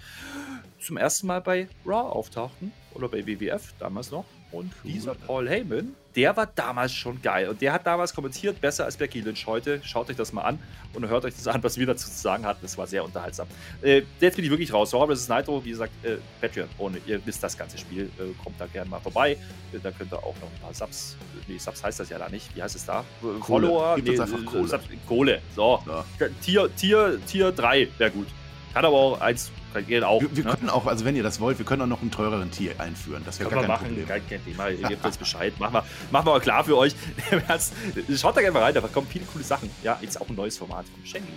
zum 0.78 0.96
ersten 0.96 1.26
Mal 1.26 1.40
bei 1.40 1.68
Raw 1.84 2.10
auftauchten 2.10 2.72
oder 2.94 3.08
bei 3.08 3.26
WWF 3.26 3.74
damals 3.78 4.10
noch. 4.10 4.26
Und 4.52 4.72
dieser 4.84 5.14
Paul 5.14 5.48
Heyman, 5.48 5.94
der 6.14 6.36
war 6.36 6.46
damals 6.46 6.92
schon 6.92 7.20
geil. 7.22 7.48
Und 7.48 7.60
der 7.60 7.72
hat 7.72 7.86
damals 7.86 8.14
kommentiert, 8.14 8.60
besser 8.60 8.84
als 8.84 8.96
Becky 8.96 9.20
Lynch 9.20 9.46
heute. 9.46 9.80
Schaut 9.84 10.10
euch 10.10 10.16
das 10.16 10.32
mal 10.32 10.42
an 10.42 10.58
und 10.94 11.08
hört 11.08 11.24
euch 11.24 11.34
das 11.34 11.46
an, 11.48 11.62
was 11.62 11.78
wir 11.78 11.86
dazu 11.86 12.08
zu 12.08 12.18
sagen 12.18 12.44
hatten. 12.44 12.60
Das 12.62 12.76
war 12.76 12.86
sehr 12.86 13.04
unterhaltsam. 13.04 13.46
Äh, 13.80 14.02
jetzt 14.20 14.36
bin 14.36 14.44
ich 14.44 14.50
wirklich 14.50 14.72
raus. 14.72 14.90
So, 14.90 15.02
aber 15.02 15.12
das 15.12 15.22
ist 15.22 15.30
Nitro, 15.30 15.64
wie 15.64 15.70
gesagt, 15.70 15.92
äh, 16.04 16.16
Patreon. 16.40 16.68
Ohne 16.78 16.98
ihr 17.06 17.24
wisst 17.24 17.42
das 17.42 17.56
ganze 17.56 17.78
Spiel. 17.78 18.10
Äh, 18.18 18.32
kommt 18.42 18.60
da 18.60 18.66
gerne 18.66 18.90
mal 18.90 19.00
vorbei. 19.00 19.32
Äh, 19.72 19.78
da 19.82 19.90
könnt 19.90 20.12
ihr 20.12 20.18
auch 20.18 20.34
noch 20.40 20.50
ein 20.50 20.60
paar 20.60 20.74
Subs. 20.74 21.16
Nee, 21.48 21.58
Subs 21.58 21.82
heißt 21.82 22.00
das 22.00 22.08
ja 22.10 22.18
da 22.18 22.28
nicht. 22.28 22.54
Wie 22.54 22.62
heißt 22.62 22.76
es 22.76 22.84
da? 22.84 23.04
Kohle. 23.20 23.40
Follower? 23.40 23.96
Gibt 23.96 24.08
nee, 24.08 24.20
einfach 24.20 24.40
äh, 24.40 24.44
Kohle. 24.44 24.68
Subs, 24.68 24.84
Kohle. 25.06 25.42
So. 25.56 25.82
Ja. 25.86 26.04
Tier, 26.42 26.74
Tier, 26.76 27.18
Tier 27.26 27.52
3 27.52 27.88
wäre 27.98 28.10
gut. 28.10 28.26
Kann 28.74 28.84
aber 28.84 28.96
auch 28.96 29.20
1 29.20 29.50
reagieren 29.74 30.04
auch. 30.04 30.20
Wir, 30.20 30.36
wir 30.36 30.44
ne? 30.44 30.50
können 30.50 30.70
auch, 30.70 30.86
also 30.86 31.04
wenn 31.04 31.16
ihr 31.16 31.22
das 31.22 31.40
wollt, 31.40 31.58
wir 31.58 31.66
können 31.66 31.82
auch 31.82 31.86
noch 31.86 32.02
einen 32.02 32.10
teureren 32.10 32.50
Tier 32.50 32.78
einführen. 32.78 33.22
Das 33.24 33.38
wäre 33.38 33.50
gar 33.50 33.60
kein 33.60 33.68
machen, 33.68 33.86
Problem. 33.86 34.06
Kein, 34.06 34.44
Thema, 34.44 34.68
ihr 34.68 34.88
gebt 34.88 35.04
uns 35.04 35.16
Bescheid. 35.16 35.58
Machen 35.58 35.74
wir, 35.74 35.84
machen 36.10 36.26
wir 36.26 36.32
mal 36.32 36.40
klar 36.40 36.64
für 36.64 36.76
euch. 36.76 36.94
Schaut 38.16 38.36
da 38.36 38.40
gerne 38.40 38.52
mal 38.52 38.62
rein, 38.62 38.74
da 38.74 38.80
kommen 38.80 39.06
viele 39.10 39.24
coole 39.26 39.44
Sachen. 39.44 39.70
Ja, 39.82 39.98
jetzt 40.00 40.20
auch 40.20 40.28
ein 40.28 40.34
neues 40.34 40.58
Format 40.58 40.86
vom 40.88 41.04
Schengen. 41.04 41.28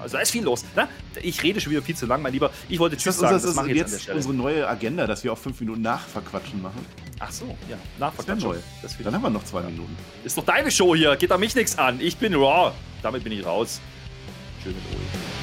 Also 0.00 0.16
da 0.16 0.22
ist 0.22 0.30
viel 0.30 0.44
los. 0.44 0.64
Ne? 0.76 0.88
Ich 1.22 1.42
rede 1.42 1.60
schon 1.60 1.72
wieder 1.72 1.82
viel 1.82 1.96
zu 1.96 2.06
lang, 2.06 2.22
mein 2.22 2.32
Lieber. 2.32 2.50
Ich 2.68 2.78
wollte 2.78 2.96
Tschüss 2.96 3.16
sagen. 3.16 3.34
Unser, 3.34 3.48
das, 3.48 3.56
das 3.56 3.66
ist 3.66 3.74
jetzt, 3.74 4.06
jetzt 4.06 4.14
unsere 4.14 4.34
neue 4.34 4.68
Agenda, 4.68 5.06
dass 5.06 5.24
wir 5.24 5.32
auch 5.32 5.38
fünf 5.38 5.58
Minuten 5.60 5.82
nachverquatschen 5.82 6.62
machen. 6.62 6.84
Ach 7.18 7.30
so, 7.30 7.56
ja. 7.68 7.76
Nachverquatschen. 7.98 8.62
Das 8.82 8.96
Dann 8.98 9.14
haben 9.14 9.22
wir 9.22 9.30
noch 9.30 9.44
zwei. 9.44 9.62
Minuten. 9.62 9.96
Ist 10.24 10.36
doch 10.36 10.44
deine 10.44 10.70
Show 10.70 10.94
hier. 10.94 11.16
Geht 11.16 11.30
da 11.30 11.38
mich 11.38 11.54
nichts 11.54 11.78
an. 11.78 12.00
Ich 12.00 12.16
bin 12.18 12.34
Raw. 12.34 12.72
Damit 13.02 13.24
bin 13.24 13.32
ich 13.32 13.44
raus. 13.44 13.80
Schön 14.62 14.74
mit 14.74 14.82
Oli. 14.90 15.33